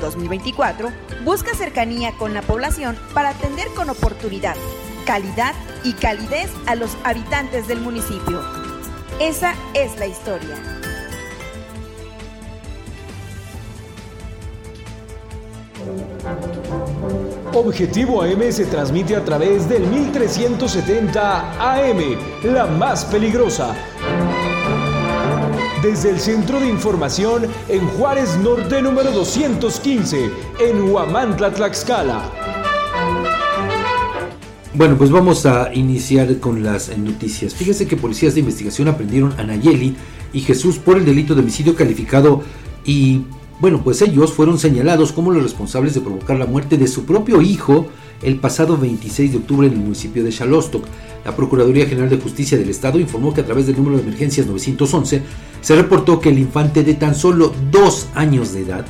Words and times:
2024 0.00 0.90
busca 1.24 1.54
cercanía 1.54 2.12
con 2.18 2.34
la 2.34 2.42
población 2.42 2.96
para 3.14 3.30
atender 3.30 3.68
con 3.76 3.90
oportunidad, 3.90 4.56
calidad 5.06 5.54
y 5.84 5.92
calidez 5.92 6.50
a 6.66 6.74
los 6.74 6.96
habitantes 7.04 7.68
del 7.68 7.80
municipio. 7.80 8.42
Esa 9.20 9.54
es 9.74 9.98
la 9.98 10.06
historia. 10.06 10.56
Objetivo 17.52 18.22
AM 18.22 18.52
se 18.52 18.66
transmite 18.66 19.16
a 19.16 19.24
través 19.24 19.68
del 19.68 19.86
1370 19.86 21.74
AM, 21.74 22.16
la 22.44 22.66
más 22.66 23.04
peligrosa. 23.06 23.74
Desde 25.82 26.10
el 26.10 26.20
Centro 26.20 26.60
de 26.60 26.68
Información 26.68 27.46
en 27.70 27.86
Juárez 27.88 28.36
Norte 28.36 28.82
número 28.82 29.12
215, 29.12 30.30
en 30.60 30.90
Huamantla, 30.90 31.54
Tlaxcala. 31.54 32.30
Bueno, 34.74 34.98
pues 34.98 35.10
vamos 35.10 35.46
a 35.46 35.72
iniciar 35.72 36.38
con 36.38 36.62
las 36.62 36.94
noticias. 36.98 37.54
Fíjese 37.54 37.86
que 37.86 37.96
policías 37.96 38.34
de 38.34 38.40
investigación 38.40 38.88
aprendieron 38.88 39.32
a 39.38 39.42
Nayeli 39.42 39.96
y 40.34 40.40
Jesús 40.40 40.76
por 40.76 40.98
el 40.98 41.06
delito 41.06 41.34
de 41.34 41.40
homicidio 41.40 41.74
calificado 41.74 42.42
y 42.84 43.22
bueno, 43.60 43.82
pues 43.84 44.00
ellos 44.00 44.32
fueron 44.32 44.58
señalados 44.58 45.12
como 45.12 45.30
los 45.30 45.42
responsables 45.42 45.94
de 45.94 46.00
provocar 46.00 46.38
la 46.38 46.46
muerte 46.46 46.78
de 46.78 46.86
su 46.86 47.04
propio 47.04 47.42
hijo 47.42 47.86
el 48.22 48.36
pasado 48.36 48.76
26 48.76 49.32
de 49.32 49.38
octubre 49.38 49.66
en 49.66 49.74
el 49.74 49.80
municipio 49.80 50.24
de 50.24 50.32
Xalostok. 50.32 50.84
La 51.24 51.36
Procuraduría 51.36 51.86
General 51.86 52.08
de 52.08 52.18
Justicia 52.18 52.56
del 52.56 52.70
Estado 52.70 52.98
informó 52.98 53.34
que 53.34 53.42
a 53.42 53.44
través 53.44 53.66
del 53.66 53.76
número 53.76 53.96
de 53.96 54.02
emergencias 54.02 54.46
911 54.46 55.22
se 55.60 55.76
reportó 55.76 56.20
que 56.20 56.30
el 56.30 56.38
infante 56.38 56.82
de 56.82 56.94
tan 56.94 57.14
solo 57.14 57.52
dos 57.70 58.08
años 58.14 58.54
de 58.54 58.62
edad 58.62 58.86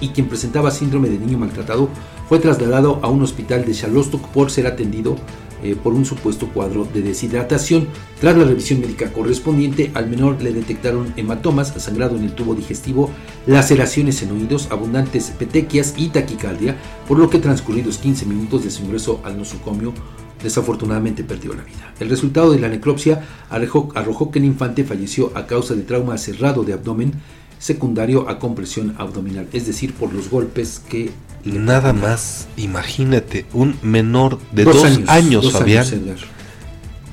y 0.00 0.08
quien 0.08 0.28
presentaba 0.28 0.70
síndrome 0.70 1.08
de 1.08 1.18
niño 1.18 1.38
maltratado 1.38 1.88
fue 2.28 2.38
trasladado 2.38 3.00
a 3.02 3.08
un 3.08 3.22
hospital 3.22 3.64
de 3.66 3.74
Xalostok 3.74 4.26
por 4.28 4.50
ser 4.50 4.66
atendido 4.66 5.16
eh, 5.64 5.74
por 5.74 5.94
un 5.94 6.04
supuesto 6.04 6.48
cuadro 6.48 6.84
de 6.84 7.02
deshidratación. 7.02 7.88
Tras 8.20 8.36
la 8.36 8.44
revisión 8.44 8.80
médica 8.80 9.12
correspondiente, 9.12 9.90
al 9.94 10.08
menor 10.08 10.40
le 10.42 10.52
detectaron 10.52 11.12
hematomas, 11.16 11.72
sangrado 11.78 12.16
en 12.16 12.24
el 12.24 12.34
tubo 12.34 12.54
digestivo, 12.54 13.10
laceraciones 13.46 14.22
en 14.22 14.32
oídos, 14.32 14.68
abundantes 14.70 15.30
petequias 15.30 15.94
y 15.96 16.10
taquicardia, 16.10 16.76
por 17.08 17.18
lo 17.18 17.30
que 17.30 17.38
transcurridos 17.38 17.98
15 17.98 18.26
minutos 18.26 18.62
de 18.62 18.70
su 18.70 18.82
ingreso 18.82 19.20
al 19.24 19.38
nosocomio, 19.38 19.94
desafortunadamente 20.42 21.24
perdió 21.24 21.54
la 21.54 21.64
vida. 21.64 21.94
El 21.98 22.10
resultado 22.10 22.52
de 22.52 22.60
la 22.60 22.68
necropsia 22.68 23.26
arrojó, 23.48 23.88
arrojó 23.94 24.30
que 24.30 24.38
el 24.38 24.44
infante 24.44 24.84
falleció 24.84 25.32
a 25.34 25.46
causa 25.46 25.74
de 25.74 25.82
trauma 25.82 26.18
cerrado 26.18 26.62
de 26.62 26.74
abdomen 26.74 27.14
secundario 27.58 28.28
a 28.28 28.38
compresión 28.38 28.94
abdominal, 28.98 29.48
es 29.52 29.66
decir, 29.66 29.94
por 29.94 30.12
los 30.12 30.28
golpes 30.28 30.82
que 30.86 31.10
Nada 31.44 31.92
más, 31.92 32.48
imagínate, 32.56 33.44
un 33.52 33.76
menor 33.82 34.38
de 34.52 34.64
dos, 34.64 34.84
años, 35.06 35.52
Fabián. 35.52 35.86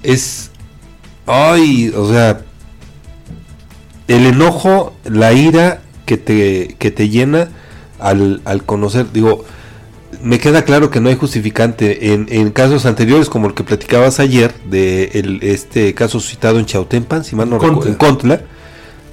es. 0.03 0.51
Ay, 1.25 1.91
o 1.95 2.09
sea. 2.09 2.41
El 4.07 4.25
enojo, 4.25 4.93
la 5.05 5.31
ira 5.31 5.81
que 6.05 6.17
te, 6.17 6.75
que 6.79 6.91
te 6.91 7.07
llena 7.07 7.49
al, 7.99 8.41
al 8.43 8.63
conocer, 8.65 9.11
digo, 9.13 9.45
me 10.21 10.39
queda 10.39 10.63
claro 10.63 10.89
que 10.89 10.99
no 10.99 11.09
hay 11.09 11.15
justificante 11.15 12.13
en, 12.13 12.27
en, 12.29 12.51
casos 12.51 12.85
anteriores 12.85 13.29
como 13.29 13.47
el 13.47 13.53
que 13.53 13.63
platicabas 13.63 14.19
ayer 14.19 14.53
de 14.69 15.11
el, 15.13 15.39
este 15.41 15.93
caso 15.93 16.19
citado 16.19 16.59
en 16.59 16.65
Chautempan, 16.65 17.23
si 17.23 17.35
mal 17.35 17.49
no 17.49 17.59
recuerdo, 17.59 17.87
en 17.87 17.95
Contla, 17.95 18.41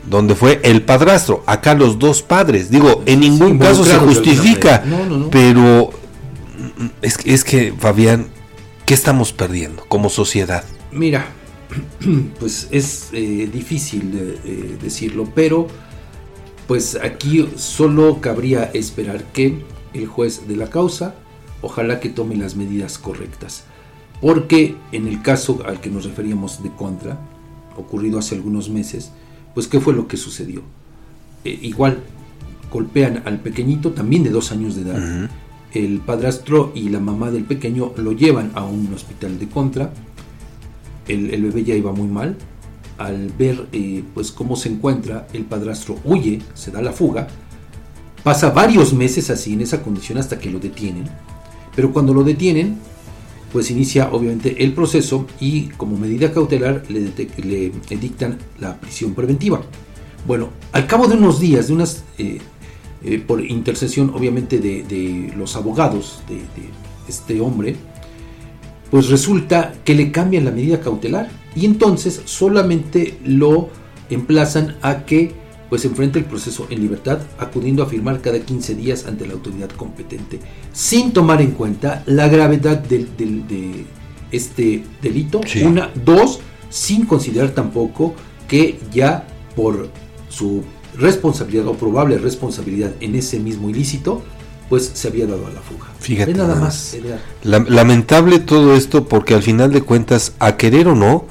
donde 0.08 0.34
fue 0.34 0.60
el 0.64 0.82
padrastro, 0.82 1.42
acá 1.46 1.74
los 1.74 1.98
dos 1.98 2.22
padres. 2.22 2.70
Digo, 2.70 3.02
en 3.06 3.20
ningún 3.20 3.58
caso 3.58 3.84
se 3.84 3.96
justifica, 3.96 4.82
pero 5.30 5.90
es, 7.02 7.18
es 7.24 7.44
que, 7.44 7.72
Fabián, 7.78 8.28
¿qué 8.86 8.94
estamos 8.94 9.32
perdiendo 9.32 9.84
como 9.88 10.08
sociedad? 10.08 10.64
Mira, 10.90 11.26
pues 12.38 12.68
es 12.70 13.10
eh, 13.12 13.48
difícil 13.52 14.12
de, 14.12 14.76
decirlo, 14.82 15.28
pero 15.34 15.68
pues 16.66 16.98
aquí 17.02 17.48
solo 17.56 18.20
cabría 18.20 18.64
esperar 18.74 19.24
que 19.32 19.62
el 19.94 20.06
juez 20.06 20.46
de 20.46 20.56
la 20.56 20.68
causa, 20.68 21.14
ojalá 21.62 21.98
que 22.00 22.10
tome 22.10 22.36
las 22.36 22.56
medidas 22.56 22.98
correctas. 22.98 23.64
Porque 24.20 24.76
en 24.92 25.06
el 25.06 25.22
caso 25.22 25.62
al 25.66 25.80
que 25.80 25.90
nos 25.90 26.04
referíamos 26.04 26.62
de 26.62 26.70
contra, 26.70 27.20
ocurrido 27.76 28.18
hace 28.18 28.34
algunos 28.34 28.68
meses, 28.68 29.12
pues 29.58 29.66
¿qué 29.66 29.80
fue 29.80 29.92
lo 29.92 30.06
que 30.06 30.16
sucedió? 30.16 30.62
Eh, 31.44 31.58
igual 31.62 31.98
golpean 32.70 33.24
al 33.24 33.40
pequeñito, 33.40 33.90
también 33.90 34.22
de 34.22 34.30
dos 34.30 34.52
años 34.52 34.76
de 34.76 34.82
edad. 34.82 35.30
El 35.74 35.98
padrastro 35.98 36.70
y 36.76 36.90
la 36.90 37.00
mamá 37.00 37.32
del 37.32 37.42
pequeño 37.42 37.92
lo 37.96 38.12
llevan 38.12 38.52
a 38.54 38.64
un 38.64 38.88
hospital 38.94 39.36
de 39.36 39.48
contra. 39.48 39.92
El, 41.08 41.42
bebé 41.42 41.64
ya 41.64 41.74
iba 41.74 41.90
muy 41.90 42.06
mal. 42.06 42.36
Al 42.98 43.32
ver 43.36 43.66
eh, 43.72 44.04
pues 44.14 44.30
cómo 44.30 44.54
se 44.54 44.68
encuentra, 44.68 45.26
el 45.32 45.44
padrastro 45.44 45.98
huye, 46.04 46.40
se 46.54 46.70
da 46.70 46.80
la 46.80 46.92
fuga. 46.92 47.26
Pasa 48.22 48.50
varios 48.50 48.94
meses 48.94 49.28
así 49.28 49.54
en 49.54 49.62
esa 49.62 49.82
condición 49.82 50.18
hasta 50.18 50.38
que 50.38 50.50
lo 50.50 50.60
detienen. 50.60 51.06
Pero 51.74 51.92
cuando 51.92 52.14
lo 52.14 52.22
detienen, 52.22 52.78
pues 53.52 53.70
inicia 53.70 54.10
obviamente 54.12 54.62
el 54.62 54.72
proceso 54.72 55.26
y 55.40 55.68
como 55.68 55.96
medida 55.96 56.32
cautelar 56.32 56.84
le, 56.88 57.12
le 57.44 57.96
dictan 57.96 58.38
la 58.58 58.78
prisión 58.78 59.14
preventiva. 59.14 59.62
Bueno, 60.26 60.50
al 60.72 60.86
cabo 60.86 61.06
de 61.06 61.16
unos 61.16 61.40
días, 61.40 61.68
de 61.68 61.72
unas, 61.72 62.04
eh, 62.18 62.38
eh, 63.02 63.22
por 63.24 63.44
intercesión 63.44 64.10
obviamente 64.14 64.58
de, 64.58 65.32
los 65.36 65.56
abogados 65.56 66.20
de, 66.28 66.34
de, 66.36 66.68
este 67.08 67.40
hombre, 67.40 67.76
pues 68.90 69.08
resulta 69.08 69.74
que 69.84 69.94
le 69.94 70.12
cambian 70.12 70.44
la 70.44 70.50
medida 70.50 70.80
cautelar 70.80 71.30
y 71.56 71.64
entonces 71.64 72.20
solamente 72.26 73.18
lo 73.24 73.70
emplazan 74.10 74.76
a 74.82 75.06
que 75.06 75.32
pues 75.68 75.84
enfrenta 75.84 76.18
el 76.18 76.24
proceso 76.24 76.66
en 76.70 76.80
libertad, 76.80 77.18
acudiendo 77.38 77.82
a 77.82 77.86
firmar 77.86 78.20
cada 78.20 78.40
15 78.40 78.74
días 78.74 79.06
ante 79.06 79.26
la 79.26 79.34
autoridad 79.34 79.70
competente, 79.70 80.40
sin 80.72 81.12
tomar 81.12 81.42
en 81.42 81.52
cuenta 81.52 82.02
la 82.06 82.28
gravedad 82.28 82.78
del, 82.78 83.16
de 83.16 83.84
este 84.30 84.84
delito. 85.02 85.40
Una, 85.64 85.90
dos, 86.04 86.40
sin 86.70 87.06
considerar 87.06 87.50
tampoco 87.50 88.14
que 88.46 88.78
ya 88.92 89.26
por 89.54 89.90
su 90.28 90.62
responsabilidad 90.96 91.66
o 91.68 91.74
probable 91.74 92.18
responsabilidad 92.18 92.92
en 93.00 93.14
ese 93.14 93.38
mismo 93.38 93.68
ilícito, 93.68 94.22
pues 94.68 94.90
se 94.92 95.08
había 95.08 95.26
dado 95.26 95.46
a 95.46 95.50
la 95.50 95.60
fuga. 95.60 95.86
Fíjate 95.98 96.34
nada 96.34 96.54
más. 96.54 96.96
lamentable 97.42 98.38
todo 98.38 98.74
esto 98.74 99.06
porque 99.06 99.34
al 99.34 99.42
final 99.42 99.72
de 99.72 99.82
cuentas, 99.82 100.32
a 100.38 100.56
querer 100.56 100.88
o 100.88 100.94
no, 100.94 101.24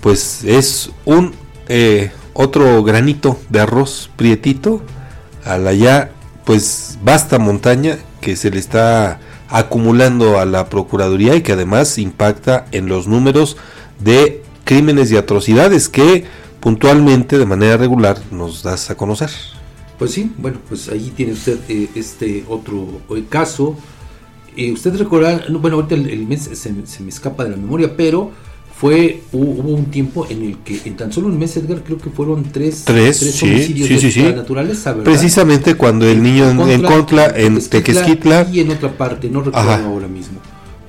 pues 0.00 0.44
es 0.44 0.90
un 1.04 1.32
eh, 1.68 2.10
otro 2.34 2.82
granito 2.82 3.38
de 3.48 3.60
arroz 3.60 4.10
prietito 4.16 4.82
a 5.44 5.58
la 5.58 5.72
ya 5.72 6.10
pues 6.44 6.98
vasta 7.04 7.38
montaña 7.38 7.98
que 8.20 8.36
se 8.36 8.50
le 8.50 8.58
está 8.58 9.20
acumulando 9.48 10.38
a 10.38 10.46
la 10.46 10.68
Procuraduría 10.68 11.36
y 11.36 11.42
que 11.42 11.52
además 11.52 11.98
impacta 11.98 12.66
en 12.72 12.88
los 12.88 13.06
números 13.06 13.56
de 14.00 14.42
crímenes 14.64 15.12
y 15.12 15.16
atrocidades 15.16 15.88
que 15.88 16.24
puntualmente 16.60 17.38
de 17.38 17.44
manera 17.44 17.76
regular 17.76 18.18
nos 18.30 18.62
das 18.62 18.90
a 18.90 18.96
conocer. 18.96 19.30
Pues 19.98 20.12
sí, 20.12 20.32
bueno, 20.38 20.58
pues 20.68 20.88
ahí 20.88 21.12
tiene 21.14 21.32
usted 21.32 21.58
eh, 21.68 21.88
este 21.94 22.44
otro 22.48 23.02
eh, 23.10 23.24
caso. 23.28 23.76
Eh, 24.56 24.72
usted 24.72 24.96
recordará, 24.96 25.44
bueno, 25.50 25.76
ahorita 25.76 25.94
el, 25.94 26.26
mes 26.26 26.44
se, 26.44 26.56
se, 26.56 27.02
me 27.02 27.08
escapa 27.08 27.44
de 27.44 27.50
la 27.50 27.56
memoria, 27.56 27.96
pero 27.96 28.30
fue 28.74 29.22
hubo 29.32 29.74
un 29.74 29.86
tiempo 29.86 30.26
en 30.28 30.42
el 30.42 30.58
que 30.58 30.80
en 30.84 30.96
tan 30.96 31.12
solo 31.12 31.28
un 31.28 31.38
mes 31.38 31.56
Edgar 31.56 31.82
creo 31.84 31.98
que 31.98 32.10
fueron 32.10 32.44
tres, 32.44 32.82
tres, 32.84 33.42
homicidios 33.42 33.88
sí, 33.88 34.10
sí, 34.10 34.22
de 34.22 34.34
naturaleza 34.34 34.94
precisamente 35.04 35.74
cuando 35.74 36.06
el 36.08 36.22
niño 36.22 36.50
en, 36.50 36.60
en 36.60 36.82
Contla 36.82 37.32
en 37.36 37.60
Tequesquitla 37.60 38.48
y 38.52 38.60
en 38.60 38.70
otra 38.70 38.96
parte 38.96 39.28
no 39.28 39.42
recuerdo 39.42 39.70
ahora 39.70 40.08
mismo. 40.08 40.40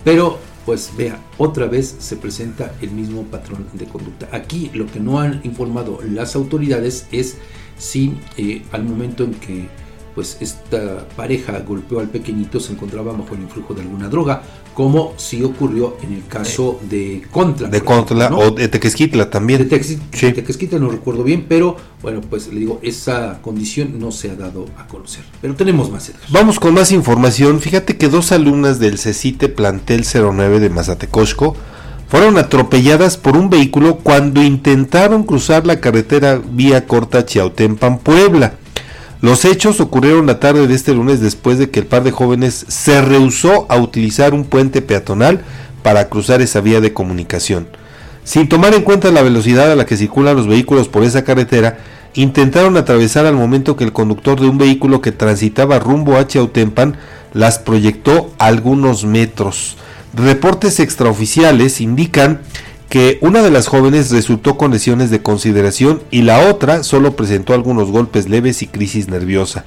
Pero 0.03 0.39
pues 0.65 0.91
vea 0.97 1.19
otra 1.37 1.67
vez 1.67 1.95
se 1.99 2.15
presenta 2.15 2.73
el 2.81 2.91
mismo 2.91 3.23
patrón 3.23 3.67
de 3.73 3.85
conducta. 3.85 4.29
Aquí 4.31 4.71
lo 4.73 4.87
que 4.87 4.99
no 4.99 5.19
han 5.19 5.41
informado 5.43 5.99
las 6.09 6.35
autoridades 6.35 7.07
es 7.11 7.37
si 7.77 8.15
eh, 8.37 8.63
al 8.71 8.83
momento 8.83 9.23
en 9.23 9.33
que 9.33 9.67
pues 10.13 10.37
esta 10.39 11.07
pareja 11.15 11.59
golpeó 11.59 11.99
al 11.99 12.09
pequeñito 12.09 12.59
se 12.59 12.73
encontraba 12.73 13.13
bajo 13.13 13.35
el 13.35 13.41
influjo 13.41 13.73
de 13.73 13.81
alguna 13.81 14.09
droga, 14.09 14.43
como 14.73 15.13
si 15.17 15.43
ocurrió 15.43 15.97
en 16.03 16.13
el 16.13 16.25
caso 16.25 16.79
de 16.89 17.23
Contra. 17.31 17.67
De 17.67 17.81
Contra 17.81 18.35
o 18.35 18.51
de 18.51 18.67
Tequesquitla 18.67 19.29
también. 19.29 19.67
De, 19.67 19.79
Tequesquitla 19.79 20.79
no 20.79 20.89
recuerdo 20.89 21.23
bien, 21.23 21.45
pero 21.47 21.77
bueno, 22.01 22.21
pues 22.21 22.47
le 22.47 22.59
digo, 22.59 22.79
esa 22.81 23.39
condición 23.41 23.99
no 23.99 24.11
se 24.11 24.31
ha 24.31 24.35
dado 24.35 24.65
a 24.77 24.87
conocer. 24.87 25.23
Pero 25.41 25.55
tenemos 25.55 25.91
más. 25.91 26.11
Vamos 26.29 26.59
con 26.59 26.73
más 26.73 26.91
información. 26.91 27.59
Fíjate 27.59 27.97
que 27.97 28.09
dos 28.09 28.31
alumnas 28.31 28.79
del 28.79 28.97
CECITE 28.97 29.49
Plantel 29.49 30.03
09 30.05 30.59
de 30.59 30.69
Mazatecosco 30.69 31.55
fueron 32.07 32.37
atropelladas 32.37 33.17
por 33.17 33.37
un 33.37 33.49
vehículo 33.49 33.97
cuando 33.97 34.43
intentaron 34.43 35.23
cruzar 35.23 35.65
la 35.65 35.79
carretera 35.79 36.39
vía 36.43 36.85
corta 36.85 37.25
Chiautempan, 37.25 37.99
Puebla. 37.99 38.53
Los 39.23 39.45
hechos 39.45 39.79
ocurrieron 39.79 40.25
la 40.25 40.41
tarde 40.41 40.67
de 40.67 40.75
este 40.75 40.93
lunes 40.93 41.21
después 41.21 41.57
de 41.57 41.69
que 41.69 41.79
el 41.79 41.85
par 41.85 42.03
de 42.03 42.11
jóvenes 42.11 42.65
se 42.67 43.01
rehusó 43.01 43.65
a 43.69 43.77
utilizar 43.77 44.33
un 44.33 44.43
puente 44.43 44.81
peatonal 44.81 45.45
para 45.81 46.09
cruzar 46.09 46.41
esa 46.41 46.59
vía 46.59 46.81
de 46.81 46.91
comunicación. 46.91 47.69
Sin 48.25 48.49
tomar 48.49 48.73
en 48.73 48.81
cuenta 48.81 49.13
la 49.13 49.21
velocidad 49.21 49.71
a 49.71 49.77
la 49.77 49.85
que 49.85 49.95
circulan 49.95 50.35
los 50.35 50.49
vehículos 50.49 50.89
por 50.89 51.03
esa 51.03 51.23
carretera, 51.23 51.77
intentaron 52.15 52.75
atravesar 52.75 53.25
al 53.25 53.35
momento 53.35 53.77
que 53.77 53.85
el 53.85 53.93
conductor 53.93 54.41
de 54.41 54.49
un 54.49 54.57
vehículo 54.57 54.99
que 54.99 55.13
transitaba 55.13 55.79
rumbo 55.79 56.17
a 56.17 56.27
Chiautempan 56.27 56.97
las 57.31 57.59
proyectó 57.59 58.33
algunos 58.39 59.05
metros. 59.05 59.77
Reportes 60.13 60.81
extraoficiales 60.81 61.79
indican 61.79 62.41
que 62.89 63.17
una 63.21 63.41
de 63.41 63.51
las 63.51 63.67
jóvenes 63.67 64.11
resultó 64.11 64.57
con 64.57 64.71
lesiones 64.71 65.09
de 65.09 65.21
consideración 65.21 66.01
y 66.11 66.21
la 66.21 66.49
otra 66.49 66.83
solo 66.83 67.15
presentó 67.15 67.53
algunos 67.53 67.91
golpes 67.91 68.29
leves 68.29 68.61
y 68.61 68.67
crisis 68.67 69.07
nerviosa. 69.07 69.65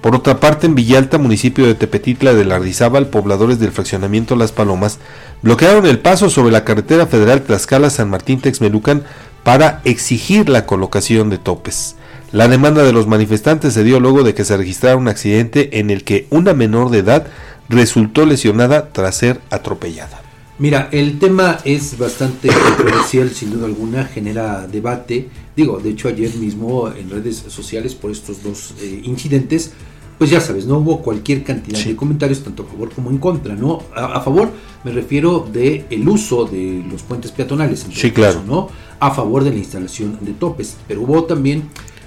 Por 0.00 0.14
otra 0.14 0.38
parte, 0.38 0.66
en 0.66 0.74
Villalta, 0.74 1.16
municipio 1.16 1.66
de 1.66 1.74
Tepetitla 1.74 2.34
de 2.34 2.44
Lardizábal, 2.44 3.06
pobladores 3.06 3.58
del 3.58 3.72
fraccionamiento 3.72 4.36
Las 4.36 4.52
Palomas 4.52 4.98
bloquearon 5.40 5.86
el 5.86 5.98
paso 5.98 6.28
sobre 6.28 6.52
la 6.52 6.64
carretera 6.64 7.06
federal 7.06 7.42
Tlaxcala-San 7.42 8.10
Martín-Texmelucan 8.10 9.04
para 9.44 9.80
exigir 9.84 10.48
la 10.48 10.66
colocación 10.66 11.30
de 11.30 11.38
topes. 11.38 11.96
La 12.32 12.48
demanda 12.48 12.82
de 12.82 12.92
los 12.92 13.06
manifestantes 13.06 13.74
se 13.74 13.84
dio 13.84 14.00
luego 14.00 14.24
de 14.24 14.34
que 14.34 14.44
se 14.44 14.56
registrara 14.56 14.96
un 14.96 15.08
accidente 15.08 15.78
en 15.78 15.88
el 15.90 16.04
que 16.04 16.26
una 16.30 16.52
menor 16.52 16.90
de 16.90 16.98
edad 16.98 17.26
resultó 17.68 18.26
lesionada 18.26 18.88
tras 18.90 19.16
ser 19.16 19.40
atropellada. 19.50 20.23
Mira, 20.56 20.88
el 20.92 21.18
tema 21.18 21.58
es 21.64 21.98
bastante 21.98 22.48
controversial, 22.48 23.30
sin 23.30 23.50
duda 23.50 23.66
alguna, 23.66 24.04
genera 24.04 24.68
debate. 24.68 25.28
Digo, 25.56 25.80
de 25.80 25.90
hecho 25.90 26.06
ayer 26.06 26.32
mismo 26.36 26.88
en 26.88 27.10
redes 27.10 27.44
sociales 27.48 27.94
por 27.96 28.12
estos 28.12 28.40
dos 28.42 28.72
eh, 28.80 29.00
incidentes, 29.02 29.72
pues 30.16 30.30
ya 30.30 30.40
sabes, 30.40 30.66
no 30.66 30.78
hubo 30.78 31.02
cualquier 31.02 31.42
cantidad 31.42 31.82
de 31.84 31.96
comentarios, 31.96 32.44
tanto 32.44 32.62
a 32.62 32.66
favor 32.66 32.90
como 32.92 33.10
en 33.10 33.18
contra, 33.18 33.56
¿no? 33.56 33.82
A, 33.96 34.20
favor 34.20 34.48
me 34.84 34.92
refiero 34.92 35.44
de 35.52 35.86
el 35.90 36.08
uso 36.08 36.44
de 36.44 36.84
los 36.88 37.02
puentes 37.02 37.32
peatonales, 37.32 37.84
en 37.84 37.92
sí, 37.92 38.12
claro. 38.12 38.44
¿no? 38.46 38.68
A 39.00 39.10
favor 39.10 39.42
de 39.42 39.50
la 39.50 39.56
instalación 39.56 40.18
de 40.20 40.34
topes, 40.34 40.76
pero 40.86 41.02
hubo 41.02 41.24
también 41.24 41.64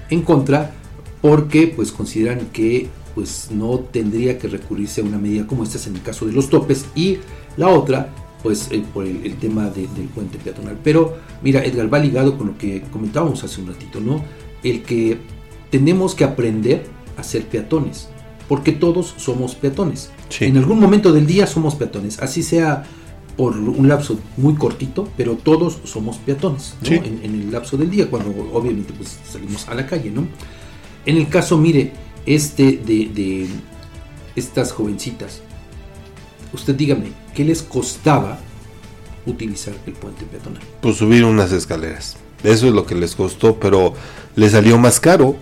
en 0.10 0.22
contra 0.22 0.74
porque 1.22 1.68
pues 1.68 1.92
consideran 1.92 2.48
que 2.54 2.88
pues 3.14 3.50
no 3.52 3.80
tendría 3.80 4.38
que 4.38 4.48
recurrirse 4.48 5.02
a 5.02 5.04
una 5.04 5.18
medida 5.18 5.46
como 5.46 5.64
esta 5.64 5.78
en 5.90 5.98
el 5.98 6.02
caso 6.02 6.26
de 6.26 6.32
los 6.32 6.50
topes 6.50 6.86
y 6.96 7.18
la 7.58 7.68
otra 7.68 8.14
pues 8.44 8.69
eh, 8.72 8.84
por 8.94 9.06
el, 9.06 9.36
tema 9.38 9.69
del 9.69 9.88
puente 10.13 10.38
peatonal. 10.38 10.78
Pero 10.84 11.18
mira, 11.42 11.63
Edgar, 11.63 11.94
va 11.94 12.00
ligado 12.00 12.38
con 12.38 12.48
lo 12.48 12.57
que 12.57 12.81
comentábamos 12.92 13.44
hace 13.44 13.62
un 13.62 13.68
ratito, 13.68 14.00
¿no? 14.00 14.24
El 14.63 14.84
que 14.84 15.18
tenemos 15.69 16.16
que 16.16 16.24
aprender 16.24 16.86
a 17.18 17.24
ser 17.24 17.45
peatones, 17.45 18.10
porque 18.48 18.72
todos 18.72 19.16
somos 19.18 19.56
peatones. 19.56 20.12
En 20.39 20.57
algún 20.57 20.80
momento 20.80 21.12
del 21.12 21.25
día 21.25 21.48
somos 21.48 21.75
peatones, 21.75 22.19
así 22.19 22.44
sea 22.44 22.86
por 23.36 23.56
un 23.56 23.88
lapso 23.88 24.19
muy 24.36 24.56
cortito, 24.56 25.07
pero 25.16 25.36
todos 25.36 25.80
somos 25.83 26.18
peatones 26.18 26.75
en, 26.83 27.19
el 27.24 27.51
lapso 27.51 27.78
del 27.78 27.90
día, 27.90 28.10
cuando 28.10 28.31
obviamente 28.51 28.94
pues, 28.94 29.19
salimos 29.30 29.68
a 29.68 29.75
la 29.75 29.86
calle, 29.86 30.10
¿no? 30.10 30.28
En 31.06 31.18
el 31.18 31.30
caso, 31.30 31.57
mire, 31.57 31.94
este 32.25 32.78
de, 32.78 33.10
de 33.13 33.48
estas 34.36 34.72
jovencitas, 34.72 35.42
usted 36.54 36.76
dígame, 36.76 37.12
¿qué 37.34 37.44
les 37.44 37.62
costaba 37.62 38.40
utilizar 39.26 39.74
el 39.86 39.94
puente 39.94 40.26
peatonal? 40.26 40.62
Pues 40.82 40.98
subir 40.98 41.24
unas 41.24 41.52
escaleras. 41.52 42.18
Eso 42.44 42.68
es 42.68 42.74
lo 42.74 42.86
que 42.86 42.96
les 42.96 43.16
costó, 43.16 43.60
pero 43.60 43.94
le 44.36 44.50
salió 44.50 44.78
más 44.78 45.00
caro. 45.00 45.36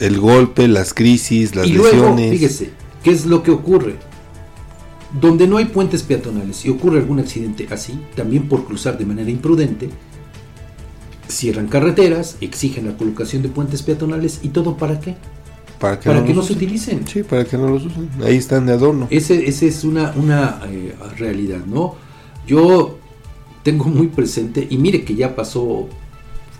El 0.00 0.18
golpe, 0.18 0.66
las 0.66 0.94
crisis, 0.94 1.54
las 1.54 1.66
y 1.66 1.72
luego, 1.72 2.16
Fíjese, 2.16 2.70
¿qué 3.02 3.10
es 3.10 3.26
lo 3.26 3.42
que 3.42 3.50
ocurre? 3.50 3.96
Donde 5.20 5.46
no 5.46 5.58
hay 5.58 5.66
puentes 5.66 6.02
peatonales 6.02 6.64
y 6.64 6.70
ocurre 6.70 6.98
algún 6.98 7.20
accidente 7.20 7.66
así, 7.70 8.00
también 8.14 8.48
por 8.48 8.64
cruzar 8.64 8.96
de 8.96 9.04
manera 9.04 9.30
imprudente, 9.30 9.90
cierran 11.28 11.68
carreteras, 11.68 12.36
exigen 12.40 12.86
la 12.86 12.96
colocación 12.96 13.42
de 13.42 13.48
puentes 13.48 13.82
peatonales 13.82 14.40
y 14.42 14.48
todo 14.48 14.76
para 14.76 15.00
qué? 15.00 15.16
Para 15.80 15.98
que, 15.98 16.34
no, 16.34 16.42
se 16.42 16.52
utilicen. 16.52 17.06
Sí, 17.08 17.22
para 17.22 17.46
que 17.46 17.56
no 17.56 17.70
los 17.70 17.86
usen. 17.86 18.10
Ahí 18.22 18.36
están 18.36 18.66
de 18.66 18.74
adorno. 18.74 19.08
Ese, 19.08 19.48
ese 19.48 19.66
es 19.66 19.82
una, 19.82 20.12
una 20.14 20.60
eh, 20.68 20.94
realidad, 21.16 21.64
¿no? 21.64 21.94
Yo 22.46 22.98
tengo 23.62 23.86
muy 23.86 24.08
presente, 24.08 24.66
y 24.68 24.76
mire 24.76 25.04
que 25.04 25.14
ya 25.14 25.34
pasó 25.34 25.88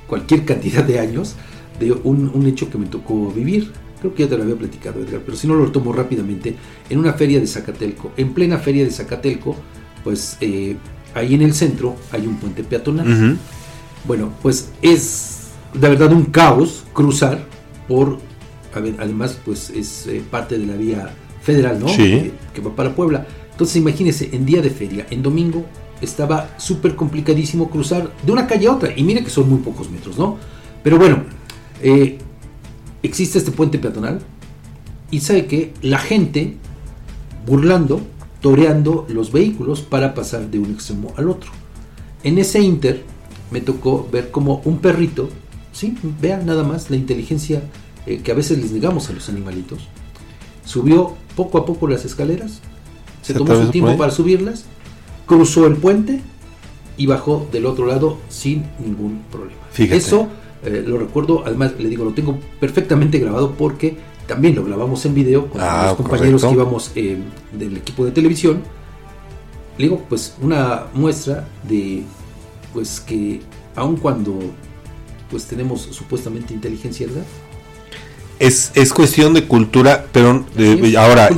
cualquier 0.06 0.46
cantidad 0.46 0.82
de 0.82 0.98
años, 0.98 1.34
de 1.78 1.92
un, 1.92 2.46
hecho 2.46 2.70
que 2.70 2.78
me 2.78 2.86
tocó 2.86 3.30
vivir. 3.30 3.72
Creo 4.00 4.14
que 4.14 4.22
ya 4.22 4.30
te 4.30 4.38
lo 4.38 4.44
había 4.44 4.56
platicado, 4.56 5.00
Edgar, 5.00 5.20
pero 5.24 5.36
si 5.36 5.46
no 5.46 5.54
lo 5.54 5.66
retomo 5.66 5.92
rápidamente. 5.92 6.56
En 6.88 6.98
una 6.98 7.12
feria 7.12 7.40
de 7.40 7.46
Zacatelco, 7.46 8.12
en 8.16 8.32
plena 8.32 8.56
feria 8.56 8.84
de 8.84 8.90
Zacatelco, 8.90 9.54
pues 10.02 10.38
eh, 10.40 10.76
ahí 11.14 11.34
en 11.34 11.42
el 11.42 11.52
centro 11.52 11.96
hay 12.10 12.26
un 12.26 12.36
puente 12.36 12.64
peatonal. 12.64 13.38
Bueno, 14.06 14.32
pues 14.40 14.70
es 14.80 15.48
de 15.74 15.88
verdad 15.90 16.10
un 16.10 16.24
caos 16.24 16.84
cruzar 16.94 17.44
por 17.86 18.18
además 18.74 19.38
pues 19.44 19.70
es 19.70 20.06
eh, 20.06 20.22
parte 20.30 20.58
de 20.58 20.66
la 20.66 20.74
vía 20.74 21.10
federal, 21.42 21.80
¿no? 21.80 21.88
Sí. 21.88 22.32
Que, 22.54 22.60
va 22.60 22.74
para 22.74 22.94
Puebla. 22.94 23.26
Entonces 23.50 23.76
imagínese, 23.76 24.30
en 24.32 24.46
día 24.46 24.62
de 24.62 24.70
feria, 24.70 25.06
en 25.10 25.22
domingo, 25.22 25.64
estaba 26.00 26.54
súper 26.58 26.96
complicadísimo 26.96 27.68
cruzar 27.70 28.10
de 28.24 28.32
una 28.32 28.46
calle 28.46 28.68
a 28.68 28.72
otra. 28.72 28.92
Y 28.96 29.02
mire 29.02 29.22
que 29.22 29.30
son 29.30 29.48
muy 29.48 29.58
pocos 29.58 29.90
metros, 29.90 30.18
¿no? 30.18 30.38
Pero 30.82 30.98
bueno, 30.98 31.24
eh, 31.82 32.18
existe 33.02 33.38
este 33.38 33.50
puente 33.50 33.78
peatonal 33.78 34.20
y 35.10 35.20
sabe 35.20 35.46
que 35.46 35.72
la 35.82 35.98
gente 35.98 36.56
burlando, 37.46 38.00
toreando 38.40 39.06
los 39.08 39.32
vehículos 39.32 39.80
para 39.80 40.14
pasar 40.14 40.50
de 40.50 40.58
un 40.58 40.70
extremo 40.70 41.12
al 41.16 41.28
otro. 41.28 41.50
En 42.22 42.38
ese 42.38 42.60
inter 42.60 43.04
me 43.50 43.60
tocó 43.60 44.08
ver 44.10 44.30
como 44.30 44.62
un 44.64 44.78
perrito, 44.78 45.28
sí, 45.72 45.96
vean 46.20 46.46
nada 46.46 46.62
más 46.64 46.90
la 46.90 46.96
inteligencia 46.96 47.62
eh, 48.06 48.20
que 48.22 48.32
a 48.32 48.34
veces 48.34 48.58
les 48.58 48.72
negamos 48.72 49.08
a 49.10 49.12
los 49.12 49.28
animalitos, 49.28 49.88
subió 50.64 51.16
poco 51.36 51.58
a 51.58 51.66
poco 51.66 51.88
las 51.88 52.04
escaleras, 52.04 52.60
se, 53.22 53.34
tomó 53.34 53.54
su 53.54 53.70
tiempo 53.70 53.96
para 53.96 54.10
subirlas, 54.10 54.64
cruzó 55.26 55.66
el 55.66 55.76
puente 55.76 56.20
y 56.96 57.06
bajó 57.06 57.48
del 57.52 57.66
otro 57.66 57.86
lado 57.86 58.18
sin 58.28 58.64
ningún 58.78 59.22
problema. 59.30 59.60
Eso 59.76 60.28
eh, 60.64 60.84
lo 60.86 60.98
recuerdo, 60.98 61.42
además 61.46 61.72
le 61.78 61.88
digo, 61.88 62.04
lo 62.04 62.12
tengo 62.12 62.38
perfectamente 62.58 63.18
grabado 63.18 63.52
porque 63.52 63.96
también 64.26 64.54
lo 64.54 64.64
grabamos 64.64 65.04
en 65.06 65.14
video 65.14 65.48
con 65.48 65.60
ah, 65.60 65.86
los 65.86 65.96
compañeros 65.96 66.44
que 66.44 66.52
íbamos 66.52 66.92
eh, 66.94 67.18
del 67.52 67.76
equipo 67.76 68.04
de 68.04 68.12
televisión. 68.12 68.62
Le 69.78 69.84
digo, 69.84 70.04
pues 70.08 70.36
una 70.40 70.86
muestra 70.92 71.48
de 71.66 72.04
pues 72.72 73.00
que 73.00 73.40
aun 73.74 73.96
cuando 73.96 74.38
pues 75.30 75.46
tenemos 75.46 75.82
supuestamente 75.82 76.52
inteligencia, 76.52 77.06
¿verdad? 77.06 77.24
Es, 78.40 78.72
es 78.74 78.92
cuestión 78.92 79.34
de 79.34 79.44
cultura, 79.44 80.06
pero 80.10 80.44
eh, 80.56 80.94
ahora 80.98 81.28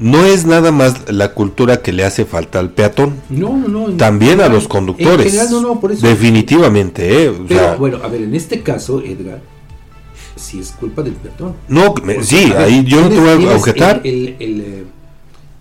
no 0.00 0.24
es 0.24 0.44
nada 0.44 0.72
más 0.72 1.10
la 1.10 1.32
cultura 1.32 1.80
que 1.80 1.92
le 1.92 2.04
hace 2.04 2.24
falta 2.24 2.58
al 2.58 2.70
peatón. 2.70 3.14
No, 3.30 3.56
no, 3.56 3.68
no. 3.68 3.96
También 3.96 4.40
a 4.40 4.48
los 4.48 4.68
conductores. 4.68 5.32
Definitivamente, 6.02 7.24
¿eh? 7.24 7.32
pero, 7.48 7.78
bueno, 7.78 8.00
a 8.02 8.08
ver, 8.08 8.22
en 8.22 8.34
este 8.34 8.62
caso, 8.62 9.00
Edgar, 9.00 9.40
si 10.34 10.58
es 10.58 10.72
culpa 10.72 11.02
del 11.02 11.14
peatón. 11.14 11.54
No, 11.68 11.94
sí, 12.22 12.52
ahí 12.58 12.84
yo 12.84 13.02
no 13.02 13.08
te 13.08 13.20
voy 13.20 13.46
a 13.46 13.56
objetar. 13.56 14.00
El, 14.02 14.34
el, 14.40 14.86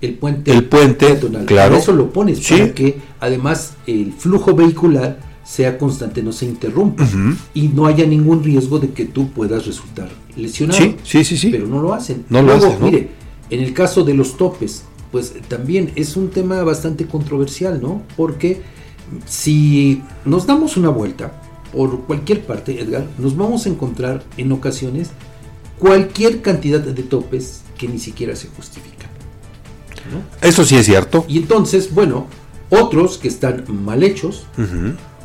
el, 0.02 0.14
puente, 0.16 0.52
el 0.52 0.66
puente 0.66 1.06
peatonal. 1.06 1.46
claro. 1.46 1.78
eso 1.78 1.94
lo 1.94 2.12
pones, 2.12 2.46
para 2.50 2.74
que 2.74 2.98
además 3.20 3.76
el 3.86 4.12
flujo 4.12 4.56
vehicular 4.56 5.20
sea 5.46 5.78
constante, 5.78 6.24
no 6.24 6.32
se 6.32 6.46
interrumpa 6.46 7.06
y 7.54 7.68
no 7.68 7.86
haya 7.86 8.08
ningún 8.08 8.44
riesgo 8.44 8.80
de 8.80 8.90
que 8.90 9.06
tú 9.06 9.30
puedas 9.30 9.68
resultar 9.68 10.10
lesionado. 10.36 10.80
Sí, 10.80 10.96
sí, 11.04 11.24
sí, 11.24 11.38
sí. 11.38 11.50
Pero 11.50 11.68
no 11.68 11.82
lo 11.82 11.94
hacen. 11.94 12.26
No 12.30 12.42
lo 12.42 12.54
hacen. 12.54 12.78
Mire, 12.82 13.10
en 13.50 13.60
el 13.62 13.74
caso 13.74 14.04
de 14.04 14.14
los 14.14 14.38
topes, 14.38 14.84
pues 15.12 15.34
también 15.48 15.92
es 15.96 16.18
un 16.18 16.30
tema 16.30 16.64
bastante 16.64 17.06
controversial, 17.06 17.82
¿no? 17.82 18.02
Porque 18.18 18.62
si 19.26 20.02
nos 20.26 20.48
damos 20.48 20.78
una 20.78 20.90
vuelta 20.90 21.42
por 21.72 22.02
cualquier 22.06 22.42
parte, 22.46 22.80
Edgar, 22.80 23.06
nos 23.18 23.36
vamos 23.36 23.66
a 23.66 23.70
encontrar 23.70 24.24
en 24.38 24.52
ocasiones 24.52 25.12
cualquier 25.80 26.42
cantidad 26.42 26.80
de 26.80 27.04
topes 27.04 27.62
que 27.78 27.88
ni 27.88 28.00
siquiera 28.00 28.36
se 28.36 28.48
justifican. 28.48 29.10
Eso 30.42 30.66
sí 30.66 30.76
es 30.76 30.86
cierto. 30.86 31.26
Y 31.28 31.38
entonces, 31.38 31.94
bueno, 31.94 32.28
otros 32.70 33.18
que 33.18 33.28
están 33.28 33.66
mal 33.84 34.04
hechos, 34.04 34.46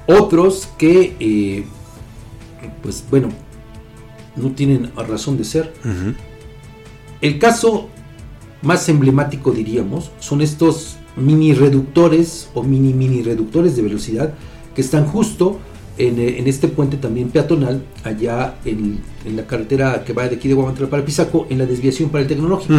otros 0.07 0.69
que, 0.79 1.17
eh, 1.21 1.65
pues 2.83 3.05
bueno, 3.11 3.29
no 4.41 4.51
tienen 4.53 4.91
razón 4.97 5.37
de 5.37 5.45
ser. 5.45 5.73
El 7.21 7.39
caso 7.39 7.89
más 8.63 8.89
emblemático, 8.89 9.53
diríamos, 9.53 10.11
son 10.21 10.41
estos 10.41 10.97
mini 11.17 11.53
reductores 11.53 12.49
o 12.55 12.63
mini 12.63 12.93
mini 12.93 13.23
reductores 13.23 13.77
de 13.77 13.83
velocidad 13.83 14.35
que 14.75 14.81
están 14.81 15.07
justo 15.07 15.59
en, 15.99 16.21
en, 16.21 16.47
este 16.47 16.69
puente 16.69 16.97
también 16.97 17.31
peatonal, 17.31 17.85
allá 18.05 18.55
en, 18.65 19.01
en, 19.25 19.37
la 19.37 19.47
carretera 19.47 20.05
que 20.05 20.13
va 20.13 20.29
de 20.29 20.37
aquí 20.37 20.47
de 20.47 20.55
Guamantla 20.55 20.89
para 20.89 21.05
Pisaco, 21.05 21.47
en 21.51 21.59
la 21.59 21.67
desviación 21.67 22.09
para 22.11 22.23
el 22.23 22.29
tecnológico. 22.29 22.75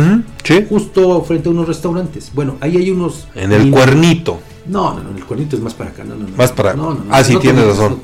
Justo 0.69 1.21
frente 1.23 1.49
a 1.49 1.51
unos 1.51 1.67
restaurantes. 1.67 2.31
Bueno, 2.33 2.55
ahí 2.61 2.77
hay 2.77 2.89
unos. 2.89 3.27
En 3.35 3.51
el 3.51 3.69
cuernito. 3.69 4.39
No, 4.67 4.93
no, 4.93 5.03
no, 5.03 5.17
el 5.17 5.25
cuernito 5.25 5.57
es 5.57 5.61
más 5.61 5.73
para 5.73 5.89
acá. 5.89 6.05
No, 6.05 6.15
no, 6.15 6.27
Más 6.37 6.51
para 6.53 6.71
acá. 6.71 6.81
ah, 7.09 7.23
sí, 7.23 7.35
tienes 7.37 7.65
razón. 7.65 7.99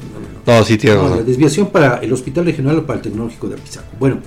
No, 0.45 0.63
sí, 0.63 0.77
razón. 0.77 1.17
La 1.17 1.23
desviación 1.23 1.67
para 1.67 1.97
el 1.97 2.13
Hospital 2.13 2.45
Regional 2.45 2.79
o 2.79 2.85
para 2.85 2.97
el 2.97 3.03
Tecnológico 3.03 3.47
de 3.47 3.55
Apizaco. 3.55 3.87
Bueno, 3.99 4.19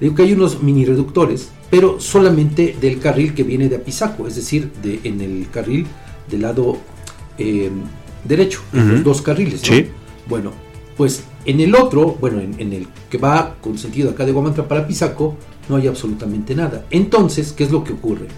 digo 0.00 0.14
que 0.14 0.22
hay 0.22 0.32
unos 0.32 0.62
mini 0.62 0.84
reductores, 0.84 1.50
pero 1.70 2.00
solamente 2.00 2.76
del 2.80 2.98
carril 2.98 3.34
que 3.34 3.44
viene 3.44 3.68
de 3.68 3.76
Apizaco, 3.76 4.26
es 4.26 4.36
decir, 4.36 4.70
de, 4.82 5.00
en 5.04 5.20
el 5.20 5.48
carril 5.50 5.86
del 6.30 6.42
lado 6.42 6.78
eh, 7.38 7.70
derecho, 8.24 8.60
los 8.72 9.04
dos 9.04 9.22
carriles. 9.22 9.60
Sí. 9.60 9.86
Bueno, 10.28 10.52
pues 10.96 11.24
en 11.44 11.60
el 11.60 11.74
otro, 11.74 12.16
bueno, 12.20 12.40
en, 12.40 12.72
el 12.72 12.86
que 13.10 13.18
va 13.18 13.56
con 13.60 13.78
sentido 13.78 14.10
acá 14.10 14.24
de 14.24 14.32
Guamantra 14.32 14.68
para 14.68 14.86
Pisaco, 14.86 15.36
no 15.68 15.76
hay 15.76 15.86
absolutamente 15.86 16.54
nada. 16.54 16.86
Entonces, 16.90 17.52
¿qué 17.52 17.64
es 17.64 17.70
lo 17.70 17.82
que 17.82 17.92
ocurre? 17.92 18.28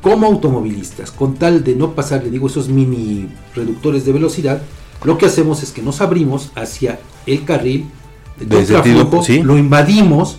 Como 0.00 0.26
automovilistas, 0.26 1.10
con 1.10 1.34
tal 1.34 1.64
de 1.64 1.74
no 1.74 1.94
pasar, 1.94 2.24
le 2.24 2.30
digo, 2.30 2.46
esos 2.46 2.68
mini 2.68 3.28
reductores 3.54 4.04
de 4.04 4.12
velocidad, 4.12 4.62
lo 5.04 5.18
que 5.18 5.26
hacemos 5.26 5.62
es 5.62 5.72
que 5.72 5.82
nos 5.82 6.00
abrimos 6.00 6.50
hacia 6.54 6.98
el 7.26 7.44
carril 7.44 7.86
de 8.38 8.46
contraflujo, 8.46 9.22
lo 9.42 9.56
invadimos 9.56 10.38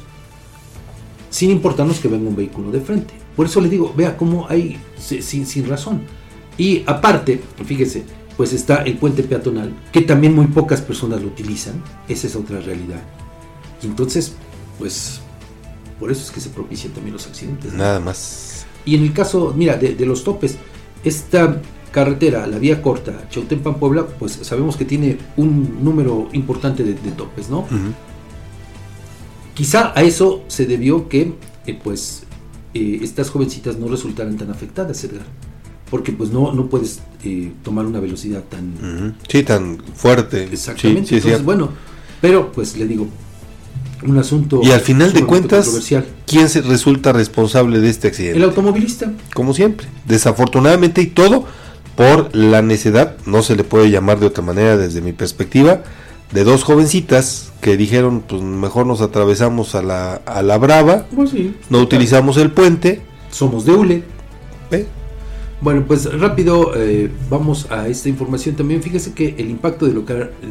sin 1.30 1.52
importarnos 1.52 2.00
que 2.00 2.08
venga 2.08 2.30
un 2.30 2.36
vehículo 2.36 2.72
de 2.72 2.82
frente. 2.82 3.14
Por 3.36 3.46
eso 3.46 3.62
le 3.62 3.70
digo, 3.70 3.94
vea 3.96 4.18
cómo 4.18 4.48
hay 4.50 4.80
sin, 4.98 5.46
sin 5.46 5.68
razón. 5.68 6.02
Y 6.58 6.84
aparte, 6.88 7.42
fíjese, 7.66 8.04
pues 8.36 8.54
está 8.54 8.84
el 8.84 8.98
puente 8.98 9.24
peatonal, 9.24 9.74
que 9.92 10.02
también 10.02 10.34
muy 10.36 10.48
pocas 10.48 10.82
personas 10.82 11.22
lo 11.22 11.28
utilizan, 11.28 11.84
esa 12.08 12.28
es 12.28 12.36
otra 12.36 12.60
realidad. 12.60 13.02
Y 13.82 13.88
entonces, 13.88 14.36
pues, 14.78 15.20
por 16.00 16.12
eso 16.12 16.22
es 16.24 16.32
que 16.32 16.40
se 16.40 16.50
propician 16.50 16.94
también 16.94 17.14
los 17.14 17.28
accidentes. 17.28 17.74
Nada 17.74 18.00
más. 18.00 18.66
Y 18.86 18.96
en 18.96 19.04
el 19.04 19.14
caso, 19.14 19.54
mira, 19.56 19.76
de, 19.76 20.06
los 20.06 20.24
topes, 20.24 20.58
esta 21.04 21.62
carretera, 21.92 22.48
la 22.48 22.60
vía 22.60 22.82
corta, 22.82 23.28
Chautempan-Puebla, 23.30 24.08
pues 24.20 24.40
sabemos 24.42 24.78
que 24.78 24.86
tiene 24.86 25.18
un 25.36 25.84
número 25.84 26.30
importante 26.34 26.84
de, 26.84 26.94
topes, 27.12 27.50
¿no? 27.50 27.66
Quizá 29.54 29.92
a 29.96 30.04
eso 30.04 30.44
se 30.48 30.66
debió 30.66 31.10
que, 31.10 31.34
eh, 31.66 31.80
pues, 31.84 32.24
eh, 32.74 33.00
estas 33.02 33.30
jovencitas 33.30 33.78
no 33.78 33.88
resultaran 33.88 34.38
tan 34.38 34.52
afectadas, 34.52 35.04
Edgar 35.04 35.26
porque 35.90 36.12
pues 36.12 36.32
no, 36.32 36.54
no 36.54 36.68
puedes 36.68 37.00
eh, 37.24 37.52
tomar 37.64 37.86
una 37.86 38.00
velocidad 38.00 38.44
tan... 38.44 39.16
Sí, 39.28 39.44
tan 39.44 39.78
fuerte. 39.96 40.44
Exactamente. 40.44 41.16
Entonces, 41.16 41.44
bueno, 41.44 41.70
pero 42.22 42.52
pues 42.52 42.78
le 42.78 42.86
digo, 42.86 43.08
un 44.06 44.18
asunto... 44.18 44.62
Y 44.64 44.72
al 44.72 44.82
final 44.82 45.14
de 45.14 45.24
cuentas, 45.24 45.70
¿quién 46.26 46.50
se 46.50 46.62
resulta 46.62 47.14
responsable 47.14 47.80
de 47.80 47.90
este 47.90 48.10
accidente? 48.10 48.38
El 48.38 48.44
automovilista. 48.44 49.12
Como 49.34 49.54
siempre. 49.54 49.88
Desafortunadamente 50.06 51.02
y 51.02 51.08
todo 51.08 51.46
por 51.98 52.34
la 52.34 52.62
necedad, 52.62 53.18
no 53.26 53.42
se 53.42 53.58
le 53.58 53.66
puede 53.66 53.90
llamar 53.90 54.20
de 54.20 54.28
otra 54.28 54.44
manera 54.44 54.78
desde 54.78 55.02
mi 55.02 55.12
perspectiva, 55.12 55.82
de 56.32 56.44
dos 56.46 56.64
jovencitas 56.64 57.52
que 57.60 57.76
dijeron, 57.76 58.24
pues 58.26 58.42
mejor 58.42 58.86
nos 58.86 59.02
atravesamos 59.02 59.76
a 59.76 59.82
la, 59.82 60.16
a 60.26 60.42
la 60.44 60.58
brava, 60.58 61.08
pues 61.14 61.32
sí, 61.32 61.56
no 61.70 61.80
utilizamos 61.80 62.38
el 62.38 62.52
puente. 62.52 63.02
Somos 63.32 63.66
de 63.66 63.74
hule. 63.74 64.04
Bueno, 65.60 65.86
pues 65.88 66.06
rápido 66.20 66.74
eh, 66.76 67.10
vamos 67.32 67.72
a 67.72 67.88
esta 67.88 68.10
información 68.10 68.56
también. 68.56 68.84
Fíjese 68.84 69.14
que 69.14 69.34
el 69.40 69.50
impacto 69.50 69.88
del, 69.88 70.04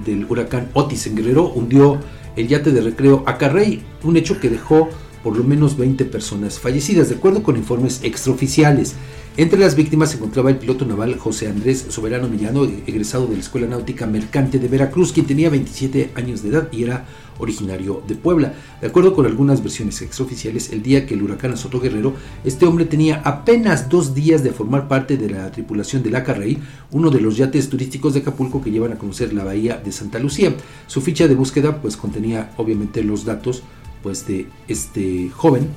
del 0.05 0.27
huracán 0.29 0.69
Otis 0.73 1.07
en 1.07 1.15
Guerrero 1.15 1.49
hundió 1.49 2.01
el 2.35 2.49
yate 2.49 2.73
de 2.73 2.81
recreo 2.81 3.23
Acarrey, 3.25 3.85
un 4.03 4.17
hecho 4.17 4.41
que 4.41 4.51
dejó 4.51 4.89
por 5.23 5.37
lo 5.37 5.45
menos 5.45 5.77
20 5.77 6.05
personas 6.07 6.59
fallecidas, 6.59 7.09
de 7.09 7.17
acuerdo 7.17 7.45
con 7.45 7.57
informes 7.57 8.01
extraoficiales. 8.03 8.95
Entre 9.39 9.59
las 9.59 9.77
víctimas 9.77 10.11
se 10.11 10.17
encontraba 10.17 10.49
el 10.49 10.57
piloto 10.57 10.87
naval 10.87 11.19
José 11.19 11.47
Andrés 11.47 11.89
Soberano 11.91 12.27
Millano, 12.27 12.65
egresado 12.65 13.27
de 13.27 13.35
la 13.35 13.41
Escuela 13.41 13.67
Náutica 13.67 14.07
Mercante 14.07 14.59
de 14.59 14.67
Veracruz, 14.67 15.13
quien 15.13 15.27
tenía 15.27 15.51
27 15.51 16.13
años 16.15 16.43
de 16.43 16.49
edad 16.49 16.69
y 16.73 16.85
era 16.85 17.05
originario 17.39 18.03
de 18.09 18.15
Puebla. 18.15 18.55
De 18.81 18.87
acuerdo 18.87 19.15
con 19.15 19.27
algunas 19.27 19.63
versiones 19.63 20.01
extraoficiales, 20.01 20.73
el 20.73 20.83
día 20.83 21.05
que 21.05 21.13
el 21.13 21.23
huracán 21.23 21.53
azotó 21.53 21.81
Guerrero, 21.81 22.15
este 22.45 22.65
hombre 22.65 22.87
tenía 22.87 23.21
apenas 23.27 23.91
dos 23.91 24.15
días 24.15 24.43
de 24.43 24.53
formar 24.53 24.89
parte 24.89 25.19
de 25.19 25.29
la 25.29 25.53
tripulación 25.53 26.03
del 26.03 26.17
Acarrey, 26.17 26.57
uno 26.93 27.11
de 27.11 27.21
los 27.21 27.37
yates 27.37 27.69
turísticos 27.69 28.15
de 28.15 28.21
Acapulco 28.21 28.63
que 28.63 28.71
llevan 28.71 28.93
a 28.93 28.99
conocer 28.99 29.35
la 29.35 29.45
bahía 29.45 29.77
de 29.77 29.93
Santa 29.93 30.19
Lucía. 30.19 30.57
Su 30.87 31.03
ficha 31.03 31.29
de 31.29 31.35
búsqueda 31.35 31.83
pues 31.83 31.99
contenía 31.99 32.55
obviamente 32.57 33.05
los 33.05 33.27
datos 33.27 33.63
pues 34.03 34.27
de 34.27 34.47
este 34.67 35.29
joven 35.29 35.69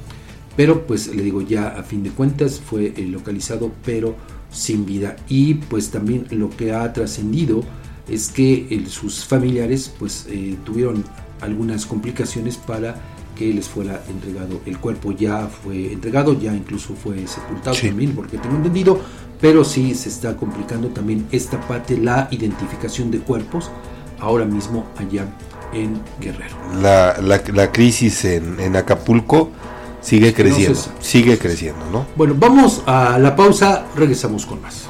pero 0.60 0.86
pues 0.86 1.08
le 1.16 1.24
digo 1.24 1.42
ya 1.42 1.70
a 1.70 1.84
fin 1.84 2.04
de 2.04 2.10
cuentas 2.10 2.60
fue 2.60 2.88
eh, 2.98 3.08
localizado 3.10 3.72
pero 3.86 4.18
sin 4.52 4.86
vida. 4.86 5.16
Y 5.30 5.54
pues 5.54 5.90
también 5.90 6.28
lo 6.32 6.50
que 6.50 6.74
ha 6.74 6.92
trascendido 6.92 7.64
es 8.10 8.28
que 8.28 8.84
sus 8.90 9.24
familiares 9.24 9.90
pues 9.98 10.26
eh, 10.28 10.58
tuvieron 10.66 11.06
algunas 11.40 11.86
complicaciones 11.86 12.58
para 12.58 12.96
que 13.38 13.54
les 13.54 13.70
fuera 13.70 14.04
entregado 14.10 14.60
el 14.66 14.78
cuerpo. 14.80 15.14
Ya 15.14 15.48
fue 15.48 15.94
entregado 15.94 16.38
ya 16.38 16.54
incluso 16.54 16.94
fue 16.94 17.26
sepultado 17.26 17.78
también 17.78 18.12
porque 18.12 18.38
tengo 18.38 18.58
entendido 18.58 19.00
pero 19.40 19.64
sí 19.64 19.96
se 19.96 20.10
está 20.10 20.36
complicando 20.36 20.90
también 20.90 21.26
esta 21.32 21.58
parte 21.70 21.96
la 21.96 22.28
identificación 22.32 23.12
de 23.12 23.20
cuerpos 23.20 23.72
ahora 24.20 24.44
mismo 24.44 24.88
allá 24.98 25.26
en 25.72 26.02
Guerrero. 26.20 26.58
La, 26.82 27.16
la, 27.22 27.72
crisis 27.72 28.26
en, 28.26 28.60
en 28.60 28.76
Acapulco 28.76 29.52
Sigue 30.02 30.34
creciendo, 30.34 30.80
sigue 31.00 31.38
creciendo, 31.38 31.86
¿no? 31.92 32.06
Bueno, 32.16 32.34
vamos 32.38 32.82
a 32.86 33.20
la 33.20 33.36
pausa, 33.36 33.86
regresamos 33.96 34.46
con 34.46 34.62
más. 34.62 34.90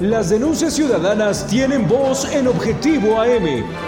Las 0.00 0.30
denuncias 0.30 0.74
ciudadanas 0.74 1.46
tienen 1.46 1.88
voz 1.88 2.32
en 2.32 2.46
Objetivo 2.46 3.20
AM 3.20 3.87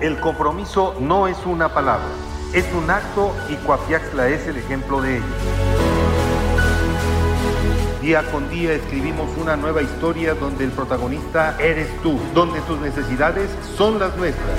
El 0.00 0.18
compromiso 0.18 0.96
no 0.98 1.28
es 1.28 1.36
una 1.44 1.74
palabra, 1.74 2.08
es 2.54 2.64
un 2.72 2.90
acto 2.90 3.36
y 3.50 3.56
Coapiaxla 3.56 4.30
es 4.30 4.46
el 4.46 4.56
ejemplo 4.56 5.02
de 5.02 5.18
ello. 5.18 5.26
Día 8.00 8.22
con 8.32 8.48
día 8.48 8.72
escribimos 8.72 9.28
una 9.36 9.56
nueva 9.56 9.82
historia 9.82 10.32
donde 10.32 10.64
el 10.64 10.70
protagonista 10.70 11.54
eres 11.60 11.90
tú, 12.02 12.18
donde 12.32 12.62
tus 12.62 12.80
necesidades 12.80 13.50
son 13.76 13.98
las 13.98 14.16
nuestras. 14.16 14.58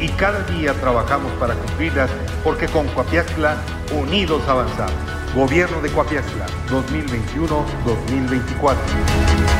Y 0.00 0.08
cada 0.08 0.42
día 0.42 0.74
trabajamos 0.74 1.30
para 1.34 1.54
cumplirlas 1.54 2.10
porque 2.42 2.66
con 2.66 2.88
Coapiaxla 2.88 3.58
unidos 3.92 4.42
avanzamos. 4.48 4.92
Gobierno 5.36 5.80
de 5.82 5.92
Coapiaxla 5.92 6.46
2021-2024. 6.68 9.59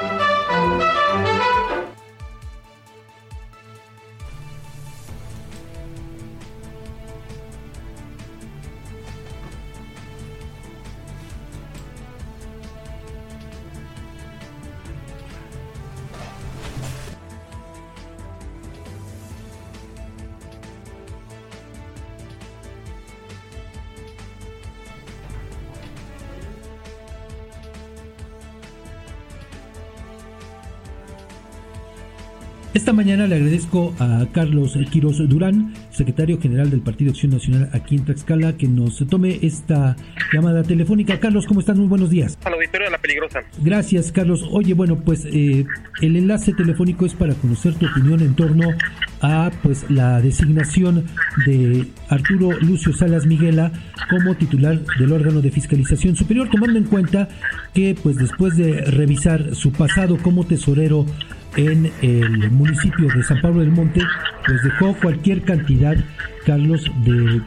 Esta 32.73 32.93
mañana 32.93 33.27
le 33.27 33.35
agradezco 33.35 33.93
a 33.99 34.25
Carlos 34.31 34.79
Quiroz 34.89 35.17
Durán, 35.27 35.73
secretario 35.89 36.39
general 36.39 36.69
del 36.69 36.79
Partido 36.79 37.11
Acción 37.11 37.33
Nacional 37.33 37.69
aquí 37.73 37.95
en 37.97 38.05
Tlaxcala, 38.05 38.55
que 38.55 38.65
nos 38.69 39.05
tome 39.09 39.39
esta 39.41 39.97
llamada 40.31 40.63
telefónica. 40.63 41.19
Carlos, 41.19 41.45
¿cómo 41.47 41.59
estás? 41.59 41.75
Muy 41.75 41.89
buenos 41.89 42.09
días. 42.09 42.37
Al 42.45 42.53
auditorio 42.53 42.85
de 42.85 42.91
La 42.91 42.97
Peligrosa. 42.97 43.41
Gracias, 43.61 44.13
Carlos. 44.13 44.47
Oye, 44.49 44.73
bueno, 44.73 44.95
pues 44.95 45.25
eh, 45.25 45.65
el 46.01 46.15
enlace 46.15 46.53
telefónico 46.53 47.05
es 47.05 47.13
para 47.13 47.33
conocer 47.33 47.73
tu 47.75 47.87
opinión 47.87 48.21
en 48.21 48.35
torno 48.35 48.69
a 49.19 49.51
pues 49.61 49.91
la 49.91 50.21
designación 50.21 51.07
de 51.45 51.87
Arturo 52.07 52.57
Lucio 52.61 52.93
Salas 52.93 53.25
Miguela 53.25 53.73
como 54.09 54.35
titular 54.35 54.79
del 54.97 55.11
órgano 55.11 55.41
de 55.41 55.51
fiscalización 55.51 56.15
superior, 56.15 56.49
tomando 56.49 56.79
en 56.79 56.85
cuenta 56.85 57.27
que 57.73 57.97
pues 58.01 58.15
después 58.15 58.55
de 58.55 58.79
revisar 58.85 59.55
su 59.55 59.73
pasado 59.73 60.17
como 60.17 60.45
tesorero 60.45 61.05
en 61.55 61.91
el 62.01 62.51
municipio 62.51 63.07
de 63.13 63.23
San 63.23 63.41
Pablo 63.41 63.61
del 63.61 63.71
Monte, 63.71 64.01
pues 64.45 64.63
dejó 64.63 64.93
cualquier 64.95 65.41
cantidad, 65.43 65.95
Carlos, 66.45 66.89
de 67.03 67.41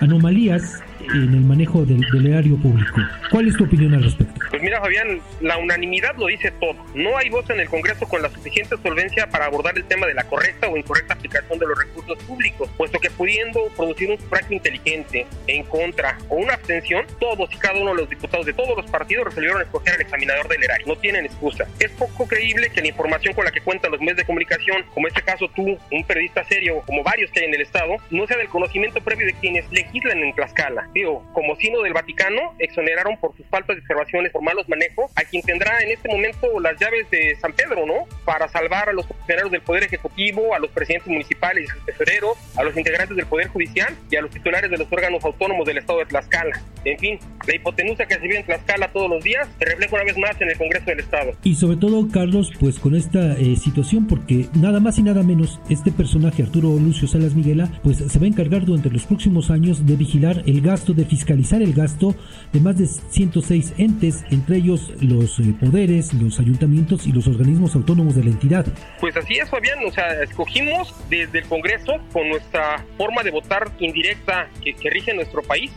anomalías 0.00 0.82
en 1.14 1.34
el 1.34 1.40
manejo 1.40 1.84
del, 1.84 2.02
erario 2.26 2.56
público. 2.56 3.00
¿Cuál 3.30 3.48
es 3.48 3.56
tu 3.56 3.64
opinión 3.64 3.94
al 3.94 4.04
respecto? 4.04 4.40
Pues 4.50 4.62
mira, 4.62 4.80
Fabián, 4.80 5.20
la 5.40 5.56
unanimidad 5.58 6.16
lo 6.16 6.26
dice 6.26 6.50
todo. 6.52 6.76
No 6.94 7.16
hay 7.16 7.30
voz 7.30 7.48
en 7.50 7.60
el 7.60 7.68
Congreso 7.68 8.06
con 8.08 8.22
la 8.22 8.30
suficiente 8.30 8.76
solvencia 8.82 9.26
para 9.28 9.46
abordar 9.46 9.76
el 9.76 9.84
tema 9.84 10.06
de 10.06 10.14
la 10.14 10.24
correcta 10.24 10.68
o 10.68 10.76
incorrecta 10.76 11.14
aplicación 11.14 11.58
de 11.58 11.66
los 11.66 11.78
recursos 11.78 12.18
públicos, 12.24 12.68
puesto 12.76 12.98
que 13.00 13.10
pudiendo 13.10 13.60
producir 13.76 14.10
un 14.10 14.18
sufragio 14.18 14.56
inteligente 14.56 15.26
en 15.46 15.64
contra 15.64 16.18
o 16.28 16.36
una 16.36 16.54
abstención, 16.54 17.06
todos 17.18 17.52
y 17.52 17.56
cada 17.56 17.80
uno 17.80 17.90
de 17.90 17.96
los 17.96 18.10
diputados 18.10 18.46
de 18.46 18.52
todos 18.52 18.76
los 18.76 18.90
partidos 18.90 19.26
resolvieron 19.26 19.62
escoger 19.62 19.94
al 19.94 20.00
examinador 20.02 20.48
del 20.48 20.62
erario. 20.62 20.86
No 20.86 20.96
tienen 20.96 21.26
excusa. 21.26 21.66
Es 21.80 21.90
poco 21.92 22.26
creíble 22.26 22.70
que 22.70 22.80
la 22.80 22.88
información 22.88 23.34
con 23.34 23.44
la 23.44 23.50
que 23.50 23.60
cuentan 23.60 23.90
los 23.90 24.00
medios 24.00 24.18
de 24.18 24.24
comunicación, 24.24 24.84
como 24.94 25.08
este 25.08 25.22
caso 25.22 25.48
tú, 25.54 25.78
un 25.90 26.04
periodista 26.04 26.44
serio, 26.44 26.82
como 26.86 27.02
varios 27.02 27.30
que 27.30 27.40
hay 27.40 27.46
en 27.46 27.54
el 27.54 27.62
Estado, 27.62 27.96
no 28.10 28.26
sea 28.26 28.36
del 28.36 28.48
conocimiento 28.48 29.00
previo 29.00 29.26
de 29.26 29.34
quienes 29.34 29.70
legislan 29.70 30.18
en 30.18 30.34
Tlaxcala 30.34 30.88
como 31.32 31.56
sino 31.56 31.82
del 31.82 31.92
Vaticano, 31.92 32.54
exoneraron 32.58 33.16
por 33.18 33.36
sus 33.36 33.46
faltas 33.46 33.76
de 33.76 33.82
observaciones 33.82 34.32
por 34.32 34.42
malos 34.42 34.68
manejos 34.68 35.10
a 35.16 35.22
quien 35.24 35.42
tendrá 35.42 35.80
en 35.80 35.90
este 35.90 36.08
momento 36.08 36.60
las 36.60 36.78
llaves 36.78 37.08
de 37.10 37.36
San 37.40 37.52
Pedro, 37.52 37.86
¿no? 37.86 38.06
Para 38.24 38.48
salvar 38.48 38.88
a 38.88 38.92
los 38.92 39.06
funcionarios 39.06 39.50
del 39.50 39.62
Poder 39.62 39.84
Ejecutivo, 39.84 40.54
a 40.54 40.58
los 40.58 40.70
presidentes 40.70 41.08
municipales 41.08 41.68
y 41.82 41.86
tesoreros, 41.86 42.36
a 42.56 42.62
los 42.62 42.76
integrantes 42.76 43.16
del 43.16 43.26
Poder 43.26 43.48
Judicial 43.48 43.94
y 44.10 44.16
a 44.16 44.22
los 44.22 44.30
titulares 44.30 44.70
de 44.70 44.78
los 44.78 44.90
órganos 44.92 45.24
autónomos 45.24 45.66
del 45.66 45.78
Estado 45.78 46.00
de 46.00 46.06
Tlaxcala. 46.06 46.60
En 46.84 46.98
fin, 46.98 47.18
la 47.46 47.54
hipotenusa 47.54 48.06
que 48.06 48.14
se 48.14 48.20
vive 48.20 48.38
en 48.38 48.44
Tlaxcala 48.44 48.88
todos 48.88 49.08
los 49.08 49.24
días 49.24 49.48
se 49.58 49.64
refleja 49.64 49.94
una 49.94 50.04
vez 50.04 50.18
más 50.18 50.40
en 50.40 50.50
el 50.50 50.58
Congreso 50.58 50.86
del 50.86 51.00
Estado. 51.00 51.32
Y 51.42 51.54
sobre 51.54 51.76
todo, 51.76 52.08
Carlos, 52.12 52.52
pues 52.58 52.78
con 52.78 52.94
esta 52.94 53.34
eh, 53.38 53.56
situación, 53.56 54.06
porque 54.06 54.46
nada 54.54 54.80
más 54.80 54.98
y 54.98 55.02
nada 55.02 55.22
menos, 55.22 55.60
este 55.70 55.90
personaje, 55.92 56.42
Arturo 56.42 56.68
Lucio 56.78 57.08
Salas 57.08 57.34
Miguela, 57.34 57.70
pues 57.82 57.98
se 57.98 58.18
va 58.18 58.24
a 58.24 58.28
encargar 58.28 58.64
durante 58.64 58.90
los 58.90 59.04
próximos 59.04 59.50
años 59.50 59.86
de 59.86 59.96
vigilar 59.96 60.42
el 60.46 60.60
gasto 60.60 60.81
de 60.88 61.04
fiscalizar 61.04 61.62
el 61.62 61.72
gasto 61.72 62.16
de 62.52 62.60
más 62.60 62.76
de 62.76 62.86
106 62.86 63.74
entes, 63.78 64.24
entre 64.30 64.56
ellos 64.56 64.92
los 65.00 65.38
eh, 65.38 65.54
poderes, 65.60 66.12
los 66.14 66.40
ayuntamientos 66.40 67.06
y 67.06 67.12
los 67.12 67.28
organismos 67.28 67.76
autónomos 67.76 68.16
de 68.16 68.24
la 68.24 68.30
entidad. 68.30 68.66
Pues 69.00 69.16
así 69.16 69.34
es, 69.34 69.48
Fabián, 69.48 69.78
o 69.86 69.92
sea, 69.92 70.22
escogimos 70.22 70.92
desde 71.08 71.38
el 71.38 71.44
Congreso, 71.46 71.92
con 72.12 72.28
nuestra 72.28 72.84
forma 72.98 73.22
de 73.22 73.30
votar 73.30 73.70
indirecta 73.78 74.48
que, 74.62 74.74
que 74.74 74.90
rige 74.90 75.14
nuestro 75.14 75.42
país, 75.42 75.70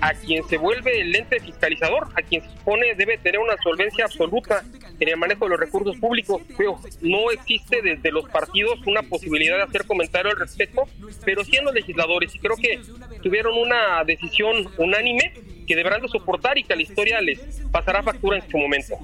a 0.00 0.12
quien 0.14 0.46
se 0.48 0.58
vuelve 0.58 1.00
el 1.00 1.14
ente 1.14 1.40
fiscalizador, 1.40 2.08
a 2.14 2.22
quien 2.22 2.42
se 2.42 2.50
supone 2.50 2.94
debe 2.94 3.18
tener 3.18 3.40
una 3.40 3.56
solvencia 3.62 4.04
absoluta 4.04 4.62
en 5.00 5.08
el 5.08 5.16
manejo 5.16 5.44
de 5.44 5.50
los 5.50 5.60
recursos 5.60 5.96
públicos. 5.96 6.42
Pero 6.56 6.78
no 7.00 7.30
existe 7.30 7.82
desde 7.82 8.10
los 8.10 8.28
partidos 8.28 8.80
una 8.86 9.02
posibilidad 9.02 9.56
de 9.56 9.62
hacer 9.62 9.86
comentario 9.86 10.30
al 10.30 10.38
respecto, 10.38 10.84
pero 11.24 11.44
siendo 11.44 11.72
legisladores, 11.72 12.34
y 12.34 12.38
creo 12.38 12.56
que 12.56 12.80
tuvieron 13.22 13.56
una 13.56 14.04
decisión 14.04 14.68
unánime 14.78 15.32
que 15.66 15.76
deberán 15.76 16.02
de 16.02 16.08
soportar 16.08 16.58
y 16.58 16.64
que 16.64 16.76
la 16.76 16.82
historia 16.82 17.20
les 17.20 17.40
pasará 17.72 18.02
factura 18.02 18.36
en 18.36 18.50
su 18.50 18.58
momento. 18.58 18.98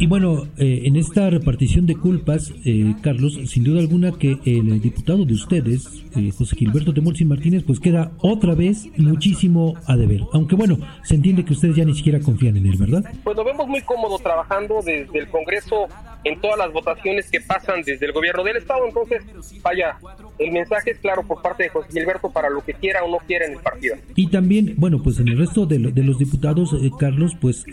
Y 0.00 0.08
bueno, 0.08 0.48
eh, 0.58 0.82
en 0.86 0.96
esta 0.96 1.30
repartición 1.30 1.86
de 1.86 1.94
culpas, 1.94 2.52
eh, 2.64 2.94
Carlos, 3.00 3.38
sin 3.46 3.62
duda 3.62 3.78
alguna 3.78 4.10
que 4.10 4.38
el 4.44 4.80
diputado 4.80 5.24
de 5.24 5.34
ustedes, 5.34 5.86
eh, 6.16 6.32
José 6.36 6.56
Gilberto 6.56 6.92
Temolsi 6.92 7.24
Martínez, 7.24 7.62
pues 7.64 7.78
queda 7.78 8.10
otra 8.18 8.56
vez 8.56 8.88
muchísimo 8.96 9.74
a 9.86 9.96
deber. 9.96 10.22
Aunque 10.32 10.56
bueno, 10.56 10.78
se 11.04 11.14
entiende 11.14 11.44
que 11.44 11.52
ustedes 11.52 11.76
ya 11.76 11.84
ni 11.84 11.94
siquiera 11.94 12.18
confían 12.18 12.56
en 12.56 12.66
él, 12.66 12.76
¿verdad? 12.76 13.04
Pues 13.22 13.36
lo 13.36 13.44
vemos 13.44 13.68
muy 13.68 13.82
cómodo 13.82 14.18
trabajando 14.18 14.80
desde 14.84 15.16
el 15.16 15.28
Congreso 15.28 15.86
en 16.24 16.40
todas 16.40 16.58
las 16.58 16.72
votaciones 16.72 17.30
que 17.30 17.40
pasan 17.40 17.82
desde 17.82 18.06
el 18.06 18.12
gobierno 18.12 18.42
del 18.42 18.56
Estado. 18.56 18.86
Entonces, 18.88 19.22
vaya, 19.62 19.96
el 20.38 20.50
mensaje 20.50 20.90
es 20.90 20.98
claro 20.98 21.22
por 21.22 21.40
parte 21.40 21.64
de 21.64 21.68
José 21.68 21.88
Gilberto 21.92 22.32
para 22.32 22.50
lo 22.50 22.64
que 22.64 22.74
quiera 22.74 23.04
o 23.04 23.10
no 23.10 23.18
quiera 23.18 23.46
en 23.46 23.52
el 23.52 23.58
partido. 23.60 23.94
Y 24.16 24.28
también, 24.28 24.74
bueno, 24.76 25.00
pues 25.02 25.20
en 25.20 25.28
el 25.28 25.38
resto 25.38 25.66
de, 25.66 25.78
de 25.78 26.02
los 26.02 26.18
diputados, 26.18 26.74
Carlos, 26.98 27.36
pues 27.40 27.64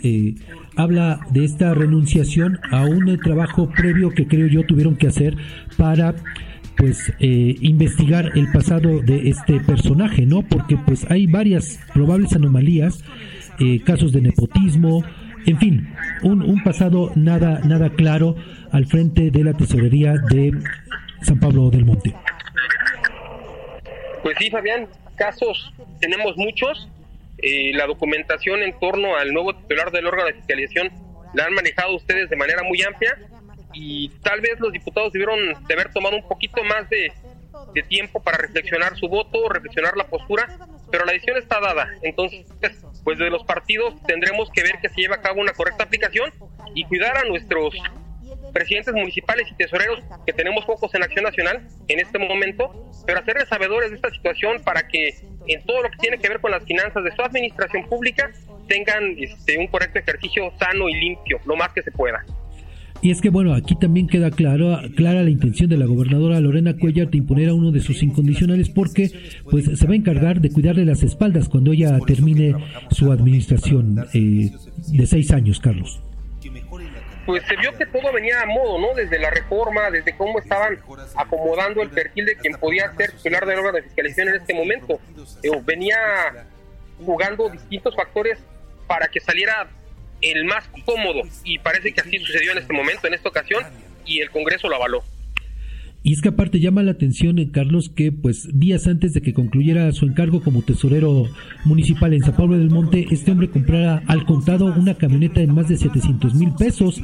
habla 0.76 1.20
de 1.30 1.44
esta 1.44 1.74
renunciación 1.74 2.58
a 2.70 2.84
un 2.84 3.18
trabajo 3.18 3.68
previo 3.70 4.10
que 4.10 4.26
creo 4.26 4.46
yo 4.46 4.64
tuvieron 4.64 4.96
que 4.96 5.08
hacer 5.08 5.36
para 5.76 6.14
pues 6.76 7.12
eh, 7.20 7.54
investigar 7.60 8.32
el 8.34 8.50
pasado 8.50 9.00
de 9.00 9.28
este 9.28 9.60
personaje, 9.60 10.26
¿no? 10.26 10.42
Porque 10.42 10.76
pues 10.76 11.08
hay 11.10 11.26
varias 11.26 11.78
probables 11.92 12.34
anomalías, 12.34 13.04
eh, 13.60 13.80
casos 13.84 14.12
de 14.12 14.22
nepotismo, 14.22 15.04
en 15.46 15.58
fin, 15.58 15.94
un, 16.22 16.42
un 16.42 16.62
pasado 16.62 17.12
nada 17.14 17.60
nada 17.64 17.90
claro 17.90 18.36
al 18.70 18.86
frente 18.86 19.30
de 19.30 19.44
la 19.44 19.52
tesorería 19.52 20.14
de 20.30 20.52
San 21.20 21.38
Pablo 21.38 21.70
del 21.70 21.84
Monte. 21.84 22.14
Pues 24.22 24.36
sí, 24.38 24.50
Fabián, 24.50 24.86
casos 25.16 25.72
tenemos 26.00 26.36
muchos, 26.36 26.88
eh, 27.42 27.72
la 27.74 27.86
documentación 27.86 28.62
en 28.62 28.78
torno 28.78 29.16
al 29.16 29.32
nuevo 29.32 29.54
titular 29.54 29.90
del 29.90 30.06
órgano 30.06 30.28
de 30.28 30.34
fiscalización 30.34 30.90
la 31.34 31.44
han 31.44 31.54
manejado 31.54 31.96
ustedes 31.96 32.30
de 32.30 32.36
manera 32.36 32.62
muy 32.62 32.82
amplia 32.82 33.18
y 33.72 34.10
tal 34.22 34.40
vez 34.40 34.60
los 34.60 34.72
diputados 34.72 35.12
debieron 35.12 35.38
de 35.66 35.74
haber 35.74 35.92
tomado 35.92 36.16
un 36.16 36.28
poquito 36.28 36.62
más 36.62 36.88
de, 36.88 37.12
de 37.74 37.82
tiempo 37.82 38.22
para 38.22 38.38
reflexionar 38.38 38.96
su 38.96 39.08
voto, 39.08 39.48
reflexionar 39.48 39.96
la 39.96 40.06
postura, 40.06 40.46
pero 40.90 41.04
la 41.04 41.12
decisión 41.12 41.38
está 41.38 41.58
dada. 41.58 41.88
Entonces, 42.02 42.46
pues 43.02 43.18
de 43.18 43.30
los 43.30 43.44
partidos 43.44 43.94
tendremos 44.06 44.50
que 44.50 44.62
ver 44.62 44.78
que 44.80 44.88
se 44.90 45.00
lleva 45.00 45.16
a 45.16 45.22
cabo 45.22 45.40
una 45.40 45.52
correcta 45.52 45.84
aplicación 45.84 46.30
y 46.74 46.84
cuidar 46.84 47.16
a 47.16 47.24
nuestros 47.24 47.74
presidentes 48.52 48.94
municipales 48.94 49.48
y 49.50 49.54
tesoreros 49.54 50.00
que 50.26 50.32
tenemos 50.32 50.64
focos 50.64 50.94
en 50.94 51.02
Acción 51.02 51.24
Nacional 51.24 51.68
en 51.88 51.98
este 52.00 52.18
momento, 52.18 52.92
pero 53.06 53.20
hacerles 53.20 53.48
sabedores 53.48 53.90
de 53.90 53.96
esta 53.96 54.10
situación 54.10 54.62
para 54.62 54.86
que 54.86 55.14
en 55.46 55.64
todo 55.64 55.82
lo 55.82 55.90
que 55.90 55.96
tiene 55.98 56.18
que 56.18 56.28
ver 56.28 56.40
con 56.40 56.50
las 56.50 56.64
finanzas 56.64 57.02
de 57.02 57.12
su 57.12 57.22
administración 57.22 57.88
pública 57.88 58.30
tengan 58.68 59.16
este, 59.18 59.58
un 59.58 59.66
correcto 59.66 59.98
ejercicio 59.98 60.52
sano 60.58 60.88
y 60.88 60.94
limpio, 60.94 61.40
lo 61.46 61.56
más 61.56 61.72
que 61.72 61.82
se 61.82 61.90
pueda. 61.90 62.24
Y 63.02 63.10
es 63.10 63.20
que 63.20 63.30
bueno, 63.30 63.52
aquí 63.52 63.74
también 63.74 64.06
queda 64.06 64.30
claro, 64.30 64.80
clara 64.94 65.24
la 65.24 65.30
intención 65.30 65.68
de 65.68 65.76
la 65.76 65.86
gobernadora 65.86 66.40
Lorena 66.40 66.76
Cuellar 66.76 67.10
de 67.10 67.18
imponer 67.18 67.48
a 67.48 67.54
uno 67.54 67.72
de 67.72 67.80
sus 67.80 68.00
incondicionales 68.00 68.70
porque 68.70 69.10
pues 69.50 69.64
se 69.76 69.86
va 69.88 69.94
a 69.94 69.96
encargar 69.96 70.40
de 70.40 70.52
cuidarle 70.52 70.84
las 70.84 71.02
espaldas 71.02 71.48
cuando 71.48 71.72
ella 71.72 71.98
termine 72.06 72.54
su 72.92 73.10
administración 73.10 74.06
eh, 74.14 74.52
de 74.86 75.06
seis 75.06 75.32
años, 75.32 75.58
Carlos. 75.58 76.00
Pues 77.26 77.44
se 77.46 77.56
vio 77.56 77.76
que 77.76 77.86
todo 77.86 78.12
venía 78.12 78.40
a 78.40 78.46
modo, 78.46 78.78
¿no? 78.78 78.94
Desde 78.94 79.18
la 79.18 79.30
reforma, 79.30 79.90
desde 79.90 80.16
cómo 80.16 80.38
estaban 80.38 80.78
acomodando 81.16 81.82
el 81.82 81.90
perfil 81.90 82.26
de 82.26 82.36
quien 82.36 82.54
podía 82.54 82.92
ser 82.96 83.12
titular 83.12 83.46
del 83.46 83.58
órgano 83.58 83.76
de 83.76 83.82
fiscalización 83.84 84.28
en 84.28 84.34
este 84.36 84.54
momento. 84.54 85.00
venía 85.64 86.46
jugando 87.04 87.48
distintos 87.48 87.94
factores 87.94 88.38
para 88.86 89.08
que 89.08 89.20
saliera 89.20 89.68
el 90.20 90.44
más 90.44 90.68
cómodo 90.84 91.22
y 91.44 91.58
parece 91.58 91.92
que 91.92 92.00
así 92.00 92.18
sucedió 92.18 92.52
en 92.52 92.58
este 92.58 92.72
momento, 92.72 93.06
en 93.06 93.14
esta 93.14 93.28
ocasión, 93.28 93.64
y 94.04 94.20
el 94.20 94.30
Congreso 94.30 94.68
lo 94.68 94.76
avaló. 94.76 95.04
Y 96.04 96.12
es 96.12 96.20
que 96.20 96.30
aparte 96.30 96.58
llama 96.58 96.82
la 96.82 96.92
atención, 96.92 97.38
eh, 97.38 97.50
Carlos, 97.52 97.88
que 97.88 98.10
pues 98.10 98.48
días 98.52 98.86
antes 98.86 99.14
de 99.14 99.22
que 99.22 99.32
concluyera 99.32 99.92
su 99.92 100.04
encargo 100.04 100.42
como 100.42 100.62
tesorero 100.62 101.26
municipal 101.64 102.12
en 102.12 102.22
San 102.22 102.34
Pablo 102.34 102.58
del 102.58 102.70
Monte, 102.70 103.06
este 103.10 103.30
hombre 103.30 103.50
comprara 103.50 104.02
al 104.06 104.24
contado 104.24 104.66
una 104.66 104.94
camioneta 104.94 105.40
de 105.40 105.46
más 105.46 105.68
de 105.68 105.76
700 105.76 106.34
mil 106.34 106.52
pesos, 106.54 107.00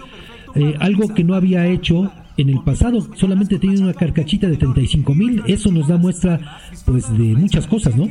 eh, 0.57 0.75
algo 0.81 1.15
que 1.15 1.23
no 1.23 1.35
había 1.35 1.67
hecho 1.69 2.11
en 2.37 2.49
el 2.49 2.61
pasado, 2.63 3.01
solamente 3.15 3.59
tenía 3.59 3.83
una 3.83 3.95
carcachita 3.95 4.49
de 4.49 4.57
35 4.57 5.15
mil, 5.15 5.43
eso 5.47 5.71
nos 5.73 5.89
da 5.89 5.97
muestra 5.97 6.61
pues 6.85 7.11
de 7.17 7.35
muchas 7.35 7.67
cosas, 7.67 7.97
¿no? 7.97 8.09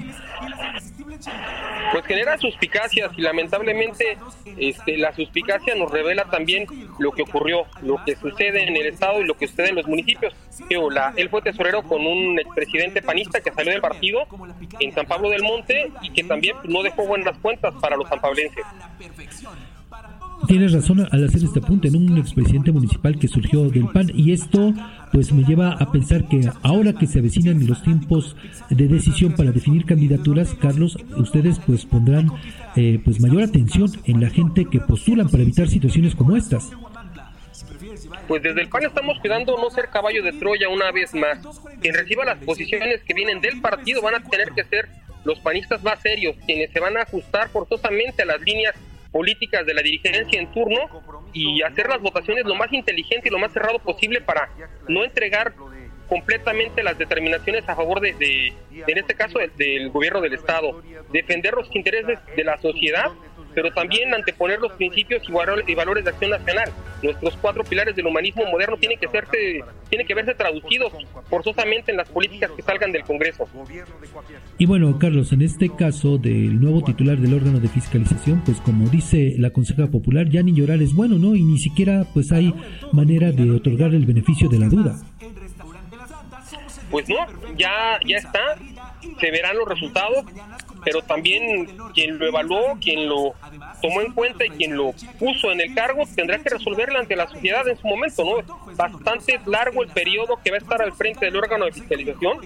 Pues 1.91 2.05
genera 2.05 2.37
suspicacias 2.37 3.11
y 3.17 3.21
lamentablemente 3.21 4.17
este, 4.57 4.97
la 4.97 5.13
suspicacia 5.13 5.75
nos 5.75 5.91
revela 5.91 6.25
también 6.25 6.65
lo 6.99 7.11
que 7.11 7.23
ocurrió, 7.23 7.65
lo 7.81 8.03
que 8.05 8.15
sucede 8.15 8.67
en 8.67 8.75
el 8.75 8.87
estado 8.87 9.21
y 9.21 9.25
lo 9.25 9.35
que 9.35 9.47
sucede 9.47 9.69
en 9.69 9.75
los 9.75 9.87
municipios. 9.87 10.33
él 11.15 11.29
fue 11.29 11.41
tesorero 11.41 11.83
con 11.83 12.05
un 12.05 12.39
expresidente 12.39 13.01
panista 13.01 13.39
que 13.39 13.51
salió 13.51 13.71
del 13.71 13.81
partido 13.81 14.21
en 14.79 14.93
San 14.93 15.05
Pablo 15.05 15.29
del 15.29 15.43
Monte 15.43 15.91
y 16.01 16.11
que 16.11 16.23
también 16.23 16.55
no 16.63 16.83
dejó 16.83 17.05
buenas 17.05 17.37
cuentas 17.39 17.73
para 17.81 17.95
los 17.95 18.07
sanpablenses. 18.09 18.65
Tienes 20.47 20.71
razón 20.71 21.07
al 21.11 21.25
hacer 21.25 21.43
este 21.43 21.59
apunte, 21.59 21.87
en 21.87 21.95
un 21.95 22.17
expresidente 22.17 22.71
municipal 22.71 23.17
que 23.17 23.27
surgió 23.27 23.69
del 23.69 23.87
PAN 23.87 24.11
y 24.13 24.33
esto 24.33 24.71
pues 25.11 25.31
me 25.31 25.43
lleva 25.43 25.71
a 25.73 25.91
pensar 25.91 26.27
que 26.27 26.49
ahora 26.63 26.93
que 26.93 27.07
se 27.07 27.19
avecinan 27.19 27.65
los 27.65 27.81
tiempos 27.83 28.35
de 28.69 28.87
decisión 28.87 29.33
para 29.33 29.51
definir 29.51 29.85
candidaturas, 29.85 30.53
Carlos, 30.55 30.97
ustedes 31.15 31.59
pues 31.65 31.85
pondrán 31.85 32.31
eh, 32.75 32.99
pues 33.03 33.19
mayor 33.19 33.43
atención 33.43 33.91
en 34.05 34.21
la 34.21 34.29
gente 34.29 34.65
que 34.65 34.79
postulan 34.79 35.29
para 35.29 35.43
evitar 35.43 35.67
situaciones 35.67 36.15
como 36.15 36.35
estas. 36.35 36.69
Pues 38.27 38.43
desde 38.43 38.61
el 38.61 38.69
PAN 38.69 38.83
estamos 38.83 39.19
cuidando 39.19 39.57
no 39.57 39.69
ser 39.69 39.89
caballo 39.89 40.21
de 40.21 40.33
Troya 40.33 40.67
una 40.69 40.91
vez 40.91 41.13
más. 41.13 41.39
Quien 41.81 41.95
reciba 41.95 42.25
las 42.25 42.37
posiciones 42.39 43.01
que 43.03 43.13
vienen 43.13 43.39
del 43.39 43.61
partido 43.61 44.01
van 44.01 44.15
a 44.15 44.23
tener 44.23 44.51
que 44.51 44.65
ser 44.65 44.89
los 45.23 45.39
panistas 45.39 45.83
más 45.83 45.99
serios, 46.01 46.35
quienes 46.45 46.71
se 46.71 46.79
van 46.79 46.97
a 46.97 47.01
ajustar 47.01 47.49
forzosamente 47.49 48.23
a 48.23 48.25
las 48.25 48.41
líneas 48.41 48.75
políticas 49.11 49.65
de 49.65 49.73
la 49.73 49.81
dirigencia 49.81 50.39
en 50.39 50.51
turno 50.51 50.77
y 51.33 51.61
hacer 51.61 51.87
las 51.87 52.01
votaciones 52.01 52.45
lo 52.45 52.55
más 52.55 52.71
inteligente 52.71 53.29
y 53.29 53.31
lo 53.31 53.39
más 53.39 53.51
cerrado 53.51 53.79
posible 53.79 54.21
para 54.21 54.49
no 54.87 55.03
entregar 55.03 55.53
completamente 56.07 56.83
las 56.83 56.97
determinaciones 56.97 57.67
a 57.67 57.75
favor 57.75 57.99
de, 57.99 58.53
en 58.71 58.97
este 58.97 59.13
caso, 59.15 59.39
del 59.57 59.89
gobierno 59.89 60.21
del 60.21 60.33
Estado, 60.33 60.81
defender 61.11 61.53
los 61.53 61.73
intereses 61.75 62.19
de 62.35 62.43
la 62.43 62.57
sociedad 62.61 63.11
pero 63.57 63.71
también 63.71 64.13
anteponer 64.13 64.59
los 64.59 64.71
principios 64.73 65.23
y 65.27 65.31
valores 65.73 66.03
de 66.05 66.11
acción 66.11 66.29
nacional. 66.29 66.69
Nuestros 67.01 67.35
cuatro 67.37 67.63
pilares 67.63 67.95
del 67.95 68.05
humanismo 68.05 68.45
moderno 68.51 68.77
tienen 68.77 68.99
que, 68.99 69.07
serse, 69.07 69.63
tienen 69.89 70.05
que 70.05 70.13
verse 70.13 70.35
traducidos 70.35 70.93
forzosamente 71.27 71.89
en 71.89 71.97
las 71.97 72.07
políticas 72.07 72.51
que 72.51 72.61
salgan 72.61 72.91
del 72.91 73.01
Congreso. 73.01 73.49
Y 74.59 74.67
bueno, 74.67 74.99
Carlos, 74.99 75.33
en 75.33 75.41
este 75.41 75.75
caso 75.75 76.19
del 76.19 76.61
nuevo 76.61 76.83
titular 76.83 77.17
del 77.17 77.33
órgano 77.33 77.59
de 77.59 77.67
fiscalización, 77.67 78.43
pues 78.45 78.61
como 78.61 78.89
dice 78.89 79.33
la 79.39 79.49
Conseja 79.49 79.87
Popular, 79.87 80.29
ya 80.29 80.43
ni 80.43 80.53
llorar 80.53 80.79
es 80.83 80.93
bueno, 80.93 81.17
¿no? 81.17 81.33
Y 81.33 81.41
ni 81.41 81.57
siquiera 81.57 82.05
pues 82.13 82.31
hay 82.31 82.53
manera 82.91 83.31
de 83.31 83.49
otorgar 83.49 83.95
el 83.95 84.05
beneficio 84.05 84.49
de 84.49 84.59
la 84.59 84.67
duda. 84.67 85.01
Pues 86.91 87.09
no, 87.09 87.15
ya, 87.57 87.99
ya 88.05 88.17
está, 88.17 88.55
se 89.19 89.31
verán 89.31 89.57
los 89.57 89.67
resultados 89.67 90.25
pero 90.87 91.01
también 91.01 91.67
quien 91.93 92.17
lo 92.17 92.27
evaluó, 92.27 92.77
quien 92.79 93.09
lo 93.09 93.33
tomó 93.81 93.99
en 93.99 94.13
cuenta 94.13 94.45
y 94.45 94.49
quien 94.51 94.77
lo 94.77 94.93
puso 95.19 95.51
en 95.51 95.59
el 95.59 95.75
cargo 95.75 96.03
tendrá 96.15 96.39
que 96.39 96.49
resolverlo 96.49 96.97
ante 96.97 97.13
la 97.17 97.27
sociedad 97.27 97.67
en 97.67 97.77
su 97.77 97.85
momento, 97.85 98.23
¿no? 98.23 98.73
Bastante 98.73 99.37
largo 99.45 99.83
el 99.83 99.89
periodo 99.89 100.39
que 100.41 100.49
va 100.49 100.55
a 100.55 100.59
estar 100.59 100.81
al 100.81 100.93
frente 100.93 101.25
del 101.25 101.35
órgano 101.35 101.65
de 101.65 101.73
fiscalización 101.73 102.39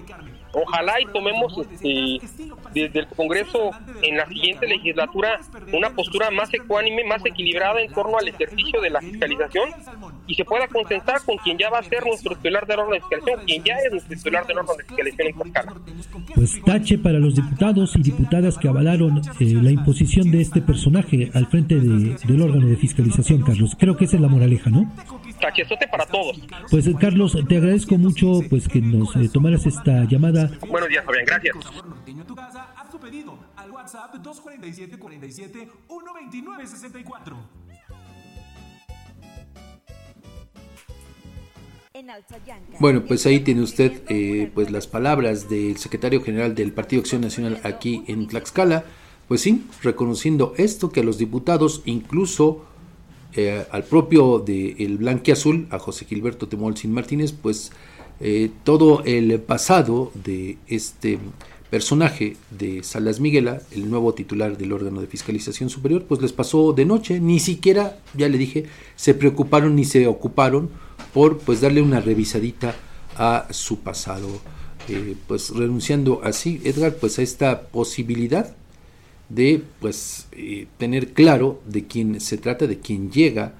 ojalá 0.52 1.00
y 1.00 1.06
tomemos 1.06 1.56
este, 1.56 2.18
desde 2.74 2.98
el 2.98 3.06
Congreso 3.08 3.70
en 4.02 4.16
la 4.16 4.26
siguiente 4.26 4.66
legislatura 4.66 5.40
una 5.72 5.90
postura 5.90 6.30
más 6.30 6.52
ecuánime, 6.52 7.04
más 7.04 7.24
equilibrada 7.24 7.80
en 7.80 7.92
torno 7.92 8.18
al 8.18 8.28
ejercicio 8.28 8.80
de 8.80 8.90
la 8.90 9.00
fiscalización 9.00 9.70
y 10.32 10.34
se 10.34 10.46
pueda 10.46 10.66
concentrar 10.66 11.20
con 11.26 11.36
quien 11.36 11.58
ya 11.58 11.68
va 11.68 11.80
a 11.80 11.82
ser 11.82 12.02
nuestro 12.06 12.34
titular 12.34 12.66
del 12.66 12.78
órgano 12.78 12.94
de 12.94 13.00
fiscalización, 13.00 13.44
quien 13.44 13.64
ya 13.64 13.74
es 13.74 13.92
nuestro 13.92 14.16
titular 14.16 14.46
del 14.46 14.58
órgano 14.60 14.78
de 14.78 14.84
fiscalización 14.84 15.28
en 15.28 15.34
Tlaxcala. 15.34 15.74
Pues 16.34 16.62
tache 16.64 16.96
para 16.96 17.18
los 17.18 17.34
diputados 17.34 17.96
y 17.96 18.02
diputadas 18.02 18.56
que 18.56 18.66
avalaron 18.66 19.18
eh, 19.18 19.44
la 19.60 19.70
imposición 19.70 20.30
de 20.30 20.40
este 20.40 20.62
personaje 20.62 21.30
al 21.34 21.48
frente 21.48 21.78
del 21.78 22.40
órgano 22.40 22.66
de 22.66 22.76
fiscalización, 22.76 23.42
Carlos. 23.42 23.76
Creo 23.78 23.94
que 23.94 24.06
esa 24.06 24.16
es 24.16 24.22
la 24.22 24.28
moraleja, 24.28 24.70
¿no? 24.70 24.90
Tachezote 25.38 25.86
para 25.88 26.06
todos. 26.06 26.40
Pues 26.70 26.88
Carlos, 26.98 27.36
te 27.46 27.58
agradezco 27.58 27.98
mucho 27.98 28.40
pues 28.48 28.68
que 28.68 28.80
nos 28.80 29.14
eh, 29.16 29.28
tomaras 29.30 29.66
esta 29.66 30.04
llamada. 30.04 30.50
Buenos 30.66 30.88
días, 30.88 31.04
Fabián, 31.04 31.26
gracias. 31.26 31.56
Bueno, 42.80 43.04
pues 43.06 43.26
ahí 43.26 43.40
tiene 43.40 43.60
usted 43.60 44.02
eh, 44.08 44.50
pues 44.54 44.70
las 44.70 44.86
palabras 44.86 45.48
del 45.50 45.76
secretario 45.76 46.22
general 46.22 46.54
del 46.54 46.72
Partido 46.72 47.00
Acción 47.00 47.20
Nacional 47.20 47.60
aquí 47.64 48.02
en 48.06 48.26
Tlaxcala. 48.28 48.84
Pues 49.28 49.42
sí, 49.42 49.64
reconociendo 49.82 50.54
esto 50.56 50.90
que 50.90 51.00
a 51.00 51.04
los 51.04 51.18
diputados 51.18 51.82
incluso 51.84 52.64
eh, 53.34 53.64
al 53.70 53.84
propio 53.84 54.38
de 54.38 54.76
el 54.78 54.98
Blanquiazul, 54.98 55.68
a 55.70 55.78
José 55.78 56.06
Gilberto 56.06 56.48
Temolcin 56.48 56.92
Martínez, 56.92 57.32
pues 57.32 57.72
eh, 58.20 58.50
todo 58.64 59.02
el 59.04 59.38
pasado 59.40 60.12
de 60.14 60.58
este 60.68 61.18
personaje 61.70 62.36
de 62.50 62.82
Salas 62.82 63.20
Miguela, 63.20 63.62
el 63.70 63.88
nuevo 63.90 64.12
titular 64.12 64.58
del 64.58 64.72
órgano 64.72 65.00
de 65.00 65.06
fiscalización 65.06 65.70
superior, 65.70 66.04
pues 66.04 66.20
les 66.20 66.32
pasó 66.32 66.72
de 66.72 66.84
noche, 66.84 67.20
ni 67.20 67.40
siquiera, 67.40 67.98
ya 68.14 68.28
le 68.28 68.36
dije, 68.36 68.66
se 68.96 69.14
preocuparon 69.14 69.74
ni 69.76 69.84
se 69.84 70.06
ocuparon 70.06 70.70
por 71.12 71.38
pues 71.38 71.60
darle 71.60 71.82
una 71.82 72.00
revisadita 72.00 72.74
a 73.16 73.46
su 73.50 73.80
pasado, 73.80 74.28
eh, 74.88 75.16
pues 75.26 75.50
renunciando 75.50 76.20
así, 76.24 76.60
Edgar, 76.64 76.94
pues 76.94 77.18
a 77.18 77.22
esta 77.22 77.62
posibilidad 77.62 78.54
de 79.28 79.62
pues 79.80 80.28
eh, 80.32 80.66
tener 80.78 81.12
claro 81.12 81.60
de 81.66 81.86
quién 81.86 82.20
se 82.20 82.38
trata, 82.38 82.66
de 82.66 82.78
quién 82.78 83.10
llega 83.10 83.54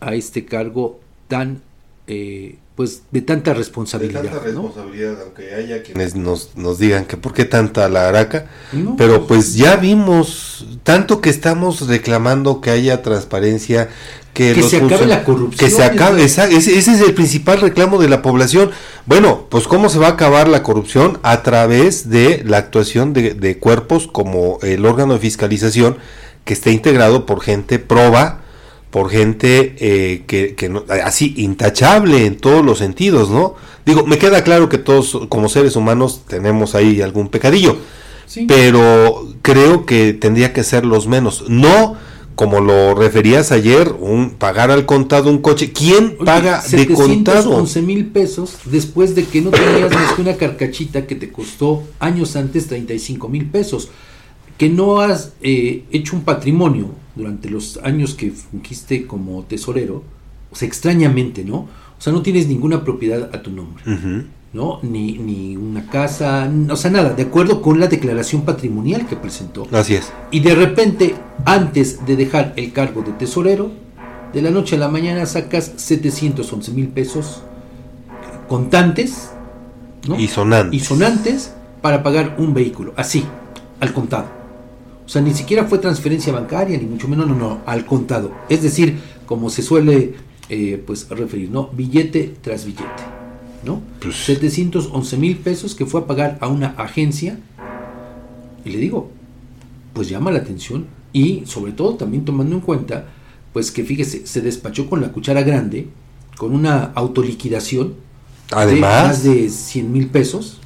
a 0.00 0.14
este 0.14 0.44
cargo 0.44 1.00
tan 1.28 1.62
eh, 2.06 2.58
pues 2.74 3.02
de 3.12 3.22
tanta 3.22 3.54
responsabilidad. 3.54 4.22
De 4.22 4.28
tanta 4.28 4.44
responsabilidad, 4.44 5.22
aunque 5.22 5.54
haya 5.54 5.82
quienes 5.82 6.16
nos, 6.16 6.56
nos 6.56 6.78
digan 6.78 7.04
que 7.04 7.16
por 7.16 7.32
qué 7.32 7.44
tanta 7.44 7.88
la 7.88 8.08
araca, 8.08 8.46
pero 8.98 9.28
pues 9.28 9.54
ya 9.54 9.76
vimos 9.76 10.66
tanto 10.82 11.20
que 11.20 11.30
estamos 11.30 11.86
reclamando 11.86 12.60
que 12.60 12.70
haya 12.70 13.00
transparencia, 13.02 13.90
que, 14.32 14.60
se 14.64 14.78
acabe 14.78 15.06
la 15.06 15.22
corrupción. 15.22 15.58
Que 15.58 15.74
se 15.74 15.84
acabe, 15.84 16.24
ese, 16.24 16.56
es 16.56 16.88
el 16.88 17.14
principal 17.14 17.60
reclamo 17.60 17.98
de 17.98 18.08
la 18.08 18.22
población. 18.22 18.72
Bueno, 19.06 19.46
pues 19.48 19.68
¿cómo 19.68 19.88
se 19.88 20.00
va 20.00 20.08
a 20.08 20.10
acabar 20.10 20.48
la 20.48 20.64
corrupción? 20.64 21.20
A 21.22 21.44
través 21.44 22.10
de 22.10 22.42
la 22.44 22.58
actuación 22.58 23.12
de, 23.12 23.34
de 23.34 23.58
cuerpos 23.58 24.08
como 24.08 24.58
el 24.62 24.84
órgano 24.84 25.14
de 25.14 25.20
fiscalización, 25.20 25.96
que 26.44 26.54
esté 26.54 26.72
integrado 26.72 27.24
por 27.24 27.40
gente 27.40 27.78
proba, 27.78 28.43
por 28.94 29.10
gente 29.10 29.74
eh, 29.80 30.22
que, 30.28 30.54
que 30.54 30.68
no, 30.68 30.84
así 31.02 31.34
intachable 31.38 32.26
en 32.26 32.36
todos 32.36 32.64
los 32.64 32.78
sentidos, 32.78 33.28
¿no? 33.28 33.56
Digo, 33.84 34.06
me 34.06 34.18
queda 34.18 34.44
claro 34.44 34.68
que 34.68 34.78
todos 34.78 35.18
como 35.28 35.48
seres 35.48 35.74
humanos 35.74 36.20
tenemos 36.28 36.76
ahí 36.76 37.02
algún 37.02 37.28
pecadillo, 37.28 37.76
pero 38.46 39.26
creo 39.42 39.84
que 39.84 40.12
tendría 40.12 40.52
que 40.52 40.62
ser 40.62 40.86
los 40.86 41.08
menos. 41.08 41.46
No 41.48 41.96
como 42.36 42.60
lo 42.60 42.94
referías 42.94 43.50
ayer, 43.50 43.92
un 43.98 44.30
pagar 44.30 44.70
al 44.70 44.86
contado 44.86 45.28
un 45.28 45.38
coche. 45.38 45.72
¿Quién 45.72 46.16
paga 46.24 46.62
de 46.62 46.86
contado? 46.86 47.50
11 47.50 47.82
mil 47.82 48.06
pesos 48.06 48.58
después 48.66 49.16
de 49.16 49.24
que 49.24 49.40
no 49.40 49.50
tenías 49.50 49.92
más 49.92 50.12
que 50.12 50.22
una 50.22 50.36
carcachita 50.36 51.04
que 51.04 51.16
te 51.16 51.32
costó 51.32 51.82
años 51.98 52.36
antes 52.36 52.68
35 52.68 53.28
mil 53.28 53.46
pesos 53.46 53.88
que 54.56 54.68
no 54.68 55.00
has 55.00 55.32
eh, 55.42 55.82
hecho 55.90 56.14
un 56.14 56.22
patrimonio 56.22 56.90
durante 57.14 57.50
los 57.50 57.78
años 57.82 58.14
que 58.14 58.30
fungiste 58.30 59.06
como 59.06 59.42
tesorero, 59.44 60.02
o 60.50 60.56
sea, 60.56 60.68
extrañamente, 60.68 61.44
¿no? 61.44 61.56
O 61.56 62.00
sea, 62.00 62.12
no 62.12 62.22
tienes 62.22 62.48
ninguna 62.48 62.84
propiedad 62.84 63.30
a 63.34 63.42
tu 63.42 63.50
nombre, 63.50 63.82
¿no? 64.52 64.78
Ni, 64.82 65.18
ni 65.18 65.56
una 65.56 65.86
casa, 65.86 66.50
o 66.70 66.76
sea, 66.76 66.90
nada, 66.90 67.10
de 67.10 67.22
acuerdo 67.22 67.62
con 67.62 67.80
la 67.80 67.86
declaración 67.86 68.42
patrimonial 68.42 69.06
que 69.06 69.16
presentó. 69.16 69.66
Así 69.72 69.94
es. 69.94 70.12
Y 70.30 70.40
de 70.40 70.54
repente, 70.54 71.14
antes 71.44 72.04
de 72.06 72.16
dejar 72.16 72.52
el 72.56 72.72
cargo 72.72 73.02
de 73.02 73.12
tesorero, 73.12 73.72
de 74.32 74.42
la 74.42 74.50
noche 74.50 74.76
a 74.76 74.78
la 74.80 74.88
mañana 74.88 75.26
sacas 75.26 75.72
711 75.76 76.72
mil 76.72 76.88
pesos 76.88 77.42
contantes 78.48 79.30
¿no? 80.08 80.18
y 80.18 80.26
sonantes. 80.26 80.80
y 80.80 80.84
sonantes 80.84 81.54
para 81.80 82.02
pagar 82.02 82.36
un 82.38 82.52
vehículo, 82.52 82.92
así, 82.96 83.24
al 83.80 83.92
contado. 83.92 84.43
O 85.04 85.08
sea, 85.08 85.20
ni 85.20 85.34
siquiera 85.34 85.64
fue 85.64 85.78
transferencia 85.78 86.32
bancaria, 86.32 86.78
ni 86.78 86.86
mucho 86.86 87.08
menos, 87.08 87.26
no, 87.26 87.34
no, 87.34 87.60
al 87.66 87.84
contado. 87.84 88.32
Es 88.48 88.62
decir, 88.62 88.98
como 89.26 89.50
se 89.50 89.62
suele 89.62 90.14
eh, 90.48 90.82
pues 90.84 91.08
referir, 91.10 91.50
¿no? 91.50 91.68
Billete 91.68 92.34
tras 92.40 92.64
billete, 92.64 93.02
¿no? 93.64 93.82
711 94.00 94.90
pues 94.90 95.18
mil 95.18 95.36
pesos 95.36 95.74
que 95.74 95.84
fue 95.84 96.00
a 96.00 96.06
pagar 96.06 96.38
a 96.40 96.48
una 96.48 96.68
agencia. 96.78 97.38
Y 98.64 98.70
le 98.70 98.78
digo, 98.78 99.10
pues 99.92 100.08
llama 100.08 100.30
la 100.30 100.38
atención 100.38 100.86
y 101.12 101.44
sobre 101.46 101.72
todo 101.72 101.94
también 101.94 102.24
tomando 102.24 102.56
en 102.56 102.60
cuenta, 102.60 103.06
pues 103.52 103.70
que 103.70 103.84
fíjese, 103.84 104.26
se 104.26 104.40
despachó 104.40 104.88
con 104.88 105.00
la 105.00 105.12
cuchara 105.12 105.42
grande, 105.42 105.88
con 106.36 106.54
una 106.54 106.92
autoliquidación 106.94 107.94
Además, 108.50 109.22
de 109.22 109.28
más 109.28 109.36
de 109.36 109.48
100 109.48 109.92
mil 109.92 110.08
pesos 110.08 110.60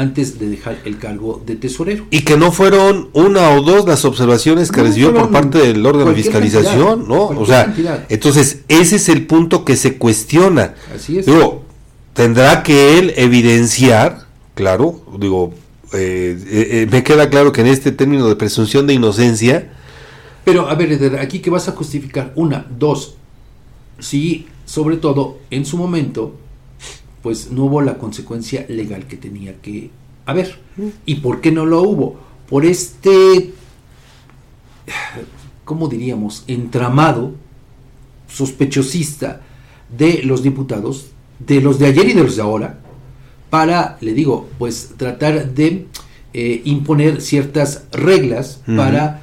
antes 0.00 0.38
de 0.38 0.48
dejar 0.48 0.78
el 0.84 0.98
cargo 0.98 1.42
de 1.44 1.56
tesorero. 1.56 2.06
Y 2.10 2.22
que 2.22 2.36
no 2.36 2.52
fueron 2.52 3.10
una 3.12 3.50
o 3.50 3.62
dos 3.62 3.86
las 3.86 4.04
observaciones 4.04 4.72
que 4.72 4.82
recibió 4.82 5.14
por 5.14 5.30
parte 5.30 5.58
del 5.58 5.84
órgano 5.84 6.10
de 6.10 6.16
fiscalización, 6.16 7.06
¿no? 7.06 7.26
O 7.26 7.46
sea, 7.46 7.72
entonces 8.08 8.60
ese 8.68 8.96
es 8.96 9.08
el 9.08 9.26
punto 9.26 9.64
que 9.64 9.76
se 9.76 9.98
cuestiona. 9.98 10.74
Así 10.94 11.18
es. 11.18 11.26
Digo, 11.26 11.64
tendrá 12.14 12.62
que 12.62 12.98
él 12.98 13.12
evidenciar, 13.16 14.26
claro, 14.54 15.02
digo, 15.18 15.52
eh, 15.92 16.38
eh, 16.46 16.68
eh, 16.70 16.88
me 16.90 17.02
queda 17.02 17.28
claro 17.28 17.52
que 17.52 17.60
en 17.60 17.66
este 17.66 17.92
término 17.92 18.26
de 18.26 18.36
presunción 18.36 18.86
de 18.86 18.94
inocencia. 18.94 19.72
Pero, 20.44 20.68
a 20.68 20.74
ver, 20.74 21.18
aquí 21.20 21.40
que 21.40 21.50
vas 21.50 21.68
a 21.68 21.72
justificar, 21.72 22.32
una, 22.36 22.66
dos, 22.78 23.16
si 23.98 24.46
sobre 24.64 24.96
todo 24.96 25.38
en 25.50 25.66
su 25.66 25.76
momento 25.76 26.36
pues 27.22 27.50
no 27.50 27.64
hubo 27.64 27.82
la 27.82 27.98
consecuencia 27.98 28.64
legal 28.68 29.06
que 29.06 29.16
tenía 29.16 29.60
que 29.60 29.90
haber. 30.26 30.58
¿Y 31.06 31.16
por 31.16 31.40
qué 31.40 31.52
no 31.52 31.66
lo 31.66 31.82
hubo? 31.82 32.18
Por 32.48 32.64
este, 32.64 33.52
¿cómo 35.64 35.88
diríamos?, 35.88 36.44
entramado 36.46 37.34
sospechosista 38.28 39.42
de 39.96 40.22
los 40.22 40.42
diputados, 40.42 41.10
de 41.38 41.60
los 41.60 41.78
de 41.78 41.86
ayer 41.86 42.08
y 42.08 42.12
de 42.12 42.22
los 42.22 42.36
de 42.36 42.42
ahora, 42.42 42.80
para, 43.50 43.98
le 44.00 44.14
digo, 44.14 44.48
pues 44.58 44.94
tratar 44.96 45.52
de 45.52 45.86
eh, 46.32 46.62
imponer 46.64 47.20
ciertas 47.20 47.84
reglas 47.90 48.62
para 48.76 49.22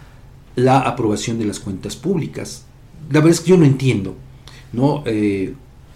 la 0.55 0.79
aprobación 0.79 1.39
de 1.39 1.45
las 1.45 1.59
cuentas 1.59 1.95
públicas. 1.95 2.65
La 3.09 3.19
verdad 3.19 3.31
es 3.31 3.41
que 3.41 3.51
yo 3.51 3.57
no 3.57 3.65
entiendo, 3.65 4.15
¿no? 4.73 5.03
Eh, 5.05 5.53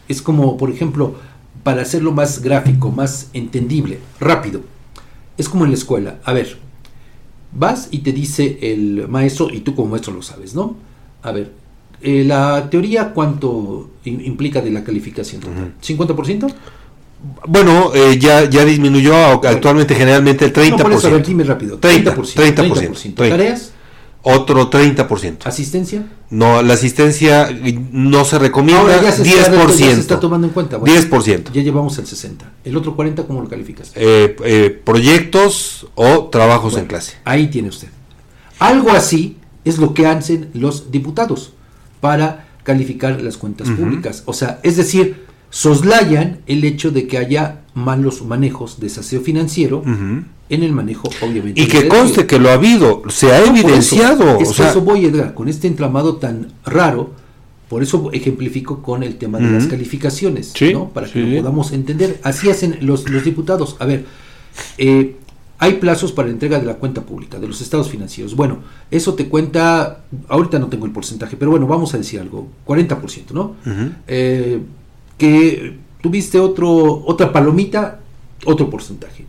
es 0.08 0.22
como, 0.22 0.56
por 0.56 0.70
ejemplo, 0.70 1.16
para 1.64 1.82
hacerlo 1.82 2.12
más 2.12 2.42
gráfico, 2.42 2.92
más 2.92 3.30
entendible, 3.34 4.00
rápido. 4.20 4.62
Es 5.38 5.50
como 5.50 5.66
en 5.66 5.72
la 5.72 5.78
escuela. 5.78 6.20
A 6.24 6.34
ver, 6.34 6.58
vas 7.52 7.88
y 7.92 8.00
te 8.00 8.12
dice 8.12 8.60
el 8.62 9.08
maestro, 9.08 9.50
y 9.52 9.62
tú 9.62 9.76
como 9.76 9.90
maestro 9.90 10.14
lo 10.14 10.22
sabes, 10.22 10.56
¿no? 10.56 10.76
A 11.24 11.32
ver, 11.32 11.52
eh, 12.02 12.24
la 12.24 12.70
teoría, 12.70 13.14
¿cuánto 13.14 13.92
implica 14.06 14.62
de 14.62 14.72
la 14.72 14.84
calificación 14.84 15.42
total? 15.42 15.74
¿50%? 15.82 16.54
Bueno, 17.48 17.92
eh, 17.94 18.18
ya, 18.18 18.50
ya 18.50 18.66
disminuyó 18.66 19.16
actualmente 19.16 19.94
generalmente 19.94 20.46
el 20.46 20.54
30%. 20.54 20.70
No, 20.72 20.78
por 20.78 20.94
eso, 20.94 21.08
a 21.08 21.12
ver, 21.12 21.26
dime 21.26 21.44
rápido. 21.44 21.80
30%. 21.80 22.16
30%. 22.16 22.56
30%. 22.56 23.30
¿Tareas? 23.30 23.74
Otro 24.24 24.70
30%. 24.70 25.46
¿Asistencia? 25.46 26.08
No, 26.30 26.62
la 26.62 26.76
asistencia 26.76 27.50
no 27.92 28.24
se 28.24 28.38
recomienda. 28.38 28.82
Ahora 28.82 29.02
ya 29.02 29.12
se 29.12 29.24
10%. 29.24 29.28
Está, 29.28 29.68
ya 29.68 29.96
se 29.96 30.00
está 30.00 30.20
tomando 30.20 30.48
en 30.48 30.54
cuenta. 30.54 30.80
10%. 30.80 31.52
Ya 31.52 31.62
llevamos 31.62 31.98
el 31.98 32.06
60%. 32.06 32.38
¿El 32.64 32.78
otro 32.78 32.96
40% 32.96 33.26
cómo 33.26 33.42
lo 33.42 33.50
calificas? 33.50 33.92
Eh, 33.96 34.36
eh, 34.46 34.82
proyectos 34.84 35.88
o 35.96 36.26
trabajos 36.26 36.78
en 36.78 36.86
clase. 36.86 37.14
Ahí 37.26 37.48
tiene 37.48 37.70
usted. 37.70 37.88
Algo 38.60 38.92
así 38.92 39.38
es 39.66 39.80
lo 39.80 39.94
que 39.94 40.06
hacen 40.06 40.50
los 40.54 40.92
diputados 40.92 41.54
para 42.00 42.48
calificar 42.64 43.22
las 43.22 43.38
cuentas 43.38 43.70
públicas. 43.70 44.24
O 44.26 44.34
sea, 44.34 44.60
es 44.62 44.78
decir, 44.78 45.21
soslayan 45.52 46.40
el 46.48 46.64
hecho 46.64 46.90
de 46.90 47.06
que 47.06 47.20
haya 47.20 47.62
malos 47.76 48.24
manejos 48.26 48.80
de 48.80 48.90
saseo 48.90 49.22
financiero 49.22 49.84
en 49.86 50.64
el 50.64 50.72
manejo, 50.72 51.10
obviamente. 51.22 51.62
Y 51.62 51.68
que 51.68 51.88
conste 51.88 52.26
que 52.26 52.40
lo 52.40 52.50
ha 52.50 52.54
habido, 52.54 53.04
se 53.10 53.32
ha 53.32 53.46
evidenciado. 53.46 54.40
Eso, 54.40 54.64
o 54.64 54.66
eso 54.66 54.82
voy, 54.82 55.06
Edgar, 55.06 55.34
con 55.34 55.48
este 55.48 55.68
entramado 55.68 56.16
tan 56.16 56.48
raro, 56.66 57.12
por 57.70 57.84
eso 57.84 58.10
ejemplifico 58.12 58.82
con 58.82 59.04
el 59.04 59.18
tema 59.18 59.38
de 59.38 59.52
las 59.52 59.68
calificaciones, 59.68 60.54
¿no? 60.74 60.90
para 60.90 61.08
que 61.08 61.20
lo 61.20 61.38
podamos 61.38 61.72
entender. 61.72 62.20
Así 62.24 62.50
hacen 62.50 62.80
los, 62.82 63.10
los 63.10 63.24
diputados. 63.24 63.78
A 63.80 63.86
ver, 63.86 64.06
eh, 64.78 65.16
hay 65.58 65.74
plazos 65.74 66.12
para 66.12 66.28
la 66.28 66.34
entrega 66.34 66.60
de 66.60 66.66
la 66.66 66.76
cuenta 66.76 67.02
pública, 67.02 67.40
de 67.40 67.48
los 67.48 67.62
estados 67.62 67.90
financieros. 67.90 68.36
Bueno, 68.36 68.60
eso 68.90 69.14
te 69.14 69.30
cuenta, 69.30 70.04
ahorita 70.28 70.60
no 70.60 70.68
tengo 70.68 70.86
el 70.86 70.92
porcentaje, 70.92 71.38
pero 71.38 71.52
bueno, 71.52 71.68
vamos 71.68 71.94
a 71.94 71.98
decir 71.98 72.20
algo, 72.20 72.48
40%, 72.66 73.32
¿no? 73.32 73.56
eh, 74.08 74.60
que 75.22 75.78
tuviste 76.02 76.40
otro, 76.40 77.04
otra 77.06 77.32
palomita, 77.32 78.00
otro 78.44 78.72
porcentaje. 78.72 79.26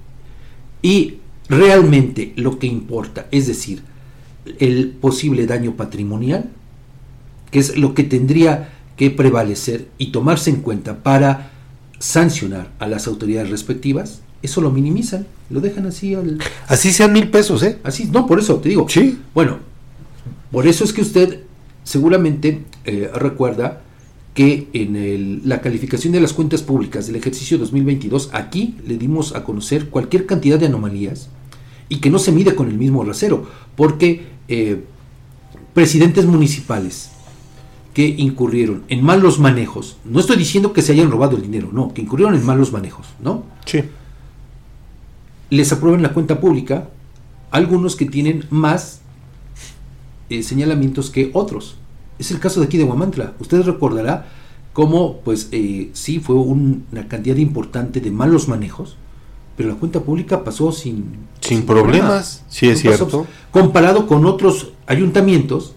Y 0.80 1.18
realmente 1.50 2.32
lo 2.36 2.58
que 2.58 2.66
importa, 2.66 3.26
es 3.30 3.46
decir, 3.46 3.82
el 4.58 4.88
posible 4.88 5.46
daño 5.46 5.76
patrimonial, 5.76 6.48
que 7.50 7.58
es 7.58 7.76
lo 7.76 7.92
que 7.92 8.04
tendría 8.04 8.72
que 8.96 9.10
prevalecer 9.10 9.88
y 9.98 10.12
tomarse 10.12 10.48
en 10.48 10.62
cuenta 10.62 11.02
para 11.02 11.50
sancionar 11.98 12.70
a 12.78 12.86
las 12.86 13.06
autoridades 13.06 13.50
respectivas, 13.50 14.22
eso 14.40 14.62
lo 14.62 14.70
minimizan, 14.70 15.26
lo 15.50 15.60
dejan 15.60 15.84
así 15.84 16.14
al... 16.14 16.38
Así 16.68 16.90
sean 16.90 17.12
mil 17.12 17.28
pesos, 17.28 17.62
¿eh? 17.64 17.80
Así, 17.84 18.06
no, 18.06 18.26
por 18.26 18.38
eso 18.38 18.56
te 18.56 18.70
digo. 18.70 18.86
Sí. 18.88 19.18
Bueno, 19.34 19.58
por 20.50 20.66
eso 20.66 20.84
es 20.84 20.94
que 20.94 21.02
usted 21.02 21.40
seguramente 21.84 22.64
eh, 22.86 23.10
recuerda 23.14 23.82
que 24.34 24.68
en 24.72 25.42
la 25.44 25.60
calificación 25.60 26.12
de 26.12 26.20
las 26.20 26.32
cuentas 26.32 26.62
públicas 26.62 27.06
del 27.06 27.16
ejercicio 27.16 27.58
2022, 27.58 28.30
aquí 28.32 28.76
le 28.86 28.96
dimos 28.96 29.34
a 29.34 29.44
conocer 29.44 29.90
cualquier 29.90 30.26
cantidad 30.26 30.58
de 30.58 30.66
anomalías 30.66 31.28
y 31.88 31.96
que 31.96 32.08
no 32.08 32.18
se 32.18 32.32
mide 32.32 32.54
con 32.54 32.68
el 32.68 32.78
mismo 32.78 33.04
rasero, 33.04 33.46
porque 33.76 34.26
eh, 34.48 34.84
presidentes 35.74 36.24
municipales 36.24 37.10
que 37.92 38.06
incurrieron 38.06 38.84
en 38.88 39.04
malos 39.04 39.38
manejos, 39.38 39.98
no 40.04 40.18
estoy 40.18 40.36
diciendo 40.36 40.72
que 40.72 40.80
se 40.80 40.92
hayan 40.92 41.10
robado 41.10 41.36
el 41.36 41.42
dinero, 41.42 41.68
no, 41.70 41.92
que 41.92 42.00
incurrieron 42.00 42.34
en 42.34 42.44
malos 42.46 42.72
manejos, 42.72 43.06
¿no? 43.22 43.44
Sí. 43.66 43.82
Les 45.50 45.70
aprueban 45.72 46.00
la 46.00 46.14
cuenta 46.14 46.40
pública 46.40 46.88
algunos 47.50 47.96
que 47.96 48.06
tienen 48.06 48.46
más 48.48 49.02
eh, 50.30 50.42
señalamientos 50.42 51.10
que 51.10 51.30
otros. 51.34 51.76
Es 52.22 52.30
el 52.30 52.38
caso 52.38 52.60
de 52.60 52.66
aquí 52.66 52.78
de 52.78 52.84
Guamantla. 52.84 53.32
Usted 53.40 53.62
recordará 53.62 54.28
cómo, 54.72 55.18
pues, 55.24 55.48
eh, 55.50 55.90
sí 55.92 56.20
fue 56.20 56.36
una 56.36 57.08
cantidad 57.08 57.34
importante 57.34 58.00
de 58.00 58.12
malos 58.12 58.46
manejos, 58.46 58.96
pero 59.56 59.70
la 59.70 59.74
cuenta 59.74 59.98
pública 59.98 60.44
pasó 60.44 60.70
sin, 60.70 61.16
sin, 61.40 61.66
problemas. 61.66 62.44
Sí, 62.48 62.68
es 62.68 62.80
cierto. 62.80 63.26
comparado 63.50 64.06
con 64.06 64.24
otros 64.24 64.70
ayuntamientos, 64.86 65.72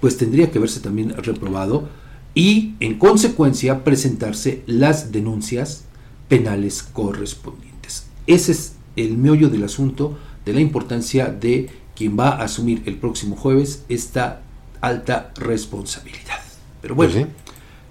pues 0.00 0.16
tendría 0.16 0.52
que 0.52 0.60
verse 0.60 0.78
también 0.78 1.10
reprobado 1.16 1.88
y, 2.36 2.76
en 2.78 2.96
consecuencia, 2.96 3.82
presentarse 3.82 4.62
las 4.68 5.10
denuncias 5.10 5.86
penales 6.28 6.84
correspondientes. 6.84 8.06
Ese 8.28 8.52
es 8.52 8.76
el 8.94 9.18
meollo 9.18 9.48
del 9.48 9.64
asunto 9.64 10.16
de 10.44 10.52
la 10.52 10.60
importancia 10.60 11.26
de 11.26 11.68
quien 11.96 12.16
va 12.16 12.28
a 12.28 12.44
asumir 12.44 12.84
el 12.86 12.94
próximo 12.94 13.34
jueves 13.34 13.82
esta 13.88 14.42
alta 14.82 15.32
responsabilidad. 15.36 16.40
Pero 16.82 16.94
bueno, 16.94 17.12
pues 17.12 17.26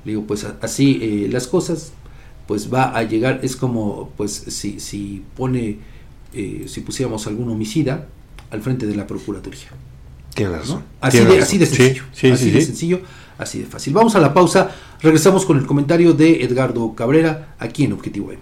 digo, 0.06 0.24
pues 0.28 0.46
así 0.62 1.00
eh, 1.02 1.30
las 1.32 1.48
cosas, 1.48 1.94
pues 2.48 2.72
va 2.72 2.96
a 2.96 3.04
llegar, 3.04 3.40
es 3.42 3.56
como, 3.56 4.12
pues 4.18 4.32
si, 4.32 4.80
si 4.80 5.24
pone, 5.36 5.80
eh, 6.34 6.66
si 6.68 6.82
pusiéramos 6.82 7.26
algún 7.26 7.50
homicida 7.50 8.08
al 8.52 8.62
frente 8.62 8.86
de 8.86 8.96
la 8.96 9.08
Procuraduría. 9.08 9.70
Tiene 10.36 10.58
razón. 10.58 10.84
Así, 11.00 11.20
de, 11.20 11.40
así 11.40 11.58
de 11.58 11.66
sencillo. 11.66 12.04
así 12.12 12.52
de 12.52 12.62
sencillo, 12.62 13.02
así 13.38 13.60
de 13.60 13.66
fácil. 13.66 13.94
Vamos 13.94 14.16
a 14.16 14.20
la 14.20 14.34
pausa, 14.34 14.72
regresamos 15.02 15.46
con 15.46 15.58
el 15.58 15.66
comentario 15.66 16.14
de 16.14 16.44
Edgardo 16.44 16.94
Cabrera 16.94 17.56
aquí 17.58 17.86
en 17.86 17.94
Objetivo 17.94 18.32
M. 18.32 18.42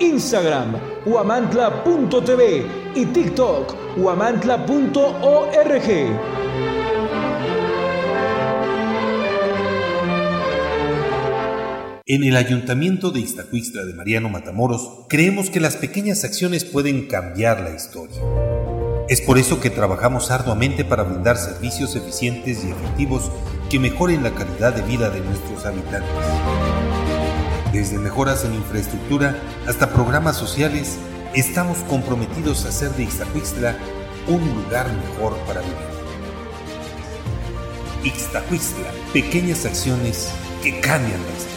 Instagram, 0.00 0.74
huamantla.tv 1.06 2.66
y 2.94 3.06
TikTok, 3.06 3.98
huamantla.org. 3.98 5.84
En 12.06 12.22
el 12.22 12.36
Ayuntamiento 12.36 13.10
de 13.10 13.20
Iztacuixtla 13.20 13.84
de 13.86 13.94
Mariano 13.94 14.28
Matamoros 14.28 15.06
creemos 15.08 15.48
que 15.48 15.58
las 15.58 15.76
pequeñas 15.76 16.22
acciones 16.24 16.64
pueden 16.64 17.08
cambiar 17.08 17.62
la 17.62 17.74
historia. 17.74 18.20
Es 19.08 19.22
por 19.22 19.38
eso 19.38 19.60
que 19.60 19.70
trabajamos 19.70 20.30
arduamente 20.30 20.84
para 20.84 21.02
brindar 21.02 21.38
servicios 21.38 21.96
eficientes 21.96 22.62
y 22.62 22.70
efectivos 22.70 23.30
que 23.70 23.78
mejoren 23.78 24.22
la 24.22 24.34
calidad 24.34 24.74
de 24.74 24.82
vida 24.82 25.08
de 25.08 25.20
nuestros 25.20 25.64
habitantes. 25.64 26.10
Desde 27.74 27.98
mejoras 27.98 28.44
en 28.44 28.54
infraestructura 28.54 29.36
hasta 29.66 29.90
programas 29.90 30.36
sociales, 30.36 30.96
estamos 31.34 31.78
comprometidos 31.88 32.64
a 32.64 32.68
hacer 32.68 32.90
de 32.90 33.02
Ixtacuixtla 33.02 33.74
un 34.28 34.48
lugar 34.54 34.86
mejor 34.92 35.36
para 35.38 35.60
vivir. 35.60 35.74
Ixtacuixtla, 38.04 38.92
pequeñas 39.12 39.66
acciones 39.66 40.30
que 40.62 40.78
cambian 40.78 41.20
la 41.20 41.32
historia. 41.36 41.53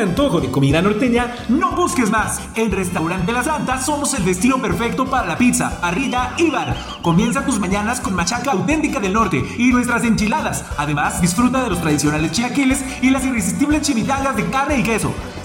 Antojo 0.00 0.40
de 0.40 0.50
comida 0.50 0.82
norteña, 0.82 1.34
no 1.48 1.72
busques 1.72 2.10
más. 2.10 2.40
En 2.54 2.70
Restaurante 2.70 3.32
La 3.32 3.42
Santa 3.42 3.80
somos 3.80 4.14
el 4.14 4.24
destino 4.24 4.60
perfecto 4.60 5.06
para 5.06 5.26
la 5.26 5.38
pizza, 5.38 5.80
parrilla 5.80 6.34
y 6.36 6.50
bar. 6.50 6.76
Comienza 7.02 7.44
tus 7.44 7.58
mañanas 7.58 8.00
con 8.00 8.14
machaca 8.14 8.52
auténtica 8.52 9.00
del 9.00 9.14
norte 9.14 9.42
y 9.58 9.72
nuestras 9.72 10.04
enchiladas. 10.04 10.64
Además, 10.76 11.20
disfruta 11.20 11.62
de 11.62 11.70
los 11.70 11.80
tradicionales 11.80 12.32
chiaquiles 12.32 12.84
y 13.02 13.10
las 13.10 13.24
irresistibles 13.24 13.82
chimichangas 13.82 14.36
de 14.36 14.46
carne 14.46 14.78
y 14.78 14.82
queso. 14.82 15.12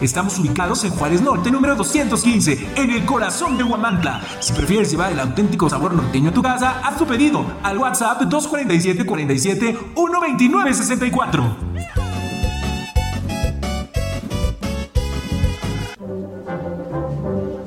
Estamos 0.00 0.38
ubicados 0.38 0.84
en 0.84 0.90
Juárez 0.90 1.20
Norte, 1.20 1.50
número 1.50 1.74
215, 1.76 2.68
en 2.76 2.90
el 2.90 3.04
corazón 3.04 3.56
de 3.56 3.64
Huamantla. 3.64 4.20
Si 4.40 4.52
prefieres 4.52 4.90
llevar 4.90 5.12
el 5.12 5.20
auténtico 5.20 5.68
sabor 5.68 5.94
norteño 5.94 6.30
a 6.30 6.32
tu 6.32 6.42
casa, 6.42 6.80
haz 6.82 6.96
tu 6.96 7.06
pedido 7.06 7.44
al 7.62 7.78
WhatsApp 7.78 8.22
247 8.22 9.04
47 9.04 9.78
129 9.94 10.74
64. 10.74 11.56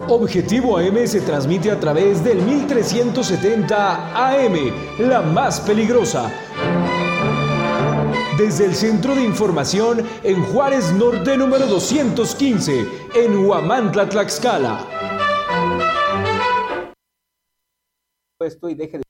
Objetivo 0.08 0.78
AM 0.78 1.08
se 1.08 1.22
transmite 1.22 1.72
a 1.72 1.80
través 1.80 2.24
del 2.24 2.42
1370 2.42 4.30
AM, 4.30 4.54
la 5.00 5.22
más 5.22 5.60
peligrosa 5.62 6.32
desde 8.38 8.65
el 8.65 8.76
Centro 8.76 9.15
de 9.15 9.24
Información 9.24 10.06
en 10.24 10.43
Juárez 10.43 10.91
Norte 10.93 11.38
número 11.38 11.67
215, 11.67 12.86
en 13.15 13.45
Huamantla, 13.45 14.10
Tlaxcala. 14.10 14.86
Deje 18.39 18.98
de... 19.00 19.05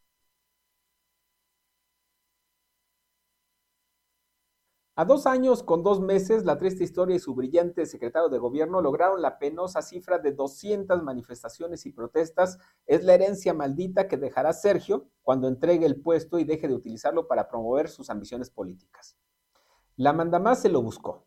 A 4.97 5.03
dos 5.03 5.27
años 5.27 5.61
con 5.61 5.83
dos 5.83 5.99
meses, 5.99 6.45
la 6.45 6.57
triste 6.57 6.85
historia 6.85 7.17
y 7.17 7.19
su 7.19 7.35
brillante 7.35 7.85
secretario 7.85 8.29
de 8.29 8.37
gobierno 8.37 8.79
lograron 8.79 9.21
la 9.21 9.39
penosa 9.39 9.81
cifra 9.81 10.19
de 10.19 10.31
200 10.31 11.03
manifestaciones 11.03 11.85
y 11.85 11.91
protestas. 11.91 12.59
Es 12.85 13.03
la 13.03 13.13
herencia 13.13 13.53
maldita 13.53 14.07
que 14.07 14.15
dejará 14.15 14.53
Sergio 14.53 15.09
cuando 15.21 15.49
entregue 15.49 15.85
el 15.85 16.01
puesto 16.01 16.39
y 16.39 16.45
deje 16.45 16.69
de 16.69 16.75
utilizarlo 16.75 17.27
para 17.27 17.49
promover 17.49 17.89
sus 17.89 18.09
ambiciones 18.09 18.49
políticas. 18.49 19.17
La 19.97 20.13
mandamás 20.13 20.61
se 20.61 20.69
lo 20.69 20.81
buscó. 20.81 21.25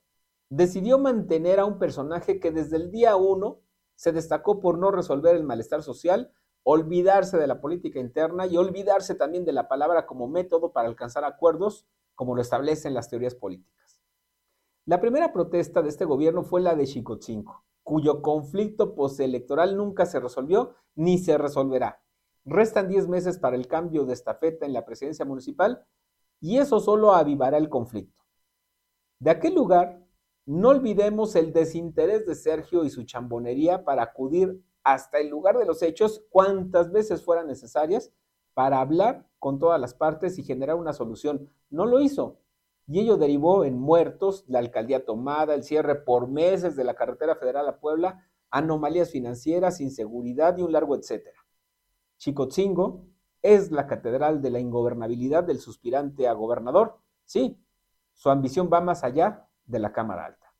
Decidió 0.48 0.98
mantener 0.98 1.60
a 1.60 1.66
un 1.66 1.78
personaje 1.78 2.40
que 2.40 2.50
desde 2.50 2.76
el 2.76 2.90
día 2.90 3.16
uno 3.16 3.60
se 3.96 4.12
destacó 4.12 4.60
por 4.60 4.78
no 4.78 4.90
resolver 4.92 5.36
el 5.36 5.44
malestar 5.44 5.82
social, 5.82 6.32
olvidarse 6.62 7.36
de 7.36 7.46
la 7.46 7.60
política 7.60 8.00
interna 8.00 8.46
y 8.46 8.56
olvidarse 8.56 9.14
también 9.14 9.44
de 9.44 9.52
la 9.52 9.68
palabra 9.68 10.06
como 10.06 10.26
método 10.26 10.72
para 10.72 10.88
alcanzar 10.88 11.24
acuerdos 11.24 11.86
como 12.18 12.34
lo 12.34 12.42
establecen 12.42 12.94
las 12.94 13.08
teorías 13.08 13.36
políticas. 13.36 14.00
La 14.86 15.00
primera 15.00 15.32
protesta 15.32 15.82
de 15.82 15.88
este 15.88 16.04
gobierno 16.04 16.42
fue 16.42 16.60
la 16.60 16.74
de 16.74 16.84
Chicotzinco, 16.84 17.64
cuyo 17.84 18.22
conflicto 18.22 18.96
postelectoral 18.96 19.76
nunca 19.76 20.04
se 20.04 20.18
resolvió 20.18 20.74
ni 20.96 21.18
se 21.18 21.38
resolverá. 21.38 22.02
Restan 22.44 22.88
10 22.88 23.06
meses 23.06 23.38
para 23.38 23.54
el 23.54 23.68
cambio 23.68 24.04
de 24.04 24.14
estafeta 24.14 24.66
en 24.66 24.72
la 24.72 24.84
presidencia 24.84 25.24
municipal 25.24 25.86
y 26.40 26.58
eso 26.58 26.80
solo 26.80 27.12
avivará 27.12 27.56
el 27.56 27.68
conflicto. 27.68 28.24
De 29.20 29.30
aquel 29.30 29.54
lugar, 29.54 30.04
no 30.44 30.70
olvidemos 30.70 31.36
el 31.36 31.52
desinterés 31.52 32.26
de 32.26 32.34
Sergio 32.34 32.84
y 32.84 32.90
su 32.90 33.04
chambonería 33.04 33.84
para 33.84 34.02
acudir 34.02 34.60
hasta 34.82 35.18
el 35.18 35.28
lugar 35.28 35.56
de 35.56 35.66
los 35.66 35.82
hechos 35.82 36.24
cuantas 36.30 36.90
veces 36.90 37.24
fueran 37.24 37.46
necesarias 37.46 38.10
para 38.58 38.80
hablar 38.80 39.24
con 39.38 39.60
todas 39.60 39.80
las 39.80 39.94
partes 39.94 40.36
y 40.36 40.42
generar 40.42 40.74
una 40.74 40.92
solución. 40.92 41.48
No 41.70 41.86
lo 41.86 42.00
hizo. 42.00 42.40
Y 42.88 42.98
ello 42.98 43.16
derivó 43.16 43.64
en 43.64 43.78
muertos, 43.78 44.44
la 44.48 44.58
alcaldía 44.58 45.04
tomada, 45.04 45.54
el 45.54 45.62
cierre 45.62 45.94
por 45.94 46.26
meses 46.26 46.74
de 46.74 46.82
la 46.82 46.94
carretera 46.94 47.36
federal 47.36 47.68
a 47.68 47.78
Puebla, 47.78 48.26
anomalías 48.50 49.12
financieras, 49.12 49.80
inseguridad 49.80 50.58
y 50.58 50.62
un 50.62 50.72
largo 50.72 50.96
etcétera. 50.96 51.38
Chicotzingo 52.16 53.06
es 53.42 53.70
la 53.70 53.86
catedral 53.86 54.42
de 54.42 54.50
la 54.50 54.58
ingobernabilidad 54.58 55.44
del 55.44 55.60
suspirante 55.60 56.26
a 56.26 56.32
gobernador. 56.32 56.98
Sí, 57.26 57.62
su 58.12 58.28
ambición 58.28 58.68
va 58.72 58.80
más 58.80 59.04
allá 59.04 59.48
de 59.66 59.78
la 59.78 59.92
Cámara 59.92 60.24
Alta. 60.24 60.52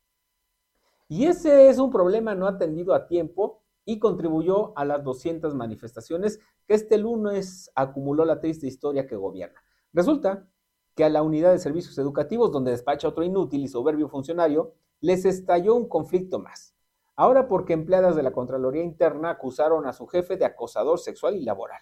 Y 1.09 1.25
ese 1.27 1.69
es 1.69 1.81
un 1.81 1.91
problema 1.91 2.37
no 2.37 2.47
atendido 2.47 2.95
a 2.95 3.09
tiempo 3.09 3.65
y 3.89 3.99
contribuyó 3.99 4.77
a 4.77 4.85
las 4.85 5.03
200 5.03 5.55
manifestaciones 5.55 6.41
que 6.67 6.75
este 6.75 6.99
lunes 6.99 7.73
acumuló 7.75 8.27
la 8.27 8.39
triste 8.39 8.67
historia 8.67 9.07
que 9.07 9.17
gobierna. 9.17 9.59
Resulta 9.95 10.47
que 10.95 11.05
a 11.05 11.09
la 11.09 11.23
unidad 11.23 11.53
de 11.53 11.59
servicios 11.59 11.97
educativos, 11.97 12.53
donde 12.53 12.71
despacha 12.71 13.09
otro 13.09 13.25
inútil 13.25 13.65
y 13.65 13.69
soberbio 13.69 14.11
funcionario, 14.11 14.75
les 15.01 15.25
estalló 15.25 15.75
un 15.75 15.89
conflicto 15.89 16.39
más. 16.39 16.75
Ahora 17.17 17.49
porque 17.49 17.73
empleadas 17.73 18.15
de 18.15 18.23
la 18.23 18.33
Contraloría 18.33 18.83
Interna 18.83 19.31
acusaron 19.31 19.87
a 19.87 19.95
su 19.95 20.07
jefe 20.07 20.37
de 20.37 20.45
acosador 20.45 20.99
sexual 20.99 21.37
y 21.37 21.43
laboral. 21.43 21.81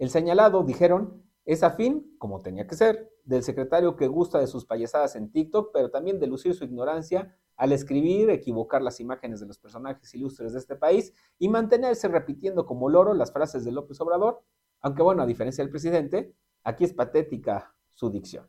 El 0.00 0.10
señalado, 0.10 0.64
dijeron, 0.64 1.22
es 1.44 1.62
afín, 1.62 2.16
como 2.18 2.42
tenía 2.42 2.66
que 2.66 2.74
ser, 2.74 3.12
del 3.22 3.44
secretario 3.44 3.94
que 3.94 4.08
gusta 4.08 4.40
de 4.40 4.48
sus 4.48 4.64
payasadas 4.64 5.14
en 5.14 5.30
TikTok, 5.30 5.70
pero 5.72 5.88
también 5.88 6.18
de 6.18 6.26
lucir 6.26 6.52
su 6.54 6.64
ignorancia 6.64 7.38
al 7.58 7.72
escribir, 7.72 8.30
equivocar 8.30 8.82
las 8.82 9.00
imágenes 9.00 9.40
de 9.40 9.46
los 9.46 9.58
personajes 9.58 10.14
ilustres 10.14 10.52
de 10.52 10.60
este 10.60 10.76
país 10.76 11.12
y 11.38 11.48
mantenerse 11.48 12.06
repitiendo 12.06 12.64
como 12.64 12.88
loro 12.88 13.12
las 13.14 13.32
frases 13.32 13.64
de 13.64 13.72
López 13.72 14.00
Obrador, 14.00 14.42
aunque 14.80 15.02
bueno, 15.02 15.22
a 15.22 15.26
diferencia 15.26 15.62
del 15.62 15.70
presidente, 15.70 16.32
aquí 16.62 16.84
es 16.84 16.94
patética 16.94 17.74
su 17.94 18.10
dicción. 18.10 18.46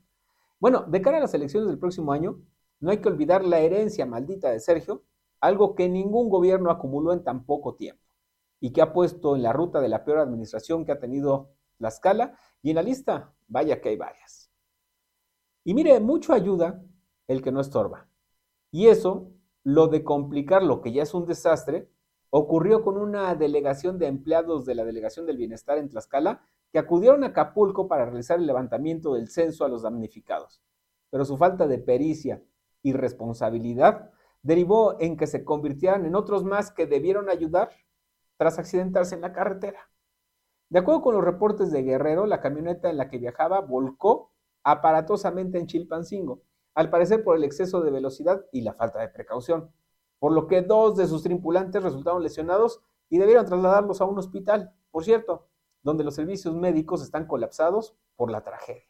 Bueno, 0.59 0.85
de 0.87 1.01
cara 1.01 1.17
a 1.17 1.21
las 1.21 1.33
elecciones 1.33 1.67
del 1.67 1.79
próximo 1.79 2.13
año, 2.13 2.39
no 2.79 2.91
hay 2.91 2.99
que 2.99 3.09
olvidar 3.09 3.43
la 3.43 3.59
herencia 3.59 4.05
maldita 4.05 4.51
de 4.51 4.59
Sergio, 4.59 5.03
algo 5.41 5.73
que 5.73 5.89
ningún 5.89 6.29
gobierno 6.29 6.69
acumuló 6.69 7.11
en 7.11 7.23
tan 7.23 7.45
poco 7.45 7.75
tiempo 7.75 8.05
y 8.59 8.71
que 8.71 8.81
ha 8.81 8.93
puesto 8.93 9.35
en 9.35 9.41
la 9.41 9.53
ruta 9.53 9.81
de 9.81 9.89
la 9.89 10.05
peor 10.05 10.19
administración 10.19 10.85
que 10.85 10.91
ha 10.91 10.99
tenido 10.99 11.49
la 11.79 11.87
escala 11.87 12.37
y 12.61 12.69
en 12.69 12.75
la 12.75 12.83
lista, 12.83 13.33
vaya 13.47 13.81
que 13.81 13.89
hay 13.89 13.97
varias. 13.97 14.51
Y 15.63 15.73
mire, 15.73 15.99
mucho 15.99 16.33
ayuda 16.33 16.83
el 17.27 17.41
que 17.41 17.51
no 17.51 17.61
estorba. 17.61 18.08
Y 18.71 18.87
eso, 18.87 19.31
lo 19.63 19.87
de 19.87 20.03
complicar 20.03 20.63
lo 20.63 20.81
que 20.81 20.91
ya 20.91 21.03
es 21.03 21.13
un 21.13 21.25
desastre, 21.25 21.89
ocurrió 22.29 22.83
con 22.83 22.97
una 22.97 23.33
delegación 23.35 23.97
de 23.97 24.07
empleados 24.07 24.65
de 24.65 24.75
la 24.75 24.85
Delegación 24.85 25.25
del 25.25 25.37
Bienestar 25.37 25.77
en 25.77 25.89
Tlaxcala 25.89 26.43
que 26.71 26.79
acudieron 26.79 27.23
a 27.23 27.27
Acapulco 27.27 27.87
para 27.87 28.05
realizar 28.05 28.39
el 28.39 28.45
levantamiento 28.45 29.15
del 29.15 29.29
censo 29.29 29.65
a 29.65 29.69
los 29.69 29.81
damnificados. 29.81 30.61
Pero 31.09 31.25
su 31.25 31.37
falta 31.37 31.67
de 31.67 31.79
pericia 31.79 32.43
y 32.83 32.93
responsabilidad 32.93 34.11
derivó 34.43 34.99
en 34.99 35.17
que 35.17 35.27
se 35.27 35.43
convirtieran 35.43 36.05
en 36.05 36.15
otros 36.15 36.43
más 36.43 36.71
que 36.71 36.85
debieron 36.85 37.29
ayudar 37.29 37.71
tras 38.37 38.59
accidentarse 38.59 39.15
en 39.15 39.21
la 39.21 39.33
carretera. 39.33 39.89
De 40.69 40.79
acuerdo 40.79 41.01
con 41.01 41.15
los 41.15 41.23
reportes 41.23 41.71
de 41.71 41.81
Guerrero, 41.81 42.27
la 42.27 42.41
camioneta 42.41 42.89
en 42.89 42.97
la 42.97 43.09
que 43.09 43.17
viajaba 43.17 43.59
volcó 43.61 44.31
aparatosamente 44.63 45.57
en 45.57 45.65
Chilpancingo, 45.65 46.43
al 46.73 46.89
parecer 46.89 47.23
por 47.23 47.35
el 47.35 47.43
exceso 47.43 47.81
de 47.81 47.91
velocidad 47.91 48.45
y 48.51 48.61
la 48.61 48.73
falta 48.73 48.99
de 48.99 49.09
precaución, 49.09 49.71
por 50.19 50.31
lo 50.31 50.47
que 50.47 50.61
dos 50.61 50.95
de 50.97 51.07
sus 51.07 51.23
tripulantes 51.23 51.81
resultaron 51.81 52.23
lesionados 52.23 52.81
y 53.09 53.17
debieron 53.17 53.45
trasladarlos 53.45 54.01
a 54.01 54.05
un 54.05 54.17
hospital, 54.17 54.73
por 54.91 55.03
cierto, 55.03 55.47
donde 55.81 56.03
los 56.03 56.15
servicios 56.15 56.55
médicos 56.55 57.01
están 57.01 57.25
colapsados 57.25 57.95
por 58.15 58.29
la 58.29 58.43
tragedia. 58.43 58.83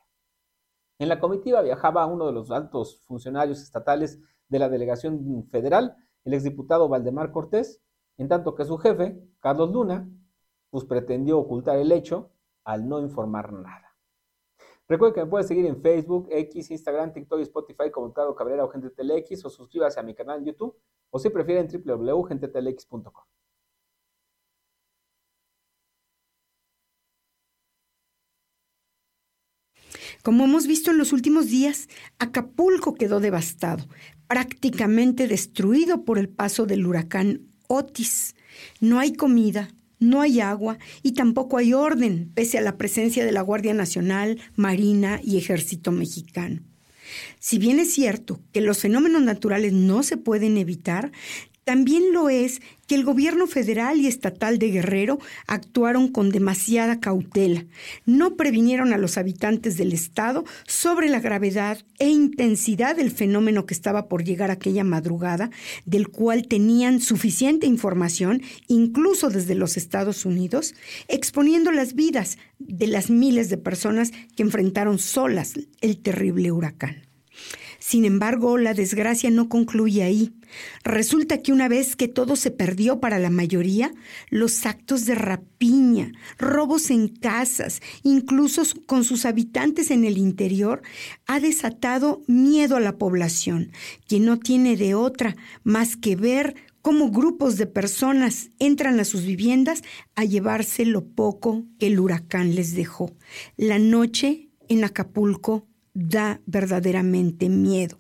En 0.98 1.08
la 1.08 1.20
comitiva 1.20 1.62
viajaba 1.62 2.06
uno 2.06 2.26
de 2.26 2.34
los 2.34 2.52
altos 2.52 3.02
funcionarios 3.06 3.62
estatales 3.62 4.20
de 4.50 4.60
la 4.60 4.70
delegación 4.70 5.46
federal, 5.50 5.96
el 6.26 6.34
exdiputado 6.34 6.90
Valdemar 6.90 7.32
Cortés, 7.32 7.82
en 8.18 8.28
tanto 8.28 8.54
que 8.56 8.66
su 8.66 8.78
jefe, 8.78 9.24
Carlos 9.40 9.72
Luna, 9.72 10.10
pues 10.70 10.84
pretendió 10.86 11.40
ocultar 11.40 11.78
el 11.78 11.92
hecho 11.92 12.32
al 12.66 12.90
no 12.90 13.00
informar 13.00 13.54
nada. 13.54 13.89
Recuerden 14.90 15.14
que 15.14 15.24
me 15.24 15.30
pueden 15.30 15.48
seguir 15.48 15.66
en 15.68 15.80
Facebook, 15.80 16.28
X, 16.32 16.72
Instagram, 16.72 17.14
TikTok 17.14 17.40
y 17.40 17.44
Spotify 17.44 17.92
como 17.92 18.12
Carlos 18.12 18.36
Cabrera 18.36 18.66
o 18.66 18.70
Gente 18.70 18.90
Telex 18.90 19.46
o 19.46 19.50
suscríbase 19.50 20.00
a 20.00 20.04
mi 20.04 20.16
canal 20.16 20.40
en 20.40 20.46
YouTube 20.46 20.76
o 21.12 21.20
si 21.20 21.30
prefieren 21.30 21.68
www.gentetelex.com. 21.68 23.24
Como 30.24 30.44
hemos 30.44 30.66
visto 30.66 30.90
en 30.90 30.98
los 30.98 31.14
últimos 31.14 31.50
días, 31.50 31.88
Acapulco 32.18 32.96
quedó 32.96 33.20
devastado, 33.20 33.86
prácticamente 34.28 35.28
destruido 35.28 36.04
por 36.04 36.18
el 36.18 36.30
paso 36.30 36.66
del 36.66 36.86
huracán 36.88 37.48
Otis. 37.68 38.36
No 38.82 39.00
hay 39.00 39.14
comida, 39.14 39.70
no 40.00 40.22
hay 40.22 40.40
agua 40.40 40.78
y 41.04 41.12
tampoco 41.12 41.58
hay 41.58 41.74
orden, 41.74 42.32
pese 42.34 42.58
a 42.58 42.62
la 42.62 42.78
presencia 42.78 43.26
de 43.26 43.32
la 43.32 43.42
Guardia 43.42 43.74
Nacional, 43.74 44.40
Marina 44.56 45.20
y 45.24 45.38
Ejército 45.38 45.92
Mexicano. 45.92 46.62
Si 47.40 47.58
bien 47.58 47.80
es 47.80 47.94
cierto 47.94 48.40
que 48.52 48.62
los 48.62 48.80
fenómenos 48.80 49.22
naturales 49.22 49.74
no 49.74 50.04
se 50.04 50.18
pueden 50.18 50.58
evitar, 50.58 51.12
también 51.64 52.14
lo 52.14 52.30
es 52.30 52.62
que 52.88 52.96
el 52.96 53.04
gobierno 53.04 53.46
federal 53.46 54.00
y 54.00 54.08
estatal 54.08 54.58
de 54.58 54.72
Guerrero 54.72 55.20
actuaron 55.46 56.08
con 56.08 56.32
demasiada 56.32 57.00
cautela. 57.00 57.66
No 58.06 58.36
previnieron 58.36 58.94
a 58.94 58.98
los 58.98 59.18
habitantes 59.20 59.78
del 59.78 59.94
estado 59.94 60.46
sobre 60.66 61.10
la 61.10 61.20
gravedad 61.20 61.78
e 62.00 62.10
intensidad 62.10 62.96
del 62.96 63.12
fenómeno 63.12 63.68
que 63.68 63.76
estaba 63.76 64.08
por 64.08 64.24
llegar 64.24 64.50
aquella 64.50 64.84
madrugada, 64.84 65.52
del 65.86 66.08
cual 66.08 66.48
tenían 66.48 67.00
suficiente 67.00 67.68
información, 67.68 68.42
incluso 68.68 69.30
desde 69.30 69.54
los 69.54 69.78
Estados 69.78 70.26
Unidos, 70.26 70.74
exponiendo 71.08 71.72
las 71.72 71.94
vidas 71.94 72.40
de 72.58 72.88
las 72.88 73.12
miles 73.12 73.50
de 73.50 73.58
personas 73.58 74.12
que 74.36 74.42
enfrentaron 74.42 74.98
solas 74.98 75.54
el 75.82 76.00
terrible 76.00 76.52
huracán. 76.52 77.10
Sin 77.90 78.06
embargo, 78.06 78.60
la 78.60 78.76
desgracia 78.76 79.32
no 79.32 79.50
concluye 79.50 80.04
ahí. 80.04 80.32
Resulta 80.84 81.42
que 81.42 81.52
una 81.52 81.68
vez 81.68 81.96
que 81.96 82.08
todo 82.08 82.36
se 82.36 82.52
perdió 82.52 83.00
para 83.00 83.18
la 83.18 83.32
mayoría, 83.32 83.92
los 84.30 84.68
actos 84.68 85.08
de 85.08 85.16
rapiña, 85.16 86.12
robos 86.38 86.92
en 86.92 87.08
casas, 87.08 87.82
incluso 88.04 88.62
con 88.86 89.04
sus 89.04 89.26
habitantes 89.26 89.90
en 89.90 90.06
el 90.06 90.20
interior, 90.20 90.84
ha 91.26 91.40
desatado 91.40 92.22
miedo 92.28 92.76
a 92.76 92.80
la 92.80 93.00
población, 93.00 93.72
que 94.08 94.20
no 94.20 94.38
tiene 94.38 94.78
de 94.78 94.94
otra 94.94 95.36
más 95.64 95.98
que 95.98 96.16
ver 96.16 96.54
cómo 96.84 97.10
grupos 97.10 97.58
de 97.58 97.66
personas 97.66 98.52
entran 98.60 99.00
a 99.00 99.04
sus 99.04 99.26
viviendas 99.26 99.82
a 100.14 100.26
llevarse 100.26 100.86
lo 100.86 101.06
poco 101.06 101.66
que 101.80 101.88
el 101.88 102.00
huracán 102.00 102.54
les 102.54 102.76
dejó. 102.76 103.16
La 103.58 103.80
noche 103.80 104.52
en 104.68 104.84
Acapulco 104.84 105.69
da 106.00 106.42
verdaderamente 106.46 107.50
miedo. 107.50 108.00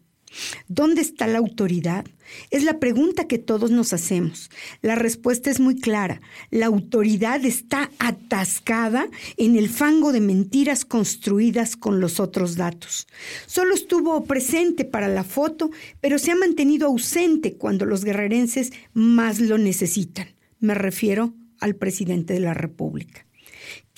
¿Dónde 0.67 1.01
está 1.01 1.27
la 1.27 1.39
autoridad? 1.39 2.05
Es 2.51 2.63
la 2.63 2.79
pregunta 2.79 3.27
que 3.27 3.39
todos 3.39 3.71
nos 3.71 3.93
hacemos. 3.93 4.51
La 4.81 4.95
respuesta 4.95 5.49
es 5.49 5.59
muy 5.59 5.79
clara. 5.79 6.21
La 6.51 6.67
autoridad 6.67 7.43
está 7.43 7.89
atascada 7.97 9.07
en 9.37 9.55
el 9.55 9.69
fango 9.69 10.11
de 10.11 10.21
mentiras 10.21 10.85
construidas 10.85 11.75
con 11.75 11.99
los 11.99 12.19
otros 12.19 12.55
datos. 12.55 13.07
Solo 13.47 13.73
estuvo 13.73 14.23
presente 14.25 14.85
para 14.85 15.07
la 15.07 15.23
foto, 15.23 15.71
pero 15.99 16.19
se 16.19 16.31
ha 16.31 16.35
mantenido 16.35 16.87
ausente 16.87 17.55
cuando 17.55 17.85
los 17.85 18.05
guerrerenses 18.05 18.71
más 18.93 19.39
lo 19.39 19.57
necesitan. 19.57 20.27
Me 20.59 20.75
refiero 20.75 21.33
al 21.59 21.75
presidente 21.75 22.33
de 22.33 22.39
la 22.41 22.53
República. 22.53 23.25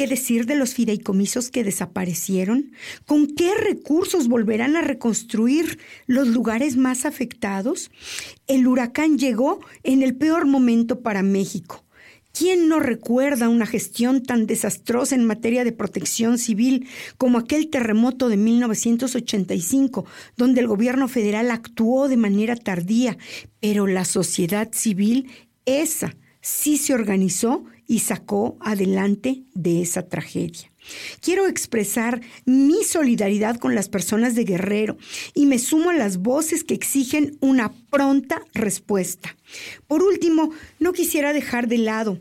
¿Qué 0.02 0.08
decir 0.08 0.48
de 0.48 0.56
los 0.56 0.74
fideicomisos 0.74 1.52
que 1.52 1.64
desaparecieron? 1.64 2.72
¿Con 3.06 3.28
qué 3.36 3.54
recursos 3.54 4.30
volverán 4.30 4.76
a 4.76 4.82
reconstruir 4.82 5.78
los 6.08 6.28
lugares 6.28 6.76
más 6.76 7.06
afectados? 7.06 7.92
El 8.48 8.66
huracán 8.66 9.20
llegó 9.20 9.60
en 9.84 10.02
el 10.02 10.16
peor 10.16 10.48
momento 10.48 11.02
para 11.02 11.22
México. 11.22 11.86
¿Quién 12.34 12.68
no 12.68 12.80
recuerda 12.80 13.48
una 13.48 13.68
gestión 13.68 14.24
tan 14.24 14.48
desastrosa 14.48 15.14
en 15.14 15.24
materia 15.24 15.64
de 15.64 15.72
protección 15.72 16.40
civil 16.40 16.88
como 17.20 17.38
aquel 17.38 17.70
terremoto 17.70 18.28
de 18.28 18.38
1985, 18.38 20.08
donde 20.36 20.62
el 20.62 20.68
gobierno 20.68 21.10
federal 21.10 21.52
actuó 21.52 22.08
de 22.08 22.18
manera 22.18 22.56
tardía, 22.56 23.20
pero 23.60 23.86
la 23.86 24.06
sociedad 24.06 24.70
civil, 24.74 25.30
esa, 25.68 26.16
sí 26.42 26.78
se 26.78 26.94
organizó 26.94 27.66
y 27.88 28.00
sacó 28.00 28.58
adelante 28.62 29.44
de 29.54 29.82
esa 29.82 30.08
tragedia. 30.08 30.72
Quiero 31.20 31.48
expresar 31.48 32.22
mi 32.46 32.84
solidaridad 32.84 33.58
con 33.58 33.76
las 33.76 33.90
personas 33.90 34.34
de 34.34 34.46
Guerrero 34.46 34.98
y 35.34 35.46
me 35.46 35.60
sumo 35.60 35.92
a 35.92 35.94
las 35.94 36.18
voces 36.18 36.64
que 36.64 36.74
exigen 36.74 37.38
una 37.40 37.72
pronta 37.90 38.42
respuesta. 38.54 39.36
Por 39.88 40.04
último, 40.04 40.52
no 40.80 40.94
quisiera 40.94 41.34
dejar 41.34 41.68
de 41.68 41.78
lado 41.78 42.18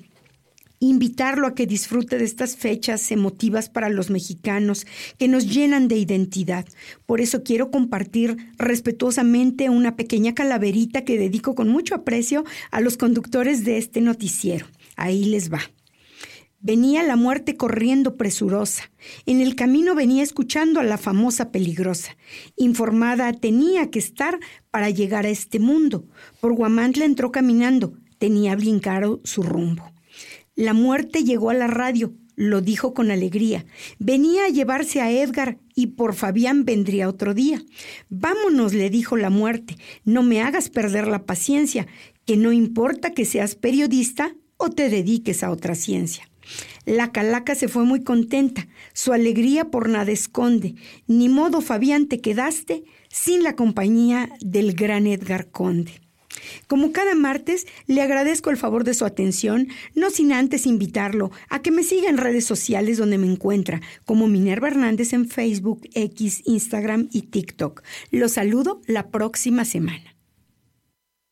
invitarlo 0.80 1.46
a 1.46 1.54
que 1.54 1.66
disfrute 1.66 2.18
de 2.18 2.24
estas 2.24 2.56
fechas 2.56 3.12
emotivas 3.12 3.68
para 3.68 3.90
los 3.90 4.10
mexicanos 4.10 4.86
que 5.18 5.28
nos 5.28 5.46
llenan 5.46 5.88
de 5.88 5.96
identidad. 5.96 6.66
Por 7.06 7.20
eso 7.20 7.42
quiero 7.42 7.70
compartir 7.70 8.36
respetuosamente 8.58 9.68
una 9.68 9.94
pequeña 9.94 10.34
calaverita 10.34 11.04
que 11.04 11.18
dedico 11.18 11.54
con 11.54 11.68
mucho 11.68 11.94
aprecio 11.94 12.44
a 12.70 12.80
los 12.80 12.96
conductores 12.96 13.64
de 13.64 13.76
este 13.76 14.00
noticiero. 14.00 14.66
Ahí 14.96 15.26
les 15.26 15.52
va. 15.52 15.60
Venía 16.62 17.02
la 17.02 17.16
muerte 17.16 17.56
corriendo 17.56 18.16
presurosa. 18.16 18.90
En 19.24 19.40
el 19.40 19.56
camino 19.56 19.94
venía 19.94 20.22
escuchando 20.22 20.80
a 20.80 20.84
la 20.84 20.98
famosa 20.98 21.50
peligrosa. 21.50 22.16
Informada 22.56 23.32
tenía 23.32 23.90
que 23.90 23.98
estar 23.98 24.38
para 24.70 24.90
llegar 24.90 25.24
a 25.24 25.30
este 25.30 25.58
mundo. 25.58 26.04
Por 26.38 26.54
Guamantla 26.54 27.06
entró 27.06 27.32
caminando. 27.32 27.94
Tenía 28.18 28.56
bien 28.56 28.78
claro 28.78 29.20
su 29.24 29.42
rumbo. 29.42 29.90
La 30.60 30.74
muerte 30.74 31.24
llegó 31.24 31.48
a 31.48 31.54
la 31.54 31.68
radio. 31.68 32.12
Lo 32.36 32.60
dijo 32.60 32.92
con 32.92 33.10
alegría. 33.10 33.64
Venía 33.98 34.44
a 34.44 34.50
llevarse 34.50 35.00
a 35.00 35.10
Edgar 35.10 35.56
y 35.74 35.86
por 35.86 36.14
Fabián 36.14 36.66
vendría 36.66 37.08
otro 37.08 37.32
día. 37.32 37.62
Vámonos, 38.10 38.74
le 38.74 38.90
dijo 38.90 39.16
la 39.16 39.30
muerte. 39.30 39.78
No 40.04 40.22
me 40.22 40.42
hagas 40.42 40.68
perder 40.68 41.06
la 41.06 41.24
paciencia, 41.24 41.86
que 42.26 42.36
no 42.36 42.52
importa 42.52 43.12
que 43.12 43.24
seas 43.24 43.54
periodista 43.54 44.34
o 44.58 44.68
te 44.68 44.90
dediques 44.90 45.42
a 45.42 45.50
otra 45.50 45.74
ciencia. 45.74 46.28
La 46.84 47.10
calaca 47.10 47.54
se 47.54 47.66
fue 47.66 47.84
muy 47.86 48.04
contenta, 48.04 48.68
su 48.92 49.14
alegría 49.14 49.70
por 49.70 49.88
nada 49.88 50.12
esconde. 50.12 50.74
Ni 51.06 51.30
modo, 51.30 51.62
Fabián, 51.62 52.06
te 52.06 52.20
quedaste 52.20 52.84
sin 53.08 53.44
la 53.44 53.56
compañía 53.56 54.28
del 54.40 54.74
gran 54.74 55.06
Edgar 55.06 55.50
Conde. 55.50 56.02
Como 56.66 56.92
cada 56.92 57.14
martes, 57.14 57.66
le 57.86 58.02
agradezco 58.02 58.50
el 58.50 58.56
favor 58.56 58.84
de 58.84 58.94
su 58.94 59.04
atención, 59.04 59.68
no 59.94 60.10
sin 60.10 60.32
antes 60.32 60.66
invitarlo 60.66 61.30
a 61.48 61.62
que 61.62 61.70
me 61.70 61.82
siga 61.82 62.08
en 62.08 62.18
redes 62.18 62.44
sociales 62.44 62.98
donde 62.98 63.18
me 63.18 63.30
encuentra, 63.30 63.80
como 64.04 64.28
Minerva 64.28 64.68
Hernández 64.68 65.12
en 65.12 65.28
Facebook, 65.28 65.82
X, 65.94 66.42
Instagram 66.44 67.08
y 67.12 67.22
TikTok. 67.22 67.82
Lo 68.10 68.28
saludo 68.28 68.80
la 68.86 69.08
próxima 69.08 69.64
semana. 69.64 70.16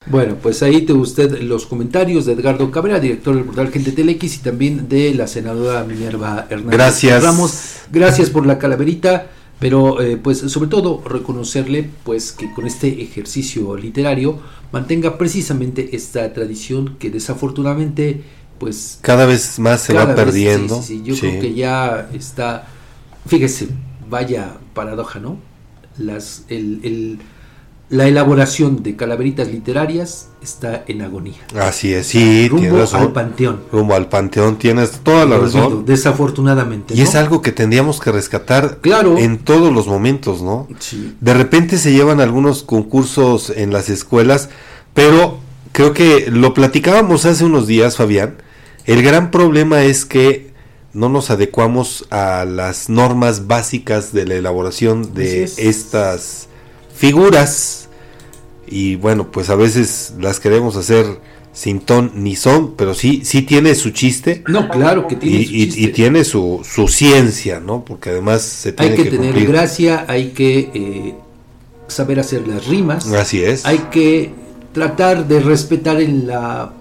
Bueno, 0.06 0.36
pues 0.40 0.62
ahí 0.62 0.82
te 0.82 0.92
usted 0.92 1.42
los 1.42 1.66
comentarios 1.66 2.24
de 2.24 2.32
Edgardo 2.32 2.70
Cabrera, 2.70 3.00
director 3.00 3.34
del 3.34 3.44
portal 3.44 3.70
Gente 3.70 3.92
Telex 3.92 4.36
y 4.36 4.38
también 4.38 4.88
de 4.88 5.12
la 5.12 5.26
senadora 5.26 5.84
Minerva 5.84 6.46
Hernández. 6.48 6.72
Gracias. 6.72 7.22
Ramos, 7.22 7.72
gracias 7.92 8.30
por 8.30 8.46
la 8.46 8.58
calaverita. 8.58 9.30
Pero 9.58 10.00
eh, 10.00 10.16
pues 10.16 10.38
sobre 10.38 10.70
todo 10.70 11.02
reconocerle 11.04 11.90
pues 12.04 12.30
que 12.30 12.52
con 12.52 12.66
este 12.66 13.02
ejercicio 13.02 13.76
literario 13.76 14.38
mantenga 14.72 15.18
precisamente 15.18 15.96
esta 15.96 16.32
tradición 16.32 16.96
que 16.98 17.10
desafortunadamente 17.10 18.22
pues 18.58 18.98
cada 19.02 19.24
vez 19.24 19.58
más 19.58 19.82
se 19.82 19.94
va 19.94 20.14
perdiendo. 20.14 20.82
yo 21.04 21.16
creo 21.16 21.40
que 21.40 21.54
ya 21.54 22.08
está, 22.12 22.66
fíjese, 23.26 23.68
vaya 24.08 24.56
paradoja, 24.74 25.20
¿no? 25.20 25.38
Las, 25.96 26.44
el 26.48 27.18
la 27.90 28.06
elaboración 28.06 28.82
de 28.82 28.96
calaveritas 28.96 29.48
literarias 29.48 30.28
está 30.42 30.84
en 30.88 31.00
agonía. 31.00 31.38
Así 31.58 31.94
es, 31.94 32.08
sí, 32.08 32.48
rumbo 32.48 32.84
al 32.92 33.12
panteón. 33.12 33.60
Rumbo 33.72 33.94
al 33.94 34.08
panteón, 34.08 34.58
tienes 34.58 34.90
toda 35.02 35.24
la 35.24 35.38
razón. 35.38 35.86
Desafortunadamente. 35.86 36.94
Y 36.94 37.00
es 37.00 37.14
algo 37.14 37.40
que 37.40 37.50
tendríamos 37.50 38.00
que 38.00 38.12
rescatar 38.12 38.78
en 39.16 39.38
todos 39.38 39.72
los 39.72 39.86
momentos, 39.86 40.42
¿no? 40.42 40.68
De 41.20 41.34
repente 41.34 41.78
se 41.78 41.92
llevan 41.92 42.20
algunos 42.20 42.62
concursos 42.62 43.50
en 43.50 43.72
las 43.72 43.88
escuelas, 43.88 44.50
pero 44.92 45.38
creo 45.72 45.94
que 45.94 46.30
lo 46.30 46.52
platicábamos 46.52 47.24
hace 47.24 47.44
unos 47.44 47.66
días, 47.66 47.96
Fabián. 47.96 48.36
El 48.84 49.02
gran 49.02 49.30
problema 49.30 49.82
es 49.82 50.04
que 50.04 50.52
no 50.92 51.08
nos 51.08 51.30
adecuamos 51.30 52.06
a 52.10 52.44
las 52.44 52.88
normas 52.88 53.46
básicas 53.46 54.12
de 54.12 54.26
la 54.26 54.34
elaboración 54.34 55.14
de 55.14 55.44
estas 55.44 56.47
figuras 56.98 57.88
y 58.66 58.96
bueno, 58.96 59.30
pues 59.30 59.48
a 59.50 59.54
veces 59.54 60.14
las 60.20 60.40
queremos 60.40 60.76
hacer 60.76 61.06
sin 61.52 61.80
ton 61.80 62.12
ni 62.14 62.36
son, 62.36 62.74
pero 62.76 62.94
sí, 62.94 63.22
sí 63.24 63.42
tiene 63.42 63.74
su 63.74 63.90
chiste. 63.90 64.44
No, 64.46 64.68
claro 64.68 65.06
que 65.06 65.16
tiene 65.16 65.38
y, 65.38 65.44
su 65.44 65.52
chiste. 65.52 65.80
Y, 65.80 65.86
tiene 65.88 66.24
su, 66.24 66.60
su, 66.68 66.88
ciencia, 66.88 67.60
¿no? 67.60 67.84
Porque 67.84 68.10
además 68.10 68.42
se 68.42 68.72
tiene 68.72 68.96
hay 68.96 69.02
que, 69.02 69.10
tener 69.10 69.46
gracia, 69.46 70.04
hay 70.06 70.28
que 70.28 70.58
eh, 70.74 71.14
saber 71.86 72.20
hacer 72.20 72.46
las 72.46 72.66
rimas. 72.66 73.10
Así 73.12 73.42
es. 73.42 73.64
Hay 73.64 73.78
que 73.90 74.32
tratar 74.72 75.26
de 75.26 75.40
respetar 75.40 76.00
en 76.00 76.26
la 76.26 76.72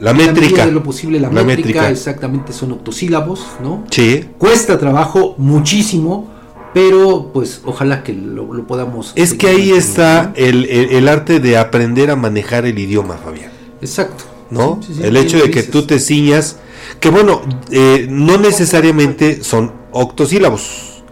la 0.00 0.14
métrica 0.14 0.64
de 0.64 0.72
lo 0.72 0.82
posible 0.82 1.18
la, 1.18 1.28
métrica, 1.28 1.90
exactamente 1.90 2.52
son 2.52 2.72
octosílabos, 2.72 3.44
¿no? 3.60 3.84
Sí. 3.90 4.24
Cuesta 4.38 4.78
trabajo 4.78 5.34
muchísimo 5.38 6.37
pero 6.78 7.32
pues 7.34 7.60
ojalá 7.64 8.04
que 8.04 8.12
lo, 8.12 8.46
podamos... 8.68 9.12
Es 9.16 9.34
que 9.34 9.48
ahí 9.48 9.72
está 9.72 10.32
el, 10.36 11.08
arte 11.08 11.40
de 11.40 11.58
aprender 11.58 12.08
a 12.08 12.14
manejar 12.14 12.66
el 12.66 12.78
idioma, 12.78 13.16
Fabián. 13.16 13.50
Exacto. 13.80 14.22
¿No? 14.50 14.80
el 15.02 15.16
hecho 15.16 15.38
de 15.38 15.50
que 15.50 15.64
tú 15.64 15.86
te 15.86 15.98
ciñas, 15.98 16.58
que 17.00 17.10
bueno, 17.10 17.42
eh, 17.72 18.06
no 18.08 18.38
necesariamente 18.38 19.42
son 19.42 19.72
octosílabos, 19.90 21.02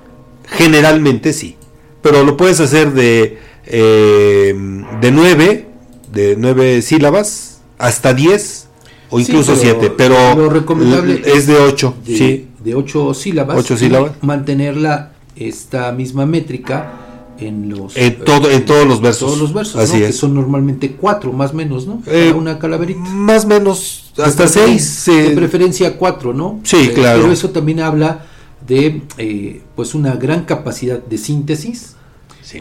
generalmente 0.46 1.32
sí, 1.32 1.56
pero 2.00 2.22
lo 2.22 2.36
puedes 2.36 2.60
hacer 2.60 2.92
de, 2.92 3.38
eh, 3.66 4.54
de 5.00 5.10
nueve, 5.10 5.66
de 6.12 6.36
nueve 6.38 6.80
sílabas, 6.80 7.60
hasta 7.76 8.14
diez 8.14 8.68
o 9.10 9.18
incluso 9.18 9.56
siete, 9.56 9.90
pero 9.90 10.34
lo 10.36 10.48
recomendable 10.48 11.20
es 11.26 11.48
de 11.48 11.56
ocho, 11.56 11.94
sí. 12.06 12.50
De 12.64 12.74
ocho 12.74 13.12
sílabas. 13.14 13.58
Ocho 13.58 13.76
sílabas. 13.76 14.12
Mantenerla 14.22 15.15
esta 15.36 15.92
misma 15.92 16.26
métrica 16.26 17.06
en 17.38 17.68
los 17.68 17.96
en, 17.96 18.24
todo, 18.24 18.50
en 18.50 18.64
todos 18.64 18.86
los 18.86 19.00
versos. 19.00 19.28
Todos 19.28 19.40
los 19.40 19.52
versos, 19.52 19.76
Así 19.76 19.98
que 19.98 20.12
son 20.12 20.34
normalmente 20.34 20.92
cuatro, 20.92 21.32
más 21.32 21.52
o 21.52 21.54
menos, 21.54 21.86
¿no? 21.86 22.02
Eh, 22.06 22.32
una 22.32 22.58
calaverita. 22.58 23.00
Más 23.00 23.44
o 23.44 23.48
menos, 23.48 24.12
hasta 24.16 24.48
seis. 24.48 25.04
De 25.06 25.30
preferencia 25.30 25.96
cuatro, 25.96 26.32
¿no? 26.32 26.60
Sí, 26.64 26.76
eh, 26.76 26.92
claro. 26.92 27.22
Pero 27.22 27.32
eso 27.32 27.50
también 27.50 27.80
habla 27.80 28.26
de 28.66 29.02
eh, 29.18 29.62
pues 29.74 29.94
una 29.94 30.16
gran 30.16 30.44
capacidad 30.44 30.98
de 30.98 31.18
síntesis 31.18 31.96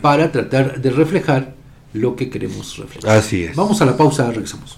para 0.01 0.31
tratar 0.31 0.81
de 0.81 0.89
reflejar 0.89 1.55
lo 1.93 2.15
que 2.15 2.29
queremos 2.29 2.77
reflejar. 2.77 3.17
Así 3.17 3.43
es. 3.43 3.55
Vamos 3.55 3.81
a 3.81 3.85
la 3.85 3.95
pausa, 3.95 4.29
regresamos. 4.29 4.77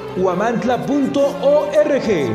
huamantla.org. 0.17 2.31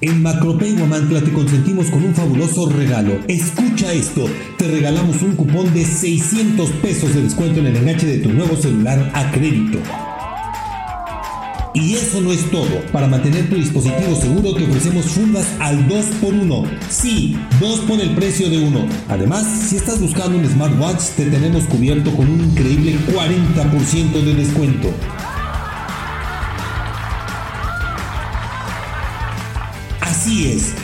En 0.00 0.22
Macropay 0.22 0.74
Huamantla 0.74 1.22
te 1.22 1.32
consentimos 1.32 1.86
con 1.86 2.04
un 2.04 2.14
fabuloso 2.14 2.68
regalo. 2.68 3.18
Escucha 3.26 3.90
esto, 3.92 4.26
te 4.58 4.68
regalamos 4.68 5.22
un 5.22 5.34
cupón 5.34 5.72
de 5.72 5.84
600 5.84 6.70
pesos 6.82 7.14
de 7.14 7.22
descuento 7.22 7.60
en 7.60 7.68
el 7.68 7.76
enganche 7.76 8.06
de 8.06 8.18
tu 8.18 8.30
nuevo 8.30 8.54
celular 8.54 9.10
a 9.14 9.30
crédito. 9.30 9.78
Y 11.74 11.94
eso 11.94 12.20
no 12.20 12.30
es 12.30 12.48
todo. 12.52 12.80
Para 12.92 13.08
mantener 13.08 13.50
tu 13.50 13.56
dispositivo 13.56 14.14
seguro 14.14 14.54
te 14.54 14.62
ofrecemos 14.64 15.06
fundas 15.06 15.44
al 15.58 15.88
2x1. 15.88 16.68
Sí, 16.88 17.36
2 17.60 17.80
por 17.80 18.00
el 18.00 18.14
precio 18.14 18.48
de 18.48 18.58
uno. 18.58 18.86
Además, 19.08 19.44
si 19.68 19.76
estás 19.76 20.00
buscando 20.00 20.38
un 20.38 20.46
smartwatch, 20.46 21.02
te 21.16 21.24
tenemos 21.26 21.64
cubierto 21.64 22.14
con 22.14 22.30
un 22.30 22.40
increíble 22.44 22.96
40% 23.12 24.22
de 24.22 24.34
descuento. 24.34 24.94
Así 30.00 30.52
es 30.52 30.83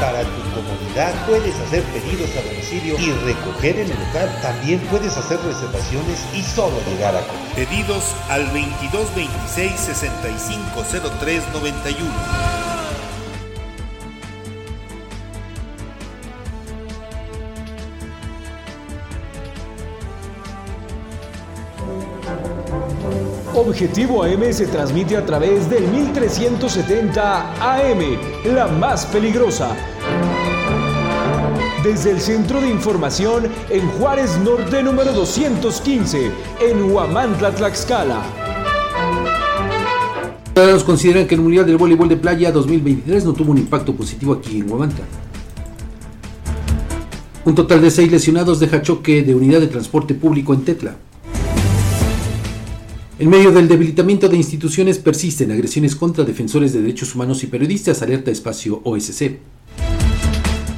Para 0.00 0.22
tu 0.22 0.42
comodidad 0.54 1.12
puedes 1.26 1.56
hacer 1.56 1.82
pedidos 1.82 2.30
a 2.36 2.42
domicilio 2.42 2.96
y 3.00 3.10
recoger 3.24 3.80
en 3.80 3.90
el 3.90 3.98
local. 3.98 4.38
También 4.40 4.78
puedes 4.90 5.16
hacer 5.16 5.40
reservaciones 5.40 6.24
y 6.32 6.42
solo 6.42 6.76
llegar 6.88 7.16
a. 7.16 7.22
Pedidos 7.56 8.14
al 8.28 8.44
2226 8.46 9.72
650391. 9.80 12.67
Objetivo 23.68 24.24
AM 24.24 24.50
se 24.50 24.66
transmite 24.66 25.14
a 25.14 25.26
través 25.26 25.68
del 25.68 25.86
1370 25.88 27.52
AM, 27.60 28.00
la 28.54 28.66
más 28.66 29.04
peligrosa. 29.04 29.76
desde 31.84 32.12
el 32.12 32.20
Centro 32.20 32.62
de 32.62 32.70
Información 32.70 33.44
en 33.68 33.86
Juárez 33.90 34.38
Norte 34.42 34.82
número 34.82 35.12
215, 35.12 36.30
en 36.60 36.90
Huamantla, 36.90 37.50
Tlaxcala. 37.54 38.22
Ciudadanos 40.54 40.84
consideran 40.84 41.26
que 41.26 41.34
el 41.34 41.42
Mundial 41.42 41.66
del 41.66 41.76
Voleibol 41.76 42.08
de 42.08 42.16
Playa 42.16 42.50
2023 42.50 43.26
no 43.26 43.34
tuvo 43.34 43.52
un 43.52 43.58
impacto 43.58 43.94
positivo 43.94 44.32
aquí 44.32 44.60
en 44.60 44.70
Huamantla. 44.70 45.04
Un 47.44 47.54
total 47.54 47.82
de 47.82 47.90
seis 47.90 48.10
lesionados 48.10 48.60
deja 48.60 48.80
choque 48.80 49.22
de 49.22 49.34
unidad 49.34 49.60
de 49.60 49.66
transporte 49.66 50.14
público 50.14 50.54
en 50.54 50.64
Tetla. 50.64 50.96
En 53.20 53.28
medio 53.30 53.50
del 53.50 53.66
debilitamiento 53.66 54.28
de 54.28 54.36
instituciones 54.36 55.00
persisten 55.00 55.50
agresiones 55.50 55.96
contra 55.96 56.22
defensores 56.22 56.72
de 56.72 56.80
derechos 56.80 57.16
humanos 57.16 57.42
y 57.42 57.48
periodistas, 57.48 58.00
alerta 58.00 58.30
espacio 58.30 58.80
OSC. 58.84 59.38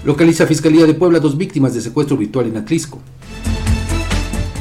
Localiza 0.07 0.47
Fiscalía 0.47 0.87
de 0.87 0.95
Puebla 0.95 1.21
dos 1.21 1.37
víctimas 1.37 1.75
de 1.75 1.83
secuestro 1.83 2.17
virtual 2.17 2.47
en 2.47 2.57
Atlisco. 2.57 2.99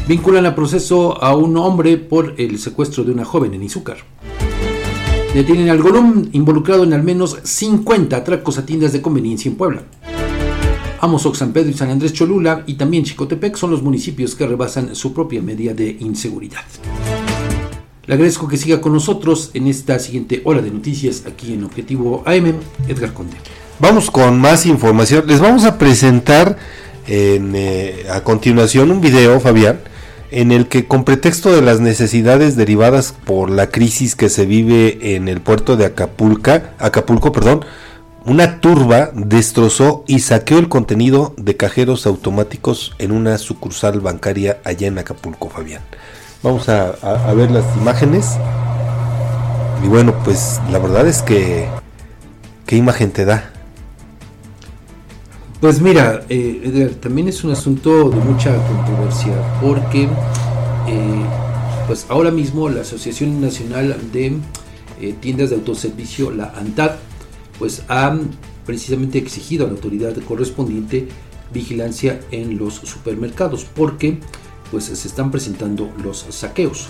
Vinculan 0.09 0.45
a 0.45 0.55
proceso 0.55 1.23
a 1.23 1.33
un 1.37 1.55
hombre 1.55 1.95
por 1.95 2.35
el 2.37 2.59
secuestro 2.59 3.05
de 3.05 3.13
una 3.13 3.23
joven 3.23 3.53
en 3.53 3.63
Izúcar. 3.63 3.99
Detienen 5.33 5.69
al 5.69 5.81
Golum 5.81 6.27
involucrado 6.33 6.83
en 6.83 6.91
al 6.91 7.03
menos 7.03 7.37
50 7.41 8.17
atracos 8.17 8.57
a 8.57 8.65
tiendas 8.65 8.91
de 8.91 9.01
conveniencia 9.01 9.49
en 9.49 9.55
Puebla. 9.55 9.83
Amozoc, 10.99 11.35
San 11.35 11.53
Pedro 11.53 11.69
y 11.69 11.73
San 11.73 11.89
Andrés 11.89 12.11
Cholula 12.11 12.65
y 12.67 12.73
también 12.73 13.05
Chicotepec 13.05 13.55
son 13.55 13.71
los 13.71 13.81
municipios 13.81 14.35
que 14.35 14.45
rebasan 14.45 14.97
su 14.97 15.13
propia 15.13 15.41
media 15.41 15.73
de 15.73 15.95
inseguridad. 16.01 16.65
Le 18.09 18.15
agradezco 18.15 18.47
que 18.47 18.57
siga 18.57 18.81
con 18.81 18.93
nosotros 18.93 19.51
en 19.53 19.67
esta 19.67 19.99
siguiente 19.99 20.41
hora 20.43 20.63
de 20.63 20.71
noticias 20.71 21.25
aquí 21.27 21.53
en 21.53 21.63
Objetivo 21.63 22.23
AM, 22.25 22.55
Edgar 22.87 23.13
Conde. 23.13 23.37
Vamos 23.77 24.09
con 24.09 24.41
más 24.41 24.65
información. 24.65 25.25
Les 25.27 25.39
vamos 25.39 25.63
a 25.63 25.77
presentar 25.77 26.57
en, 27.05 27.53
eh, 27.55 28.07
a 28.11 28.21
continuación 28.23 28.89
un 28.89 28.99
video, 28.99 29.39
Fabián, 29.39 29.81
en 30.31 30.51
el 30.51 30.67
que 30.67 30.87
con 30.87 31.03
pretexto 31.03 31.51
de 31.51 31.61
las 31.61 31.81
necesidades 31.81 32.55
derivadas 32.55 33.13
por 33.25 33.51
la 33.51 33.69
crisis 33.69 34.15
que 34.15 34.29
se 34.29 34.47
vive 34.47 35.13
en 35.15 35.27
el 35.27 35.39
puerto 35.39 35.77
de 35.77 35.85
Acapulco, 35.85 36.61
Acapulco, 36.79 37.31
perdón, 37.31 37.63
una 38.25 38.59
turba 38.59 39.11
destrozó 39.13 40.03
y 40.07 40.21
saqueó 40.21 40.57
el 40.57 40.67
contenido 40.67 41.35
de 41.37 41.55
cajeros 41.55 42.07
automáticos 42.07 42.91
en 42.97 43.11
una 43.11 43.37
sucursal 43.37 43.99
bancaria 43.99 44.61
allá 44.63 44.87
en 44.87 44.97
Acapulco, 44.97 45.51
Fabián. 45.51 45.83
Vamos 46.41 46.69
a, 46.69 47.33
ver 47.33 47.51
las 47.51 47.65
imágenes. 47.77 48.37
Y 49.83 49.87
bueno, 49.87 50.13
pues 50.23 50.61
la 50.71 50.79
verdad 50.79 51.07
es 51.07 51.21
que... 51.21 51.67
¿Qué 52.65 52.77
imagen 52.77 53.11
te 53.11 53.25
da? 53.25 53.51
Pues 55.59 55.81
mira, 55.81 56.23
eh, 56.29 56.95
también 57.01 57.27
es 57.27 57.43
un 57.43 57.51
asunto 57.51 58.09
de 58.09 58.17
mucha 58.17 58.55
controversia 58.67 59.33
porque 59.61 60.03
eh, 60.03 61.25
pues 61.87 62.05
ahora 62.07 62.31
mismo 62.31 62.69
la 62.69 62.81
Asociación 62.81 63.41
Nacional 63.41 63.97
de 64.13 64.37
eh, 65.01 65.15
Tiendas 65.19 65.49
de 65.49 65.57
Autoservicio, 65.57 66.31
la 66.31 66.53
ANTAD, 66.55 66.91
pues 67.57 67.83
han 67.87 68.29
precisamente 68.65 69.17
exigido 69.17 69.65
a 69.65 69.67
la 69.67 69.73
autoridad 69.73 70.15
correspondiente 70.27 71.09
vigilancia 71.51 72.21
en 72.31 72.57
los 72.57 72.75
supermercados 72.75 73.65
porque 73.65 74.19
pues 74.71 74.85
se 74.85 75.07
están 75.07 75.31
presentando 75.31 75.91
los 76.03 76.25
saqueos. 76.29 76.89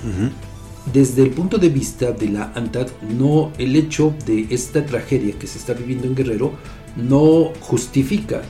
Desde 0.92 1.24
el 1.24 1.32
punto 1.32 1.58
de 1.58 1.70
vista 1.70 2.12
de 2.12 2.30
la 2.30 2.52
ANTAD, 2.56 2.88
no 3.18 3.52
el 3.58 3.76
hecho 3.76 4.16
de 4.26 4.48
esta 4.50 4.86
tragedia 4.86 5.38
que 5.38 5.48
se 5.48 5.60
está 5.60 5.74
viviendo 5.74 6.08
en 6.08 6.16
Guerrero 6.16 6.54
no 6.96 7.52
justifica 7.60 8.42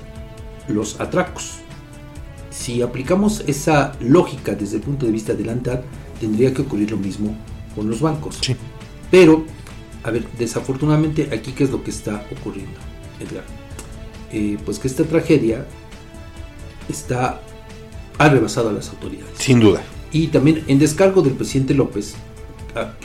los 0.67 0.99
atracos. 0.99 1.55
Si 2.49 2.81
aplicamos 2.81 3.43
esa 3.47 3.93
lógica 3.99 4.55
desde 4.55 4.77
el 4.77 4.83
punto 4.83 5.05
de 5.05 5.11
vista 5.11 5.33
de 5.33 5.45
la 5.45 5.53
ANTAD, 5.53 5.81
tendría 6.19 6.53
que 6.53 6.61
ocurrir 6.61 6.91
lo 6.91 6.97
mismo 6.97 7.35
con 7.75 7.89
los 7.89 7.99
bancos. 8.01 8.39
Pero 9.11 9.45
a 10.03 10.11
ver, 10.11 10.25
desafortunadamente 10.37 11.29
aquí 11.33 11.51
qué 11.51 11.65
es 11.65 11.71
lo 11.71 11.83
que 11.83 11.91
está 11.91 12.25
ocurriendo, 12.31 12.79
Edgar. 13.19 13.43
Eh, 14.31 14.57
pues 14.63 14.79
que 14.79 14.87
esta 14.87 15.03
tragedia 15.03 15.65
está 16.87 17.41
ha 18.19 18.29
rebasado 18.29 18.69
a 18.69 18.73
las 18.73 18.89
autoridades. 18.89 19.31
Sin 19.39 19.59
duda. 19.59 19.81
Y 20.11 20.27
también 20.27 20.63
en 20.67 20.77
descargo 20.77 21.21
del 21.21 21.33
presidente 21.33 21.73
López, 21.73 22.13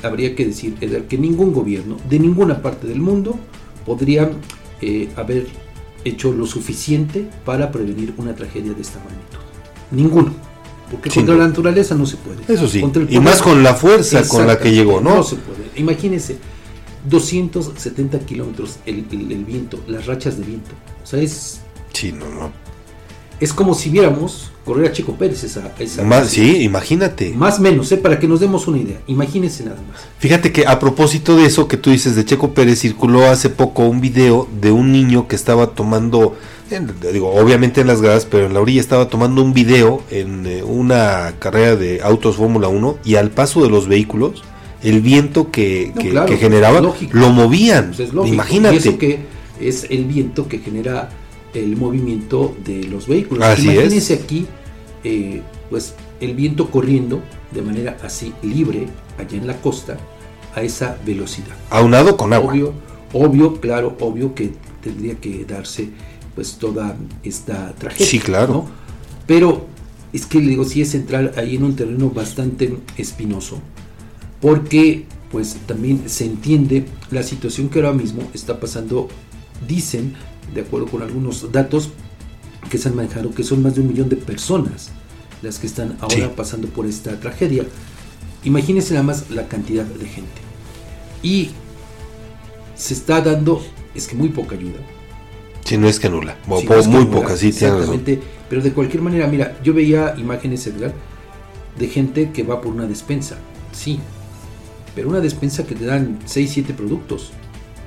habría 0.02 0.34
que 0.34 0.44
decir, 0.44 0.76
Edgar, 0.80 1.04
que 1.04 1.16
ningún 1.16 1.54
gobierno 1.54 1.96
de 2.08 2.18
ninguna 2.18 2.60
parte 2.60 2.86
del 2.86 3.00
mundo 3.00 3.38
podría 3.86 4.30
eh, 4.80 5.08
haber 5.16 5.46
hecho 6.04 6.32
lo 6.32 6.46
suficiente 6.46 7.28
para 7.44 7.72
prevenir 7.72 8.14
una 8.18 8.34
tragedia 8.34 8.72
de 8.74 8.82
esta 8.82 8.98
magnitud. 8.98 9.38
Ninguno. 9.90 10.32
Porque 10.90 11.10
contra 11.10 11.34
la 11.34 11.46
naturaleza 11.46 11.94
no 11.94 12.06
se 12.06 12.16
puede. 12.16 12.40
Eso 12.52 12.68
sí. 12.68 12.84
y 13.08 13.20
más 13.20 13.40
con 13.40 13.62
la 13.62 13.74
fuerza 13.74 14.26
con 14.28 14.46
la 14.46 14.58
que 14.58 14.70
llegó, 14.70 15.00
¿no? 15.00 15.16
No 15.16 15.22
se 15.22 15.36
puede. 15.36 15.70
Imagínense, 15.76 16.36
270 17.08 18.18
kilómetros 18.20 18.76
el, 18.84 19.02
viento, 19.46 19.80
las 19.86 20.06
rachas 20.06 20.38
de 20.38 20.44
viento. 20.44 20.70
O 21.02 21.06
sea, 21.06 21.20
es. 21.20 21.60
Sí, 21.92 22.12
no, 22.12 22.28
no. 22.28 22.52
Es 23.40 23.52
como 23.52 23.74
si 23.74 23.90
viéramos 23.90 24.52
correr 24.64 24.88
a 24.88 24.92
Chico 24.92 25.14
Pérez 25.14 25.44
esa. 25.44 25.72
esa 25.78 26.02
más, 26.02 26.28
sí, 26.28 26.62
imagínate. 26.62 27.32
Más 27.34 27.58
o 27.58 27.62
menos, 27.62 27.90
¿eh? 27.92 27.98
para 27.98 28.18
que 28.18 28.26
nos 28.26 28.40
demos 28.40 28.66
una 28.66 28.78
idea. 28.78 28.98
Imagínense 29.06 29.64
nada 29.64 29.76
más. 29.88 30.00
Fíjate 30.18 30.52
que 30.52 30.66
a 30.66 30.78
propósito 30.78 31.36
de 31.36 31.46
eso 31.46 31.68
que 31.68 31.76
tú 31.76 31.90
dices 31.90 32.16
de 32.16 32.24
Checo 32.24 32.54
Pérez, 32.54 32.80
circuló 32.80 33.26
hace 33.26 33.50
poco 33.50 33.86
un 33.86 34.00
video 34.00 34.48
de 34.60 34.72
un 34.72 34.90
niño 34.92 35.28
que 35.28 35.36
estaba 35.36 35.68
tomando. 35.68 36.36
digo, 37.12 37.30
obviamente 37.34 37.82
en 37.82 37.88
las 37.88 38.00
gradas, 38.00 38.26
pero 38.26 38.46
en 38.46 38.54
la 38.54 38.60
orilla 38.60 38.80
estaba 38.80 39.08
tomando 39.08 39.42
un 39.42 39.52
video 39.52 40.02
en 40.10 40.46
eh, 40.46 40.62
una 40.62 41.34
carrera 41.38 41.76
de 41.76 42.00
autos 42.02 42.36
Fórmula 42.36 42.68
1 42.68 42.98
y 43.04 43.16
al 43.16 43.30
paso 43.30 43.62
de 43.62 43.70
los 43.70 43.86
vehículos 43.86 44.42
el 44.82 45.00
viento 45.00 45.50
que, 45.50 45.92
generaba 46.38 46.80
lo 47.12 47.30
movían. 47.30 47.92
Pues 47.96 48.10
Imagínate. 48.26 48.74
Y 48.74 48.78
eso 48.78 48.98
que 48.98 49.20
es 49.60 49.86
el 49.88 50.04
viento 50.04 50.48
que 50.48 50.58
genera 50.58 51.10
el 51.54 51.76
movimiento 51.76 52.54
de 52.64 52.84
los 52.84 53.06
vehículos. 53.06 53.44
Así 53.44 53.70
Imagínense 53.70 54.14
aquí, 54.14 54.46
eh, 55.02 55.42
pues 55.70 55.94
el 56.20 56.34
viento 56.34 56.70
corriendo 56.70 57.22
de 57.52 57.62
manera 57.62 57.96
así 58.02 58.32
libre 58.42 58.86
allá 59.18 59.38
en 59.38 59.46
la 59.46 59.60
costa 59.60 59.96
a 60.54 60.62
esa 60.62 60.98
velocidad. 61.04 61.54
Aunado 61.70 62.16
con 62.16 62.32
agua. 62.32 62.52
Obvio, 62.52 62.74
obvio, 63.12 63.60
claro, 63.60 63.96
obvio 64.00 64.34
que 64.34 64.52
tendría 64.82 65.14
que 65.16 65.44
darse 65.44 65.90
pues 66.34 66.56
toda 66.56 66.96
esta 67.22 67.72
tragedia. 67.74 68.06
Sí, 68.06 68.18
claro. 68.18 68.66
Pero 69.26 69.66
es 70.12 70.26
que 70.26 70.40
le 70.40 70.48
digo, 70.50 70.64
si 70.64 70.82
es 70.82 70.94
entrar 70.94 71.32
ahí 71.36 71.56
en 71.56 71.64
un 71.64 71.76
terreno 71.76 72.10
bastante 72.10 72.76
espinoso 72.96 73.60
porque 74.44 75.06
pues 75.32 75.56
también 75.66 76.02
se 76.06 76.26
entiende 76.26 76.84
la 77.10 77.22
situación 77.22 77.70
que 77.70 77.78
ahora 77.78 77.92
mismo 77.92 78.22
está 78.34 78.60
pasando, 78.60 79.08
dicen, 79.66 80.14
de 80.52 80.60
acuerdo 80.60 80.86
con 80.86 81.02
algunos 81.02 81.50
datos 81.52 81.90
que 82.70 82.78
se 82.78 82.88
han 82.88 82.96
manejado, 82.96 83.30
que 83.30 83.44
son 83.44 83.62
más 83.62 83.74
de 83.74 83.80
un 83.80 83.88
millón 83.88 84.08
de 84.08 84.16
personas 84.16 84.90
las 85.42 85.58
que 85.58 85.66
están 85.66 85.96
ahora 86.00 86.34
pasando 86.34 86.68
por 86.68 86.86
esta 86.86 87.18
tragedia. 87.20 87.64
Imagínense 88.44 88.94
nada 88.94 89.04
más 89.04 89.30
la 89.30 89.46
cantidad 89.48 89.84
de 89.84 90.06
gente. 90.06 90.40
Y 91.22 91.50
se 92.74 92.94
está 92.94 93.20
dando, 93.20 93.62
es 93.94 94.08
que 94.08 94.16
muy 94.16 94.30
poca 94.30 94.54
ayuda. 94.54 94.80
Si 95.64 95.78
no 95.78 95.88
es 95.88 95.98
que 95.98 96.10
nula, 96.10 96.36
muy 96.46 96.64
poca, 97.06 97.36
sí, 97.36 97.48
exactamente. 97.48 98.20
Pero 98.50 98.60
de 98.60 98.72
cualquier 98.72 99.02
manera, 99.02 99.26
mira, 99.26 99.58
yo 99.62 99.72
veía 99.72 100.14
imágenes, 100.18 100.66
Edgar, 100.66 100.92
de 101.78 101.88
gente 101.88 102.30
que 102.32 102.42
va 102.42 102.60
por 102.60 102.72
una 102.72 102.86
despensa. 102.86 103.38
Sí, 103.72 103.98
pero 104.94 105.08
una 105.08 105.20
despensa 105.20 105.66
que 105.66 105.74
te 105.74 105.86
dan 105.86 106.18
6, 106.26 106.50
7 106.52 106.74
productos. 106.74 107.32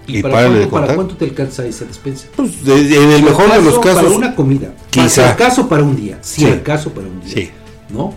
¿Y, 0.08 0.22
para, 0.22 0.68
cuánto, 0.70 1.16
te 1.18 1.26
alcanza 1.26 1.66
esa 1.66 1.84
despensa? 1.84 2.28
Pues 2.36 2.51
en 2.66 3.12
el 3.12 3.24
mejor 3.24 3.51
de 3.51 3.62
los 3.62 3.78
casos. 3.80 4.03
Para 4.03 4.16
una 4.16 4.36
comida. 4.36 4.74
Quizá. 4.89 5.10
Si 5.10 5.22
acaso 5.22 5.68
para 5.68 5.84
un 5.84 5.95
día. 5.95 6.20
Si 6.22 6.45
acaso 6.45 6.91
para 6.91 7.08
un 7.08 7.20
día. 7.20 7.34
Sí. 7.34 7.49
¿No? 7.89 8.14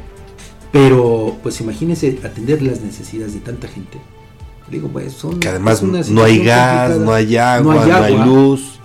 Pero, 0.73 1.37
pues 1.43 1.61
imagínese 1.61 2.21
atender 2.25 2.63
las 2.63 2.81
necesidades 2.81 3.35
de 3.35 3.41
tanta 3.41 3.67
gente. 3.67 3.99
Digo, 4.71 4.89
pues 4.89 5.13
son. 5.13 5.41
Que 5.41 5.49
además 5.49 5.83
no 5.83 6.23
hay 6.23 6.39
gas, 6.39 6.97
no 6.97 7.13
hay, 7.13 7.37
agua, 7.37 7.85
no 7.87 7.95
hay 7.97 8.17
luz. 8.17 8.79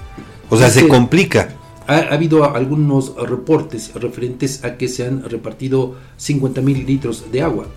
O 0.49 0.57
sea, 0.57 0.69
se 0.69 0.87
complica. 0.87 1.55
Ha, 1.87 1.93
ha, 1.93 2.13
habido 2.13 2.55
algunos 2.55 3.15
reportes 3.15 3.93
referentes 3.93 4.63
a 4.63 4.77
que 4.77 4.87
se 4.87 5.05
han 5.05 5.23
repartido 5.29 5.95
50 6.17 6.61
mil 6.61 6.83
litros 6.87 7.31
de 7.31 7.43
agua. 7.43 7.67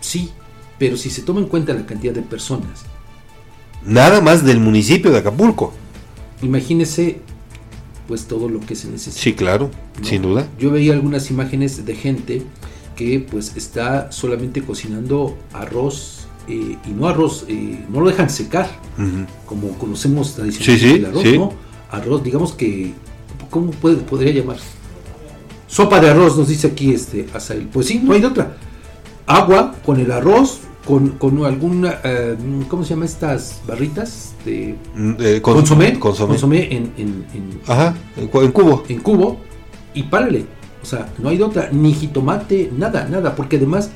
Sí, 0.00 0.30
pero 0.78 0.96
si 0.96 1.10
se 1.10 1.22
toma 1.22 1.40
en 1.40 1.46
cuenta 1.46 1.74
la 1.74 1.84
cantidad 1.84 2.14
de 2.14 2.22
personas. 2.22 2.84
Nada 3.84 4.20
más 4.20 4.44
del 4.44 4.60
municipio 4.60 5.10
de 5.10 5.18
Acapulco. 5.18 5.72
Imagínese 6.42 7.20
pues 8.06 8.26
todo 8.26 8.48
lo 8.48 8.60
que 8.60 8.74
se 8.74 8.88
necesita. 8.88 9.22
Sí, 9.22 9.34
claro, 9.34 9.70
sin 10.02 10.22
duda. 10.22 10.48
Yo 10.58 10.70
veía 10.72 10.94
algunas 10.94 11.30
imágenes 11.30 11.86
de 11.86 11.94
gente 11.94 12.42
que 12.96 13.20
pues 13.20 13.56
está 13.56 14.10
solamente 14.10 14.62
cocinando 14.62 15.36
arroz 15.52 16.26
eh, 16.48 16.76
y 16.84 16.90
no 16.90 17.06
arroz, 17.06 17.44
eh, 17.48 17.84
no 17.88 18.00
lo 18.00 18.08
dejan 18.08 18.28
secar, 18.28 18.68
como 19.46 19.68
conocemos 19.78 20.34
tradicionalmente 20.34 20.96
el 20.96 21.06
arroz, 21.06 21.24
¿no? 21.36 21.52
Arroz, 21.90 22.24
digamos 22.24 22.52
que 22.52 22.92
¿cómo 23.48 23.70
puede, 23.72 23.96
podría 23.96 24.32
llamarse? 24.32 24.64
Sopa 25.66 26.00
de 26.00 26.10
arroz, 26.10 26.36
nos 26.36 26.48
dice 26.48 26.66
aquí 26.66 26.92
este 26.92 27.26
Azael. 27.32 27.68
Pues 27.72 27.86
sí, 27.86 28.00
no 28.02 28.12
hay 28.12 28.20
de 28.20 28.26
otra. 28.26 28.56
Agua 29.26 29.76
con 29.84 30.00
el 30.00 30.10
arroz, 30.10 30.60
con, 30.86 31.10
con 31.18 31.44
alguna, 31.44 31.98
eh, 32.04 32.36
¿cómo 32.68 32.84
se 32.84 32.90
llama 32.90 33.04
estas 33.04 33.60
barritas? 33.66 34.34
De, 34.44 34.76
Mm, 34.94 35.12
eh, 35.20 35.40
con- 35.42 35.54
consomé, 35.54 35.98
consomé. 35.98 36.28
consomé 36.30 36.64
en, 36.74 36.92
en, 36.96 37.26
en- 37.34 37.60
Ajá, 37.66 37.94
en, 38.16 38.28
cu- 38.28 38.40
en 38.42 38.52
cubo. 38.52 38.84
en 38.88 39.00
cubo 39.00 39.38
y 39.94 40.04
párale. 40.04 40.46
O 40.82 40.86
sea, 40.86 41.08
no 41.18 41.28
hay 41.28 41.36
de 41.36 41.44
otra, 41.44 41.68
ni 41.72 41.92
jitomate, 41.92 42.70
nada, 42.76 43.06
nada, 43.10 43.36
porque 43.36 43.56
además 43.56 43.90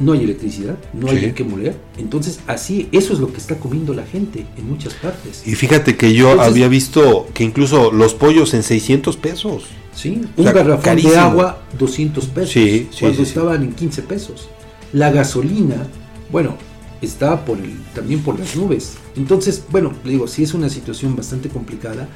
no 0.00 0.12
hay 0.12 0.24
electricidad, 0.24 0.74
no 0.92 1.06
Sí. 1.06 1.16
hay 1.16 1.32
que 1.32 1.44
moler. 1.44 1.76
Entonces, 1.96 2.40
así, 2.48 2.88
eso 2.90 3.12
es 3.12 3.20
lo 3.20 3.28
que 3.32 3.38
está 3.38 3.54
comiendo 3.60 3.94
la 3.94 4.04
gente 4.04 4.44
en 4.58 4.68
muchas 4.68 4.94
partes. 4.94 5.46
Y 5.46 5.54
fíjate 5.54 5.96
que 5.96 6.12
yo 6.12 6.30
Entonces- 6.32 6.52
había 6.52 6.66
visto 6.66 7.28
que 7.32 7.44
incluso 7.44 7.92
los 7.92 8.14
pollos 8.14 8.52
en 8.54 8.64
600 8.64 9.16
pesos. 9.16 9.66
Sí, 9.94 10.22
O 10.36 10.40
un 10.40 10.44
sea, 10.46 10.52
garrafón 10.52 10.82
carísimo. 10.82 11.12
de 11.12 11.18
agua, 11.20 11.62
200 11.78 12.26
pesos. 12.26 12.50
Sí, 12.50 12.88
sí, 12.90 12.98
cuando 13.02 13.22
estaban 13.22 13.62
en 13.62 13.72
15 13.72 14.02
pesos. 14.02 14.48
La 14.92 15.12
gasolina, 15.12 15.86
bueno, 16.34 16.56
está 17.00 17.44
por 17.44 17.58
el, 17.58 17.80
también 17.94 18.20
por 18.24 18.36
las 18.40 18.56
nubes. 18.56 18.94
Entonces, 19.14 19.62
bueno, 19.70 19.92
le 20.02 20.10
digo, 20.10 20.26
sí 20.26 20.42
es 20.42 20.52
una 20.52 20.68
situación 20.68 21.14
bastante 21.14 21.48
complicada. 21.48 22.08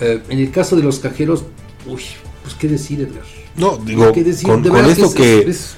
Eh, 0.00 0.20
en 0.28 0.40
el 0.40 0.50
caso 0.50 0.74
de 0.74 0.82
los 0.82 0.98
cajeros, 0.98 1.44
uy, 1.86 2.02
pues 2.42 2.56
qué 2.58 2.66
decir, 2.66 3.00
Edgar. 3.00 3.22
No, 3.56 3.76
digo, 3.76 4.10
¿Qué 4.10 4.24
decir? 4.24 4.48
con, 4.48 4.66
esto 4.90 5.04
es- 5.06 5.14
que 5.14 5.38
es- 5.38 5.46
es- 5.46 5.76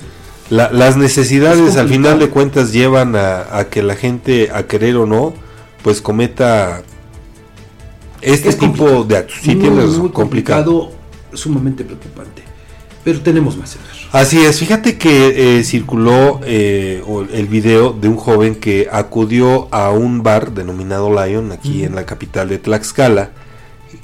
la- 0.48 0.70
las 0.72 0.96
necesidades 0.96 1.60
es 1.60 1.76
al 1.76 1.90
final 1.90 2.18
de 2.18 2.30
cuentas 2.30 2.72
llevan 2.72 3.14
a, 3.14 3.58
a 3.58 3.68
que 3.68 3.82
la 3.82 3.94
gente, 3.94 4.48
a 4.54 4.66
querer 4.66 4.96
o 4.96 5.04
no, 5.04 5.34
pues 5.82 6.00
cometa 6.00 6.82
este 8.22 8.48
Es 8.48 8.56
tipo 8.58 9.04
de 9.04 9.18
actos. 9.18 9.36
Sí, 9.42 9.50
muy, 9.50 9.60
tienes 9.60 9.84
razón, 9.84 10.00
muy 10.00 10.10
complicado. 10.12 10.64
complicado, 10.80 11.36
sumamente 11.36 11.84
preocupante. 11.84 12.42
Pero 13.04 13.20
tenemos 13.20 13.54
más, 13.58 13.74
Edgar. 13.76 13.95
Así 14.16 14.38
es, 14.38 14.60
fíjate 14.60 14.96
que 14.96 15.58
eh, 15.58 15.62
circuló 15.62 16.40
eh, 16.42 17.02
el 17.34 17.46
video 17.48 17.92
de 17.92 18.08
un 18.08 18.16
joven 18.16 18.54
que 18.54 18.88
acudió 18.90 19.68
a 19.74 19.90
un 19.90 20.22
bar 20.22 20.52
denominado 20.54 21.10
Lion 21.10 21.52
aquí 21.52 21.84
en 21.84 21.94
la 21.94 22.06
capital 22.06 22.48
de 22.48 22.56
Tlaxcala, 22.56 23.32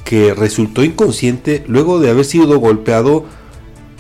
que 0.05 0.35
resultó 0.35 0.85
inconsciente 0.85 1.65
luego 1.67 1.99
de 1.99 2.11
haber 2.11 2.27
sido 2.27 2.61
golpeado 2.61 3.25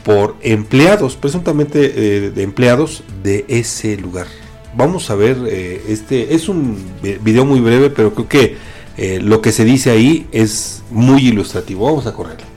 por 0.04 0.36
empleados, 0.42 1.16
presuntamente 1.16 1.94
eh, 1.96 2.30
de 2.30 2.42
empleados 2.42 3.04
de 3.22 3.46
ese 3.48 3.96
lugar. 3.96 4.26
Vamos 4.76 5.08
a 5.08 5.14
ver, 5.14 5.38
eh, 5.46 5.82
este 5.88 6.34
es 6.34 6.50
un 6.50 6.76
vi- 7.02 7.16
video 7.24 7.46
muy 7.46 7.60
breve, 7.60 7.88
pero 7.88 8.12
creo 8.12 8.28
que 8.28 8.56
lo 9.22 9.40
que 9.40 9.50
se 9.50 9.64
dice 9.64 9.90
ahí 9.90 10.26
es 10.30 10.82
muy 10.90 11.26
ilustrativo. 11.28 11.86
Vamos 11.86 12.06
a 12.06 12.12
correrlo. 12.12 12.51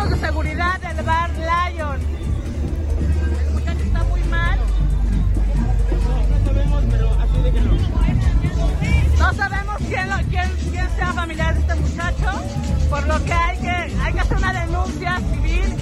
Mismos 0.00 0.10
de 0.20 0.26
seguridad 0.26 0.80
del 0.80 1.04
bar 1.04 1.30
Lion. 1.30 2.00
El 3.46 3.52
muchacho 3.54 3.80
está 3.84 4.02
muy 4.04 4.22
mal. 4.24 4.58
No 9.18 9.34
sabemos 9.34 9.76
quién, 9.88 10.08
lo- 10.08 10.16
quién, 10.30 10.50
quién 10.70 10.88
sea 10.96 11.12
familiar 11.12 11.54
de 11.54 11.60
este 11.60 11.74
muchacho, 11.74 12.42
por 12.88 13.06
lo 13.06 13.24
que 13.24 13.32
hay 13.32 13.58
que, 13.58 13.70
hay 13.70 14.12
que 14.12 14.20
hacer 14.20 14.36
una 14.38 14.52
denuncia 14.64 15.16
civil 15.32 15.74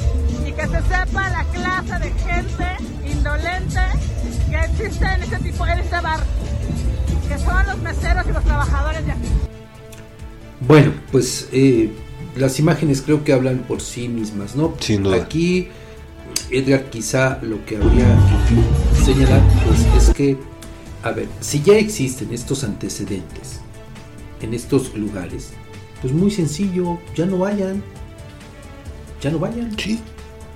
y 0.46 0.52
que 0.52 0.62
se 0.66 0.82
sepa 0.82 1.28
la 1.30 1.44
clase 1.44 1.98
de 2.00 2.10
gente 2.12 2.76
indolente 3.10 3.80
que 4.50 4.56
existe 4.58 5.04
en 5.06 5.22
este 5.22 5.38
tipo, 5.38 5.66
en 5.66 5.78
este 5.78 6.00
bar, 6.00 6.20
que 7.28 7.38
son 7.38 7.66
los 7.66 7.78
meseros 7.78 8.26
y 8.26 8.32
los 8.32 8.44
trabajadores 8.44 9.06
de 9.06 9.12
aquí. 9.12 9.28
Bueno, 10.60 10.92
pues 11.12 11.48
eh, 11.52 11.92
las 12.38 12.58
imágenes 12.58 13.02
creo 13.02 13.24
que 13.24 13.32
hablan 13.32 13.58
por 13.58 13.80
sí 13.80 14.08
mismas, 14.08 14.56
¿no? 14.56 14.74
Sin 14.80 15.02
duda. 15.02 15.16
Aquí, 15.16 15.68
Edgar, 16.50 16.90
quizá 16.90 17.38
lo 17.42 17.64
que 17.64 17.76
habría 17.76 18.18
que 18.48 19.04
señalar 19.04 19.42
pues, 19.66 20.08
es 20.08 20.14
que, 20.14 20.36
a 21.02 21.10
ver, 21.10 21.28
si 21.40 21.62
ya 21.62 21.76
existen 21.76 22.32
estos 22.32 22.64
antecedentes 22.64 23.60
en 24.40 24.54
estos 24.54 24.94
lugares, 24.94 25.50
pues 26.00 26.12
muy 26.12 26.30
sencillo, 26.30 26.98
ya 27.14 27.26
no 27.26 27.38
vayan. 27.38 27.82
Ya 29.20 29.30
no 29.30 29.38
vayan. 29.38 29.76
Sí, 29.78 30.00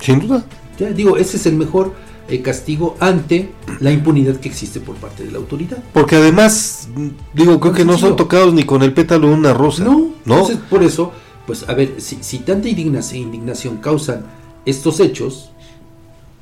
sin 0.01 0.21
duda. 0.21 0.45
Ya 0.79 0.91
digo, 0.91 1.17
ese 1.17 1.37
es 1.37 1.47
el 1.47 1.55
mejor 1.55 1.95
eh, 2.29 2.41
castigo 2.41 2.97
ante 3.01 3.51
la 3.81 3.91
impunidad 3.91 4.37
que 4.37 4.49
existe 4.49 4.81
por 4.81 4.95
parte 4.97 5.25
de 5.25 5.33
la 5.33 5.39
autoridad. 5.39 5.79
Porque 5.93 6.17
además, 6.17 6.89
digo, 7.35 7.59
creo 7.59 7.73
que 7.73 7.85
no 7.85 7.99
son 7.99 8.17
tocados 8.17 8.55
ni 8.55 8.65
con 8.65 8.83
el 8.83 8.95
pétalo 8.95 9.29
de 9.29 9.35
una 9.35 9.53
rosa. 9.53 9.85
No, 9.85 10.13
¿no? 10.25 10.35
Entonces, 10.35 10.59
por 10.71 10.83
eso, 10.83 11.13
pues 11.47 11.69
a 11.69 11.75
ver, 11.75 11.95
si, 11.99 12.19
si 12.21 12.39
tanta 12.39 12.69
indignación, 12.69 13.23
indignación 13.23 13.77
causan 13.79 14.25
estos 14.65 15.01
hechos, 15.01 15.51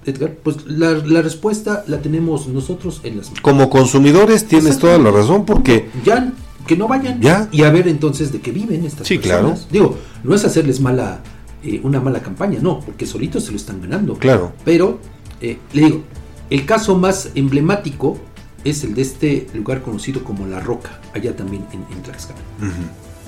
Edgar, 0.07 0.33
pues 0.43 0.65
la, 0.67 0.93
la 0.93 1.21
respuesta 1.21 1.85
la 1.87 2.01
tenemos 2.01 2.47
nosotros 2.49 3.01
en 3.05 3.19
las 3.19 3.27
manos. 3.27 3.41
Como 3.43 3.69
consumidores 3.69 4.47
tienes 4.47 4.79
toda 4.79 4.97
la 4.99 5.11
razón 5.11 5.45
porque 5.45 5.91
Ya, 6.05 6.33
que 6.67 6.75
no 6.77 6.89
vayan. 6.89 7.21
Ya. 7.21 7.49
Y 7.53 7.65
a 7.65 7.71
ver 7.71 7.87
entonces 7.87 8.33
de 8.33 8.41
qué 8.41 8.51
viven 8.51 8.85
estas 8.87 9.07
Sí, 9.07 9.19
personas. 9.19 9.67
claro. 9.69 9.69
Digo, 9.71 9.99
no 10.25 10.35
es 10.35 10.45
hacerles 10.45 10.81
mala, 10.81 11.21
eh, 11.63 11.81
una 11.85 12.01
mala 12.01 12.21
campaña, 12.23 12.61
no, 12.63 12.81
porque 12.81 13.05
solitos 13.07 13.45
se 13.45 13.51
lo 13.51 13.57
están 13.59 13.81
ganando. 13.83 14.15
Claro. 14.15 14.53
Pero, 14.65 14.99
eh, 15.43 15.59
le 15.75 15.83
digo, 15.85 16.03
el 16.49 16.65
caso 16.65 16.97
más 16.97 17.31
emblemático 17.35 18.17
es 18.65 18.85
el 18.85 18.95
de 18.95 19.03
este 19.03 19.49
lugar 19.55 19.83
conocido 19.83 20.25
como 20.25 20.47
La 20.47 20.61
Roca, 20.61 20.99
allá 21.15 21.37
también 21.37 21.65
en, 21.73 21.85
en 21.95 22.03
Tlaxcala. 22.03 22.41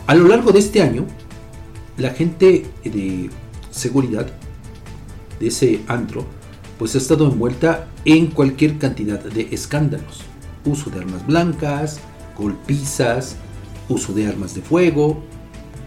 A 0.06 0.14
lo 0.14 0.26
largo 0.26 0.52
de 0.52 0.58
este 0.58 0.80
año, 0.82 1.04
la 1.96 2.10
gente 2.10 2.66
de 2.84 3.30
seguridad 3.70 4.26
de 5.40 5.46
ese 5.46 5.80
antro, 5.88 6.24
pues 6.78 6.94
ha 6.94 6.98
estado 6.98 7.26
envuelta 7.30 7.88
en 8.04 8.28
cualquier 8.28 8.78
cantidad 8.78 9.20
de 9.20 9.48
escándalos. 9.50 10.22
Uso 10.64 10.90
de 10.90 11.00
armas 11.00 11.26
blancas, 11.26 12.00
golpizas, 12.36 13.36
uso 13.88 14.12
de 14.12 14.26
armas 14.26 14.54
de 14.54 14.62
fuego. 14.62 15.22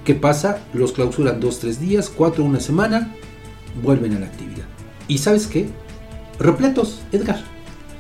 ¿Qué 0.04 0.14
pasa? 0.16 0.60
Los 0.74 0.92
clausuran 0.92 1.40
dos, 1.40 1.60
tres 1.60 1.80
días, 1.80 2.12
cuatro, 2.16 2.44
una 2.44 2.60
semana, 2.60 3.14
vuelven 3.82 4.16
a 4.16 4.20
la 4.20 4.28
actividad. 4.28 4.66
¿Y 5.08 5.18
sabes 5.18 5.48
qué? 5.48 5.70
Repletos, 6.40 7.02
Edgar. 7.12 7.44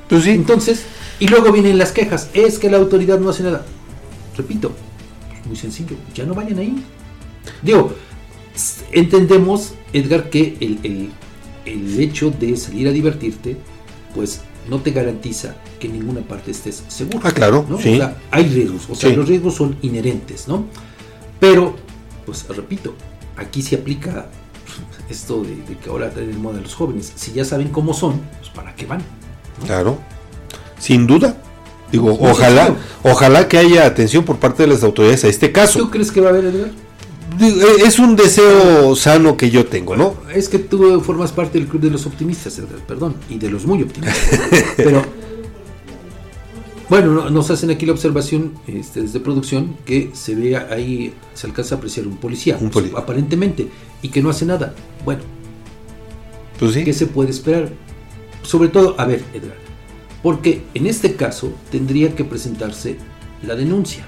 Pues 0.09 0.23
sí. 0.23 0.31
Entonces, 0.31 0.85
y 1.19 1.27
luego 1.27 1.51
vienen 1.51 1.77
las 1.77 1.91
quejas. 1.91 2.29
Es 2.33 2.59
que 2.59 2.69
la 2.69 2.77
autoridad 2.77 3.19
no 3.19 3.29
hace 3.29 3.43
nada. 3.43 3.65
Repito, 4.37 4.71
muy 5.45 5.55
sencillo, 5.55 5.95
ya 6.13 6.25
no 6.25 6.33
vayan 6.33 6.59
ahí. 6.59 6.83
Digo, 7.61 7.93
entendemos, 8.91 9.73
Edgar, 9.93 10.29
que 10.29 10.57
el, 10.59 10.79
el- 10.83 11.09
el 11.65 11.99
hecho 11.99 12.29
de 12.31 12.55
salir 12.57 12.87
a 12.87 12.91
divertirte, 12.91 13.57
pues 14.13 14.41
no 14.69 14.79
te 14.81 14.91
garantiza 14.91 15.55
que 15.79 15.87
en 15.87 15.93
ninguna 15.93 16.21
parte 16.21 16.51
estés 16.51 16.83
seguro. 16.87 17.19
Ah, 17.23 17.31
claro, 17.31 17.65
¿no? 17.67 17.79
sí. 17.79 17.95
O 17.95 17.97
sea, 17.97 18.17
hay 18.31 18.43
riesgos, 18.47 18.87
o 18.89 18.95
sea, 18.95 19.09
Sí. 19.09 19.15
los 19.15 19.27
riesgos 19.27 19.55
son 19.55 19.75
inherentes, 19.81 20.47
¿no? 20.47 20.65
Pero, 21.39 21.75
pues 22.25 22.45
repito, 22.49 22.93
aquí 23.35 23.61
se 23.63 23.75
aplica 23.75 24.27
esto 25.09 25.41
de, 25.43 25.55
de 25.55 25.77
que 25.77 25.89
ahora 25.89 26.11
traen 26.11 26.41
de 26.41 26.61
los 26.61 26.75
jóvenes. 26.75 27.11
Si 27.15 27.31
ya 27.33 27.43
saben 27.45 27.69
cómo 27.69 27.93
son, 27.93 28.21
pues 28.39 28.49
para 28.51 28.75
qué 28.75 28.85
van. 28.85 29.01
Claro. 29.65 29.97
Sin 30.79 31.07
duda. 31.07 31.37
Digo, 31.91 32.17
ojalá, 32.19 32.75
ojalá 33.03 33.47
que 33.47 33.57
haya 33.57 33.85
atención 33.85 34.23
por 34.25 34.37
parte 34.37 34.63
de 34.63 34.69
las 34.69 34.83
autoridades 34.83 35.23
a 35.23 35.27
este 35.29 35.51
caso. 35.51 35.79
¿Tú 35.79 35.89
crees 35.91 36.11
que 36.11 36.19
va 36.21 36.27
a 36.27 36.29
haber, 36.31 36.45
Edgar? 36.45 36.71
Eh, 37.39 37.63
Es 37.85 37.99
un 37.99 38.15
deseo 38.15 38.95
sano 38.95 39.35
que 39.35 39.49
yo 39.49 39.65
tengo, 39.65 39.95
¿no? 39.95 40.15
Es 40.33 40.47
que 40.49 40.59
tú 40.59 41.01
formas 41.01 41.31
parte 41.31 41.57
del 41.57 41.67
club 41.67 41.81
de 41.81 41.89
los 41.89 42.05
optimistas, 42.05 42.57
Edgar, 42.59 42.79
perdón, 42.87 43.15
y 43.29 43.37
de 43.37 43.49
los 43.49 43.65
muy 43.65 43.81
optimistas. 43.83 44.39
Pero, 44.77 45.01
bueno, 46.89 47.13
no- 47.13 47.29
nos 47.29 47.49
hacen 47.49 47.71
aquí 47.71 47.85
la 47.85 47.93
observación 47.93 48.53
este, 48.67 49.01
desde 49.01 49.19
producción 49.19 49.75
que 49.85 50.11
se 50.13 50.35
ve 50.35 50.55
ahí, 50.55 51.13
se 51.33 51.47
alcanza 51.47 51.75
a 51.75 51.77
apreciar 51.79 52.07
un 52.07 52.17
policía, 52.17 52.57
Un 52.61 52.69
poli- 52.69 52.91
aparentemente, 52.95 53.67
y 54.01 54.09
que 54.09 54.21
no 54.21 54.29
hace 54.29 54.45
nada. 54.45 54.75
Bueno, 55.03 55.21
Pues 56.59 56.73
sí. 56.73 56.83
¿qué 56.83 56.93
se 56.93 57.07
puede 57.07 57.31
esperar? 57.31 57.69
Sobre 58.43 58.69
todo, 58.69 58.95
a 58.99 59.05
ver, 59.05 59.23
Edgar, 59.33 59.57
porque 60.21 60.61
en 60.75 60.85
este 60.85 61.15
caso 61.15 61.51
tendría 61.71 62.15
que 62.15 62.23
presentarse 62.23 62.97
la 63.45 63.55
denuncia. 63.55 64.05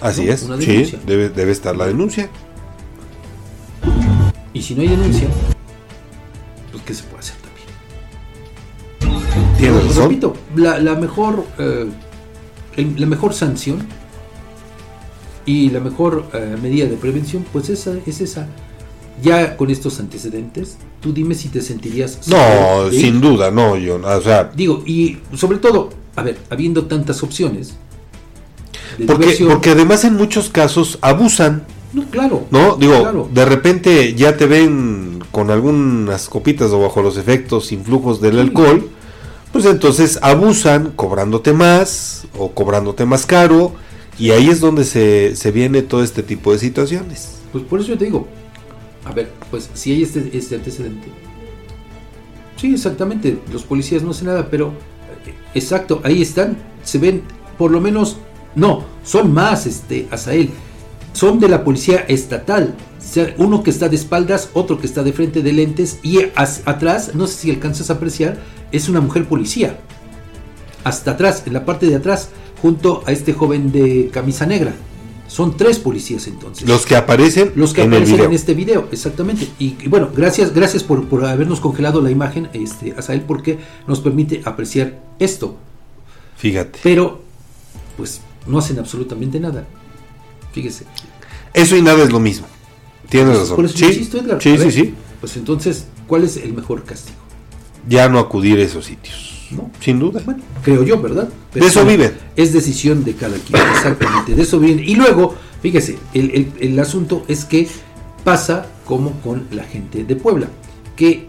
Así 0.00 0.24
¿no? 0.24 0.32
es. 0.32 0.42
Una 0.44 0.60
Sí, 0.60 0.94
debe, 1.06 1.28
debe 1.28 1.52
estar 1.52 1.76
la 1.76 1.86
denuncia. 1.86 2.28
Y 4.52 4.62
si 4.62 4.74
no 4.74 4.82
hay 4.82 4.88
denuncia, 4.88 5.28
pues 6.72 6.82
¿qué 6.84 6.94
se 6.94 7.02
puede 7.04 7.20
hacer 7.20 7.36
también? 9.00 9.24
Tienes 9.58 9.76
Pero, 9.78 9.88
razón. 9.88 10.02
Repito, 10.04 10.34
la, 10.56 10.78
la 10.78 10.94
mejor, 10.94 11.44
eh, 11.58 11.86
el- 12.76 13.00
la 13.00 13.06
mejor 13.06 13.34
sanción 13.34 13.86
Y 15.46 15.70
la 15.70 15.80
mejor 15.80 16.26
eh, 16.34 16.56
medida 16.62 16.86
de 16.86 16.96
prevención, 16.96 17.42
pues 17.52 17.70
esa, 17.70 17.94
es 18.06 18.20
esa. 18.20 18.46
Ya 19.22 19.56
con 19.56 19.70
estos 19.70 19.98
antecedentes, 19.98 20.76
tú 21.00 21.12
dime 21.14 21.34
si 21.34 21.48
te 21.48 21.62
sentirías... 21.62 22.28
No, 22.28 22.90
sin 22.90 23.20
duda, 23.20 23.50
no, 23.50 23.76
yo, 23.78 23.96
o 23.96 24.20
sea... 24.20 24.44
Digo, 24.54 24.82
y 24.86 25.18
sobre 25.34 25.56
todo, 25.58 25.88
a 26.16 26.22
ver, 26.22 26.36
habiendo 26.50 26.84
tantas 26.84 27.22
opciones... 27.22 27.76
Porque, 29.06 29.46
porque 29.48 29.70
además 29.70 30.04
en 30.04 30.14
muchos 30.14 30.48
casos 30.48 30.98
abusan. 31.00 31.64
No, 31.92 32.04
claro. 32.06 32.46
¿No? 32.50 32.76
Digo, 32.76 33.28
de 33.32 33.44
repente 33.44 34.14
ya 34.14 34.36
te 34.36 34.46
ven 34.46 35.20
con 35.30 35.50
algunas 35.50 36.28
copitas 36.28 36.70
o 36.70 36.80
bajo 36.80 37.02
los 37.02 37.16
efectos, 37.16 37.72
influjos 37.72 38.20
del 38.20 38.38
alcohol, 38.38 38.90
pues 39.52 39.64
entonces 39.64 40.18
abusan 40.22 40.92
cobrándote 40.96 41.52
más 41.52 42.26
o 42.36 42.50
cobrándote 42.50 43.04
más 43.06 43.24
caro 43.24 43.72
y 44.18 44.32
ahí 44.32 44.48
es 44.48 44.60
donde 44.60 44.84
se, 44.84 45.36
se 45.36 45.50
viene 45.52 45.82
todo 45.82 46.02
este 46.02 46.22
tipo 46.22 46.52
de 46.52 46.58
situaciones. 46.58 47.38
Pues 47.52 47.64
por 47.64 47.80
eso 47.80 47.90
yo 47.90 47.98
te 47.98 48.06
digo, 48.06 48.26
a 49.04 49.12
ver, 49.12 49.30
pues 49.50 49.70
si 49.74 49.92
hay 49.92 50.02
este, 50.02 50.30
este 50.32 50.56
antecedente. 50.56 51.08
Sí, 52.56 52.74
exactamente, 52.74 53.38
los 53.52 53.62
policías 53.62 54.02
no 54.02 54.10
hacen 54.10 54.26
nada, 54.26 54.48
pero 54.50 54.72
eh, 55.26 55.34
exacto, 55.54 56.00
ahí 56.04 56.20
están, 56.20 56.58
se 56.82 56.98
ven 56.98 57.22
por 57.56 57.70
lo 57.70 57.80
menos, 57.80 58.16
no, 58.54 58.84
son 59.04 59.32
más, 59.32 59.66
este, 59.66 60.08
Asael, 60.10 60.50
son 61.12 61.40
de 61.40 61.48
la 61.48 61.64
policía 61.64 62.04
estatal, 62.08 62.74
uno 63.38 63.62
que 63.62 63.70
está 63.70 63.88
de 63.88 63.96
espaldas, 63.96 64.50
otro 64.52 64.78
que 64.78 64.86
está 64.86 65.02
de 65.02 65.12
frente 65.12 65.42
de 65.42 65.52
lentes 65.52 65.98
y 66.02 66.20
atrás, 66.34 67.14
no 67.14 67.26
sé 67.26 67.34
si 67.34 67.50
alcanzas 67.50 67.90
a 67.90 67.94
apreciar, 67.94 68.38
es 68.72 68.88
una 68.88 69.00
mujer 69.00 69.26
policía. 69.26 69.78
Hasta 70.84 71.12
atrás, 71.12 71.42
en 71.46 71.54
la 71.54 71.64
parte 71.64 71.86
de 71.86 71.96
atrás, 71.96 72.28
junto 72.60 73.02
a 73.06 73.12
este 73.12 73.32
joven 73.32 73.72
de 73.72 74.10
camisa 74.12 74.46
negra. 74.46 74.72
Son 75.26 75.56
tres 75.56 75.78
policías 75.78 76.26
entonces. 76.26 76.66
Los 76.66 76.86
que 76.86 76.96
aparecen, 76.96 77.52
los 77.54 77.74
que 77.74 77.82
en, 77.82 77.88
aparecen 77.92 78.20
en 78.20 78.32
este 78.32 78.54
video, 78.54 78.88
exactamente. 78.90 79.46
Y, 79.58 79.74
bueno, 79.88 80.08
gracias, 80.14 80.54
gracias 80.54 80.82
por, 80.82 81.06
por, 81.06 81.24
habernos 81.24 81.60
congelado 81.60 82.00
la 82.00 82.10
imagen, 82.10 82.48
este, 82.54 82.94
Asael, 82.96 83.20
porque 83.22 83.58
nos 83.86 84.00
permite 84.00 84.40
apreciar 84.44 84.98
esto. 85.18 85.56
Fíjate. 86.38 86.78
Pero, 86.82 87.20
pues, 87.98 88.22
no 88.48 88.58
hacen 88.58 88.78
absolutamente 88.78 89.38
nada. 89.38 89.66
Fíjese. 90.52 90.84
Eso 91.54 91.76
y 91.76 91.82
nada 91.82 92.02
es 92.02 92.10
lo 92.10 92.20
mismo. 92.20 92.46
Tienes 93.08 93.38
razón. 93.38 93.56
Por 93.56 93.64
eso 93.64 93.78
sí, 93.78 93.86
insisto, 93.86 94.18
Edgar. 94.18 94.42
Sí, 94.42 94.56
sí, 94.58 94.70
sí. 94.70 94.94
Pues 95.20 95.36
entonces, 95.36 95.86
¿cuál 96.06 96.24
es 96.24 96.36
el 96.36 96.52
mejor 96.52 96.84
castigo? 96.84 97.18
Ya 97.88 98.08
no 98.08 98.18
acudir 98.18 98.58
a 98.58 98.62
esos 98.62 98.86
sitios. 98.86 99.46
¿No? 99.50 99.70
Sin 99.80 99.98
duda. 99.98 100.20
Bueno, 100.24 100.42
creo 100.62 100.82
yo, 100.82 101.00
¿verdad? 101.00 101.28
de 101.54 101.66
eso 101.66 101.84
viven. 101.84 102.12
Es 102.36 102.52
decisión 102.52 103.02
de 103.04 103.14
cada 103.14 103.38
quien, 103.38 103.62
exactamente. 103.74 104.34
De 104.34 104.42
eso 104.42 104.58
viven. 104.58 104.80
Y 104.80 104.94
luego, 104.94 105.34
fíjese, 105.62 105.98
el, 106.12 106.30
el, 106.30 106.52
el 106.60 106.78
asunto 106.78 107.24
es 107.28 107.46
que 107.46 107.66
pasa 108.24 108.66
como 108.84 109.12
con 109.20 109.46
la 109.52 109.64
gente 109.64 110.04
de 110.04 110.16
Puebla, 110.16 110.48
que 110.96 111.26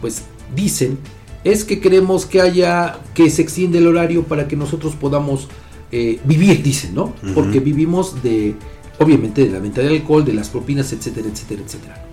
pues 0.00 0.22
dicen 0.54 0.98
es 1.46 1.64
que 1.64 1.78
queremos 1.78 2.26
que 2.26 2.40
haya, 2.40 2.98
que 3.14 3.30
se 3.30 3.42
extiende 3.42 3.78
el 3.78 3.86
horario 3.86 4.24
para 4.24 4.48
que 4.48 4.56
nosotros 4.56 4.96
podamos 4.96 5.46
eh, 5.92 6.20
vivir, 6.24 6.62
dicen, 6.62 6.94
¿no? 6.94 7.14
Porque 7.34 7.60
vivimos 7.60 8.22
de, 8.22 8.56
obviamente, 8.98 9.44
de 9.44 9.50
la 9.50 9.58
venta 9.58 9.80
de 9.80 9.88
alcohol, 9.88 10.24
de 10.24 10.34
las 10.34 10.48
propinas, 10.48 10.92
etcétera, 10.92 11.28
etcétera, 11.28 11.62
etcétera. 11.64 12.06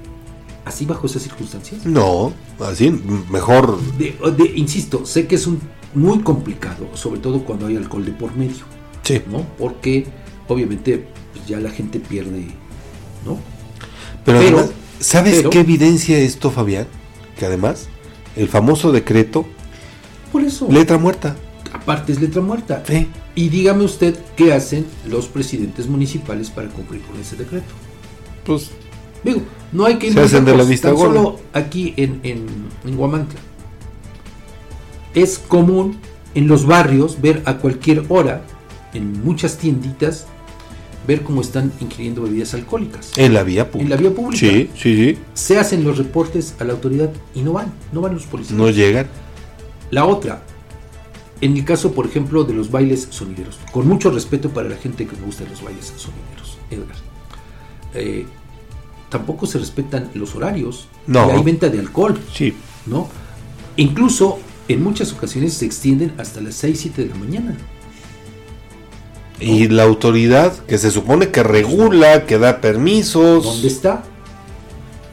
¿Así 0.65 0.85
bajo 0.85 1.07
esas 1.07 1.23
circunstancias? 1.23 1.85
No, 1.85 2.33
así 2.59 2.89
mejor. 3.29 3.79
insisto, 4.55 5.05
sé 5.05 5.27
que 5.27 5.35
es 5.35 5.47
un, 5.47 5.59
muy 5.93 6.19
complicado, 6.19 6.87
sobre 6.93 7.19
todo 7.19 7.43
cuando 7.43 7.67
hay 7.67 7.75
alcohol 7.75 8.05
de 8.05 8.11
por 8.11 8.35
medio. 8.35 8.63
Sí. 9.03 9.21
¿No? 9.29 9.45
Porque 9.57 10.05
obviamente 10.47 11.05
pues, 11.33 11.45
ya 11.47 11.59
la 11.59 11.69
gente 11.69 11.99
pierde, 11.99 12.47
¿no? 13.25 13.39
Pero, 14.23 14.69
¿sabes 14.99 15.43
qué 15.49 15.59
evidencia 15.59 16.17
esto, 16.17 16.49
Fabián? 16.49 16.87
Que 17.37 17.45
además, 17.45 17.89
el 18.35 18.47
famoso 18.47 18.91
decreto. 18.91 19.45
Por 20.31 20.43
eso. 20.43 20.67
Letra 20.69 20.97
muerta. 20.97 21.35
Aparte 21.73 22.13
es 22.13 22.21
letra 22.21 22.41
muerta. 22.41 22.83
Sí. 22.87 23.09
Y 23.35 23.49
dígame 23.49 23.83
usted 23.83 24.17
qué 24.37 24.53
hacen 24.53 24.85
los 25.09 25.27
presidentes 25.27 25.87
municipales 25.87 26.49
para 26.49 26.69
cumplir 26.69 27.01
con 27.01 27.19
ese 27.19 27.35
decreto. 27.35 27.73
Pues 28.45 28.69
digo, 29.23 29.41
no 29.71 29.85
hay 29.85 29.97
que 29.97 30.07
ir 30.07 30.13
se 30.13 30.41
de 30.41 30.55
la 30.55 30.63
vista 30.63 30.89
tan 30.89 30.97
solo 30.97 31.39
aquí 31.51 31.93
en, 31.97 32.19
en, 32.23 32.45
en 32.85 32.99
Huamantla. 32.99 33.39
Es 35.15 35.39
común 35.39 35.97
en 36.35 36.47
los 36.47 36.65
barrios 36.65 37.21
ver 37.21 37.41
a 37.45 37.57
cualquier 37.57 38.05
hora, 38.09 38.41
en 38.93 39.23
muchas 39.23 39.57
tienditas, 39.57 40.27
ver 41.07 41.21
cómo 41.21 41.41
están 41.41 41.71
ingiriendo 41.79 42.21
bebidas 42.21 42.53
alcohólicas. 42.53 43.11
En 43.17 43.33
la 43.33 43.43
vía 43.43 43.69
pública. 43.69 43.83
En 43.83 43.89
la 43.89 43.95
vía 43.97 44.15
pública. 44.15 44.39
Sí, 44.39 44.69
sí, 44.75 44.95
sí. 44.95 45.17
Se 45.33 45.59
hacen 45.59 45.83
los 45.83 45.97
reportes 45.97 46.55
a 46.59 46.63
la 46.63 46.73
autoridad 46.73 47.11
y 47.33 47.41
no 47.41 47.53
van, 47.53 47.73
no 47.91 48.01
van 48.01 48.13
los 48.13 48.25
policías. 48.25 48.57
No 48.57 48.69
llegan. 48.69 49.07
La 49.91 50.05
otra, 50.05 50.43
en 51.43 51.57
el 51.57 51.65
caso, 51.65 51.91
por 51.91 52.05
ejemplo, 52.05 52.45
de 52.45 52.53
los 52.53 52.71
bailes 52.71 53.07
sonideros, 53.09 53.59
con 53.73 53.85
mucho 53.85 54.09
respeto 54.09 54.49
para 54.49 54.69
la 54.69 54.77
gente 54.77 55.05
que 55.05 55.15
me 55.17 55.25
gusta 55.25 55.43
los 55.49 55.61
bailes 55.61 55.93
sonideros, 55.97 56.57
Edgar, 56.71 56.95
eh, 57.93 58.25
tampoco 59.09 59.45
se 59.45 59.59
respetan 59.59 60.09
los 60.13 60.35
horarios. 60.35 60.87
No. 61.05 61.29
hay 61.31 61.43
venta 61.43 61.67
de 61.67 61.79
alcohol. 61.79 62.17
Sí. 62.33 62.53
¿No? 62.85 63.09
Incluso 63.75 64.39
en 64.69 64.81
muchas 64.83 65.11
ocasiones 65.11 65.53
se 65.53 65.65
extienden 65.65 66.13
hasta 66.17 66.39
las 66.39 66.55
6, 66.55 66.79
7 66.79 67.03
de 67.03 67.09
la 67.09 67.15
mañana. 67.15 67.57
Y 69.41 69.67
la 69.67 69.83
autoridad 69.83 70.55
que 70.65 70.77
se 70.77 70.91
supone 70.91 71.29
que 71.29 71.43
regula, 71.43 72.25
que 72.25 72.37
da 72.37 72.61
permisos. 72.61 73.43
¿Dónde 73.43 73.67
está? 73.67 74.03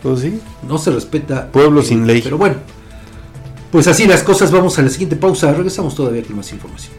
Pues 0.01 0.21
sí. 0.21 0.39
No 0.67 0.79
se 0.79 0.93
respeta. 0.93 1.51
Pueblo 1.51 1.83
sin 1.83 2.07
ley. 2.07 2.21
Pero 2.23 2.39
bueno, 2.39 2.57
pues 3.71 3.87
así 3.87 4.07
las 4.07 4.23
cosas, 4.23 4.51
vamos 4.51 4.79
a 4.79 4.83
la 4.83 4.89
siguiente 4.89 5.17
pausa, 5.17 5.53
regresamos 5.53 5.95
todavía 5.95 6.23
con 6.23 6.37
más 6.37 6.53
información. 6.53 6.95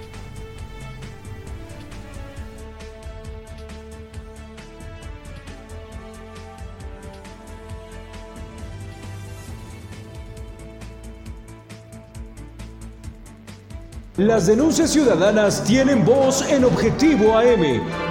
Las 14.17 14.45
denuncias 14.45 14.91
ciudadanas 14.91 15.63
tienen 15.63 16.05
voz 16.05 16.43
en 16.47 16.63
Objetivo 16.63 17.37
AM. 17.37 18.10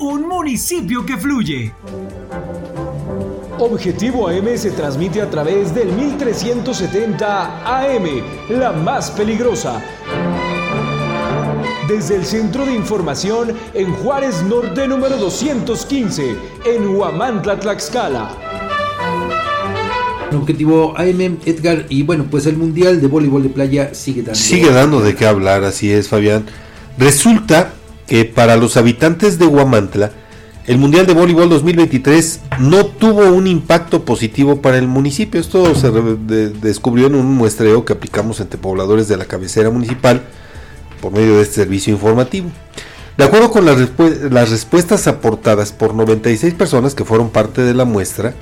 un 0.00 0.28
municipio 0.28 1.04
que 1.04 1.16
fluye. 1.16 1.72
Objetivo 3.58 4.28
AM 4.28 4.56
se 4.56 4.70
transmite 4.70 5.20
a 5.20 5.28
través 5.28 5.74
del 5.74 5.92
1370 5.92 7.66
AM, 7.66 8.04
la 8.50 8.72
más 8.72 9.10
peligrosa. 9.10 9.82
Desde 11.88 12.16
el 12.16 12.24
Centro 12.24 12.66
de 12.66 12.74
Información 12.74 13.56
en 13.74 13.92
Juárez 13.94 14.42
Norte 14.44 14.86
número 14.86 15.16
215, 15.16 16.36
en 16.66 16.88
Huamantla, 16.88 17.58
Tlaxcala. 17.58 18.36
Objetivo 20.32 20.94
AM, 20.96 21.38
Edgar, 21.46 21.86
y 21.88 22.02
bueno, 22.02 22.26
pues 22.30 22.46
el 22.46 22.56
Mundial 22.56 23.00
de 23.00 23.06
Voleibol 23.06 23.42
de 23.42 23.48
Playa 23.48 23.94
sigue 23.94 24.22
dando... 24.22 24.38
Sigue 24.38 24.70
dando 24.70 25.00
de 25.00 25.16
qué 25.16 25.26
hablar, 25.26 25.64
así 25.64 25.90
es, 25.90 26.08
Fabián. 26.08 26.44
Resulta 26.98 27.72
que 28.08 28.24
para 28.24 28.56
los 28.56 28.76
habitantes 28.76 29.38
de 29.38 29.46
Huamantla, 29.46 30.10
el 30.66 30.78
Mundial 30.78 31.06
de 31.06 31.14
Voleibol 31.14 31.48
2023 31.48 32.40
no 32.58 32.86
tuvo 32.86 33.30
un 33.30 33.46
impacto 33.46 34.04
positivo 34.04 34.60
para 34.60 34.78
el 34.78 34.88
municipio. 34.88 35.40
Esto 35.40 35.72
se 35.74 35.90
descubrió 35.90 37.06
en 37.06 37.14
un 37.14 37.36
muestreo 37.36 37.84
que 37.84 37.92
aplicamos 37.94 38.40
entre 38.40 38.58
pobladores 38.58 39.08
de 39.08 39.16
la 39.16 39.24
cabecera 39.24 39.70
municipal 39.70 40.22
por 41.00 41.12
medio 41.12 41.36
de 41.36 41.42
este 41.42 41.54
servicio 41.56 41.92
informativo. 41.92 42.50
De 43.16 43.24
acuerdo 43.24 43.50
con 43.50 43.64
las, 43.64 43.78
las 44.30 44.50
respuestas 44.50 45.06
aportadas 45.06 45.72
por 45.72 45.94
96 45.94 46.52
personas 46.54 46.94
que 46.94 47.04
fueron 47.04 47.30
parte 47.30 47.62
de 47.62 47.72
la 47.74 47.86
muestra, 47.86 48.34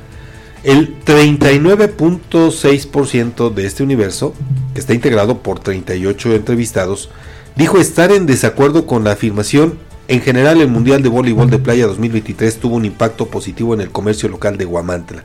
el 0.64 0.98
39.6% 1.04 3.54
de 3.54 3.66
este 3.66 3.84
universo, 3.84 4.34
que 4.74 4.80
está 4.80 4.94
integrado 4.94 5.38
por 5.38 5.60
38 5.60 6.34
entrevistados, 6.34 7.08
dijo 7.56 7.78
estar 7.78 8.12
en 8.12 8.26
desacuerdo 8.26 8.86
con 8.86 9.04
la 9.04 9.12
afirmación 9.12 9.78
en 10.08 10.20
general, 10.20 10.60
el 10.60 10.68
Mundial 10.68 11.02
de 11.02 11.08
Voleibol 11.08 11.50
de 11.50 11.58
Playa 11.58 11.88
2023 11.88 12.58
tuvo 12.58 12.76
un 12.76 12.84
impacto 12.84 13.26
positivo 13.26 13.74
en 13.74 13.80
el 13.80 13.90
comercio 13.90 14.28
local 14.28 14.56
de 14.56 14.64
Guamantla. 14.64 15.24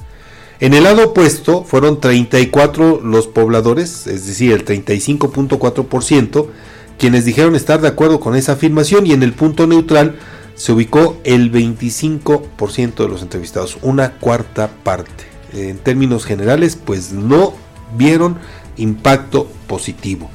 En 0.60 0.74
el 0.74 0.84
lado 0.84 1.10
opuesto, 1.10 1.64
fueron 1.64 2.00
34 2.00 3.02
los 3.02 3.28
pobladores, 3.28 4.08
es 4.08 4.26
decir, 4.26 4.52
el 4.52 4.66
35.4%, 4.66 6.48
quienes 6.98 7.26
dijeron 7.26 7.56
estar 7.56 7.80
de 7.80 7.90
acuerdo 7.90 8.20
con 8.20 8.36
esa 8.36 8.54
afirmación 8.54 9.06
y 9.06 9.14
en 9.14 9.22
el 9.22 9.34
punto 9.34 9.68
neutral 9.68 10.16
se 10.56 10.72
ubicó 10.72 11.18
el 11.24 11.52
25% 11.52 12.96
de 12.96 13.08
los 13.08 13.22
entrevistados, 13.22 13.78
una 13.84 14.14
cuarta 14.14 14.70
parte. 14.84 15.26
En 15.54 15.78
términos 15.78 16.26
generales, 16.26 16.76
pues 16.76 17.12
no 17.12 17.54
vieron 17.98 18.38
impacto 18.78 19.48
positivo. 19.68 20.30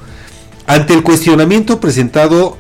Ante 0.68 0.94
el 0.94 1.04
cuestionamiento 1.04 1.78
presentado 1.78 2.58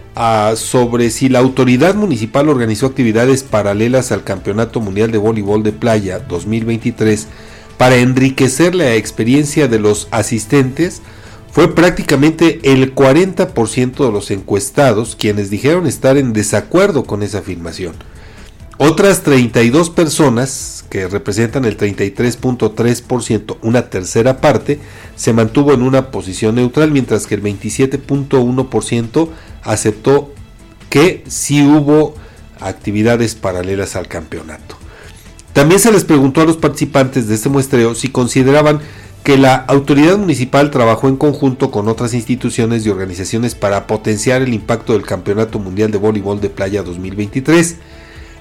sobre 0.54 1.10
si 1.10 1.28
la 1.28 1.40
autoridad 1.40 1.96
municipal 1.96 2.48
organizó 2.48 2.86
actividades 2.86 3.42
paralelas 3.42 4.12
al 4.12 4.22
Campeonato 4.22 4.80
Mundial 4.80 5.10
de 5.10 5.18
Voleibol 5.18 5.64
de 5.64 5.72
Playa 5.72 6.20
2023 6.20 7.26
para 7.76 7.96
enriquecer 7.96 8.76
la 8.76 8.94
experiencia 8.94 9.66
de 9.66 9.80
los 9.80 10.06
asistentes, 10.12 11.02
fue 11.50 11.74
prácticamente 11.74 12.60
el 12.62 12.94
40% 12.94 14.06
de 14.06 14.12
los 14.12 14.30
encuestados 14.30 15.16
quienes 15.16 15.50
dijeron 15.50 15.86
estar 15.86 16.16
en 16.16 16.32
desacuerdo 16.32 17.04
con 17.04 17.24
esa 17.24 17.38
afirmación. 17.38 17.94
Otras 18.78 19.22
32 19.22 19.88
personas, 19.88 20.84
que 20.90 21.08
representan 21.08 21.64
el 21.64 21.78
33.3%, 21.78 23.56
una 23.62 23.88
tercera 23.88 24.42
parte, 24.42 24.78
se 25.16 25.32
mantuvo 25.32 25.72
en 25.72 25.80
una 25.80 26.10
posición 26.10 26.56
neutral, 26.56 26.90
mientras 26.90 27.26
que 27.26 27.36
el 27.36 27.42
27.1% 27.42 29.28
aceptó 29.62 30.30
que 30.90 31.24
sí 31.26 31.66
hubo 31.66 32.14
actividades 32.60 33.34
paralelas 33.34 33.96
al 33.96 34.08
campeonato. 34.08 34.76
También 35.54 35.80
se 35.80 35.90
les 35.90 36.04
preguntó 36.04 36.42
a 36.42 36.44
los 36.44 36.58
participantes 36.58 37.28
de 37.28 37.34
este 37.34 37.48
muestreo 37.48 37.94
si 37.94 38.08
consideraban 38.08 38.80
que 39.24 39.38
la 39.38 39.56
autoridad 39.56 40.18
municipal 40.18 40.70
trabajó 40.70 41.08
en 41.08 41.16
conjunto 41.16 41.70
con 41.70 41.88
otras 41.88 42.12
instituciones 42.12 42.84
y 42.84 42.90
organizaciones 42.90 43.54
para 43.54 43.86
potenciar 43.86 44.42
el 44.42 44.52
impacto 44.52 44.92
del 44.92 45.06
Campeonato 45.06 45.58
Mundial 45.58 45.90
de 45.90 45.98
Voleibol 45.98 46.42
de 46.42 46.50
Playa 46.50 46.82
2023 46.82 47.76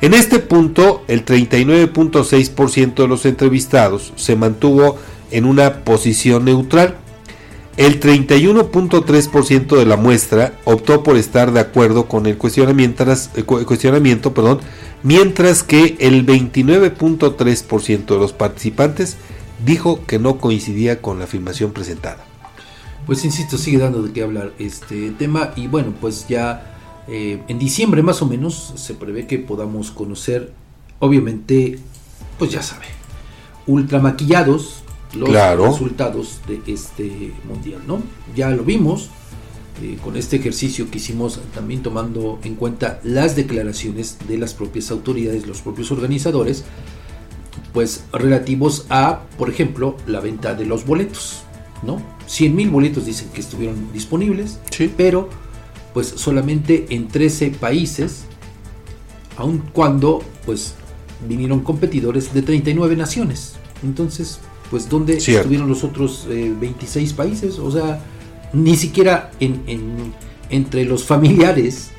en 0.05 0.13
este 0.13 0.37
punto, 0.37 1.03
el 1.07 1.25
39.6% 1.25 2.93
de 2.93 3.07
los 3.07 3.25
entrevistados 3.25 4.13
se 4.15 4.35
mantuvo 4.35 4.97
en 5.31 5.45
una 5.45 5.83
posición 5.83 6.45
neutral. 6.45 6.97
El 7.75 7.99
31.3% 7.99 9.75
de 9.75 9.85
la 9.85 9.97
muestra 9.97 10.53
optó 10.63 11.01
por 11.01 11.17
estar 11.17 11.51
de 11.53 11.59
acuerdo 11.59 12.07
con 12.07 12.27
el 12.27 12.37
cuestionamiento, 12.37 14.33
perdón, 14.35 14.59
mientras 15.01 15.63
que 15.63 15.97
el 15.99 16.23
29.3% 16.23 18.05
de 18.05 18.17
los 18.17 18.31
participantes 18.31 19.17
dijo 19.65 20.05
que 20.05 20.19
no 20.19 20.37
coincidía 20.37 21.01
con 21.01 21.17
la 21.17 21.25
afirmación 21.25 21.71
presentada. 21.71 22.23
Pues 23.07 23.25
insisto, 23.25 23.57
sigue 23.57 23.79
dando 23.79 24.03
de 24.03 24.13
qué 24.13 24.21
hablar 24.21 24.53
este 24.59 25.09
tema 25.11 25.51
y 25.55 25.65
bueno, 25.65 25.95
pues 25.99 26.27
ya 26.27 26.74
eh, 27.07 27.41
en 27.47 27.59
diciembre 27.59 28.01
más 28.01 28.21
o 28.21 28.25
menos 28.25 28.73
se 28.75 28.93
prevé 28.95 29.27
que 29.27 29.37
podamos 29.37 29.91
conocer, 29.91 30.51
obviamente, 30.99 31.79
pues 32.39 32.51
ya 32.51 32.61
sabe, 32.61 32.85
ultramaquillados 33.67 34.83
los 35.13 35.29
resultados 35.29 36.39
de 36.47 36.61
este 36.67 37.31
mundial, 37.47 37.81
¿no? 37.87 38.01
Ya 38.35 38.49
lo 38.49 38.63
vimos 38.63 39.09
eh, 39.81 39.97
con 40.03 40.17
este 40.17 40.37
ejercicio 40.37 40.89
que 40.89 40.97
hicimos 40.97 41.39
también 41.53 41.83
tomando 41.83 42.39
en 42.43 42.55
cuenta 42.55 42.99
las 43.03 43.35
declaraciones 43.35 44.17
de 44.27 44.37
las 44.37 44.53
propias 44.53 44.91
autoridades, 44.91 45.47
los 45.47 45.61
propios 45.61 45.91
organizadores, 45.91 46.65
pues 47.73 48.05
relativos 48.11 48.85
a, 48.89 49.21
por 49.37 49.49
ejemplo, 49.49 49.95
la 50.07 50.21
venta 50.21 50.53
de 50.53 50.65
los 50.65 50.85
boletos, 50.85 51.43
¿no? 51.83 52.01
100 52.25 52.55
mil 52.55 52.69
boletos 52.69 53.05
dicen 53.05 53.29
que 53.33 53.41
estuvieron 53.41 53.91
disponibles, 53.93 54.59
pero 54.97 55.29
pues 55.95 56.07
solamente 56.17 56.87
en 56.89 57.07
13 57.07 57.51
países, 57.51 58.25
aun 59.37 59.63
cuando 59.71 60.21
pues 60.45 60.73
vinieron 61.25 61.61
competidores 61.61 62.33
de 62.33 62.41
39 62.41 62.97
naciones. 62.97 63.53
Entonces, 63.81 64.39
pues 64.69 64.89
¿dónde 64.89 65.15
estuvieron 65.15 65.69
los 65.69 65.85
otros 65.85 66.27
26 66.27 67.09
eh, 67.09 67.13
países? 67.15 67.59
O 67.59 67.71
sea, 67.71 68.03
ni 68.51 68.75
siquiera 68.75 69.31
en, 69.39 69.61
entre 70.49 70.83
los 70.83 71.05
familiares 71.05 71.91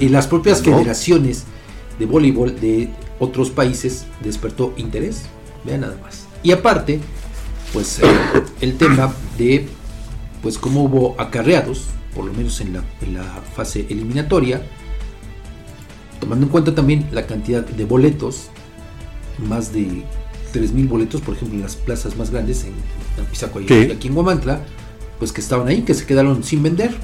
y 0.00 0.08
las 0.08 0.26
propias 0.26 0.62
federaciones 0.62 1.44
de 1.98 2.06
voleibol 2.06 2.58
de 2.58 2.88
otros 3.18 3.50
países 3.50 4.06
despertó 4.24 4.72
interés. 4.78 5.24
Vean 5.66 5.82
nada 5.82 5.98
más. 6.02 6.24
Y 6.42 6.52
aparte, 6.52 7.00
pues 7.74 7.98
eh, 7.98 8.04
el 8.62 8.78
tema 8.78 9.14
de 9.36 9.68
pues 10.40 10.56
cómo 10.56 10.84
hubo 10.84 11.20
acarreados 11.20 11.88
por 12.14 12.24
lo 12.24 12.32
menos 12.32 12.60
en 12.60 12.74
la, 12.74 12.82
fase 13.54 13.86
eliminatoria, 13.88 14.62
tomando 16.20 16.46
en 16.46 16.52
cuenta 16.52 16.74
también 16.74 17.08
la 17.12 17.26
cantidad 17.26 17.64
de 17.64 17.84
boletos, 17.84 18.48
más 19.48 19.72
de 19.72 20.04
3.000 20.52 20.88
boletos, 20.88 21.20
por 21.20 21.34
ejemplo, 21.34 21.56
en 21.56 21.62
las 21.62 21.76
plazas 21.76 22.16
más 22.16 22.30
grandes, 22.30 22.64
en, 22.64 22.74
Pizaco 23.30 23.60
y 23.60 23.64
aquí 23.64 24.08
en 24.08 24.14
Guamantla, 24.14 24.62
pues 25.18 25.32
que 25.32 25.42
estaban 25.42 25.68
ahí, 25.68 25.82
que 25.82 25.92
se 25.92 26.06
quedaron 26.06 26.42
sin 26.42 26.62
vender. 26.62 26.96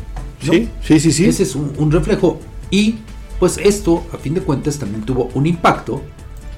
Sí, 0.42 0.68
sí, 0.82 1.00
sí, 1.00 1.12
sí. 1.12 1.26
Ese 1.26 1.42
es 1.42 1.54
un, 1.54 1.90
reflejo. 1.90 2.40
Y 2.70 2.96
pues 3.38 3.58
esto, 3.58 4.04
a 4.12 4.16
fin 4.16 4.34
de 4.34 4.40
cuentas, 4.40 4.78
también 4.78 5.02
tuvo 5.02 5.28
un 5.34 5.46
impacto, 5.46 6.02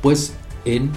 pues, 0.00 0.32
en 0.64 0.90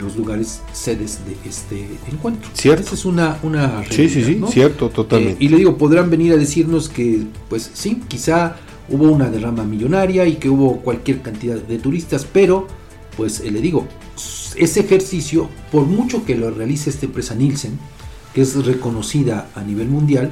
los 0.00 0.16
lugares 0.16 0.62
sedes 0.72 1.20
de 1.26 1.48
este 1.48 1.88
encuentro. 2.10 2.50
Cierto. 2.54 2.82
Esa 2.82 2.94
es 2.94 3.04
una, 3.04 3.38
una 3.42 3.84
Sí, 3.90 4.08
sí, 4.08 4.24
sí, 4.24 4.40
cierto, 4.48 4.90
totalmente. 4.90 5.42
Eh, 5.42 5.46
y 5.46 5.48
le 5.48 5.58
digo, 5.58 5.76
podrán 5.76 6.10
venir 6.10 6.32
a 6.32 6.36
decirnos 6.36 6.88
que, 6.88 7.22
pues 7.48 7.70
sí, 7.74 8.02
quizá 8.08 8.56
hubo 8.88 9.04
una 9.10 9.30
derrama 9.30 9.64
millonaria 9.64 10.26
y 10.26 10.36
que 10.36 10.48
hubo 10.48 10.80
cualquier 10.80 11.22
cantidad 11.22 11.56
de 11.56 11.78
turistas, 11.78 12.26
pero, 12.30 12.66
pues 13.16 13.40
eh, 13.40 13.50
le 13.50 13.60
digo, 13.60 13.86
ese 14.56 14.80
ejercicio, 14.80 15.48
por 15.72 15.86
mucho 15.86 16.24
que 16.24 16.36
lo 16.36 16.50
realice 16.50 16.90
esta 16.90 17.06
empresa 17.06 17.34
Nielsen, 17.34 17.78
que 18.34 18.42
es 18.42 18.64
reconocida 18.64 19.48
a 19.54 19.62
nivel 19.62 19.88
mundial, 19.88 20.30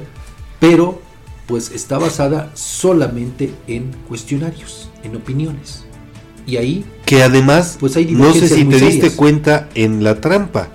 pero 0.59 1.01
pues 1.47 1.71
está 1.71 1.97
basada 1.97 2.51
solamente 2.55 3.53
en 3.67 3.91
cuestionarios, 4.07 4.89
en 5.03 5.15
opiniones. 5.15 5.83
Y 6.45 6.57
ahí 6.57 6.85
que 7.13 7.21
además, 7.21 7.77
pues 7.79 7.95
no 8.09 8.33
sé 8.33 8.49
si 8.49 8.65
te 8.65 8.79
diste 8.79 9.11
cuenta 9.11 9.69
en 9.75 10.03
la 10.03 10.19
trampa, 10.19 10.69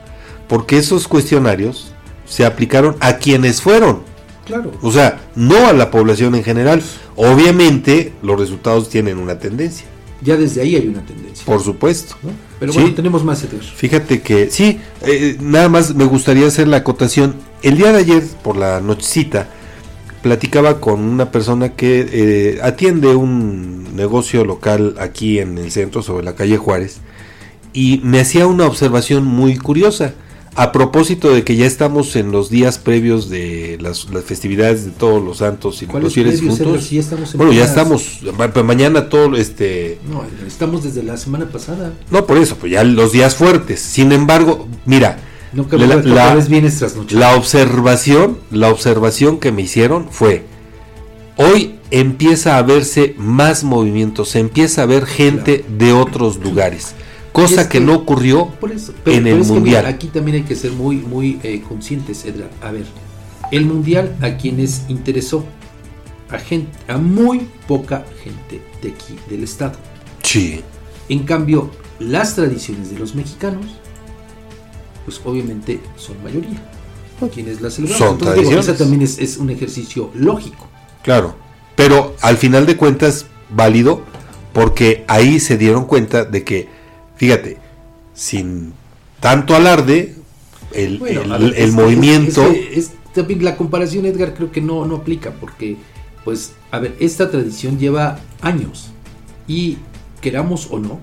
porque 0.46 0.78
esos 0.78 1.08
cuestionarios 1.08 1.92
se 2.26 2.46
aplicaron 2.46 2.96
a 3.00 3.16
quienes 3.16 3.60
fueron. 3.60 4.02
Claro. 4.46 4.70
O 4.80 4.92
sea, 4.92 5.20
no 5.34 5.66
a 5.66 5.72
la 5.72 5.90
población 5.90 6.36
en 6.36 6.44
general. 6.44 6.80
Obviamente, 7.16 8.12
los 8.22 8.38
resultados 8.38 8.88
tienen 8.88 9.18
una 9.18 9.40
tendencia. 9.40 9.86
Ya 10.22 10.36
desde 10.36 10.60
ahí 10.60 10.76
hay 10.76 10.86
una 10.86 11.04
tendencia. 11.04 11.44
Por 11.44 11.60
supuesto. 11.60 12.14
Pero 12.60 12.72
bueno, 12.72 12.94
tenemos 12.94 13.24
más 13.24 13.44
Fíjate 13.74 14.22
que, 14.22 14.48
sí, 14.48 14.78
eh, 15.02 15.36
nada 15.40 15.68
más 15.68 15.92
me 15.96 16.04
gustaría 16.04 16.46
hacer 16.46 16.68
la 16.68 16.76
acotación. 16.78 17.34
El 17.62 17.76
día 17.76 17.90
de 17.90 17.98
ayer, 17.98 18.22
por 18.44 18.56
la 18.56 18.80
nochecita, 18.80 19.50
platicaba 20.22 20.80
con 20.80 21.00
una 21.00 21.30
persona 21.30 21.74
que 21.74 22.06
eh, 22.10 22.60
atiende 22.62 23.14
un 23.14 23.96
negocio 23.96 24.44
local 24.44 24.94
aquí 24.98 25.38
en 25.38 25.58
el 25.58 25.70
centro, 25.70 26.02
sobre 26.02 26.24
la 26.24 26.34
calle 26.34 26.56
Juárez, 26.56 26.98
y 27.72 28.00
me 28.04 28.20
hacía 28.20 28.46
una 28.46 28.66
observación 28.66 29.24
muy 29.24 29.56
curiosa. 29.56 30.14
A 30.54 30.72
propósito 30.72 31.32
de 31.32 31.44
que 31.44 31.54
ya 31.54 31.66
estamos 31.66 32.16
en 32.16 32.32
los 32.32 32.50
días 32.50 32.78
previos 32.78 33.30
de 33.30 33.78
las, 33.80 34.06
festividades 34.24 34.84
de 34.84 34.90
todos 34.90 35.22
los 35.22 35.38
santos 35.38 35.80
y 35.82 35.86
los 35.86 36.12
fieles 36.12 36.40
juntos. 36.40 36.90
bueno, 37.34 37.52
ya 37.52 37.64
estamos, 37.64 38.22
mañana 38.64 39.08
todo 39.08 39.36
este... 39.36 40.00
No, 40.10 40.24
estamos 40.44 40.82
desde 40.82 41.04
la 41.04 41.16
semana 41.16 41.46
pasada. 41.48 41.92
No, 42.10 42.26
por 42.26 42.38
eso, 42.38 42.56
pues 42.56 42.72
ya 42.72 42.82
los 42.82 43.12
días 43.12 43.36
fuertes. 43.36 43.78
Sin 43.78 44.10
embargo, 44.10 44.66
mira, 44.84 45.20
la, 45.52 45.96
la 47.10 47.36
observación, 47.36 48.38
la 48.50 48.70
observación 48.70 49.38
que 49.38 49.52
me 49.52 49.62
hicieron 49.62 50.08
fue, 50.10 50.44
hoy 51.36 51.78
empieza 51.90 52.58
a 52.58 52.62
verse 52.62 53.14
más 53.16 53.64
movimiento, 53.64 54.24
se 54.24 54.40
empieza 54.40 54.82
a 54.82 54.86
ver 54.86 55.06
gente 55.06 55.64
de 55.78 55.92
otros 55.92 56.36
lugares, 56.38 56.94
cosa 57.32 57.68
que, 57.68 57.80
no 57.80 57.94
ocurrió 57.94 58.48
en 59.06 59.26
el 59.26 59.44
mundial. 59.44 59.86
aquí 59.86 60.08
también 60.08 60.38
hay 60.38 60.42
que 60.42 60.54
ser 60.54 60.72
muy, 60.72 60.96
muy 60.96 61.38
eh, 61.42 61.62
conscientes, 61.66 62.24
Edgar. 62.24 62.50
A 62.60 62.70
ver, 62.70 62.84
el 63.50 63.64
mundial 63.64 64.16
a 64.20 64.36
quienes 64.36 64.82
interesó, 64.88 65.44
a 66.28 66.38
gente, 66.38 66.70
a 66.88 66.98
muy 66.98 67.48
poca 67.66 68.04
gente 68.22 68.60
de 68.82 68.90
aquí 68.90 69.14
del 69.30 69.44
estado. 69.44 69.78
Sí. 70.22 70.60
En 71.08 71.20
cambio, 71.20 71.70
las 71.98 72.34
tradiciones 72.34 72.90
de 72.90 72.98
los 72.98 73.14
mexicanos 73.14 73.66
pues 75.08 75.22
obviamente 75.24 75.80
son 75.96 76.22
mayoría 76.22 76.60
quienes 77.32 77.62
la 77.62 77.70
celebran. 77.70 77.98
Son 77.98 78.18
Entonces, 78.36 78.76
también 78.76 79.00
es, 79.00 79.38
un 79.38 79.48
ejercicio 79.48 80.10
lógico. 80.14 80.68
Claro, 81.02 81.34
pero 81.74 82.14
al 82.20 82.36
final 82.36 82.66
de 82.66 82.76
cuentas 82.76 83.24
válido 83.48 84.02
porque 84.52 85.06
ahí 85.08 85.40
se 85.40 85.56
dieron 85.56 85.86
cuenta 85.86 86.26
de 86.26 86.44
que, 86.44 86.68
fíjate, 87.16 87.56
sin 88.12 88.74
tanto 89.18 89.54
alarde, 89.54 90.16
el, 90.72 91.00
movimiento... 91.72 92.44
Es, 92.70 92.92
también 93.14 93.42
la 93.42 93.56
comparación, 93.56 94.04
Edgar, 94.04 94.34
creo 94.34 94.52
que 94.52 94.60
no, 94.60 94.84
no 94.84 94.96
aplica 94.96 95.32
porque, 95.32 95.78
pues, 96.24 96.52
a 96.70 96.78
ver, 96.80 96.94
esta 97.00 97.30
tradición 97.30 97.78
lleva 97.78 98.20
años 98.42 98.90
y 99.46 99.78
queramos 100.20 100.68
o 100.70 100.78
no, 100.78 101.00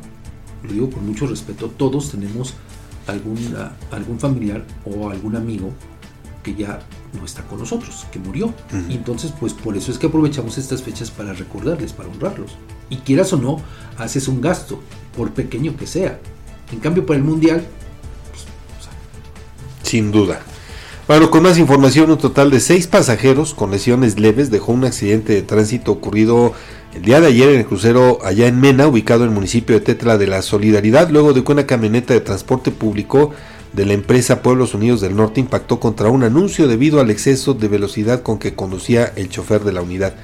lo 0.63 0.71
digo 0.71 0.89
con 0.91 1.07
mucho 1.07 1.25
respeto, 1.25 1.71
todos 1.75 2.11
tenemos 2.11 2.53
algún 3.07 4.19
familiar 4.19 4.63
o 4.85 5.09
algún 5.09 5.35
amigo 5.35 5.71
que 6.43 6.53
ya 6.53 6.79
no 7.17 7.25
está 7.25 7.41
con 7.43 7.59
nosotros, 7.59 8.05
que 8.11 8.19
murió. 8.19 8.53
Y 8.87 8.93
entonces, 8.93 9.33
pues 9.39 9.53
por 9.53 9.75
eso 9.75 9.91
es 9.91 9.97
que 9.97 10.07
aprovechamos 10.07 10.57
estas 10.57 10.83
fechas 10.83 11.09
para 11.09 11.33
recordarles, 11.33 11.91
para 11.91 12.09
honrarlos. 12.09 12.51
Y 12.89 12.97
quieras 12.97 13.33
o 13.33 13.37
no, 13.37 13.57
haces 13.97 14.27
un 14.27 14.41
gasto, 14.41 14.79
por 15.17 15.31
pequeño 15.31 15.75
que 15.75 15.87
sea. 15.87 16.19
En 16.71 16.79
cambio, 16.79 17.05
para 17.05 17.17
el 17.17 17.23
Mundial, 17.23 17.65
pues, 18.31 18.45
sin 19.89 20.11
duda. 20.11 20.41
Bueno, 21.07 21.29
con 21.29 21.43
más 21.43 21.57
información, 21.57 22.11
un 22.11 22.17
total 22.17 22.49
de 22.51 22.59
seis 22.59 22.87
pasajeros 22.87 23.53
con 23.53 23.71
lesiones 23.71 24.19
leves 24.19 24.49
dejó 24.49 24.71
un 24.71 24.85
accidente 24.85 25.33
de 25.33 25.41
tránsito 25.43 25.91
ocurrido 25.91 26.53
el 26.95 27.01
día 27.01 27.19
de 27.19 27.27
ayer 27.27 27.49
en 27.49 27.59
el 27.59 27.65
crucero 27.65 28.19
allá 28.23 28.47
en 28.47 28.61
Mena, 28.61 28.87
ubicado 28.87 29.23
en 29.23 29.29
el 29.29 29.35
municipio 29.35 29.75
de 29.75 29.81
Tetla 29.81 30.17
de 30.17 30.27
la 30.27 30.41
Solidaridad, 30.41 31.09
luego 31.09 31.33
de 31.33 31.43
que 31.43 31.51
una 31.51 31.67
camioneta 31.67 32.13
de 32.13 32.21
transporte 32.21 32.71
público 32.71 33.31
de 33.73 33.85
la 33.85 33.93
empresa 33.93 34.41
Pueblos 34.41 34.73
Unidos 34.73 35.01
del 35.01 35.13
Norte 35.13 35.41
impactó 35.41 35.81
contra 35.81 36.09
un 36.09 36.23
anuncio 36.23 36.69
debido 36.69 37.01
al 37.01 37.11
exceso 37.11 37.53
de 37.53 37.67
velocidad 37.67 38.21
con 38.21 38.39
que 38.39 38.55
conducía 38.55 39.11
el 39.17 39.27
chofer 39.27 39.65
de 39.65 39.73
la 39.73 39.81
unidad. 39.81 40.15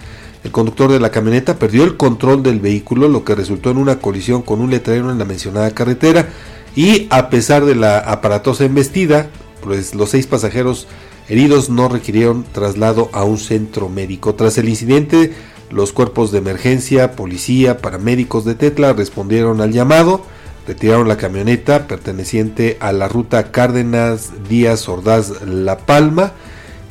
El 0.45 0.51
conductor 0.51 0.89
de 0.89 1.01
la 1.01 1.11
camioneta 1.11 1.59
perdió 1.59 1.83
el 1.83 1.97
control 1.97 2.41
del 2.41 2.61
vehículo, 2.61 3.09
lo 3.09 3.25
que 3.25 3.35
resultó 3.35 3.69
en 3.71 3.77
una 3.77 3.99
colisión 3.99 4.41
con 4.41 4.61
un 4.61 4.71
letrero 4.71 5.11
en 5.11 5.19
la 5.19 5.25
mencionada 5.25 5.71
carretera 5.71 6.29
y 6.73 7.07
a 7.09 7.29
pesar 7.29 7.65
de 7.65 7.75
la 7.75 7.99
aparatosa 7.99 8.63
embestida, 8.63 9.29
pues 9.61 9.93
los 9.93 10.09
seis 10.09 10.25
pasajeros 10.25 10.87
heridos 11.27 11.69
no 11.69 11.89
requirieron 11.89 12.45
traslado 12.49 13.09
a 13.11 13.25
un 13.25 13.37
centro 13.37 13.89
médico. 13.89 14.35
Tras 14.35 14.57
el 14.57 14.69
incidente, 14.69 15.33
los 15.71 15.93
cuerpos 15.93 16.31
de 16.31 16.39
emergencia, 16.39 17.15
policía, 17.15 17.77
paramédicos 17.77 18.45
de 18.45 18.55
Tetla 18.55 18.93
respondieron 18.93 19.61
al 19.61 19.71
llamado, 19.71 20.23
retiraron 20.67 21.07
la 21.07 21.17
camioneta 21.17 21.87
perteneciente 21.87 22.77
a 22.79 22.91
la 22.91 23.07
ruta 23.07 23.51
Cárdenas 23.51 24.31
Díaz 24.47 24.87
Ordaz 24.87 25.41
La 25.45 25.77
Palma 25.79 26.33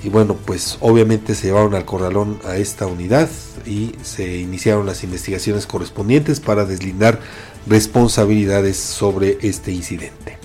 y 0.02 0.08
bueno, 0.08 0.34
pues 0.46 0.78
obviamente 0.80 1.34
se 1.34 1.48
llevaron 1.48 1.74
al 1.74 1.84
corralón 1.84 2.38
a 2.46 2.56
esta 2.56 2.86
unidad 2.86 3.28
y 3.66 3.92
se 4.02 4.38
iniciaron 4.38 4.86
las 4.86 5.04
investigaciones 5.04 5.66
correspondientes 5.66 6.40
para 6.40 6.64
deslindar 6.64 7.20
responsabilidades 7.66 8.78
sobre 8.78 9.36
este 9.42 9.72
incidente. 9.72 10.38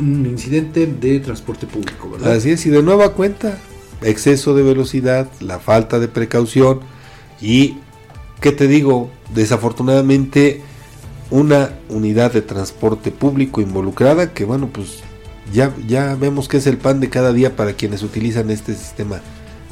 Un 0.00 0.24
incidente 0.24 0.86
de 0.86 1.20
transporte 1.20 1.66
público, 1.66 2.10
¿verdad? 2.10 2.32
Así 2.32 2.50
es, 2.50 2.64
y 2.64 2.70
de 2.70 2.82
nueva 2.82 3.12
cuenta, 3.12 3.58
exceso 4.00 4.54
de 4.54 4.62
velocidad, 4.62 5.28
la 5.40 5.58
falta 5.58 5.98
de 5.98 6.08
precaución, 6.08 6.80
y, 7.40 7.78
¿qué 8.40 8.52
te 8.52 8.66
digo? 8.66 9.10
Desafortunadamente, 9.34 10.62
una 11.30 11.70
unidad 11.88 12.32
de 12.32 12.42
transporte 12.42 13.10
público 13.10 13.60
involucrada 13.60 14.32
que, 14.32 14.44
bueno, 14.44 14.68
pues 14.72 15.00
ya, 15.52 15.74
ya 15.86 16.14
vemos 16.14 16.48
que 16.48 16.58
es 16.58 16.66
el 16.66 16.78
pan 16.78 17.00
de 17.00 17.10
cada 17.10 17.32
día 17.32 17.56
para 17.56 17.74
quienes 17.74 18.02
utilizan 18.02 18.50
este 18.50 18.74
sistema 18.74 19.20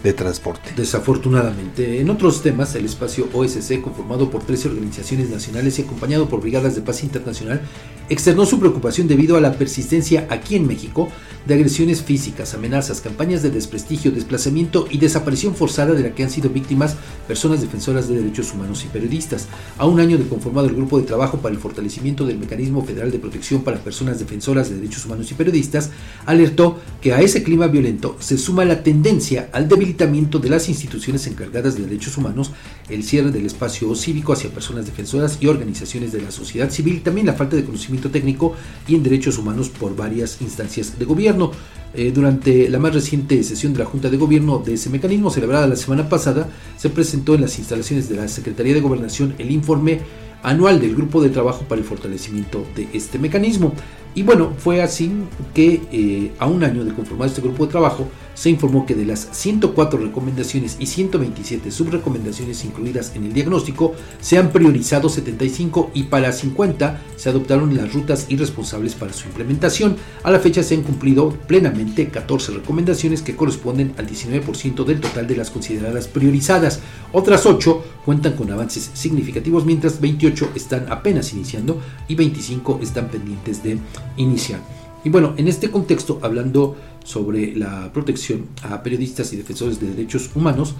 de 0.02 0.12
transporte. 0.12 0.70
Desafortunadamente. 0.76 2.00
En 2.00 2.10
otros 2.10 2.42
temas, 2.42 2.74
el 2.74 2.84
espacio 2.84 3.28
OSC, 3.32 3.80
conformado 3.80 4.30
por 4.30 4.42
13 4.42 4.68
organizaciones 4.68 5.30
nacionales 5.30 5.78
y 5.78 5.82
acompañado 5.82 6.28
por 6.28 6.40
brigadas 6.40 6.74
de 6.74 6.82
paz 6.82 7.02
internacional, 7.04 7.60
externó 8.08 8.44
su 8.44 8.58
preocupación 8.58 9.06
debido 9.06 9.36
a 9.36 9.40
la 9.40 9.54
persistencia 9.54 10.26
aquí 10.28 10.56
en 10.56 10.66
México 10.66 11.08
de 11.46 11.54
agresiones 11.54 12.02
físicas, 12.02 12.54
amenazas, 12.54 13.00
campañas 13.00 13.42
de 13.42 13.50
desprestigio, 13.50 14.12
desplazamiento 14.12 14.86
y 14.90 14.98
desaparición 14.98 15.54
forzada 15.54 15.94
de 15.94 16.02
la 16.02 16.14
que 16.14 16.22
han 16.22 16.30
sido 16.30 16.50
víctimas 16.50 16.96
personas 17.26 17.60
defensoras 17.60 18.08
de 18.08 18.16
derechos 18.16 18.52
humanos 18.52 18.84
y 18.84 18.88
periodistas. 18.88 19.48
A 19.78 19.86
un 19.86 19.98
año 19.98 20.18
de 20.18 20.28
conformado 20.28 20.68
el 20.68 20.76
Grupo 20.76 21.00
de 21.00 21.06
Trabajo 21.06 21.38
para 21.38 21.54
el 21.54 21.60
Fortalecimiento 21.60 22.26
del 22.26 22.38
Mecanismo 22.38 22.84
Federal 22.84 23.10
de 23.10 23.18
Protección 23.18 23.62
para 23.62 23.78
Personas 23.78 24.18
Defensoras 24.18 24.68
de 24.68 24.76
Derechos 24.76 25.04
Humanos 25.04 25.30
y 25.30 25.34
Periodistas, 25.34 25.90
alertó 26.26 26.78
que 27.00 27.12
a 27.12 27.20
ese 27.20 27.42
clima 27.42 27.66
violento 27.66 28.16
se 28.20 28.38
suma 28.38 28.64
la 28.64 28.82
tendencia 28.82 29.48
al 29.52 29.68
debilitamiento 29.68 29.91
de 29.92 30.48
las 30.48 30.68
instituciones 30.68 31.26
encargadas 31.26 31.76
de 31.76 31.84
derechos 31.84 32.16
humanos, 32.16 32.50
el 32.88 33.04
cierre 33.04 33.30
del 33.30 33.46
espacio 33.46 33.94
cívico 33.94 34.32
hacia 34.32 34.50
personas 34.50 34.86
defensoras 34.86 35.38
y 35.40 35.46
organizaciones 35.46 36.12
de 36.12 36.22
la 36.22 36.30
sociedad 36.30 36.70
civil, 36.70 37.02
también 37.02 37.26
la 37.26 37.34
falta 37.34 37.56
de 37.56 37.64
conocimiento 37.64 38.10
técnico 38.10 38.54
y 38.88 38.94
en 38.94 39.02
derechos 39.02 39.38
humanos 39.38 39.68
por 39.68 39.94
varias 39.94 40.40
instancias 40.40 40.98
de 40.98 41.04
gobierno. 41.04 41.52
Eh, 41.94 42.10
durante 42.10 42.70
la 42.70 42.78
más 42.78 42.94
reciente 42.94 43.42
sesión 43.44 43.74
de 43.74 43.80
la 43.80 43.84
Junta 43.84 44.08
de 44.08 44.16
Gobierno 44.16 44.58
de 44.58 44.74
ese 44.74 44.88
mecanismo, 44.88 45.30
celebrada 45.30 45.66
la 45.66 45.76
semana 45.76 46.08
pasada, 46.08 46.48
se 46.78 46.88
presentó 46.88 47.34
en 47.34 47.42
las 47.42 47.58
instalaciones 47.58 48.08
de 48.08 48.16
la 48.16 48.28
Secretaría 48.28 48.72
de 48.72 48.80
Gobernación 48.80 49.34
el 49.38 49.50
informe 49.50 50.00
anual 50.42 50.80
del 50.80 50.94
Grupo 50.96 51.22
de 51.22 51.28
Trabajo 51.28 51.64
para 51.68 51.80
el 51.80 51.86
Fortalecimiento 51.86 52.66
de 52.74 52.88
este 52.94 53.18
mecanismo. 53.18 53.74
Y 54.14 54.22
bueno, 54.22 54.52
fue 54.58 54.82
así 54.82 55.10
que 55.54 55.80
eh, 55.90 56.32
a 56.38 56.46
un 56.46 56.62
año 56.64 56.84
de 56.84 56.92
conformar 56.92 57.28
este 57.28 57.40
grupo 57.40 57.64
de 57.64 57.72
trabajo, 57.72 58.08
se 58.42 58.50
informó 58.50 58.86
que 58.86 58.96
de 58.96 59.04
las 59.04 59.28
104 59.30 60.00
recomendaciones 60.00 60.76
y 60.80 60.86
127 60.86 61.70
subrecomendaciones 61.70 62.64
incluidas 62.64 63.12
en 63.14 63.22
el 63.22 63.32
diagnóstico, 63.32 63.94
se 64.20 64.36
han 64.36 64.50
priorizado 64.50 65.08
75 65.08 65.92
y 65.94 66.02
para 66.02 66.32
50 66.32 67.00
se 67.14 67.28
adoptaron 67.28 67.76
las 67.76 67.94
rutas 67.94 68.26
y 68.28 68.36
responsables 68.36 68.96
para 68.96 69.12
su 69.12 69.28
implementación. 69.28 69.94
A 70.24 70.32
la 70.32 70.40
fecha 70.40 70.64
se 70.64 70.74
han 70.74 70.82
cumplido 70.82 71.30
plenamente 71.46 72.08
14 72.08 72.50
recomendaciones 72.54 73.22
que 73.22 73.36
corresponden 73.36 73.94
al 73.96 74.08
19% 74.08 74.84
del 74.86 75.00
total 75.00 75.28
de 75.28 75.36
las 75.36 75.52
consideradas 75.52 76.08
priorizadas. 76.08 76.80
Otras 77.12 77.46
8 77.46 77.84
cuentan 78.04 78.32
con 78.32 78.50
avances 78.50 78.90
significativos, 78.92 79.64
mientras 79.64 80.00
28 80.00 80.50
están 80.56 80.86
apenas 80.90 81.32
iniciando 81.32 81.80
y 82.08 82.16
25 82.16 82.80
están 82.82 83.06
pendientes 83.06 83.62
de 83.62 83.78
iniciar. 84.16 84.58
Y 85.04 85.10
bueno, 85.10 85.34
en 85.36 85.48
este 85.48 85.70
contexto, 85.70 86.20
hablando 86.22 86.76
sobre 87.04 87.54
la 87.56 87.92
protección 87.92 88.46
a 88.62 88.82
periodistas 88.82 89.32
y 89.32 89.36
defensores 89.36 89.80
de 89.80 89.88
derechos 89.88 90.30
humanos, 90.34 90.74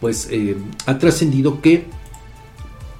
pues 0.00 0.28
eh, 0.30 0.56
ha 0.86 0.98
trascendido 0.98 1.60
que 1.60 1.86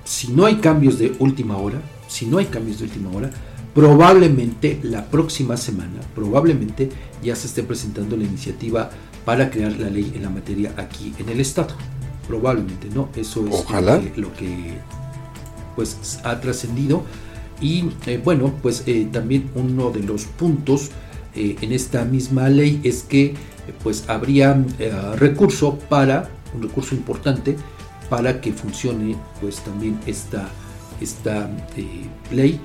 si 0.05 0.33
no 0.33 0.45
hay 0.47 0.57
cambios 0.57 0.99
de 0.99 1.15
última 1.19 1.57
hora, 1.57 1.81
si 2.09 2.27
no 2.27 2.39
hay 2.39 2.47
cambios 2.47 2.79
de 2.79 2.85
última 2.85 3.11
hora, 3.11 3.31
probablemente 3.75 4.79
la 4.83 5.07
próxima 5.07 5.57
semana, 5.57 6.01
probablemente 6.15 6.89
ya 7.23 7.35
se 7.35 7.47
esté 7.47 7.63
presentando 7.63 8.17
la 8.17 8.25
iniciativa 8.25 8.91
para 9.25 9.51
crear 9.51 9.73
la 9.79 9.89
ley 9.89 10.13
en 10.15 10.23
la 10.23 10.31
materia 10.31 10.75
aquí 10.77 11.15
en 11.19 11.29
el 11.29 11.41
Estado. 11.41 11.75
Probablemente, 12.29 12.89
¿no? 12.95 13.11
Eso 13.17 13.47
es 13.47 13.51
Lo, 13.51 13.67
que, 13.67 14.13
lo 14.17 14.33
que 14.35 14.79
pues 15.75 16.21
ha 16.25 16.41
trascendido. 16.41 17.03
Y 17.61 17.91
eh, 18.07 18.21
bueno, 18.23 18.53
pues 18.63 18.85
eh, 18.87 19.09
también 19.11 19.51
uno 19.55 19.91
de 19.91 20.03
los 20.03 20.25
puntos 20.25 20.91
eh, 21.35 21.56
en 21.61 21.73
esta 21.73 22.05
misma 22.05 22.48
ley 22.48 22.81
es 22.85 23.02
que 23.02 23.35
pues 23.82 24.05
habría 24.09 24.62
recurso 25.16 25.78
para 25.89 26.28
un 26.55 26.62
recurso 26.62 26.94
importante 26.94 27.56
para 28.09 28.40
que 28.40 28.52
funcione 28.52 29.16
pues 29.40 29.56
también 29.61 29.98
esta, 30.06 30.48
esta 31.01 31.51
eh, 31.77 32.06
ley 32.31 32.61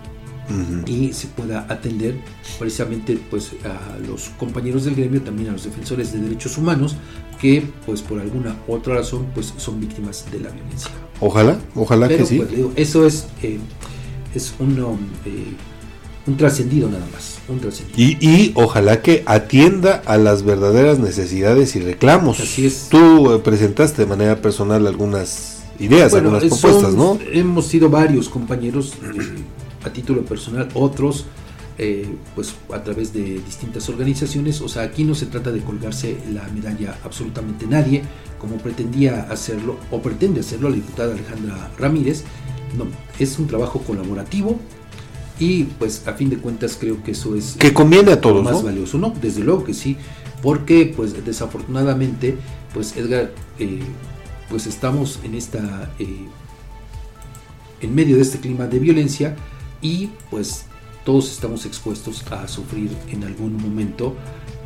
y 0.88 1.14
se 1.14 1.28
pueda 1.28 1.68
atender 1.70 2.16
precisamente 2.58 3.20
pues 3.30 3.52
a 3.64 4.00
los 4.00 4.30
compañeros 4.30 4.84
del 4.86 4.96
gremio, 4.96 5.22
también 5.22 5.50
a 5.50 5.52
los 5.52 5.64
defensores 5.64 6.12
de 6.12 6.20
derechos 6.20 6.58
humanos 6.58 6.96
que 7.40 7.64
pues 7.86 8.02
por 8.02 8.20
alguna 8.20 8.56
otra 8.68 8.96
razón 8.96 9.28
pues 9.36 9.54
son 9.58 9.80
víctimas 9.80 10.26
de 10.32 10.40
la 10.40 10.50
violencia. 10.50 10.90
Ojalá, 11.20 11.60
ojalá 11.76 12.08
que 12.08 12.26
sí. 12.26 12.38
Pues, 12.40 12.50
eso 12.76 13.06
es, 13.06 13.28
eh, 13.44 13.60
es 14.34 14.54
un, 14.60 14.78
eh, 15.26 15.54
un 16.26 16.38
trascendido 16.38 16.90
nada 16.90 17.06
más. 17.14 17.39
Un 17.50 17.60
y, 17.98 18.18
y, 18.26 18.52
ojalá 18.54 19.02
que 19.02 19.24
atienda 19.26 20.04
a 20.06 20.18
las 20.18 20.44
verdaderas 20.44 21.00
necesidades 21.00 21.76
y 21.76 21.80
reclamos. 21.80 22.40
Así 22.40 22.68
es. 22.68 22.90
Tú 22.90 23.34
eh, 23.34 23.40
presentaste 23.40 24.04
de 24.04 24.08
manera 24.08 24.40
personal 24.40 24.86
algunas 24.86 25.64
ideas, 25.80 26.14
algunas 26.14 26.44
propuestas, 26.44 26.94
¿no? 26.94 27.18
Hemos 27.32 27.66
sido 27.66 27.90
varios 27.90 28.30
compañeros 28.30 28.94
a 29.84 29.90
título 29.92 30.24
personal, 30.24 30.70
otros 30.76 31.26
eh, 31.80 32.08
pues 32.36 32.54
a 32.72 32.84
través 32.84 33.14
de 33.14 33.40
distintas 33.40 33.90
organizaciones. 33.90 34.62
O 34.62 34.68
sea, 34.68 34.84
aquí 34.84 35.04
no 35.04 35.16
se 35.16 35.26
trata 35.26 35.52
de 35.52 35.62
colgarse 35.62 36.18
la 36.32 36.48
medalla 36.50 37.00
absolutamente 37.04 37.66
nadie, 37.66 38.04
como 38.38 38.58
pretendía 38.58 39.28
hacerlo 39.32 39.78
o 39.90 40.02
pretende 40.02 40.42
hacerlo 40.42 40.70
la 40.70 40.76
diputada 40.76 41.14
Alejandra 41.14 41.72
Ramírez. 41.80 42.26
No, 42.78 42.86
es 43.18 43.40
un 43.40 43.48
trabajo 43.48 43.80
colaborativo 43.80 44.60
y 45.40 45.64
pues 45.64 46.06
a 46.08 46.14
fin 46.14 46.30
de 46.30 46.38
cuentas 46.38 46.78
creo 46.80 47.02
que 47.02 47.12
eso 47.12 47.36
es 47.36 47.56
que 47.58 47.74
conviene 47.74 48.12
a 48.12 48.22
todos, 48.22 48.44
más 48.44 48.62
valioso, 48.62 48.98
¿no? 48.98 49.14
Desde 49.22 49.42
luego 49.42 49.64
que 49.64 49.74
sí, 49.74 49.96
porque 50.42 50.94
pues 50.96 51.26
desafortunadamente 51.26 52.38
pues 52.74 52.96
Edgar 52.98 53.32
eh, 53.58 53.80
pues 54.50 54.68
estamos 54.68 55.20
en 55.24 55.36
esta 55.36 55.92
eh, 56.00 56.28
en 57.82 57.96
medio 57.96 58.18
de 58.18 58.22
este 58.22 58.40
clima 58.40 58.68
de 58.68 58.80
violencia 58.80 59.36
y 59.82 60.10
pues 60.30 60.66
todos 61.06 61.32
estamos 61.32 61.66
expuestos 61.66 62.24
a 62.32 62.48
sufrir 62.48 62.92
en 63.10 63.24
algún 63.24 63.54
momento 63.54 64.16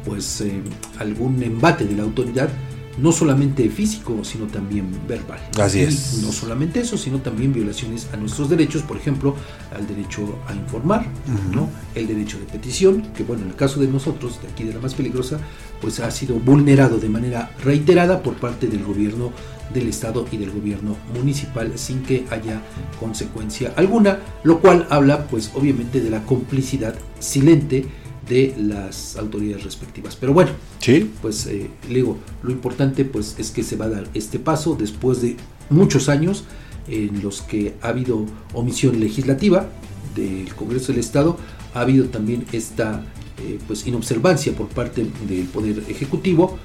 pues 0.06 0.42
eh, 0.42 0.62
algún 1.00 1.42
embate 1.44 1.86
de 1.86 1.96
la 1.96 2.04
autoridad 2.04 2.50
no 2.98 3.12
solamente 3.12 3.70
físico, 3.70 4.24
sino 4.24 4.46
también 4.46 4.88
verbal. 5.08 5.40
Así 5.60 5.82
es. 5.82 6.22
No 6.24 6.32
solamente 6.32 6.82
eso, 6.82 6.98
sino 6.98 7.20
también 7.20 7.54
violaciones 7.54 8.08
a 8.14 8.18
nuestros 8.18 8.50
derechos, 8.50 8.84
por 8.84 8.98
ejemplo, 8.98 9.36
al 9.76 9.88
derecho 9.88 10.40
a 10.48 10.54
informar, 10.54 11.06
¿no? 11.54 11.70
el 11.96 12.08
derecho 12.08 12.40
de 12.40 12.46
petición, 12.46 13.02
que 13.16 13.24
bueno, 13.24 13.44
en 13.44 13.50
el 13.50 13.56
caso 13.56 13.80
de 13.80 13.88
nosotros, 13.88 14.42
de 14.42 14.50
aquí 14.50 14.64
de 14.64 14.74
la 14.74 14.80
más 14.80 14.94
peligrosa, 14.94 15.40
pues 15.82 16.00
ha 16.00 16.12
sido 16.12 16.36
vulnerado 16.40 16.98
de 16.98 17.10
manera 17.10 17.52
reiterada 17.64 18.22
por 18.22 18.36
parte 18.36 18.68
del 18.68 18.84
gobierno 18.84 19.32
del 19.74 19.88
Estado 19.88 20.26
y 20.32 20.38
del 20.38 20.52
gobierno 20.52 20.96
municipal 21.16 21.72
sin 21.78 22.04
que 22.04 22.26
haya 22.30 22.62
consecuencia 23.00 23.74
alguna, 23.76 24.20
lo 24.44 24.60
cual 24.60 24.88
habla 24.90 25.28
pues 25.28 25.52
obviamente 25.56 26.00
de 26.00 26.10
la 26.10 26.24
complicidad 26.24 26.96
silente 27.20 27.86
de 28.28 28.54
las 28.58 29.18
autoridades 29.18 29.64
respectivas. 29.64 30.16
Pero 30.16 30.34
bueno, 30.34 30.52
¿Sí? 30.80 31.12
pues 31.22 31.46
eh, 31.48 31.70
le 31.88 31.96
digo, 31.96 32.18
lo 32.42 32.52
importante 32.52 33.06
pues 33.06 33.36
es 33.38 33.52
que 33.52 33.64
se 33.64 33.76
va 33.76 33.86
a 33.86 33.90
dar 33.90 34.10
este 34.14 34.40
paso 34.40 34.76
después 34.80 35.22
de 35.22 35.38
muchos 35.70 36.10
años 36.10 36.46
en 36.88 37.22
los 37.22 37.42
que 37.42 37.76
ha 37.82 37.90
habido 37.90 38.26
omisión 38.54 39.00
legislativa 39.00 39.68
del 40.16 40.54
Congreso 40.56 40.92
del 40.92 41.00
Estado, 41.00 41.38
ha 41.74 41.82
habido 41.82 42.06
también 42.06 42.46
esta 42.52 43.04
eh, 43.42 43.60
pues 43.68 43.88
inobservancia 43.88 44.54
por 44.54 44.68
parte 44.68 45.06
del 45.28 45.46
Poder 45.46 45.84
Ejecutivo 45.88 46.58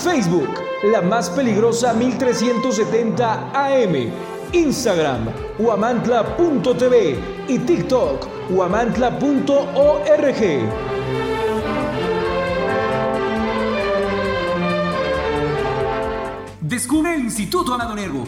Facebook, 0.04 0.50
la 0.84 1.02
más 1.02 1.30
peligrosa 1.30 1.94
1370 1.94 3.52
AM, 3.54 4.12
Instagram, 4.52 5.30
huamantla.tv 5.58 7.20
y 7.48 7.60
TikTok, 7.60 8.28
huamantla.org. 8.50 10.42
Descubre 16.60 17.16
el 17.16 17.22
Instituto 17.22 17.74
Amado 17.74 17.96
Nervo 17.96 18.28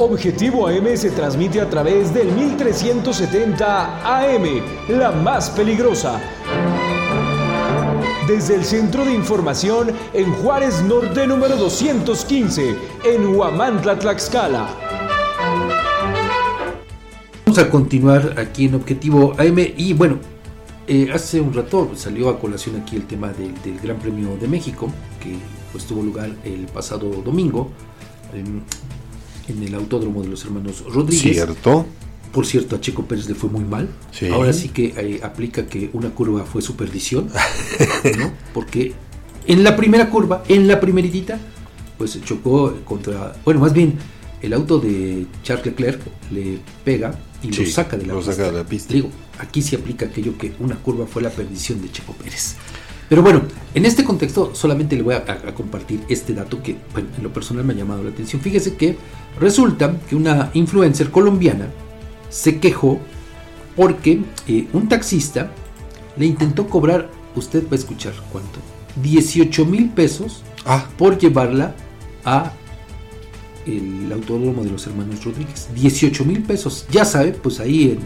Objetivo 0.00 0.68
AM 0.68 0.96
se 0.96 1.10
transmite 1.10 1.60
a 1.60 1.68
través 1.68 2.14
del 2.14 2.30
1370 2.30 4.18
AM, 4.18 4.44
la 4.88 5.10
más 5.10 5.50
peligrosa. 5.50 6.20
Desde 8.28 8.54
el 8.54 8.64
Centro 8.64 9.04
de 9.04 9.12
Información 9.12 9.88
en 10.12 10.32
Juárez 10.34 10.82
Norte 10.84 11.26
número 11.26 11.56
215, 11.56 12.76
en 13.04 13.34
Huamantla, 13.34 13.98
Tlaxcala. 13.98 14.68
Vamos 17.44 17.58
a 17.58 17.68
continuar 17.68 18.38
aquí 18.38 18.66
en 18.66 18.76
Objetivo 18.76 19.34
AM 19.36 19.58
y 19.76 19.94
bueno, 19.94 20.18
eh, 20.86 21.10
hace 21.12 21.40
un 21.40 21.52
rato 21.52 21.90
salió 21.96 22.28
a 22.28 22.38
colación 22.38 22.76
aquí 22.76 22.94
el 22.94 23.06
tema 23.08 23.32
del, 23.32 23.52
Gran 23.82 23.98
Premio 23.98 24.36
de 24.36 24.46
México, 24.46 24.92
que 25.20 25.34
pues 25.72 25.86
tuvo 25.86 26.04
lugar 26.04 26.30
el 26.44 26.66
pasado 26.66 27.10
domingo. 27.24 27.72
Em, 28.32 28.62
en 29.48 29.62
el 29.62 29.74
autódromo 29.74 30.22
de 30.22 30.28
los 30.28 30.44
hermanos 30.44 30.84
Rodríguez. 30.86 31.34
Cierto. 31.34 31.86
Por 32.32 32.46
cierto, 32.46 32.76
a 32.76 32.80
Checo 32.80 33.06
Pérez 33.06 33.28
le 33.28 33.34
fue 33.34 33.48
muy 33.48 33.64
mal. 33.64 33.88
Ahora 34.32 34.52
sí 34.52 34.68
que 34.68 34.94
eh, 34.96 35.20
aplica 35.22 35.66
que 35.66 35.90
una 35.94 36.10
curva 36.10 36.44
fue 36.44 36.60
su 36.60 36.76
perdición, 36.76 37.28
¿no? 38.18 38.32
Porque 38.52 38.92
en 39.46 39.64
la 39.64 39.76
primera 39.76 40.10
curva, 40.10 40.44
en 40.46 40.68
la 40.68 40.78
primeritita, 40.78 41.38
pues 41.96 42.22
chocó 42.24 42.74
contra, 42.84 43.34
bueno, 43.44 43.60
más 43.60 43.72
bien 43.72 43.94
el 44.42 44.52
auto 44.52 44.78
de 44.78 45.26
Charles 45.42 45.66
Leclerc 45.66 46.00
le 46.30 46.58
pega 46.84 47.18
y 47.42 47.50
lo 47.50 47.66
saca 47.66 47.96
de 47.96 48.06
la 48.06 48.14
lo 48.14 48.22
Saca 48.22 48.44
de 48.44 48.52
la 48.52 48.64
pista. 48.64 48.92
Digo, 48.94 49.10
aquí 49.38 49.62
se 49.62 49.76
aplica 49.76 50.06
aquello 50.06 50.36
que 50.36 50.52
una 50.60 50.76
curva 50.76 51.06
fue 51.06 51.22
la 51.22 51.30
perdición 51.30 51.80
de 51.80 51.90
Checo 51.90 52.12
Pérez. 52.12 52.56
Pero 53.08 53.22
bueno, 53.22 53.42
en 53.74 53.86
este 53.86 54.04
contexto 54.04 54.54
solamente 54.54 54.96
le 54.96 55.02
voy 55.02 55.14
a, 55.14 55.24
compartir 55.54 56.00
este 56.08 56.34
dato 56.34 56.62
que 56.62 56.72
en 56.72 57.22
lo 57.22 57.32
personal 57.32 57.64
me 57.64 57.72
ha 57.72 57.76
llamado 57.76 58.02
la 58.02 58.10
atención. 58.10 58.42
Fíjese 58.42 58.76
que 58.76 58.96
resulta 59.40 59.98
que 60.08 60.14
una 60.14 60.50
influencer 60.54 61.10
colombiana 61.10 61.68
se 62.28 62.58
quejó 62.58 62.98
porque 63.76 64.20
eh, 64.46 64.68
un 64.72 64.88
taxista 64.88 65.50
le 66.16 66.26
intentó 66.26 66.68
cobrar, 66.68 67.10
usted 67.34 67.64
va 67.64 67.72
a 67.72 67.76
escuchar 67.76 68.12
cuánto, 68.30 68.58
18 69.02 69.64
mil 69.64 69.90
pesos 69.90 70.42
ah. 70.66 70.86
por 70.98 71.16
llevarla 71.16 71.74
a 72.24 72.52
el 73.66 74.10
autódromo 74.12 74.64
de 74.64 74.70
los 74.70 74.86
hermanos 74.86 75.24
Rodríguez. 75.24 75.68
18 75.74 76.24
mil 76.24 76.42
pesos. 76.42 76.86
Ya 76.90 77.04
sabe, 77.04 77.32
pues 77.32 77.60
ahí 77.60 77.98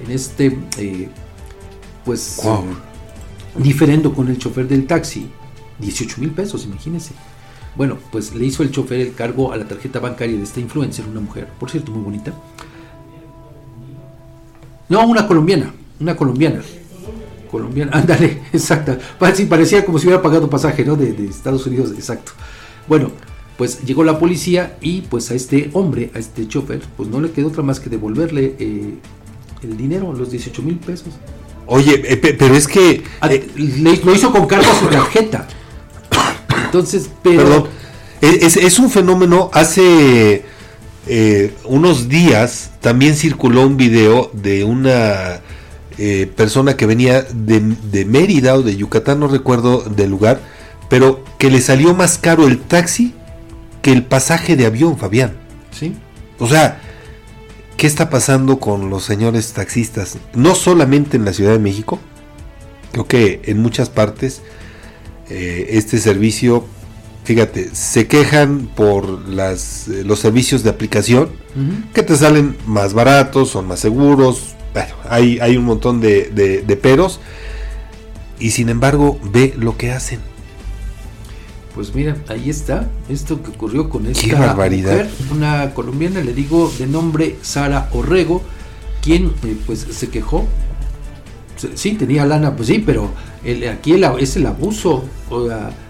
en, 0.00 0.10
este, 0.10 0.58
eh, 0.78 1.08
pues, 2.04 2.42
diferendo 3.58 4.12
con 4.12 4.28
el 4.28 4.38
chofer 4.38 4.68
del 4.68 4.86
taxi. 4.86 5.26
18 5.78 6.20
mil 6.20 6.30
pesos, 6.30 6.64
imagínense. 6.64 7.12
Bueno, 7.76 7.98
pues 8.10 8.34
le 8.34 8.44
hizo 8.46 8.62
el 8.62 8.70
chofer 8.70 9.00
el 9.00 9.14
cargo 9.14 9.52
a 9.52 9.56
la 9.56 9.66
tarjeta 9.66 9.98
bancaria 10.00 10.36
de 10.36 10.42
esta 10.42 10.60
influencer, 10.60 11.06
una 11.06 11.20
mujer, 11.20 11.48
por 11.60 11.70
cierto, 11.70 11.92
muy 11.92 12.02
bonita. 12.02 12.32
No, 14.88 15.06
una 15.06 15.26
colombiana, 15.26 15.74
una 16.00 16.16
colombiana. 16.16 16.62
Colombiana, 17.50 17.92
ándale, 17.94 18.42
exacta. 18.52 18.98
Parecía 19.18 19.84
como 19.84 19.98
si 19.98 20.06
hubiera 20.06 20.22
pagado 20.22 20.48
pasaje, 20.48 20.84
¿no? 20.84 20.96
De, 20.96 21.10
Estados 21.26 21.66
Unidos, 21.66 21.90
exacto. 21.90 22.32
Bueno, 22.88 23.10
pues 23.58 23.82
llegó 23.84 24.04
la 24.04 24.18
policía 24.18 24.78
y 24.80 25.02
pues 25.02 25.30
a 25.30 25.34
este 25.34 25.70
hombre, 25.74 26.10
a 26.14 26.18
este 26.18 26.48
chofer, 26.48 26.80
pues 26.96 27.08
no 27.08 27.20
le 27.20 27.30
quedó 27.30 27.48
otra 27.48 27.62
más 27.62 27.80
que 27.80 27.90
devolverle 27.90 28.56
eh, 28.58 28.94
el 29.62 29.76
dinero, 29.76 30.12
los 30.14 30.30
18 30.30 30.62
mil 30.62 30.76
pesos. 30.76 31.14
Oye, 31.66 32.02
eh, 32.04 32.16
pero 32.16 32.54
es 32.54 32.66
que... 32.66 33.02
Ah, 33.20 33.28
eh, 33.30 33.46
lo 33.56 34.14
hizo 34.14 34.30
con 34.30 34.46
cargo 34.46 34.70
a 34.70 34.78
su 34.78 34.86
tarjeta. 34.86 35.48
Entonces, 36.64 37.10
pero... 37.22 37.68
es, 38.20 38.78
un 38.78 38.90
fenómeno, 38.90 39.50
hace 39.52 40.44
unos 41.64 42.08
días 42.08 42.72
también 42.80 43.14
circuló 43.14 43.66
un 43.66 43.76
video 43.76 44.30
de 44.32 44.64
una 44.64 45.40
persona 46.36 46.76
que 46.76 46.86
venía 46.86 47.22
de, 47.22 47.60
de 47.60 48.04
Mérida 48.04 48.54
o 48.54 48.62
de 48.62 48.76
Yucatán, 48.76 49.20
no 49.20 49.28
recuerdo 49.28 49.80
del 49.80 50.10
lugar, 50.10 50.40
pero 50.88 51.24
que 51.38 51.50
le 51.50 51.60
salió 51.60 51.94
más 51.94 52.18
caro 52.18 52.46
el 52.46 52.60
taxi 52.60 53.14
el 53.92 54.04
pasaje 54.04 54.56
de 54.56 54.66
avión, 54.66 54.98
Fabián. 54.98 55.34
Sí. 55.70 55.94
O 56.38 56.48
sea, 56.48 56.80
¿qué 57.76 57.86
está 57.86 58.10
pasando 58.10 58.58
con 58.58 58.90
los 58.90 59.04
señores 59.04 59.52
taxistas? 59.52 60.18
No 60.34 60.54
solamente 60.54 61.16
en 61.16 61.24
la 61.24 61.32
Ciudad 61.32 61.52
de 61.52 61.58
México, 61.58 61.98
creo 62.92 63.06
que 63.06 63.40
en 63.44 63.60
muchas 63.60 63.90
partes 63.90 64.42
eh, 65.28 65.66
este 65.70 65.98
servicio, 65.98 66.64
fíjate, 67.24 67.74
se 67.74 68.06
quejan 68.06 68.68
por 68.74 69.28
las, 69.28 69.88
eh, 69.88 70.04
los 70.04 70.20
servicios 70.20 70.62
de 70.62 70.70
aplicación 70.70 71.30
que 71.94 72.02
te 72.02 72.16
salen 72.16 72.56
más 72.66 72.92
baratos, 72.92 73.50
son 73.50 73.66
más 73.66 73.80
seguros, 73.80 74.54
bueno, 74.74 74.94
hay, 75.08 75.38
hay 75.40 75.56
un 75.56 75.64
montón 75.64 76.00
de, 76.00 76.30
de 76.30 76.76
peros 76.76 77.20
y 78.38 78.50
sin 78.50 78.68
embargo 78.68 79.18
ve 79.22 79.54
lo 79.56 79.78
que 79.78 79.90
hacen 79.92 80.20
pues 81.76 81.94
mira, 81.94 82.16
ahí 82.28 82.48
está, 82.48 82.88
esto 83.06 83.42
que 83.42 83.50
ocurrió 83.50 83.90
con 83.90 84.06
esta 84.06 84.54
mujer, 84.54 85.10
una 85.30 85.74
colombiana, 85.74 86.22
le 86.22 86.32
digo 86.32 86.72
de 86.78 86.86
nombre 86.86 87.36
Sara 87.42 87.90
Orrego, 87.92 88.42
quien 89.02 89.26
eh, 89.44 89.56
pues 89.66 89.86
se 89.90 90.08
quejó. 90.08 90.46
Sí, 91.74 91.92
tenía 91.92 92.24
lana, 92.24 92.56
pues 92.56 92.68
sí, 92.68 92.82
pero 92.84 93.10
el, 93.44 93.68
aquí 93.68 93.94
es 94.18 94.36
el 94.36 94.46
abuso. 94.46 95.04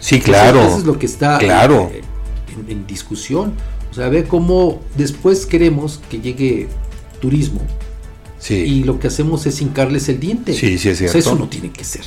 sí, 0.01 0.19
claro. 0.19 0.61
Eso, 0.61 0.79
es 0.79 0.85
lo 0.85 0.99
que 0.99 1.07
está 1.07 1.39
claro. 1.39 1.89
Eh, 1.95 2.03
en, 2.69 2.85
discusión. 2.89 3.53
O 3.93 3.95
sea, 3.95 4.09
ve 4.09 4.25
cómo 4.25 4.81
después 4.97 5.47
queremos 5.47 6.01
que 6.11 6.19
llegue 6.19 6.67
turismo. 7.21 7.61
Sí. 8.41 8.55
Y 8.55 8.83
lo 8.83 8.99
que 8.99 9.07
hacemos 9.07 9.47
es 9.47 9.63
hincarles 9.63 10.09
el 10.09 10.19
diente. 10.19 10.53
Sí, 10.53 10.79
sí, 10.79 10.89
es 10.89 10.99
cierto. 10.99 11.17
eso 11.17 11.37
no 11.37 11.49
tiene 11.49 11.71
que 11.71 11.85
ser. 11.85 12.03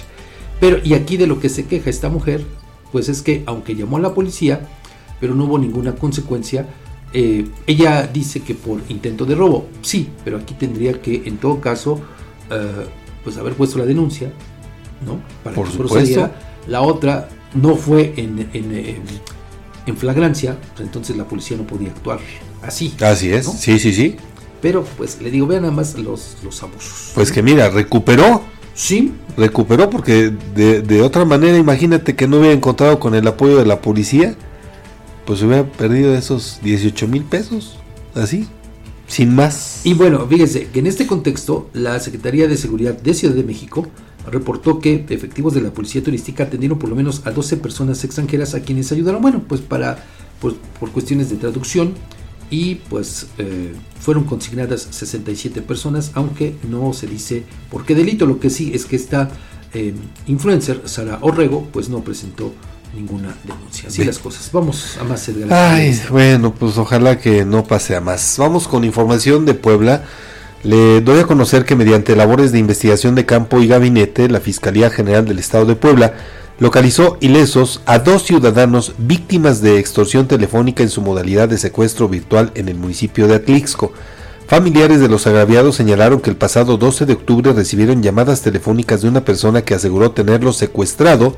Pero, 0.60 0.80
y 0.84 0.96
aquí 0.96 1.16
de 1.16 1.28
lo 1.28 1.40
que 1.40 1.48
se 1.48 1.66
queja 1.66 1.90
esta 1.90 2.10
mujer 2.10 2.44
pues 2.92 3.10
es 3.10 3.22
que 3.22 3.44
aunque 3.46 3.76
llamó 3.76 3.98
a 3.98 4.00
la 4.00 4.14
policía, 4.14 4.68
pero 5.20 5.36
no 5.36 5.46
hubo 5.46 5.58
ninguna 5.58 5.96
consecuencia, 5.96 6.68
eh, 7.14 7.48
ella 7.66 8.08
dice 8.12 8.42
que 8.42 8.54
por 8.54 8.82
intento 8.90 9.26
de 9.26 9.36
robo, 9.36 9.68
sí, 9.82 10.10
pero 10.24 10.38
aquí 10.38 10.54
tendría 10.54 11.02
que 11.02 11.24
en 11.26 11.38
todo 11.38 11.60
caso 11.60 12.00
eh, 12.52 12.86
pues 13.24 13.38
haber 13.38 13.54
puesto 13.54 13.80
la 13.80 13.86
denuncia, 13.86 14.32
¿no? 15.06 15.20
Para 15.44 15.56
por 15.56 15.68
que 15.68 15.74
supuesto. 15.74 16.30
La 16.68 16.82
otra 16.82 17.30
no 17.56 17.76
fue 17.76 18.14
en, 18.18 18.50
en, 18.54 19.98
flagrancia, 19.98 20.56
pues 20.76 20.86
entonces 20.86 21.18
la 21.18 21.28
policía 21.28 21.58
no 21.58 21.66
podía 21.66 21.90
actuar 21.90 22.20
así. 22.62 22.94
Así 23.02 23.32
es, 23.32 23.48
sí, 23.48 23.80
sí, 23.80 23.92
sí. 23.92 24.18
Pero 24.62 24.84
pues 24.84 25.20
le 25.20 25.32
digo, 25.32 25.48
vean 25.48 25.64
nada 25.64 25.74
más 25.74 25.98
los, 25.98 26.38
los 26.44 26.62
abusos. 26.62 27.12
Pues 27.16 27.32
que 27.32 27.42
mira, 27.42 27.70
recuperó 27.70 28.44
Sí. 28.80 29.12
Recuperó 29.36 29.90
porque 29.90 30.32
de, 30.56 31.02
otra 31.02 31.26
manera, 31.26 31.58
imagínate 31.58 32.16
que 32.16 32.30
no 32.30 32.38
hubiera 32.38 32.54
encontrado 32.54 32.98
con 32.98 33.14
el 33.14 33.28
apoyo 33.28 33.58
de 33.58 33.66
la 33.66 33.82
policía, 33.82 34.36
pues 35.26 35.42
hubiera 35.42 35.70
perdido 35.70 36.16
esos 36.16 36.62
18 36.64 37.10
mil 37.10 37.26
pesos, 37.26 37.78
así, 38.16 38.48
sin 39.06 39.36
más. 39.36 39.82
Y 39.84 39.96
bueno, 39.96 40.26
fíjense 40.28 40.68
que 40.68 40.80
en 40.80 40.88
este 40.88 41.08
contexto, 41.08 41.70
la 41.74 42.00
Secretaría 42.00 42.48
de 42.48 42.56
Seguridad 42.56 42.94
de 42.94 43.14
Ciudad 43.14 43.36
de 43.36 43.44
México 43.44 43.86
reportó 44.32 44.80
que 44.80 45.06
efectivos 45.10 45.54
de 45.54 45.62
la 45.62 45.72
Policía 45.72 46.02
Turística 46.02 46.46
atendieron 46.46 46.80
por 46.80 46.90
lo 46.90 46.96
menos 46.96 47.24
a 47.26 47.32
12 47.32 47.58
personas 47.58 48.06
extranjeras 48.06 48.56
a 48.56 48.62
quienes 48.62 48.94
ayudaron, 48.94 49.22
bueno, 49.22 49.44
pues 49.46 49.60
para, 49.60 50.06
pues, 50.40 50.56
por 50.80 50.92
cuestiones 50.92 51.30
de 51.30 51.36
traducción 51.36 51.96
y 52.50 52.76
pues 52.76 53.28
eh, 53.38 53.74
fueron 54.00 54.24
consignadas 54.24 54.88
67 54.90 55.62
personas, 55.62 56.12
aunque 56.16 56.56
no 56.70 56.94
se 56.94 57.08
dice 57.08 57.44
por 57.70 57.86
qué 57.86 57.96
delito. 57.96 58.26
Lo 58.26 58.40
que 58.40 58.50
sí 58.50 58.72
es 58.74 58.86
que 58.86 58.96
esta 58.96 59.30
eh, 59.74 59.94
influencer, 60.28 60.82
Sara 60.86 61.20
Orrego, 61.22 61.68
pues 61.72 61.90
no 61.90 62.04
presentó 62.04 62.54
ninguna 62.96 63.36
denuncia. 63.44 63.90
Así 63.90 64.04
las 64.04 64.18
cosas. 64.18 64.50
Vamos 64.52 64.98
a 65.00 65.04
más. 65.04 65.30
Ay, 65.50 66.00
bueno, 66.10 66.54
pues 66.54 66.78
ojalá 66.78 67.20
que 67.20 67.46
no 67.46 67.64
pase 67.64 67.96
a 67.96 68.02
más. 68.02 68.36
Vamos 68.40 68.68
con 68.68 68.84
información 68.84 69.46
de 69.46 69.54
Puebla. 69.54 70.04
Le 70.64 71.00
doy 71.02 71.20
a 71.20 71.26
conocer 71.26 71.66
que 71.66 71.76
mediante 71.76 72.16
labores 72.16 72.52
de 72.52 72.60
investigación 72.60 73.16
de 73.16 73.26
campo 73.26 73.62
y 73.62 73.68
gabinete, 73.68 74.28
la 74.28 74.42
Fiscalía 74.42 74.90
General 74.90 75.26
del 75.26 75.40
Estado 75.40 75.66
de 75.66 75.76
Puebla 75.76 76.16
localizó 76.60 77.18
ilesos 77.22 77.82
a 77.86 78.00
dos 78.00 78.24
ciudadanos 78.24 78.94
víctimas 78.98 79.62
de 79.62 79.80
extorsión 79.80 80.28
telefónica 80.28 80.84
en 80.84 80.90
su 80.90 81.02
modalidad 81.02 81.48
de 81.50 81.58
secuestro 81.58 82.10
virtual 82.10 82.52
en 82.56 82.68
el 82.70 82.76
municipio 82.76 83.28
de 83.28 83.36
Atlixco. 83.36 83.94
Familiares 84.46 85.00
de 85.00 85.08
los 85.08 85.28
agraviados 85.28 85.76
señalaron 85.76 86.20
que 86.20 86.32
el 86.32 86.36
pasado 86.36 86.78
12 86.78 87.06
de 87.06 87.14
octubre 87.14 87.54
recibieron 87.54 88.02
llamadas 88.02 88.42
telefónicas 88.42 89.02
de 89.02 89.08
una 89.08 89.24
persona 89.24 89.62
que 89.62 89.76
aseguró 89.76 90.12
tenerlos 90.12 90.58
secuestrado, 90.58 91.36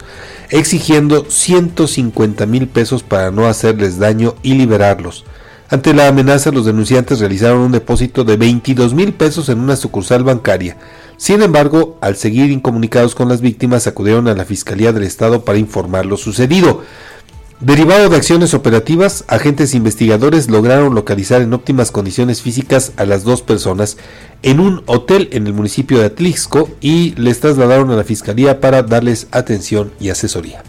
exigiendo 0.49 1.25
150 1.29 2.45
mil 2.45 2.67
pesos 2.67 3.03
para 3.03 3.29
no 3.29 3.47
hacerles 3.47 3.99
daño 3.99 4.35
y 4.41 4.53
liberarlos. 4.53 5.25
Ante 5.69 5.93
la 5.93 6.07
amenaza, 6.07 6.51
los 6.51 6.65
denunciantes 6.65 7.19
realizaron 7.19 7.59
un 7.59 7.71
depósito 7.71 8.23
de 8.23 8.37
22 8.37 8.93
mil 8.93 9.13
pesos 9.13 9.49
en 9.49 9.59
una 9.59 9.75
sucursal 9.75 10.23
bancaria. 10.23 10.77
Sin 11.21 11.43
embargo, 11.43 11.99
al 12.01 12.15
seguir 12.15 12.49
incomunicados 12.49 13.13
con 13.13 13.29
las 13.29 13.41
víctimas, 13.41 13.85
acudieron 13.85 14.27
a 14.27 14.33
la 14.33 14.43
Fiscalía 14.43 14.91
del 14.91 15.03
Estado 15.03 15.45
para 15.45 15.59
informar 15.59 16.07
lo 16.07 16.17
sucedido. 16.17 16.81
Derivado 17.59 18.09
de 18.09 18.17
acciones 18.17 18.55
operativas, 18.55 19.23
agentes 19.27 19.75
investigadores 19.75 20.49
lograron 20.49 20.95
localizar 20.95 21.43
en 21.43 21.53
óptimas 21.53 21.91
condiciones 21.91 22.41
físicas 22.41 22.93
a 22.97 23.05
las 23.05 23.23
dos 23.23 23.43
personas 23.43 23.97
en 24.41 24.59
un 24.59 24.81
hotel 24.87 25.29
en 25.31 25.45
el 25.45 25.53
municipio 25.53 25.99
de 25.99 26.05
Atlixco 26.05 26.71
y 26.81 27.13
les 27.17 27.39
trasladaron 27.39 27.91
a 27.91 27.95
la 27.95 28.03
Fiscalía 28.03 28.59
para 28.59 28.81
darles 28.81 29.27
atención 29.29 29.91
y 29.99 30.09
asesoría. 30.09 30.63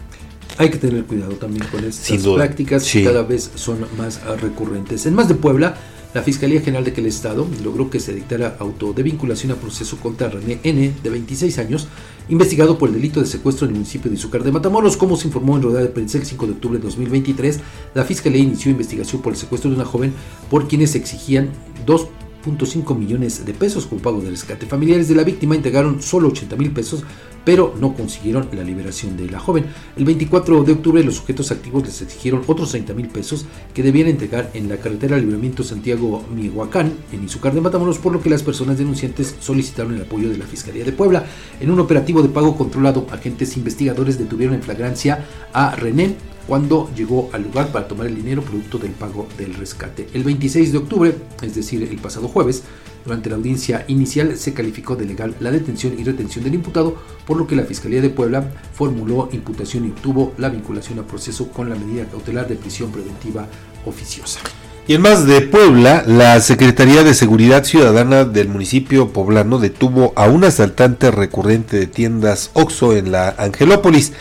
Hay 0.59 0.69
que 0.69 0.77
tener 0.77 1.03
cuidado 1.05 1.31
también 1.31 1.65
con 1.71 1.83
estas 1.83 2.21
prácticas 2.27 2.83
que 2.83 3.03
cada 3.03 3.23
vez 3.23 3.49
son 3.55 3.87
más 3.97 4.21
recurrentes. 4.39 5.07
En 5.07 5.15
más 5.15 5.27
de 5.27 5.33
Puebla, 5.33 5.77
la 6.13 6.21
Fiscalía 6.21 6.61
General 6.61 6.83
de 6.83 6.91
aquel 6.91 7.07
Estado 7.07 7.47
logró 7.63 7.89
que 7.89 7.99
se 7.99 8.13
dictara 8.13 8.55
auto 8.59 8.93
de 8.93 9.03
vinculación 9.03 9.51
a 9.51 9.55
proceso 9.55 9.97
contra 9.97 10.29
René 10.29 10.59
N., 10.63 10.93
de 11.01 11.09
26 11.09 11.57
años, 11.57 11.87
investigado 12.29 12.77
por 12.77 12.89
el 12.89 12.95
delito 12.95 13.19
de 13.19 13.25
secuestro 13.25 13.65
en 13.65 13.71
el 13.71 13.77
municipio 13.77 14.11
de 14.11 14.17
Izúcar 14.17 14.43
de 14.43 14.51
Matamoros. 14.51 14.95
Como 14.95 15.17
se 15.17 15.27
informó 15.27 15.55
en 15.55 15.63
rueda 15.63 15.81
de 15.81 15.87
prensa 15.87 16.19
el 16.19 16.25
5 16.25 16.45
de 16.45 16.51
octubre 16.53 16.77
de 16.77 16.83
2023, 16.85 17.59
la 17.95 18.03
Fiscalía 18.03 18.43
inició 18.43 18.71
investigación 18.71 19.21
por 19.21 19.33
el 19.33 19.39
secuestro 19.39 19.71
de 19.71 19.75
una 19.75 19.85
joven 19.85 20.13
por 20.49 20.67
quienes 20.67 20.93
exigían 20.95 21.49
dos 21.85 22.07
5 22.43 22.95
millones 22.95 23.45
de 23.45 23.53
pesos 23.53 23.85
con 23.85 23.99
pago 23.99 24.21
de 24.21 24.29
rescate. 24.29 24.65
Familiares 24.65 25.07
de 25.07 25.15
la 25.15 25.23
víctima 25.23 25.55
entregaron 25.55 26.01
solo 26.01 26.27
80 26.27 26.55
mil 26.57 26.71
pesos, 26.71 27.03
pero 27.45 27.73
no 27.79 27.93
consiguieron 27.93 28.49
la 28.51 28.63
liberación 28.63 29.15
de 29.15 29.29
la 29.29 29.39
joven. 29.39 29.65
El 29.95 30.05
24 30.05 30.63
de 30.63 30.73
octubre 30.73 31.03
los 31.03 31.15
sujetos 31.15 31.51
activos 31.51 31.85
les 31.85 32.01
exigieron 32.01 32.43
otros 32.47 32.71
30 32.71 32.93
mil 32.93 33.07
pesos 33.07 33.45
que 33.73 33.83
debían 33.83 34.07
entregar 34.09 34.51
en 34.53 34.67
la 34.67 34.77
carretera 34.77 35.17
Libramiento 35.17 35.63
Santiago-Mihuacán, 35.63 36.93
en 37.11 37.23
Izucar 37.23 37.53
de 37.53 37.61
Matamoros, 37.61 37.97
por 37.97 38.11
lo 38.11 38.21
que 38.21 38.29
las 38.29 38.43
personas 38.43 38.77
denunciantes 38.77 39.35
solicitaron 39.39 39.95
el 39.95 40.01
apoyo 40.01 40.29
de 40.29 40.37
la 40.37 40.45
Fiscalía 40.45 40.83
de 40.83 40.91
Puebla. 40.91 41.25
En 41.59 41.71
un 41.71 41.79
operativo 41.79 42.21
de 42.21 42.29
pago 42.29 42.57
controlado, 42.57 43.07
agentes 43.11 43.55
investigadores 43.55 44.17
detuvieron 44.17 44.55
en 44.55 44.63
flagrancia 44.63 45.25
a 45.53 45.75
René, 45.75 46.15
cuando 46.47 46.89
llegó 46.95 47.29
al 47.33 47.43
lugar 47.43 47.71
para 47.71 47.87
tomar 47.87 48.07
el 48.07 48.15
dinero 48.15 48.41
producto 48.41 48.77
del 48.77 48.91
pago 48.91 49.27
del 49.37 49.53
rescate. 49.53 50.07
El 50.13 50.23
26 50.23 50.71
de 50.71 50.77
octubre, 50.77 51.15
es 51.41 51.55
decir, 51.55 51.83
el 51.83 51.97
pasado 51.97 52.27
jueves, 52.27 52.63
durante 53.05 53.29
la 53.29 53.35
audiencia 53.35 53.83
inicial 53.87 54.37
se 54.37 54.53
calificó 54.53 54.95
de 54.95 55.05
legal 55.05 55.35
la 55.39 55.51
detención 55.51 55.93
y 55.99 56.03
retención 56.03 56.43
del 56.43 56.55
imputado, 56.55 56.97
por 57.25 57.37
lo 57.37 57.47
que 57.47 57.55
la 57.55 57.63
Fiscalía 57.63 58.01
de 58.01 58.09
Puebla 58.09 58.49
formuló 58.73 59.29
imputación 59.31 59.85
y 59.85 59.89
obtuvo 59.89 60.33
la 60.37 60.49
vinculación 60.49 60.99
a 60.99 61.07
proceso 61.07 61.49
con 61.49 61.69
la 61.69 61.75
medida 61.75 62.05
cautelar 62.05 62.47
de 62.47 62.55
prisión 62.55 62.91
preventiva 62.91 63.47
oficiosa. 63.85 64.39
Y 64.85 64.95
en 64.95 65.01
más 65.01 65.25
de 65.25 65.39
Puebla, 65.39 66.03
la 66.05 66.41
Secretaría 66.41 67.03
de 67.03 67.13
Seguridad 67.13 67.63
Ciudadana 67.63 68.25
del 68.25 68.49
municipio 68.49 69.13
poblano 69.13 69.57
detuvo 69.57 70.11
a 70.17 70.27
un 70.27 70.43
asaltante 70.43 71.09
recurrente 71.09 71.77
de 71.77 71.87
tiendas 71.87 72.51
OXO 72.53 72.93
en 72.93 73.13
la 73.13 73.29
Angelópolis. 73.29 74.11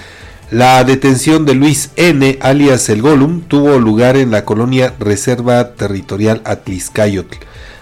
La 0.52 0.84
detención 0.84 1.46
de 1.46 1.54
Luis 1.54 1.92
N., 1.96 2.38
alias 2.42 2.90
El 2.90 3.00
Golum, 3.00 3.40
tuvo 3.40 3.78
lugar 3.78 4.18
en 4.18 4.30
la 4.30 4.44
colonia 4.44 4.92
Reserva 4.98 5.72
Territorial 5.76 6.42
Atliscayotl. 6.44 7.38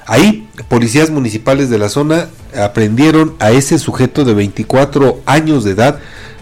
Ahí, 0.06 0.48
policías 0.68 1.10
municipales 1.10 1.68
de 1.68 1.78
la 1.78 1.88
zona 1.88 2.28
aprendieron 2.56 3.34
a 3.40 3.50
ese 3.50 3.76
sujeto 3.80 4.24
de 4.24 4.34
24 4.34 5.20
años 5.26 5.64
de 5.64 5.72
edad, 5.72 5.98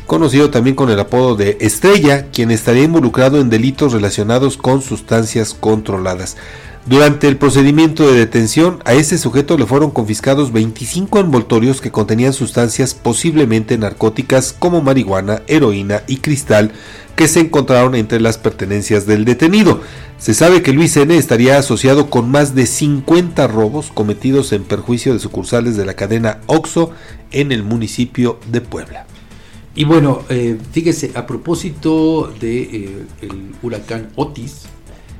conocido 0.06 0.50
también 0.50 0.76
con 0.76 0.90
el 0.90 1.00
apodo 1.00 1.34
de 1.34 1.56
Estrella, 1.62 2.26
quien 2.30 2.50
estaría 2.50 2.82
involucrado 2.82 3.40
en 3.40 3.48
delitos 3.48 3.94
relacionados 3.94 4.58
con 4.58 4.82
sustancias 4.82 5.54
controladas. 5.58 6.36
Durante 6.88 7.28
el 7.28 7.36
procedimiento 7.36 8.10
de 8.10 8.18
detención, 8.18 8.78
a 8.86 8.94
ese 8.94 9.18
sujeto 9.18 9.58
le 9.58 9.66
fueron 9.66 9.90
confiscados 9.90 10.52
25 10.52 11.20
envoltorios 11.20 11.82
que 11.82 11.90
contenían 11.90 12.32
sustancias 12.32 12.94
posiblemente 12.94 13.76
narcóticas 13.76 14.54
como 14.58 14.80
marihuana, 14.80 15.42
heroína 15.48 16.02
y 16.06 16.16
cristal 16.16 16.72
que 17.14 17.28
se 17.28 17.40
encontraron 17.40 17.94
entre 17.94 18.20
las 18.20 18.38
pertenencias 18.38 19.04
del 19.04 19.26
detenido. 19.26 19.82
Se 20.16 20.32
sabe 20.32 20.62
que 20.62 20.72
Luis 20.72 20.96
N. 20.96 21.14
estaría 21.14 21.58
asociado 21.58 22.08
con 22.08 22.30
más 22.30 22.54
de 22.54 22.64
50 22.64 23.46
robos 23.48 23.90
cometidos 23.92 24.54
en 24.54 24.64
perjuicio 24.64 25.12
de 25.12 25.18
sucursales 25.18 25.76
de 25.76 25.84
la 25.84 25.92
cadena 25.92 26.40
OXO 26.46 26.92
en 27.32 27.52
el 27.52 27.64
municipio 27.64 28.40
de 28.50 28.62
Puebla. 28.62 29.06
Y 29.74 29.84
bueno, 29.84 30.22
eh, 30.30 30.56
fíjese, 30.72 31.10
a 31.14 31.26
propósito 31.26 32.32
de 32.40 32.62
eh, 32.62 33.06
huracán 33.60 34.08
Otis, 34.16 34.62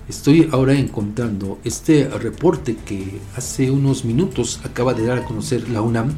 Estoy 0.08 0.48
ahora 0.52 0.72
encontrando 0.72 1.58
este 1.64 2.08
reporte 2.08 2.76
que 2.76 3.20
hace 3.36 3.70
unos 3.70 4.06
minutos 4.06 4.58
acaba 4.64 4.94
de 4.94 5.04
dar 5.04 5.18
a 5.18 5.24
conocer 5.24 5.68
la 5.68 5.82
UNAM 5.82 6.14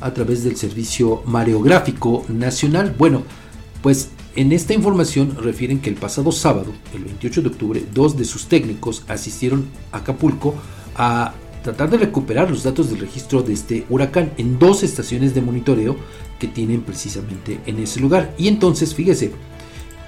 a 0.00 0.14
través 0.14 0.44
del 0.44 0.56
Servicio 0.56 1.22
Mareográfico 1.26 2.24
Nacional. 2.30 2.94
Bueno, 2.96 3.24
pues 3.82 4.08
en 4.34 4.52
esta 4.52 4.72
información 4.72 5.36
refieren 5.42 5.80
que 5.80 5.90
el 5.90 5.96
pasado 5.96 6.32
sábado, 6.32 6.72
el 6.94 7.04
28 7.04 7.42
de 7.42 7.48
octubre, 7.48 7.84
dos 7.92 8.16
de 8.16 8.24
sus 8.24 8.46
técnicos 8.46 9.04
asistieron 9.08 9.66
a 9.92 9.98
Acapulco 9.98 10.54
a 10.96 11.34
tratar 11.62 11.90
de 11.90 11.98
recuperar 11.98 12.50
los 12.50 12.62
datos 12.62 12.88
del 12.88 13.00
registro 13.00 13.42
de 13.42 13.52
este 13.52 13.84
huracán 13.90 14.32
en 14.38 14.58
dos 14.58 14.82
estaciones 14.82 15.34
de 15.34 15.42
monitoreo 15.42 15.96
que 16.38 16.48
tienen 16.48 16.80
precisamente 16.80 17.60
en 17.66 17.78
ese 17.78 18.00
lugar. 18.00 18.34
Y 18.38 18.48
entonces, 18.48 18.94
fíjese, 18.94 19.32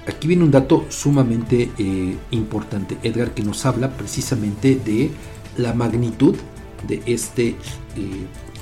aquí 0.07 0.27
viene 0.27 0.43
un 0.43 0.51
dato 0.51 0.85
sumamente 0.89 1.69
eh, 1.77 2.15
importante, 2.31 2.97
Edgar, 3.03 3.33
que 3.33 3.43
nos 3.43 3.65
habla 3.65 3.91
precisamente 3.91 4.75
de 4.83 5.11
la 5.57 5.73
magnitud 5.73 6.35
de 6.87 7.01
este 7.05 7.49
eh, 7.49 7.55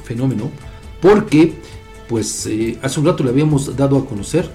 fenómeno, 0.03 0.49
porque 1.01 1.53
pues 2.07 2.47
eh, 2.47 2.77
hace 2.81 2.99
un 2.99 3.05
rato 3.05 3.23
le 3.23 3.29
habíamos 3.29 3.75
dado 3.77 3.97
a 3.97 4.05
conocer 4.05 4.49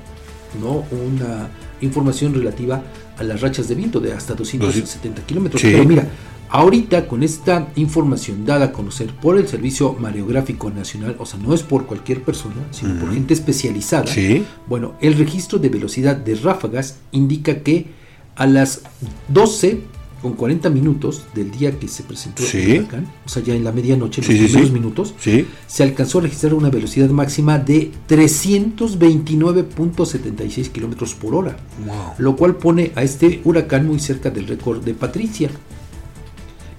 ¿no? 0.60 0.84
una 1.06 1.48
información 1.80 2.34
relativa 2.34 2.82
a 3.16 3.22
las 3.22 3.40
rachas 3.40 3.68
de 3.68 3.76
viento 3.76 4.00
de 4.00 4.12
hasta 4.12 4.34
270 4.34 5.22
kilómetros. 5.22 5.62
Pero 5.62 5.84
mira, 5.84 6.08
Ahorita 6.54 7.08
con 7.08 7.24
esta 7.24 7.72
información 7.74 8.46
dada 8.46 8.66
a 8.66 8.72
conocer 8.72 9.08
por 9.08 9.36
el 9.38 9.48
Servicio 9.48 9.94
Mareográfico 9.94 10.70
Nacional, 10.70 11.16
o 11.18 11.26
sea, 11.26 11.40
no 11.40 11.52
es 11.52 11.64
por 11.64 11.86
cualquier 11.86 12.22
persona, 12.22 12.68
sino 12.70 12.94
por 13.00 13.12
gente 13.12 13.34
especializada, 13.34 14.04
bueno, 14.68 14.94
el 15.00 15.14
registro 15.14 15.58
de 15.58 15.68
velocidad 15.68 16.14
de 16.14 16.36
ráfagas 16.36 16.98
indica 17.10 17.64
que 17.64 17.86
a 18.36 18.46
las 18.46 18.82
12 19.26 19.80
con 20.22 20.34
40 20.34 20.70
minutos 20.70 21.24
del 21.34 21.50
día 21.50 21.76
que 21.76 21.88
se 21.88 22.04
presentó 22.04 22.44
el 22.44 22.78
huracán, 22.78 23.08
o 23.26 23.28
sea, 23.28 23.42
ya 23.42 23.56
en 23.56 23.64
la 23.64 23.72
medianoche, 23.72 24.22
en 24.22 24.28
los 24.28 24.36
primeros 24.52 24.70
minutos, 24.70 25.12
se 25.66 25.82
alcanzó 25.82 26.20
a 26.20 26.22
registrar 26.22 26.54
una 26.54 26.70
velocidad 26.70 27.10
máxima 27.10 27.58
de 27.58 27.90
329.76 28.08 30.68
kilómetros 30.68 31.16
por 31.16 31.34
hora, 31.34 31.56
lo 32.18 32.36
cual 32.36 32.54
pone 32.54 32.92
a 32.94 33.02
este 33.02 33.40
huracán 33.42 33.88
muy 33.88 33.98
cerca 33.98 34.30
del 34.30 34.46
récord 34.46 34.84
de 34.84 34.94
Patricia 34.94 35.50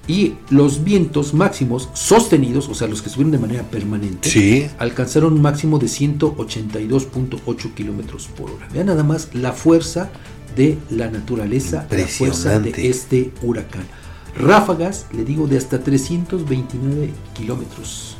y 0.07 0.35
los 0.49 0.83
vientos 0.83 1.33
máximos 1.33 1.89
sostenidos, 1.93 2.69
o 2.69 2.75
sea, 2.75 2.87
los 2.87 3.01
que 3.01 3.09
subieron 3.09 3.31
de 3.31 3.39
manera 3.39 3.63
permanente, 3.63 4.71
alcanzaron 4.77 5.33
un 5.33 5.41
máximo 5.41 5.79
de 5.79 5.87
182.8 5.87 7.73
kilómetros 7.73 8.27
por 8.27 8.51
hora. 8.51 8.67
Vean 8.71 8.87
nada 8.87 9.03
más 9.03 9.29
la 9.33 9.53
fuerza 9.53 10.09
de 10.55 10.77
la 10.89 11.09
naturaleza, 11.09 11.87
la 11.89 12.07
fuerza 12.07 12.59
de 12.59 12.89
este 12.89 13.31
huracán. 13.41 13.85
Ráfagas, 14.37 15.07
le 15.13 15.23
digo, 15.23 15.47
de 15.47 15.57
hasta 15.57 15.79
329 15.79 17.09
kilómetros. 17.33 18.14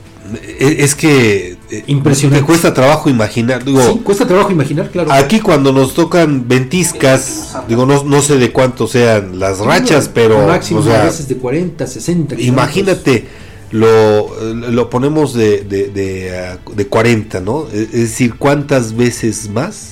Es 0.60 0.96
que 0.96 1.58
eh, 1.70 1.84
impresionante. 1.88 2.42
Me 2.42 2.46
cuesta 2.46 2.74
trabajo 2.74 3.10
imaginar. 3.10 3.64
Digo, 3.64 3.82
sí, 3.82 4.00
cuesta 4.04 4.28
trabajo 4.28 4.52
imaginar, 4.52 4.90
claro. 4.90 5.12
Aquí 5.12 5.40
cuando 5.40 5.72
nos 5.72 5.94
tocan 5.94 6.48
ventiscas, 6.48 7.56
digo, 7.68 7.86
no, 7.86 8.04
no 8.04 8.22
sé 8.22 8.38
de 8.38 8.52
cuánto 8.52 8.88
sean 8.88 9.40
las 9.40 9.60
rachas, 9.60 10.10
pero. 10.14 10.48
Máximo 10.48 10.82
a 10.82 11.04
veces 11.04 11.28
de 11.28 11.38
40, 11.38 11.86
60. 11.86 12.42
Imagínate, 12.42 13.28
lo, 13.72 14.54
lo 14.54 14.90
ponemos 14.90 15.34
de, 15.34 15.62
de, 15.62 15.88
de, 15.90 16.58
de, 16.76 16.88
40, 16.88 17.42
¿no? 17.42 17.68
Es 17.72 17.92
decir, 17.92 18.36
¿cuántas 18.36 18.96
veces 18.96 19.50
más? 19.50 19.92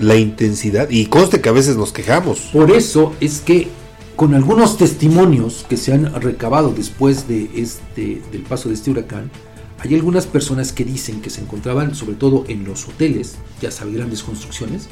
La 0.00 0.16
intensidad. 0.16 0.88
Y 0.90 1.06
conste 1.06 1.40
que 1.40 1.48
a 1.48 1.52
veces 1.52 1.76
nos 1.76 1.92
quejamos. 1.92 2.40
Por 2.52 2.70
eso 2.70 3.12
es 3.20 3.40
que 3.40 3.68
con 4.16 4.34
algunos 4.34 4.76
testimonios 4.76 5.64
que 5.68 5.76
se 5.76 5.92
han 5.92 6.20
recabado 6.20 6.72
después 6.72 7.28
de 7.28 7.50
este, 7.54 8.22
del 8.30 8.42
paso 8.42 8.68
de 8.68 8.74
este 8.74 8.90
huracán, 8.90 9.30
hay 9.78 9.94
algunas 9.94 10.26
personas 10.26 10.72
que 10.72 10.84
dicen 10.84 11.20
que 11.20 11.30
se 11.30 11.40
encontraban, 11.40 11.94
sobre 11.94 12.14
todo 12.14 12.44
en 12.48 12.64
los 12.64 12.86
hoteles, 12.86 13.34
ya 13.60 13.70
sabe, 13.70 13.92
grandes 13.92 14.22
construcciones, 14.22 14.88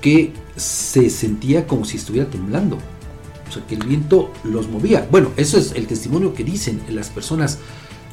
que 0.00 0.32
se 0.56 1.10
sentía 1.10 1.66
como 1.66 1.84
si 1.84 1.98
estuviera 1.98 2.30
temblando. 2.30 2.78
O 3.48 3.52
sea, 3.52 3.66
que 3.66 3.74
el 3.74 3.86
viento 3.86 4.32
los 4.42 4.68
movía. 4.68 5.06
Bueno, 5.10 5.30
eso 5.36 5.58
es 5.58 5.72
el 5.72 5.86
testimonio 5.86 6.34
que 6.34 6.44
dicen 6.44 6.80
las 6.88 7.10
personas. 7.10 7.58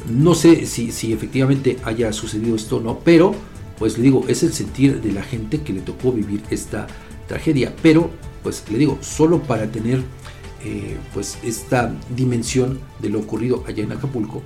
No 0.10 0.35
sé 0.35 0.65
si, 0.65 0.91
si 0.91 1.14
efectivamente 1.14 1.77
haya 1.85 2.11
sucedido 2.11 2.55
esto 2.55 2.77
o 2.77 2.81
no, 2.81 2.99
pero 2.99 3.34
pues 3.80 3.97
le 3.97 4.03
digo, 4.03 4.26
es 4.27 4.43
el 4.43 4.53
sentir 4.53 5.01
de 5.01 5.11
la 5.11 5.23
gente 5.23 5.61
que 5.61 5.73
le 5.73 5.81
tocó 5.81 6.11
vivir 6.11 6.41
esta 6.49 6.88
tragedia. 7.27 7.73
Pero, 7.81 8.10
pues 8.43 8.64
le 8.72 8.77
digo, 8.77 8.97
solo 9.01 9.41
para 9.41 9.72
tener 9.72 10.03
eh, 10.65 10.98
pues 11.14 11.38
esta 11.44 11.94
dimensión 12.15 12.80
de 13.02 13.10
lo 13.10 13.19
ocurrido 13.19 13.64
allá 13.68 13.84
en 13.84 13.91
Acapulco, 13.91 14.41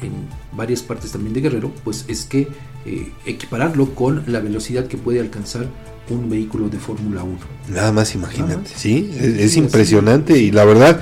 en 0.00 0.12
varias 0.56 0.82
partes 0.82 1.12
también 1.12 1.34
de 1.34 1.42
Guerrero, 1.42 1.70
pues 1.84 2.04
es 2.08 2.24
que 2.24 2.48
eh, 2.86 3.12
equipararlo 3.26 3.94
con 3.94 4.24
la 4.26 4.40
velocidad 4.40 4.86
que 4.86 4.96
puede 4.96 5.20
alcanzar 5.20 5.66
un 6.08 6.30
vehículo 6.30 6.68
de 6.68 6.78
Fórmula 6.78 7.22
1. 7.22 7.38
Nada 7.68 7.92
más 7.92 8.14
imagínate, 8.14 8.70
¿sí? 8.74 9.10
Es, 9.18 9.56
impresionante 9.56 10.38
y 10.38 10.50
la 10.50 10.64
verdad, 10.64 11.00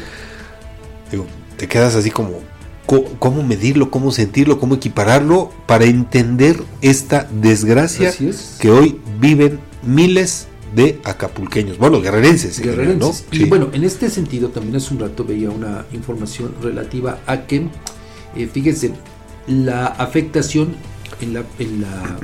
digo, 1.10 1.26
te 1.56 1.68
quedas 1.68 1.94
así 1.94 2.10
como, 2.10 2.40
¿cómo 3.18 3.42
medirlo, 3.42 3.90
cómo 3.90 4.10
sentirlo, 4.10 4.58
cómo 4.58 4.74
equipararlo 4.74 5.52
para 5.66 5.84
entender 5.84 6.60
esta 6.82 7.28
desgracia 7.40 8.12
que 8.58 8.70
hoy 8.70 9.00
viven 9.20 9.60
miles 9.82 10.48
de 10.78 11.00
acapulqueños, 11.02 11.76
bueno, 11.76 12.00
guerrerenses. 12.00 12.60
guerrerenses. 12.60 13.26
Y 13.32 13.46
bueno, 13.46 13.68
en 13.72 13.82
este 13.82 14.08
sentido 14.08 14.50
también 14.50 14.76
hace 14.76 14.94
un 14.94 15.00
rato 15.00 15.24
veía 15.24 15.50
una 15.50 15.84
información 15.92 16.54
relativa 16.62 17.18
a 17.26 17.46
que, 17.48 17.66
eh, 18.36 18.46
fíjense, 18.46 18.92
la 19.48 19.86
afectación 19.86 20.76
en 21.20 21.34
la, 21.34 21.42
en 21.58 21.80
la, 21.80 22.16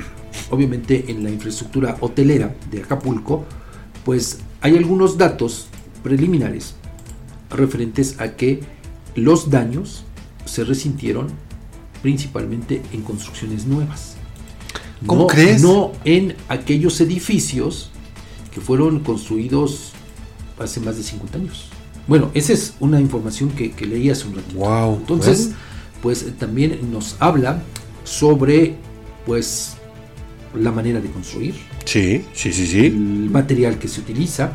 obviamente 0.51 1.03
en 1.09 1.25
la 1.25 1.31
infraestructura 1.31 1.97
hotelera 1.99 2.55
de 2.71 2.81
Acapulco, 2.81 3.43
pues 4.05 4.39
hay 4.61 4.77
algunos 4.77 5.17
datos 5.17 5.67
preliminares 6.01 6.75
referentes 7.49 8.21
a 8.21 8.37
que 8.37 8.61
los 9.15 9.49
daños 9.49 10.05
se 10.45 10.63
resintieron 10.63 11.27
principalmente 12.01 12.81
en 12.93 13.01
construcciones 13.01 13.65
nuevas. 13.65 14.15
¿Cómo 15.05 15.23
no, 15.23 15.27
crees? 15.27 15.61
No 15.61 15.91
en 16.05 16.37
aquellos 16.47 17.01
edificios 17.01 17.91
que 18.55 18.61
fueron 18.61 19.01
construidos 19.01 19.91
hace 20.57 20.79
más 20.79 20.95
de 20.95 21.03
50 21.03 21.37
años. 21.37 21.65
Bueno, 22.07 22.31
esa 22.33 22.53
es 22.53 22.75
una 22.79 23.01
información 23.01 23.49
que, 23.49 23.73
que 23.73 23.85
leí 23.85 24.09
hace 24.09 24.27
un 24.27 24.35
ratito. 24.35 24.59
Wow. 24.59 24.95
Entonces, 24.95 25.51
pues 26.01 26.25
también 26.39 26.89
nos 26.89 27.17
habla 27.19 27.61
sobre 28.05 28.77
pues 29.25 29.75
la 30.53 30.71
manera 30.71 31.01
de 31.01 31.11
construir. 31.11 31.55
Sí, 31.83 32.23
sí, 32.33 32.53
sí, 32.53 32.65
sí. 32.65 32.85
El 32.85 33.29
material 33.29 33.77
que 33.77 33.89
se 33.89 33.99
utiliza. 33.99 34.53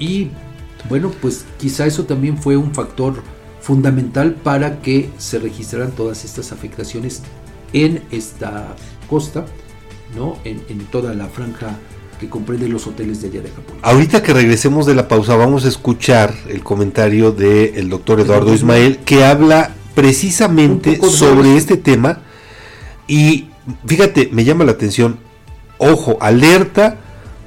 Y 0.00 0.30
bueno, 0.88 1.12
pues 1.22 1.44
quizá 1.58 1.86
eso 1.86 2.04
también 2.06 2.38
fue 2.38 2.56
un 2.56 2.74
factor 2.74 3.22
fundamental 3.60 4.34
para 4.34 4.82
que 4.82 5.10
se 5.16 5.38
registraran 5.38 5.92
todas 5.92 6.24
estas 6.24 6.50
afectaciones 6.50 7.22
en 7.72 8.02
esta 8.10 8.74
costa, 9.08 9.46
¿no? 10.16 10.38
En, 10.44 10.60
en 10.68 10.78
toda 10.86 11.14
la 11.14 11.28
franja 11.28 11.78
que 12.18 12.28
comprende 12.28 12.68
los 12.68 12.86
hoteles 12.86 13.20
de 13.22 13.28
allá 13.28 13.42
de 13.42 13.48
Acapulco. 13.48 13.80
Ahorita 13.82 14.22
que 14.22 14.32
regresemos 14.32 14.86
de 14.86 14.94
la 14.94 15.08
pausa 15.08 15.36
vamos 15.36 15.64
a 15.64 15.68
escuchar 15.68 16.34
el 16.48 16.62
comentario 16.62 17.32
del 17.32 17.88
doctor 17.88 18.20
Eduardo 18.20 18.54
Ismael 18.54 18.98
que 19.04 19.24
habla 19.24 19.74
precisamente 19.94 20.98
sobre 21.08 21.56
este 21.56 21.76
tema 21.76 22.20
y 23.06 23.48
fíjate, 23.86 24.28
me 24.32 24.44
llama 24.44 24.64
la 24.64 24.72
atención, 24.72 25.18
ojo, 25.78 26.18
alerta, 26.20 26.98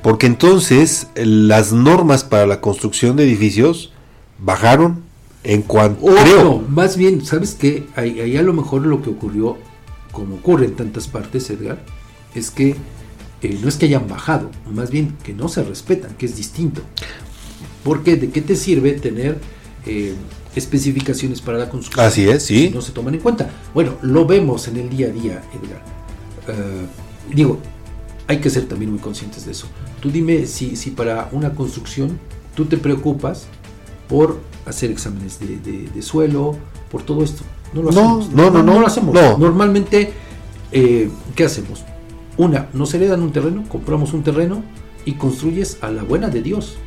porque 0.02 0.28
entonces 0.28 1.08
las 1.16 1.74
normas 1.74 2.24
para 2.24 2.46
la 2.46 2.62
construcción 2.62 3.16
de 3.16 3.24
edificios 3.24 3.92
bajaron 4.40 5.04
en 5.44 5.62
cuanto... 5.62 6.06
Oh, 6.06 6.16
creo. 6.16 6.44
No, 6.44 6.64
más 6.70 6.98
bien, 6.98 7.26
¿sabes 7.26 7.56
qué? 7.56 7.88
Ahí, 7.96 8.20
ahí, 8.20 8.38
a 8.38 8.42
lo 8.42 8.54
mejor 8.54 8.86
lo 8.86 9.02
que 9.02 9.10
ocurrió, 9.10 9.58
como 10.12 10.36
ocurre 10.36 10.66
en 10.66 10.76
tantas 10.76 11.08
partes, 11.08 11.50
Edgar, 11.50 11.84
es 12.36 12.52
que 12.52 12.76
eh, 13.42 13.60
no 13.62 13.68
es 13.68 13.76
que 13.76 13.86
hayan 13.86 14.08
bajado, 14.08 14.50
más 14.72 14.90
bien 14.90 15.16
que 15.24 15.34
no 15.34 15.48
se 15.48 15.64
respetan, 15.64 16.16
que 16.16 16.26
es 16.26 16.36
distinto. 16.36 16.82
Porque 17.84 18.16
¿de 18.16 18.30
qué 18.30 18.42
te 18.42 18.56
sirve 18.56 18.94
tener 18.94 19.38
eh, 19.86 20.16
especificaciones 20.56 21.42
para 21.42 21.58
la 21.58 21.70
construcción? 21.70 22.06
Así 22.06 22.28
es, 22.28 22.44
sí. 22.44 22.68
Si 22.68 22.74
no 22.74 22.82
se 22.82 22.92
toman 22.92 23.14
en 23.14 23.22
cuenta. 23.22 23.50
Bueno, 23.74 23.94
lo 24.02 24.26
vemos 24.26 24.68
en 24.68 24.78
el 24.78 24.90
día 24.90 25.08
a 25.08 25.12
día, 25.12 25.44
Edgar. 25.54 25.82
Uh, 26.48 27.34
digo, 27.34 27.60
hay 28.28 28.40
que 28.40 28.50
ser 28.50 28.68
también 28.68 28.92
muy 28.92 29.00
conscientes 29.00 29.46
de 29.46 29.52
eso. 29.52 29.68
Tú 30.02 30.10
dime 30.10 30.46
si, 30.46 30.76
si 30.76 30.92
para 30.92 31.30
una 31.32 31.54
construcción 31.54 32.20
tú 32.56 32.66
te 32.66 32.78
preocupas 32.78 33.48
por 34.08 34.40
hacer 34.66 34.92
exámenes 34.92 35.40
de, 35.40 35.58
de, 35.58 35.90
de 35.90 36.02
suelo, 36.02 36.58
por 36.90 37.04
todo 37.04 37.24
esto. 37.24 37.44
No 37.74 37.84
lo 37.84 37.92
no, 37.92 38.00
hacemos. 38.00 38.30
No, 38.32 38.44
no, 38.50 38.64
no, 38.64 38.64
no, 38.64 38.80
lo 38.80 38.88
hacemos. 38.88 39.16
Normalmente, 39.38 40.12
eh, 40.72 41.10
¿qué 41.36 41.44
hacemos? 41.44 41.84
Una, 42.38 42.68
nos 42.74 42.94
heredan 42.94 43.22
un 43.22 43.32
terreno, 43.32 43.64
compramos 43.68 44.14
un 44.14 44.24
terreno 44.24 44.64
y 45.06 45.14
construyes 45.14 45.80
a 45.82 45.90
la 45.90 46.04
buena 46.04 46.30
de 46.30 46.42
Dios. 46.42 46.78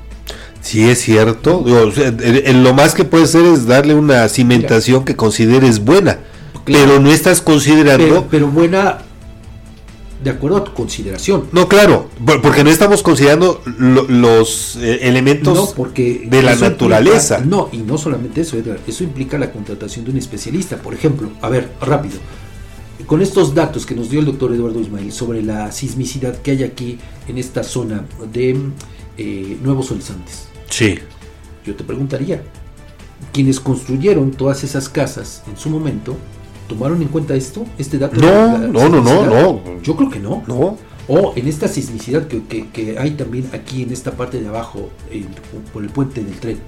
Sí, 0.61 0.89
es 0.89 1.01
cierto. 1.01 1.61
O 1.61 1.93
sea, 1.93 2.11
lo 2.11 2.75
más 2.75 2.95
que 2.95 3.05
puedes 3.05 3.31
hacer 3.31 3.47
es 3.47 3.67
darle 3.67 3.95
una 3.95 4.29
cimentación 4.29 5.05
que 5.05 5.17
consideres 5.17 5.85
buena. 5.85 6.19
Claro, 6.65 6.85
pero 6.87 7.01
no 7.01 7.11
estás 7.11 7.41
considerando. 7.41 8.07
Pero, 8.07 8.27
pero, 8.31 8.49
buena 8.49 8.99
de 10.23 10.31
acuerdo 10.31 10.59
a 10.59 10.65
tu 10.65 10.75
consideración. 10.75 11.47
No, 11.53 11.67
claro, 11.67 12.11
porque 12.43 12.63
no 12.63 12.71
estamos 12.71 13.03
considerando 13.03 13.63
lo, 13.79 14.03
los 14.03 14.77
eh, 14.77 15.01
elementos 15.03 15.55
no, 15.55 15.75
porque 15.75 16.27
de 16.27 16.43
la 16.43 16.55
naturaleza. 16.57 17.39
Implica, 17.39 17.57
no, 17.57 17.69
y 17.73 17.79
no 17.79 17.97
solamente 17.97 18.43
eso, 18.43 18.59
Edgar, 18.59 18.79
eso 18.87 19.03
implica 19.03 19.39
la 19.39 19.51
contratación 19.51 20.05
de 20.05 20.11
un 20.11 20.19
especialista. 20.19 20.77
Por 20.77 20.93
ejemplo, 20.93 21.31
a 21.41 21.49
ver, 21.49 21.71
rápido. 21.81 22.19
Con 23.11 23.23
estos 23.23 23.57
datos 23.57 23.87
que 23.87 23.97
nos 23.97 24.09
dio 24.09 24.21
el 24.21 24.27
doctor 24.27 24.55
Eduardo 24.55 24.79
Ismael 24.79 25.11
sobre 25.11 25.43
la 25.43 25.73
sismicidad 25.73 26.37
que 26.37 26.53
hay 26.53 26.63
aquí 26.63 26.97
en 27.27 27.39
esta 27.39 27.65
zona 27.65 28.05
de 28.33 28.57
eh, 29.19 29.59
Nuevos 29.65 29.91
Horizontes. 29.91 30.47
Sí. 30.69 30.97
Yo 31.67 31.75
te 31.75 31.83
preguntaría, 31.83 32.41
quienes 33.33 33.59
construyeron 33.59 34.31
todas 34.31 34.63
esas 34.63 34.89
casas 34.89 35.43
en 35.51 35.57
su 35.57 35.71
momento, 35.71 36.17
¿tomaron 36.69 37.03
en 37.03 37.09
cuenta 37.09 37.35
esto? 37.35 37.67
¿Este 37.79 37.99
dato? 37.99 38.21
No, 38.21 38.29
la 38.29 38.59
no, 38.59 38.89
no, 38.89 39.03
no, 39.03 39.25
no. 39.25 39.83
Yo 39.83 39.97
creo 39.97 40.09
que 40.09 40.21
no. 40.21 40.45
No. 40.47 40.79
O 41.09 41.33
en 41.35 41.49
esta 41.49 41.67
sismicidad 41.67 42.29
que, 42.29 42.45
que, 42.45 42.69
que 42.69 42.97
hay 42.97 43.11
también 43.17 43.51
aquí 43.53 43.83
en 43.83 43.91
esta 43.91 44.13
parte 44.13 44.41
de 44.41 44.47
abajo, 44.47 44.89
en, 45.11 45.27
por 45.73 45.83
el 45.83 45.91
puente 45.91 46.23
del 46.23 46.39
tren, 46.39 46.61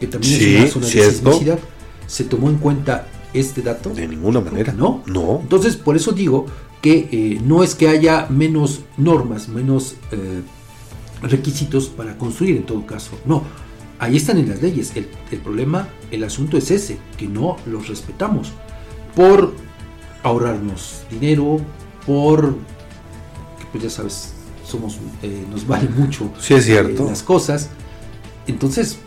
que 0.00 0.06
también 0.06 0.38
sí, 0.38 0.56
es 0.56 0.60
una 0.62 0.70
zona 0.70 0.86
¿cierto? 0.86 1.10
de 1.10 1.14
sismicidad, 1.14 1.58
¿se 2.06 2.24
tomó 2.24 2.48
en 2.48 2.56
cuenta 2.56 3.06
este 3.34 3.62
dato? 3.62 3.90
De 3.90 4.06
ninguna 4.06 4.40
manera. 4.40 4.72
No. 4.72 5.02
No. 5.06 5.40
Entonces, 5.42 5.76
por 5.76 5.96
eso 5.96 6.12
digo 6.12 6.46
que 6.80 7.08
eh, 7.10 7.40
no 7.44 7.62
es 7.62 7.74
que 7.74 7.88
haya 7.88 8.26
menos 8.30 8.82
normas, 8.96 9.48
menos 9.48 9.96
eh, 10.12 10.42
requisitos 11.22 11.88
para 11.88 12.16
construir 12.16 12.56
en 12.56 12.64
todo 12.64 12.86
caso. 12.86 13.18
No, 13.24 13.42
ahí 13.98 14.16
están 14.16 14.38
en 14.38 14.48
las 14.48 14.62
leyes. 14.62 14.92
El, 14.94 15.08
el, 15.30 15.38
problema, 15.38 15.88
el 16.10 16.24
asunto 16.24 16.56
es 16.56 16.70
ese, 16.70 16.98
que 17.16 17.26
no 17.26 17.56
los 17.66 17.88
respetamos. 17.88 18.52
Por 19.14 19.54
ahorrarnos 20.22 21.02
dinero, 21.10 21.60
por, 22.06 22.56
pues 23.72 23.84
ya 23.84 23.90
sabes, 23.90 24.32
somos, 24.64 24.98
eh, 25.22 25.44
nos 25.50 25.66
vale 25.66 25.88
mucho 25.88 26.30
sí, 26.38 26.54
es 26.54 26.64
cierto. 26.64 27.06
las 27.06 27.22
cosas. 27.22 27.70
Entonces, 28.46 28.98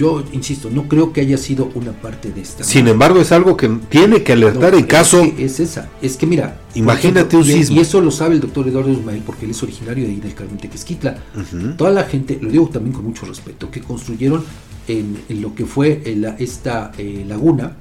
yo 0.00 0.24
insisto, 0.32 0.70
no 0.70 0.88
creo 0.88 1.12
que 1.12 1.20
haya 1.20 1.36
sido 1.36 1.70
una 1.74 1.92
parte 1.92 2.32
de 2.32 2.40
esta. 2.40 2.64
Sin 2.64 2.88
embargo, 2.88 3.20
es 3.20 3.32
algo 3.32 3.54
que 3.54 3.68
tiene 3.90 4.22
que 4.22 4.32
alertar 4.32 4.72
no, 4.72 4.78
en 4.78 4.86
caso. 4.86 5.20
Es, 5.20 5.32
que 5.34 5.44
es, 5.44 5.60
esa. 5.60 5.90
Es 6.00 6.16
que 6.16 6.24
mira. 6.24 6.58
Imagínate 6.74 7.36
ejemplo, 7.36 7.38
un 7.40 7.44
sismo. 7.44 7.76
Y, 7.76 7.80
eso 7.80 8.00
lo 8.00 8.10
sabe 8.10 8.36
el 8.36 8.40
doctor 8.40 8.66
Eduardo 8.66 8.90
Ismael 8.90 9.22
porque 9.26 9.44
él 9.44 9.50
es 9.50 9.62
originario 9.62 10.04
de 10.04 10.12
ahí 10.12 10.20
del 10.20 10.32
Carmen 10.32 10.56
Tequesquitla. 10.56 11.18
Uh 11.34 11.40
-huh. 11.40 11.76
Toda 11.76 11.90
la 11.90 12.04
gente, 12.04 12.38
lo 12.40 12.50
digo 12.50 12.66
también 12.70 12.94
con 12.94 13.04
mucho 13.04 13.26
respeto, 13.26 13.70
que 13.70 13.82
construyeron 13.82 14.42
en, 14.88 15.18
en 15.28 15.42
lo 15.42 15.54
que 15.54 15.66
fue 15.66 16.02
la, 16.16 16.30
esta 16.38 16.92
eh, 16.96 17.26
laguna, 17.28 17.76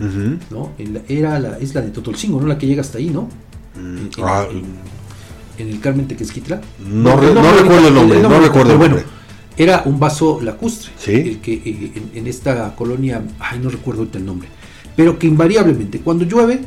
uh 0.00 0.02
-huh. 0.02 0.38
¿no? 0.50 0.72
La, 0.78 1.02
era 1.06 1.38
la, 1.38 1.56
es 1.58 1.72
la 1.72 1.82
de 1.82 1.90
Totolcingo, 1.90 2.40
¿no? 2.40 2.48
La 2.48 2.58
que 2.58 2.66
llega 2.66 2.80
hasta 2.80 2.98
ahí, 2.98 3.10
¿no? 3.10 3.28
Mm, 3.76 4.22
ah, 4.24 4.46
en, 4.50 5.68
el 5.68 5.78
Carmen 5.78 6.08
Tequesquitla. 6.08 6.60
No, 6.84 7.14
no, 7.14 7.34
no 7.34 7.52
recuerdo 7.52 7.88
el 7.88 7.94
nombre, 7.94 8.18
no 8.20 8.40
recuerdo 8.40 8.72
el 8.72 8.78
nombre. 8.80 9.04
Bueno, 9.04 9.19
era 9.62 9.82
un 9.84 10.00
vaso 10.00 10.40
lacustre, 10.40 10.90
¿Sí? 10.96 11.12
el 11.12 11.40
que 11.40 11.52
eh, 11.52 11.92
en, 11.94 12.10
en, 12.14 12.26
esta 12.26 12.74
colonia, 12.74 13.22
ay, 13.38 13.58
no 13.58 13.68
recuerdo 13.68 14.00
ahorita 14.00 14.16
el 14.16 14.24
nombre, 14.24 14.48
pero 14.96 15.18
que 15.18 15.26
invariablemente 15.26 16.00
cuando 16.00 16.24
llueve 16.24 16.60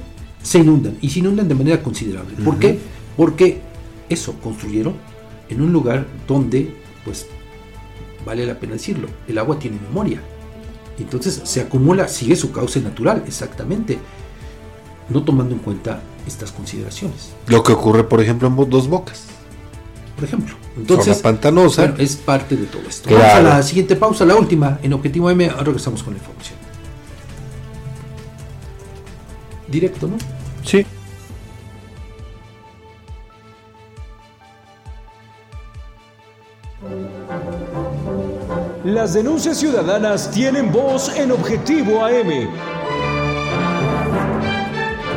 se 0.44 0.60
inundan 0.60 1.00
y 1.02 1.10
se 1.10 1.18
inundan 1.18 1.48
de 1.48 1.56
manera 1.56 1.82
considerable. 1.82 2.36
¿Por 2.36 2.54
uh 2.54 2.58
-huh. 2.58 2.60
qué? 2.60 2.80
Porque 3.18 3.62
eso 4.10 4.36
construyeron 4.44 4.94
en 5.50 5.62
un 5.62 5.74
lugar 5.74 6.06
donde, 6.28 6.72
pues, 7.04 7.26
vale 8.24 8.46
la 8.46 8.60
pena 8.60 8.74
decirlo, 8.74 9.08
el 9.28 9.40
agua 9.40 9.58
tiene 9.58 9.80
memoria. 9.80 10.22
Entonces 11.00 11.42
se 11.46 11.62
acumula, 11.62 12.08
sigue 12.08 12.36
su 12.36 12.52
cauce 12.52 12.80
natural, 12.80 13.24
exactamente, 13.26 13.98
no 15.10 15.24
tomando 15.24 15.56
en 15.56 15.62
cuenta 15.62 16.00
estas 16.28 16.52
consideraciones. 16.52 17.32
Lo 17.48 17.64
que 17.64 17.72
ocurre, 17.72 18.04
por 18.04 18.22
ejemplo, 18.22 18.48
en 18.48 18.70
Dos 18.70 18.88
Bocas 18.88 19.33
por 20.24 20.28
ejemplo. 20.30 20.56
Entonces, 20.78 21.18
Zona 21.18 21.24
pantanosa. 21.24 21.82
Bueno, 21.84 21.98
es 22.00 22.16
parte 22.16 22.56
de 22.56 22.66
todo 22.66 22.84
esto. 22.88 23.10
Claro. 23.10 23.24
Vamos 23.24 23.52
a 23.52 23.58
la 23.58 23.64
siguiente 23.64 23.96
pausa, 23.96 24.26
la 24.26 24.36
última, 24.36 24.80
en 24.82 24.94
Objetivo 24.94 25.30
M, 25.30 25.50
regresamos 25.50 26.02
con 26.02 26.14
la 26.14 26.20
información. 26.20 26.58
Directo, 29.68 30.08
¿no? 30.08 30.18
Sí. 30.64 30.86
Las 38.86 39.14
denuncias 39.14 39.58
ciudadanas 39.58 40.32
tienen 40.32 40.72
voz 40.72 41.10
en 41.18 41.32
Objetivo 41.32 42.06
AM. 42.06 42.73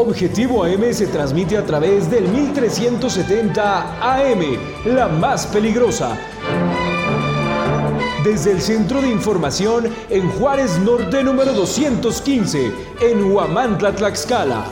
Objetivo 0.00 0.62
AM 0.62 0.94
se 0.94 1.08
transmite 1.08 1.56
a 1.56 1.66
través 1.66 2.08
del 2.08 2.28
1370 2.28 3.98
AM, 4.00 4.40
la 4.94 5.08
más 5.08 5.44
peligrosa. 5.48 6.16
Desde 8.24 8.52
el 8.52 8.60
Centro 8.60 9.02
de 9.02 9.10
Información 9.10 9.88
en 10.08 10.28
Juárez 10.28 10.78
Norte 10.78 11.24
número 11.24 11.52
215, 11.52 12.70
en 13.00 13.24
Huamantla, 13.24 13.92
Tlaxcala. 13.92 14.64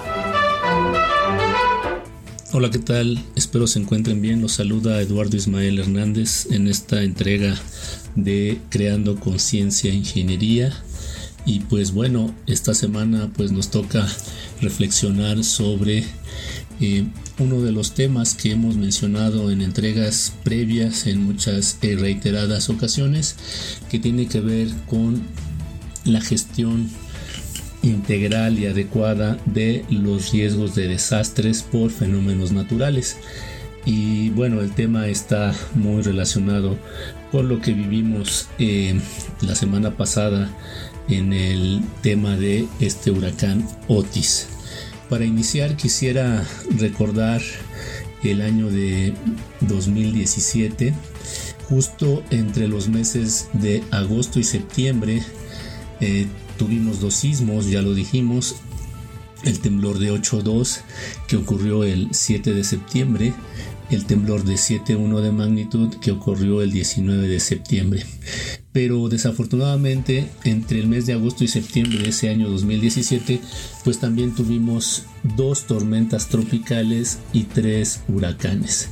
Hola, 2.53 2.70
¿qué 2.70 2.78
tal? 2.78 3.19
Espero 3.35 3.66
se 3.66 3.81
encuentren 3.81 4.23
bien. 4.23 4.40
Los 4.40 4.53
saluda 4.53 5.01
Eduardo 5.01 5.36
Ismael 5.36 5.81
Hernández 5.81 6.47
en 6.53 6.69
esta 6.69 7.03
entrega 7.03 7.57
de 8.15 8.61
Creando 8.70 9.19
Conciencia 9.19 9.93
Ingeniería. 9.93 10.73
Y 11.47 11.60
pues 11.60 11.93
bueno, 11.93 12.35
esta 12.47 12.74
semana 12.74 13.31
pues 13.35 13.52
nos 13.52 13.70
toca 13.70 14.06
reflexionar 14.60 15.44
sobre 15.44 16.05
eh, 16.81 17.06
uno 17.39 17.62
de 17.62 17.70
los 17.70 17.93
temas 17.93 18.35
que 18.35 18.51
hemos 18.51 18.77
mencionado 18.77 19.52
en 19.52 19.62
entregas 19.62 20.35
previas 20.43 21.06
en 21.06 21.23
muchas 21.23 21.78
eh, 21.82 21.97
reiteradas 21.97 22.68
ocasiones 22.68 23.36
que 23.89 24.01
tiene 24.01 24.27
que 24.27 24.40
ver 24.40 24.68
con 24.89 25.23
la 26.05 26.20
gestión 26.20 26.90
integral 27.82 28.59
y 28.59 28.66
adecuada 28.66 29.39
de 29.47 29.85
los 29.89 30.32
riesgos 30.32 30.74
de 30.74 30.89
desastres 30.89 31.62
por 31.62 31.90
fenómenos 31.90 32.51
naturales. 32.51 33.16
Y 33.85 34.31
bueno, 34.31 34.62
el 34.62 34.73
tema 34.73 35.06
está 35.06 35.55
muy 35.74 36.02
relacionado 36.02 36.77
con 37.31 37.48
lo 37.48 37.60
que 37.60 37.73
vivimos 37.73 38.48
eh, 38.59 38.98
la 39.43 39.55
semana 39.55 39.97
pasada 39.97 40.51
en 41.09 41.33
el 41.33 41.83
tema 42.03 42.37
de 42.37 42.66
este 42.81 43.11
huracán 43.11 43.66
Otis. 43.89 44.49
Para 45.09 45.24
iniciar 45.24 45.77
quisiera 45.77 46.45
recordar 46.78 47.41
el 48.23 48.43
año 48.43 48.69
de 48.69 49.15
2017, 49.61 50.93
justo 51.69 52.23
entre 52.31 52.66
los 52.69 52.89
meses 52.89 53.49
de 53.53 53.85
agosto 53.91 54.41
y 54.41 54.45
septiembre 54.45 55.23
eh, 56.01 56.27
tuvimos 56.59 57.01
dos 57.01 57.15
sismos, 57.15 57.70
ya 57.70 57.83
lo 57.83 57.95
dijimos, 57.95 58.57
el 59.45 59.61
temblor 59.61 59.99
de 59.99 60.12
8.2 60.12 60.81
que 61.28 61.37
ocurrió 61.37 61.85
el 61.85 62.09
7 62.11 62.53
de 62.53 62.65
septiembre, 62.65 63.33
el 63.91 64.07
temblor 64.07 64.43
de 64.43 64.55
7.1 64.55 65.20
de 65.20 65.31
magnitud 65.31 65.95
que 66.01 66.11
ocurrió 66.11 66.62
el 66.62 66.73
19 66.73 67.28
de 67.28 67.39
septiembre 67.39 68.05
pero 68.77 69.09
desafortunadamente 69.09 70.28
entre 70.44 70.78
el 70.78 70.86
mes 70.86 71.07
de 71.07 71.15
agosto 71.15 71.44
y 71.44 71.48
septiembre 71.48 71.97
de 71.98 72.11
ese 72.11 72.28
año 72.28 72.51
2017 72.51 73.40
pues 73.86 74.01
también 74.01 74.35
tuvimos 74.35 75.05
dos 75.36 75.66
tormentas 75.66 76.28
tropicales 76.28 77.20
y 77.32 77.44
tres 77.44 78.01
huracanes. 78.09 78.89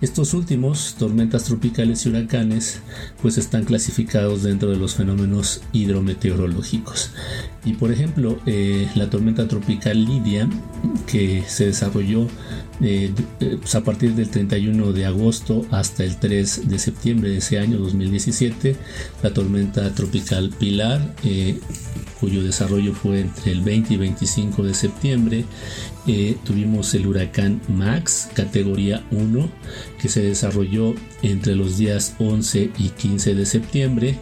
Estos 0.00 0.34
últimos, 0.34 0.96
tormentas 0.98 1.44
tropicales 1.44 2.04
y 2.04 2.08
huracanes, 2.08 2.80
pues 3.20 3.38
están 3.38 3.64
clasificados 3.64 4.42
dentro 4.42 4.70
de 4.70 4.76
los 4.76 4.96
fenómenos 4.96 5.62
hidrometeorológicos. 5.72 7.12
Y 7.64 7.74
por 7.74 7.92
ejemplo, 7.92 8.38
eh, 8.46 8.88
la 8.96 9.10
tormenta 9.10 9.46
tropical 9.46 10.04
Lidia, 10.04 10.48
que 11.06 11.44
se 11.46 11.66
desarrolló 11.66 12.26
eh, 12.80 13.12
eh, 13.38 13.58
pues 13.60 13.74
a 13.76 13.84
partir 13.84 14.14
del 14.14 14.28
31 14.28 14.92
de 14.92 15.06
agosto 15.06 15.64
hasta 15.70 16.02
el 16.02 16.16
3 16.18 16.68
de 16.68 16.78
septiembre 16.80 17.30
de 17.30 17.36
ese 17.38 17.60
año 17.60 17.78
2017, 17.78 18.74
la 19.22 19.32
tormenta 19.32 19.94
tropical 19.94 20.50
Pilar, 20.58 21.14
cuyo 22.20 22.42
desarrollo 22.42 22.94
fue 22.94 23.20
entre 23.20 23.52
el 23.52 23.62
20 23.62 23.94
y 23.94 23.96
25 23.96 24.62
de 24.62 24.74
septiembre, 24.74 25.44
eh, 26.06 26.36
tuvimos 26.44 26.94
el 26.94 27.06
huracán 27.06 27.60
Max, 27.68 28.28
categoría 28.34 29.04
1, 29.12 29.48
que 30.00 30.08
se 30.08 30.22
desarrolló 30.22 30.94
entre 31.22 31.54
los 31.54 31.78
días 31.78 32.16
11 32.18 32.70
y 32.76 32.88
15 32.88 33.34
de 33.34 33.46
septiembre. 33.46 34.18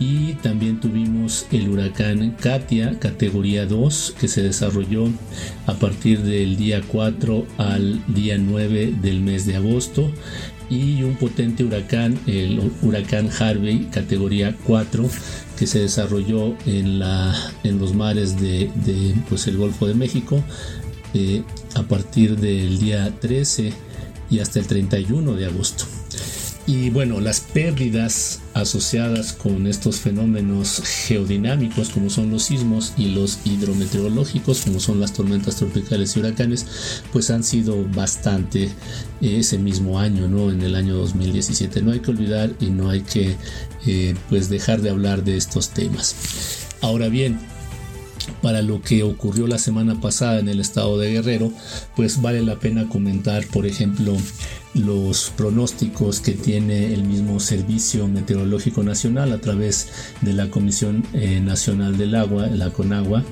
Y 0.00 0.32
también 0.34 0.80
tuvimos 0.80 1.46
el 1.52 1.68
huracán 1.68 2.36
Katia, 2.40 2.98
categoría 2.98 3.66
2, 3.66 4.16
que 4.18 4.26
se 4.26 4.42
desarrolló 4.42 5.08
a 5.66 5.74
partir 5.74 6.22
del 6.22 6.56
día 6.56 6.82
4 6.88 7.46
al 7.58 8.02
día 8.12 8.36
9 8.36 8.94
del 9.00 9.20
mes 9.20 9.46
de 9.46 9.56
agosto. 9.56 10.10
Y 10.72 11.02
un 11.02 11.16
potente 11.16 11.64
huracán, 11.64 12.18
el 12.26 12.72
huracán 12.80 13.28
Harvey, 13.28 13.90
categoría 13.92 14.56
4, 14.64 15.06
que 15.58 15.66
se 15.66 15.80
desarrolló 15.80 16.56
en, 16.64 16.98
la, 16.98 17.34
en 17.62 17.78
los 17.78 17.94
mares 17.94 18.40
de, 18.40 18.70
pues, 19.28 19.54
Golfo 19.54 19.86
de 19.86 19.92
México 19.92 20.42
eh, 21.12 21.42
a 21.74 21.82
partir 21.82 22.38
del 22.38 22.78
día 22.78 23.12
13 23.20 23.70
y 24.30 24.38
hasta 24.38 24.60
el 24.60 24.66
31 24.66 25.34
de 25.34 25.44
agosto. 25.44 25.84
Y 26.64 26.90
bueno, 26.90 27.20
las 27.20 27.40
pérdidas 27.40 28.40
asociadas 28.54 29.32
con 29.32 29.66
estos 29.66 29.96
fenómenos 29.96 30.80
geodinámicos 30.84 31.88
como 31.88 32.08
son 32.08 32.30
los 32.30 32.44
sismos 32.44 32.92
y 32.96 33.06
los 33.06 33.40
hidrometeorológicos 33.44 34.60
como 34.60 34.78
son 34.78 35.00
las 35.00 35.12
tormentas 35.12 35.56
tropicales 35.56 36.16
y 36.16 36.20
huracanes, 36.20 36.66
pues 37.12 37.30
han 37.30 37.42
sido 37.42 37.84
bastante 37.88 38.70
ese 39.20 39.58
mismo 39.58 39.98
año, 39.98 40.28
¿no? 40.28 40.52
En 40.52 40.62
el 40.62 40.76
año 40.76 40.94
2017. 40.96 41.82
No 41.82 41.90
hay 41.90 42.00
que 42.00 42.12
olvidar 42.12 42.52
y 42.60 42.66
no 42.66 42.90
hay 42.90 43.00
que 43.00 43.36
eh, 43.86 44.14
pues 44.28 44.48
dejar 44.48 44.82
de 44.82 44.90
hablar 44.90 45.24
de 45.24 45.36
estos 45.36 45.70
temas. 45.70 46.14
Ahora 46.80 47.08
bien, 47.08 47.40
para 48.40 48.62
lo 48.62 48.82
que 48.82 49.02
ocurrió 49.02 49.48
la 49.48 49.58
semana 49.58 50.00
pasada 50.00 50.38
en 50.38 50.48
el 50.48 50.60
estado 50.60 50.96
de 50.98 51.12
Guerrero, 51.12 51.52
pues 51.96 52.22
vale 52.22 52.42
la 52.42 52.60
pena 52.60 52.88
comentar, 52.88 53.46
por 53.48 53.66
ejemplo, 53.66 54.16
los 54.74 55.30
pronósticos 55.36 56.20
que 56.20 56.32
tiene 56.32 56.94
el 56.94 57.04
mismo 57.04 57.40
Servicio 57.40 58.08
Meteorológico 58.08 58.82
Nacional 58.82 59.32
a 59.32 59.38
través 59.38 59.88
de 60.22 60.32
la 60.32 60.50
Comisión 60.50 61.04
eh, 61.12 61.40
Nacional 61.40 61.98
del 61.98 62.14
Agua, 62.14 62.46
la 62.46 62.70
CONAGUA. 62.70 63.22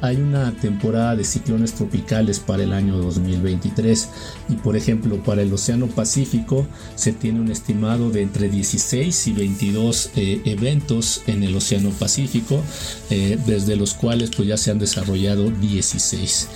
Hay 0.00 0.16
una 0.16 0.52
temporada 0.52 1.16
de 1.16 1.24
ciclones 1.24 1.72
tropicales 1.74 2.40
para 2.40 2.62
el 2.62 2.72
año 2.72 2.98
2023 2.98 4.08
y 4.48 4.54
por 4.56 4.76
ejemplo 4.76 5.22
para 5.22 5.42
el 5.42 5.52
Océano 5.52 5.86
Pacífico 5.86 6.66
se 6.94 7.12
tiene 7.12 7.40
un 7.40 7.50
estimado 7.50 8.10
de 8.10 8.22
entre 8.22 8.48
16 8.48 9.26
y 9.28 9.32
22 9.32 10.10
eh, 10.16 10.42
eventos 10.44 11.22
en 11.26 11.42
el 11.42 11.56
Océano 11.56 11.90
Pacífico, 11.90 12.62
eh, 13.10 13.38
desde 13.46 13.76
los 13.76 13.94
cuales 13.94 14.30
pues 14.36 14.48
ya 14.48 14.56
se 14.56 14.70
han 14.70 14.78
desarrollado 14.78 15.50
16. 15.50 16.48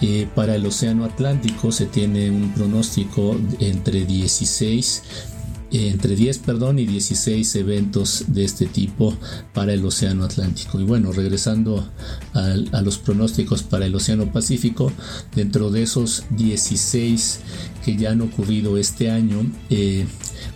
Eh, 0.00 0.28
para 0.34 0.54
el 0.54 0.64
Océano 0.64 1.04
Atlántico 1.04 1.72
se 1.72 1.86
tiene 1.86 2.30
un 2.30 2.52
pronóstico 2.52 3.36
entre 3.58 4.04
16 4.04 5.02
eh, 5.70 5.88
entre 5.88 6.16
10 6.16 6.38
perdón, 6.38 6.78
y 6.78 6.86
16 6.86 7.56
eventos 7.56 8.24
de 8.28 8.44
este 8.44 8.66
tipo 8.66 9.14
para 9.52 9.74
el 9.74 9.84
Océano 9.84 10.24
Atlántico. 10.24 10.80
Y 10.80 10.84
bueno, 10.84 11.12
regresando 11.12 11.86
a, 12.32 12.80
los 12.80 12.98
pronósticos 12.98 13.64
para 13.64 13.84
el 13.84 13.94
Océano 13.94 14.32
Pacífico, 14.32 14.92
dentro 15.34 15.70
de 15.70 15.82
esos 15.82 16.24
16 16.30 17.40
que 17.84 17.96
ya 17.96 18.12
han 18.12 18.22
ocurrido 18.22 18.78
este 18.78 19.10
año, 19.10 19.44
eh, 19.68 20.06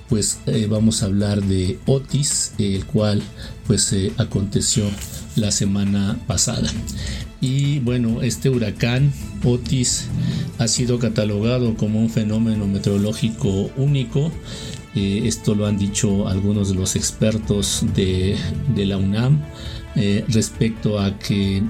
pues 0.09 0.39
vamos 0.71 1.03
a 1.03 1.07
hablar 1.07 1.43
de 1.43 1.79
Otis, 1.87 2.53
el 2.59 2.87
cual 2.87 3.23
pues 3.67 3.95
aconteció 4.19 4.85
la 5.37 5.51
semana 5.51 6.19
pasada. 6.27 6.71
Y 7.43 7.81
bueno, 7.81 8.23
este 8.23 8.49
huracán 8.51 9.13
Otis 9.45 10.07
ha 10.59 10.69
sido 10.69 11.01
catalogado 11.01 11.77
como 11.77 11.99
un 11.99 12.09
fenómeno 12.09 12.69
meteorológico 12.69 13.69
único. 13.77 14.31
Eh, 14.95 15.23
esto 15.25 15.57
lo 15.57 15.67
han 15.67 15.77
dicho 15.77 16.29
algunos 16.29 16.69
de 16.69 16.77
los 16.77 16.95
expertos 16.95 17.85
de, 17.97 18.37
la 18.77 18.97
UNAM 18.97 19.43
eh, 19.97 20.25
respecto 20.29 21.01
a 21.01 21.19
que 21.19 21.65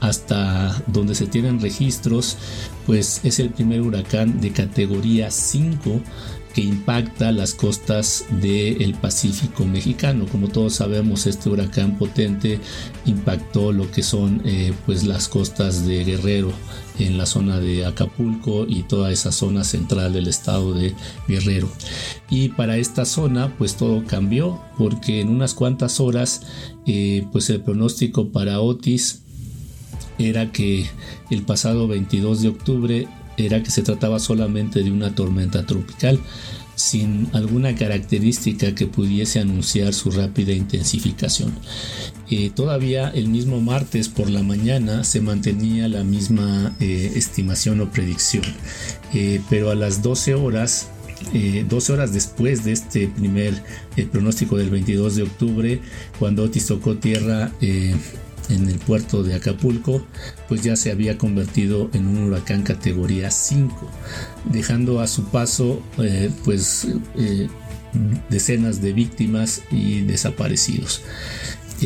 hasta 0.00 0.82
donde 0.86 1.14
se 1.14 1.26
tienen 1.26 1.60
registros, 1.60 2.36
pues 2.84 3.22
es 3.24 3.38
el 3.38 3.48
primer 3.48 3.80
huracán 3.80 4.42
de 4.42 4.50
categoría 4.52 5.30
5 5.30 6.02
que 6.56 6.62
impacta 6.62 7.32
las 7.32 7.52
costas 7.52 8.24
del 8.40 8.94
Pacífico 8.94 9.66
mexicano. 9.66 10.24
Como 10.24 10.48
todos 10.48 10.76
sabemos, 10.76 11.26
este 11.26 11.50
huracán 11.50 11.98
potente 11.98 12.60
impactó 13.04 13.72
lo 13.72 13.90
que 13.90 14.02
son 14.02 14.40
eh, 14.46 14.72
pues 14.86 15.04
las 15.04 15.28
costas 15.28 15.86
de 15.86 16.02
Guerrero 16.02 16.50
en 16.98 17.18
la 17.18 17.26
zona 17.26 17.60
de 17.60 17.84
Acapulco 17.84 18.64
y 18.66 18.84
toda 18.84 19.12
esa 19.12 19.32
zona 19.32 19.64
central 19.64 20.14
del 20.14 20.28
estado 20.28 20.72
de 20.72 20.94
Guerrero. 21.28 21.68
Y 22.30 22.48
para 22.48 22.78
esta 22.78 23.04
zona 23.04 23.54
pues 23.58 23.76
todo 23.76 24.06
cambió 24.06 24.58
porque 24.78 25.20
en 25.20 25.28
unas 25.28 25.52
cuantas 25.52 26.00
horas 26.00 26.40
eh, 26.86 27.26
pues 27.32 27.50
el 27.50 27.60
pronóstico 27.60 28.30
para 28.30 28.62
Otis 28.62 29.20
era 30.18 30.52
que 30.52 30.86
el 31.30 31.42
pasado 31.42 31.86
22 31.86 32.40
de 32.40 32.48
octubre 32.48 33.08
era 33.36 33.62
que 33.62 33.70
se 33.70 33.82
trataba 33.82 34.18
solamente 34.18 34.82
de 34.82 34.90
una 34.90 35.14
tormenta 35.14 35.64
tropical, 35.64 36.20
sin 36.76 37.28
alguna 37.32 37.74
característica 37.74 38.74
que 38.74 38.86
pudiese 38.86 39.40
anunciar 39.40 39.94
su 39.94 40.10
rápida 40.10 40.52
intensificación. 40.52 41.52
Eh, 42.30 42.50
todavía 42.54 43.08
el 43.08 43.28
mismo 43.28 43.60
martes 43.60 44.08
por 44.08 44.28
la 44.28 44.42
mañana 44.42 45.02
se 45.04 45.20
mantenía 45.20 45.88
la 45.88 46.04
misma 46.04 46.76
eh, 46.80 47.12
estimación 47.16 47.80
o 47.80 47.90
predicción, 47.90 48.44
eh, 49.14 49.40
pero 49.48 49.70
a 49.70 49.74
las 49.74 50.02
12 50.02 50.34
horas 50.34 50.90
12 51.32 51.94
horas 51.94 52.12
después 52.12 52.62
de 52.62 52.72
este 52.72 53.08
primer 53.08 53.54
pronóstico 54.12 54.58
del 54.58 54.68
22 54.68 55.16
de 55.16 55.22
octubre, 55.22 55.80
cuando 56.18 56.42
Otis 56.42 56.66
tocó 56.66 56.96
tierra 56.96 57.50
en 58.48 58.68
el 58.68 58.78
puerto 58.78 59.22
de 59.22 59.34
Acapulco, 59.34 60.06
pues 60.48 60.62
ya 60.62 60.76
se 60.76 60.90
había 60.90 61.18
convertido 61.18 61.90
en 61.92 62.06
un 62.06 62.28
huracán 62.28 62.62
categoría 62.62 63.30
5, 63.30 63.90
dejando 64.44 65.00
a 65.00 65.06
su 65.06 65.24
paso 65.24 65.82
eh, 65.98 66.30
pues 66.44 66.86
eh, 67.16 67.48
decenas 68.30 68.80
de 68.80 68.92
víctimas 68.92 69.62
y 69.70 70.02
desaparecidos. 70.02 71.02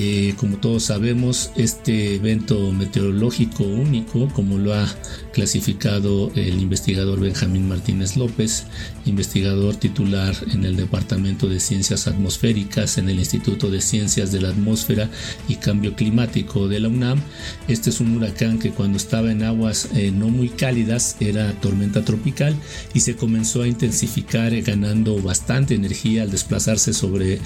Eh, 0.03 0.33
como 0.39 0.57
todos 0.57 0.85
sabemos, 0.85 1.51
este 1.57 2.15
evento 2.15 2.73
meteorológico 2.73 3.65
único, 3.65 4.29
como 4.29 4.57
lo 4.57 4.73
ha 4.73 4.89
clasificado 5.35 6.33
el 6.37 6.59
investigador 6.59 7.21
Benjamín 7.21 7.69
Martínez 7.69 8.17
López, 8.17 8.65
investigador 9.05 9.77
titular 9.77 10.35
en 10.55 10.65
el 10.65 10.77
Departamento 10.77 11.51
de 11.51 11.61
Ciencias 11.61 12.07
Atmosféricas 12.07 12.97
en 12.97 13.11
el 13.11 13.19
Instituto 13.19 13.71
de 13.71 13.83
Ciencias 13.83 14.33
de 14.33 14.41
la 14.41 14.49
Atmósfera 14.49 15.11
y 15.49 15.57
Cambio 15.57 15.95
Climático 15.95 16.67
de 16.67 16.81
la 16.81 16.89
UNAM. 16.89 17.21
Este 17.69 17.91
es 17.91 18.01
un 18.01 18.17
huracán 18.17 18.59
que 18.59 18.71
cuando 18.71 18.97
estaba 18.97 19.31
en 19.31 19.43
aguas 19.43 19.91
eh, 19.95 20.11
no 20.11 20.29
muy 20.29 20.49
cálidas 20.49 21.17
era 21.21 21.53
tormenta 21.61 22.07
tropical 22.07 22.57
y 22.95 23.01
se 23.01 23.17
comenzó 23.17 23.61
a 23.63 23.69
intensificar 23.69 24.55
eh, 24.55 24.63
ganando 24.63 25.21
bastante 25.21 25.75
energía 25.75 26.23
al 26.23 26.31
desplazarse 26.31 26.95
sobre 26.95 27.39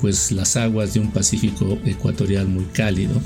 pues 0.00 0.32
las 0.32 0.56
aguas 0.56 0.94
de 0.94 1.00
un 1.00 1.12
Pacífico 1.12 1.75
ecuatorial 1.84 2.48
muy 2.48 2.64
cálido, 2.66 3.20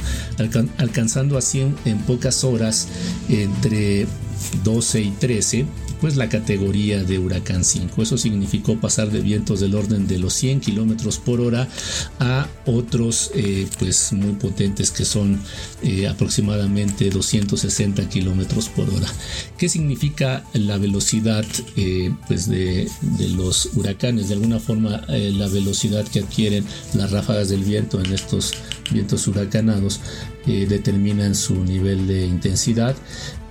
alcanzando 0.79 1.39
así 1.39 1.61
en 1.85 1.99
pocas 2.07 2.45
horas 2.45 2.89
entre 3.29 4.07
12 4.65 5.01
y 5.03 5.11
13 5.13 5.67
pues 6.01 6.17
la 6.17 6.29
categoría 6.29 7.05
de 7.05 7.19
huracán 7.19 7.65
5. 7.65 8.03
Eso 8.03 8.17
significó 8.17 8.77
pasar 8.77 9.11
de 9.11 9.21
vientos 9.21 9.61
del 9.61 9.75
orden 9.75 10.07
de 10.07 10.19
los 10.19 10.33
100 10.35 10.61
kilómetros 10.61 11.19
por 11.19 11.41
hora 11.41 11.69
a 12.19 12.49
otros 12.67 13.31
eh, 13.35 13.67
pues 13.79 14.13
muy 14.13 14.33
potentes 14.33 14.91
que 14.91 15.05
son 15.05 15.41
eh, 15.83 16.09
aproximadamente 16.09 17.11
260 17.11 18.09
kilómetros 18.09 18.69
por 18.69 18.89
hora. 18.89 19.09
¿Qué 19.59 19.69
significa 19.69 20.45
la 20.55 20.79
velocidad 20.79 21.45
eh, 21.77 22.13
pues 22.27 22.49
de, 22.49 22.89
de, 23.19 23.29
los 23.29 23.71
huracanes? 23.75 24.29
De 24.29 24.35
alguna 24.35 24.59
forma 24.59 25.05
la 25.09 25.49
velocidad 25.49 26.07
que 26.07 26.21
adquieren 26.21 26.65
las 26.95 27.11
ráfagas 27.11 27.49
del 27.49 27.65
viento 27.65 28.01
en 28.01 28.13
estos 28.13 28.55
vientos 28.91 29.27
huracanados 29.29 30.01
determinan 30.47 31.35
su 31.35 31.55
nivel 31.65 32.07
de 32.07 32.27
intensidad 32.27 32.97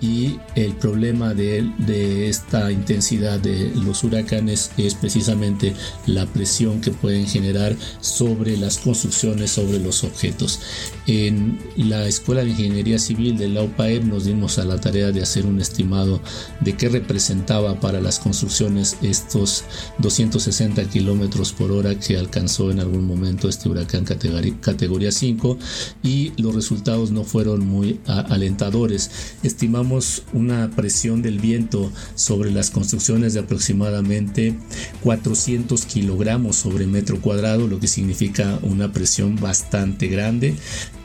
y 0.01 0.39
el 0.55 0.73
problema 0.76 1.34
de, 1.34 1.69
de, 1.80 2.30
esta 2.30 2.71
intensidad 2.71 3.39
de 3.39 3.71
los 3.76 4.03
huracanes 4.03 4.71
es 4.77 4.95
precisamente 4.95 5.73
la 6.05 6.26
presión 6.26 6.80
que 6.80 6.91
pueden 6.91 7.27
generar 7.27 7.76
sobre 7.99 8.55
las 8.57 8.77
construcciones, 8.77 9.51
sobre 9.51 9.80
los 9.80 10.03
objetos. 10.03 10.59
En 11.07 11.59
la 11.76 12.07
Escuela 12.07 12.43
de 12.43 12.51
Ingeniería 12.51 12.99
Civil 12.99 13.38
de 13.38 13.49
la 13.49 13.63
UPAEP 13.63 14.03
nos 14.03 14.26
dimos 14.26 14.57
a 14.59 14.65
la 14.65 14.80
tarea 14.80 15.11
de 15.11 15.21
hacer 15.21 15.45
un 15.45 15.59
estimado 15.59 16.21
de 16.61 16.77
qué 16.77 16.88
representaba 16.88 17.80
para 17.80 17.99
las 17.99 18.19
construcciones 18.19 18.97
estos 19.01 19.63
260 19.97 20.84
kilómetros 20.85 21.51
por 21.51 21.71
hora 21.71 21.99
que 21.99 22.17
alcanzó 22.17 22.71
en 22.71 22.80
algún 22.80 23.05
momento 23.05 23.49
este 23.49 23.69
huracán 23.69 24.05
categoría 24.05 25.11
5 25.11 25.57
y 26.03 26.31
los 26.41 26.55
resultados 26.55 27.11
no 27.11 27.23
fueron 27.23 27.65
muy 27.65 27.99
alentadores. 28.05 29.09
Estimamos 29.43 29.89
una 30.34 30.70
presión 30.76 31.22
del 31.22 31.40
viento 31.40 31.91
sobre 32.16 32.52
las 32.52 32.70
construcciones 32.70 33.34
de 33.34 33.41
aproximadamente 33.41 34.56
400 35.03 35.86
kilogramos 35.86 36.56
sobre 36.56 36.86
metro 36.86 37.20
cuadrado, 37.20 37.68
lo 37.68 37.80
que 37.80 37.88
significa 37.88 38.60
una 38.61 38.91
presión 38.91 39.36
bastante 39.36 40.07
grande. 40.07 40.56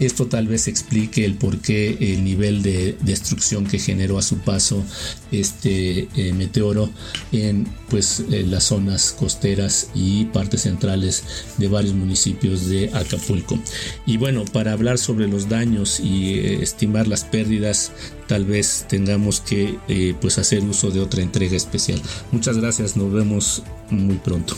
Esto 0.00 0.26
tal 0.26 0.48
vez 0.48 0.68
explique 0.68 1.24
el 1.24 1.34
por 1.34 1.58
qué 1.58 1.96
el 2.00 2.24
nivel 2.24 2.62
de 2.62 2.96
destrucción 3.02 3.66
que 3.66 3.78
generó 3.78 4.18
a 4.18 4.22
su 4.22 4.38
paso 4.38 4.84
este 5.30 6.08
eh, 6.16 6.32
meteoro 6.32 6.90
en 7.32 7.66
pues 7.88 8.20
eh, 8.30 8.44
las 8.46 8.64
zonas 8.64 9.14
costeras 9.18 9.90
y 9.94 10.26
partes 10.26 10.62
centrales 10.62 11.24
de 11.58 11.68
varios 11.68 11.94
municipios 11.94 12.68
de 12.68 12.90
Acapulco. 12.92 13.58
Y 14.06 14.16
bueno, 14.16 14.44
para 14.44 14.72
hablar 14.72 14.98
sobre 14.98 15.28
los 15.28 15.48
daños 15.48 16.00
y 16.00 16.34
eh, 16.34 16.62
estimar 16.62 17.06
las 17.06 17.24
pérdidas 17.24 17.92
tal 18.26 18.44
vez 18.44 18.86
tengamos 18.88 19.40
que 19.40 19.78
eh, 19.88 20.14
pues 20.20 20.38
hacer 20.38 20.62
uso 20.62 20.90
de 20.90 21.00
otra 21.00 21.22
entrega 21.22 21.56
especial. 21.56 22.00
Muchas 22.32 22.58
gracias, 22.58 22.96
nos 22.96 23.12
vemos 23.12 23.62
muy 23.90 24.16
pronto. 24.16 24.54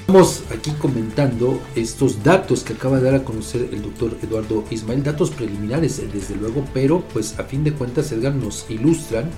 Estamos 0.00 0.44
aquí 0.56 0.70
comentando 0.78 1.60
estos 1.74 2.22
datos 2.22 2.62
que 2.62 2.74
acaba 2.74 2.98
de 2.98 3.10
dar 3.10 3.14
a 3.16 3.24
conocer 3.24 3.68
el 3.72 3.82
doctor 3.82 4.16
Eduardo 4.22 4.64
Ismael, 4.70 5.02
datos 5.02 5.30
preliminares 5.30 5.98
eh, 5.98 6.08
desde 6.12 6.36
luego, 6.36 6.64
pero 6.72 7.02
pues 7.12 7.36
a 7.40 7.42
fin 7.42 7.64
de 7.64 7.72
cuentas 7.72 8.12
Edgar 8.12 8.32
nos 8.32 8.66
ilustran 8.68 9.28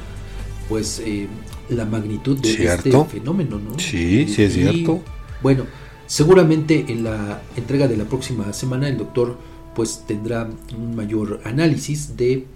pues 0.68 1.00
eh, 1.04 1.26
la 1.70 1.86
magnitud 1.86 2.38
de 2.38 2.66
este 2.66 2.92
fenómeno, 3.06 3.58
¿no? 3.58 3.78
Sí, 3.78 4.28
sí 4.28 4.42
es 4.42 4.52
cierto. 4.52 5.00
Bueno, 5.42 5.64
seguramente 6.06 6.84
en 6.88 7.04
la 7.04 7.40
entrega 7.56 7.88
de 7.88 7.96
la 7.96 8.04
próxima 8.04 8.52
semana 8.52 8.88
el 8.88 8.98
doctor 8.98 9.38
pues 9.78 10.02
tendrá 10.08 10.50
un 10.76 10.96
mayor 10.96 11.40
análisis 11.44 12.16
de 12.16 12.46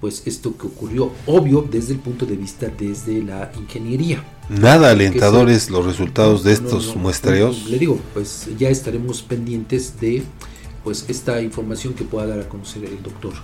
pues 0.00 0.22
esto 0.24 0.56
que 0.56 0.66
ocurrió, 0.66 1.12
obvio 1.26 1.68
desde 1.70 1.92
el 1.92 1.98
punto 1.98 2.24
de 2.24 2.36
vista 2.36 2.68
desde 2.68 3.22
la 3.22 3.52
ingeniería. 3.54 4.24
Nada 4.48 4.92
alentadores 4.92 5.68
los 5.68 5.84
resultados 5.84 6.42
de 6.42 6.54
estos 6.54 6.96
muestreos. 6.96 7.66
le 7.66 7.78
digo, 7.78 8.00
pues 8.14 8.48
ya 8.58 8.70
estaremos 8.70 9.20
pendientes 9.20 10.00
de 10.00 10.22
pues 10.82 11.04
esta 11.08 11.42
información 11.42 11.92
que 11.92 12.04
pueda 12.04 12.28
dar 12.28 12.40
a 12.40 12.48
conocer 12.48 12.82
el 12.86 13.02
doctor. 13.02 13.34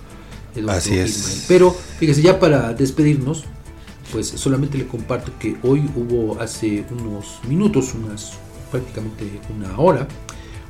Así 0.67 0.97
es. 0.97 1.45
Pero 1.47 1.69
fíjese, 1.99 2.23
ya 2.23 2.39
para 2.39 2.73
despedirnos, 2.73 3.43
pues 4.11 4.29
solamente 4.29 4.79
le 4.79 4.87
comparto 4.87 5.31
que 5.37 5.57
hoy 5.61 5.87
hubo 5.95 6.41
hace 6.41 6.83
unos 6.89 7.37
minutos, 7.47 7.93
unas 7.93 8.31
prácticamente 8.71 9.29
una 9.55 9.77
hora, 9.77 10.07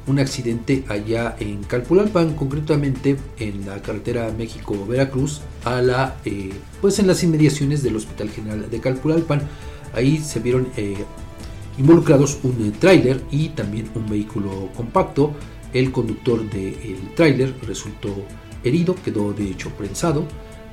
un 0.07 0.19
accidente 0.19 0.83
allá 0.87 1.35
en 1.39 1.63
Calpulalpan, 1.63 2.33
concretamente 2.35 3.17
en 3.37 3.65
la 3.65 3.81
carretera 3.81 4.31
México-Veracruz, 4.35 5.41
a 5.65 5.81
la, 5.81 6.17
eh, 6.25 6.51
pues 6.81 6.97
en 6.99 7.07
las 7.07 7.23
inmediaciones 7.23 7.83
del 7.83 7.97
Hospital 7.97 8.29
General 8.29 8.69
de 8.69 8.79
Calpulalpan. 8.79 9.41
Ahí 9.93 10.17
se 10.19 10.39
vieron 10.39 10.67
eh, 10.77 10.95
involucrados 11.77 12.39
un 12.43 12.71
tráiler 12.79 13.21
y 13.31 13.49
también 13.49 13.89
un 13.95 14.09
vehículo 14.09 14.69
compacto. 14.75 15.33
El 15.73 15.91
conductor 15.91 16.49
del 16.49 17.13
tráiler 17.15 17.53
resultó 17.67 18.09
herido, 18.63 18.95
quedó 19.03 19.33
de 19.33 19.51
hecho 19.51 19.69
prensado. 19.71 20.25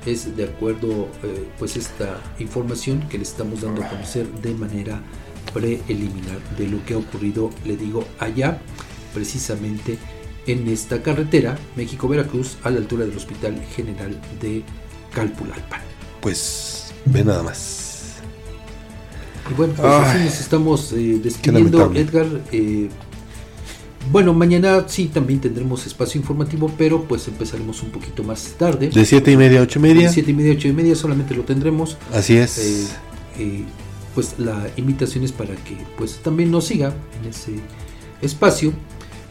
Es 0.05 0.37
de 0.37 0.45
acuerdo 0.45 1.09
eh, 1.23 1.47
pues 1.59 1.75
esta 1.75 2.21
información 2.39 3.01
que 3.09 3.17
le 3.17 3.23
estamos 3.23 3.61
dando 3.61 3.83
a 3.83 3.89
conocer 3.89 4.27
de 4.41 4.53
manera 4.53 5.01
preliminar 5.53 6.39
de 6.57 6.67
lo 6.67 6.83
que 6.85 6.93
ha 6.93 6.97
ocurrido, 6.97 7.49
le 7.65 7.75
digo, 7.77 8.03
allá 8.19 8.61
precisamente 9.15 9.97
en 10.45 10.67
esta 10.67 11.01
carretera 11.01 11.57
México-Veracruz 11.75 12.57
a 12.63 12.69
la 12.69 12.77
altura 12.77 13.05
del 13.05 13.17
Hospital 13.17 13.59
General 13.75 14.15
de 14.39 14.61
Calpulalpan. 15.13 15.81
Pues 16.21 16.93
ve 17.05 17.23
nada 17.23 17.41
más. 17.41 18.17
Y 19.49 19.53
bueno, 19.53 19.73
pues 19.73 19.87
así 19.87 20.23
nos 20.23 20.39
estamos 20.39 20.91
eh, 20.91 21.19
despidiendo, 21.23 21.91
Edgar. 21.93 22.27
Eh, 22.51 22.89
bueno, 24.11 24.33
mañana 24.33 24.85
sí 24.87 25.05
también 25.05 25.39
tendremos 25.39 25.87
espacio 25.87 26.19
informativo, 26.19 26.71
pero 26.77 27.03
pues 27.03 27.27
empezaremos 27.27 27.81
un 27.81 27.89
poquito 27.89 28.23
más 28.23 28.53
tarde. 28.57 28.89
De 28.89 29.05
7 29.05 29.31
y 29.31 29.37
media 29.37 29.59
a 29.59 29.63
8 29.63 29.79
y 29.79 29.81
media. 29.81 30.07
De 30.07 30.13
7 30.13 30.29
y 30.29 30.33
media 30.33 30.51
a 30.51 30.55
8 30.55 30.67
y 30.67 30.73
media 30.73 30.95
solamente 30.95 31.33
lo 31.33 31.43
tendremos. 31.43 31.97
Así 32.13 32.37
es. 32.37 32.97
Eh, 33.39 33.63
pues 34.13 34.35
la 34.37 34.67
invitación 34.77 35.23
es 35.23 35.31
para 35.31 35.55
que 35.55 35.77
pues 35.97 36.19
también 36.23 36.51
nos 36.51 36.65
siga 36.65 36.93
en 37.21 37.29
ese 37.29 37.55
espacio 38.21 38.73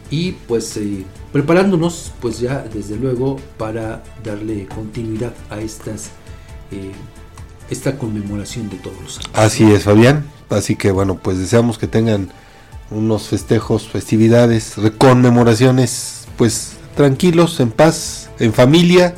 y 0.09 0.33
pues 0.33 0.77
eh, 0.77 1.05
preparándonos 1.31 2.11
pues 2.21 2.39
ya 2.39 2.65
desde 2.73 2.95
luego 2.95 3.37
para 3.57 4.03
darle 4.23 4.67
continuidad 4.67 5.33
a 5.49 5.59
estas 5.59 6.09
eh, 6.71 6.91
esta 7.69 7.97
conmemoración 7.97 8.69
de 8.69 8.77
todos 8.77 9.01
los 9.01 9.17
años. 9.17 9.31
Así 9.33 9.63
es 9.71 9.83
Fabián, 9.83 10.25
así 10.49 10.75
que 10.75 10.91
bueno 10.91 11.19
pues 11.21 11.37
deseamos 11.37 11.77
que 11.77 11.87
tengan 11.87 12.29
unos 12.91 13.29
festejos, 13.29 13.87
festividades, 13.87 14.75
conmemoraciones 14.97 16.27
pues 16.37 16.73
tranquilos, 16.95 17.59
en 17.59 17.71
paz, 17.71 18.29
en 18.39 18.53
familia 18.53 19.15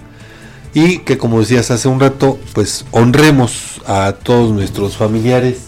y 0.74 1.00
que 1.00 1.18
como 1.18 1.40
decías 1.40 1.72
hace 1.72 1.88
un 1.88 2.00
rato 2.00 2.40
pues 2.54 2.86
honremos 2.92 3.82
a 3.86 4.14
todos 4.24 4.52
nuestros 4.52 4.96
familiares 4.96 5.67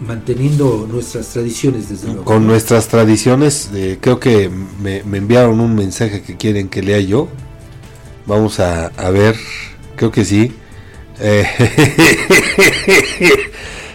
manteniendo 0.00 0.88
nuestras 0.90 1.28
tradiciones 1.28 1.88
desde 1.88 2.08
luego. 2.08 2.24
Con 2.24 2.46
nuestras 2.46 2.88
tradiciones, 2.88 3.70
eh, 3.74 3.98
creo 4.00 4.20
que 4.20 4.50
me, 4.80 4.98
enviaron 4.98 5.60
un 5.60 5.74
mensaje 5.74 6.22
que 6.22 6.36
quieren 6.36 6.68
que 6.68 6.82
lea 6.82 7.00
yo. 7.00 7.28
Vamos 8.26 8.60
a, 8.60 8.90
ver, 9.10 9.36
creo 9.96 10.10
que 10.10 10.24
sí. 10.24 10.52
Eh, 11.20 11.46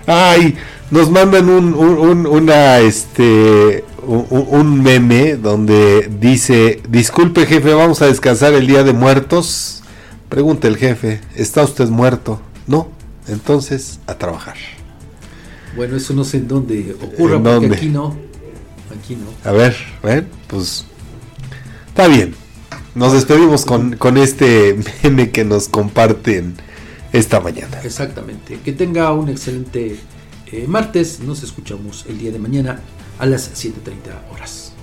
ay, 0.08 0.56
nos 0.92 1.10
mandan 1.10 1.50
un, 1.50 1.74
un, 1.74 2.26
una, 2.26 2.80
este, 2.80 3.84
un, 4.06 4.82
meme 4.82 5.36
donde 5.36 6.10
dice, 6.20 6.82
disculpe 6.90 7.46
jefe, 7.46 7.74
vamos 7.74 8.02
a 8.02 8.08
descansar 8.08 8.54
el 8.54 8.68
día 8.68 8.84
de 8.84 8.94
muertos. 8.94 9.84
Pregunta 10.30 10.68
el 10.68 10.78
jefe, 10.78 11.22
¿está 11.36 11.64
usted 11.64 11.88
muerto? 11.90 12.42
No, 12.68 12.90
entonces 13.28 14.00
a 14.08 14.16
trabajar. 14.16 14.56
Bueno, 15.76 15.98
eso 15.98 16.14
no 16.14 16.24
sé 16.24 16.38
en 16.38 16.48
dónde 16.48 16.95
ocurra, 17.02 17.41
porque 17.41 17.76
aquí 17.76 17.90
no. 17.90 18.16
Aquí 18.98 19.16
no. 19.16 19.50
A 19.50 19.52
ver, 19.54 19.76
ver, 20.04 20.28
pues. 20.48 20.86
Está 21.88 22.08
bien. 22.08 22.36
Nos 22.95 23.14
despedimos 23.14 23.66
con, 23.66 23.95
con 23.98 24.18
este 24.18 24.78
meme 25.04 25.32
que 25.32 25.44
nos 25.44 25.68
comparten 25.68 26.56
esta 27.12 27.40
mañana. 27.40 27.80
Exactamente. 27.84 28.60
Que 28.64 28.72
tenga 28.72 29.12
un 29.14 29.30
excelente 29.30 29.98
eh, 30.52 30.66
martes. 30.68 31.20
Nos 31.22 31.44
escuchamos 31.44 32.06
el 32.08 32.20
día 32.20 32.32
de 32.32 32.40
mañana 32.40 32.80
a 33.20 33.26
las 33.26 33.52
7.30 33.52 34.34
horas. 34.34 34.74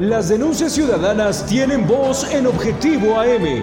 Las 0.00 0.28
denuncias 0.28 0.72
ciudadanas 0.72 1.46
tienen 1.46 1.86
voz 1.86 2.26
en 2.32 2.46
Objetivo 2.46 3.20
AM. 3.20 3.62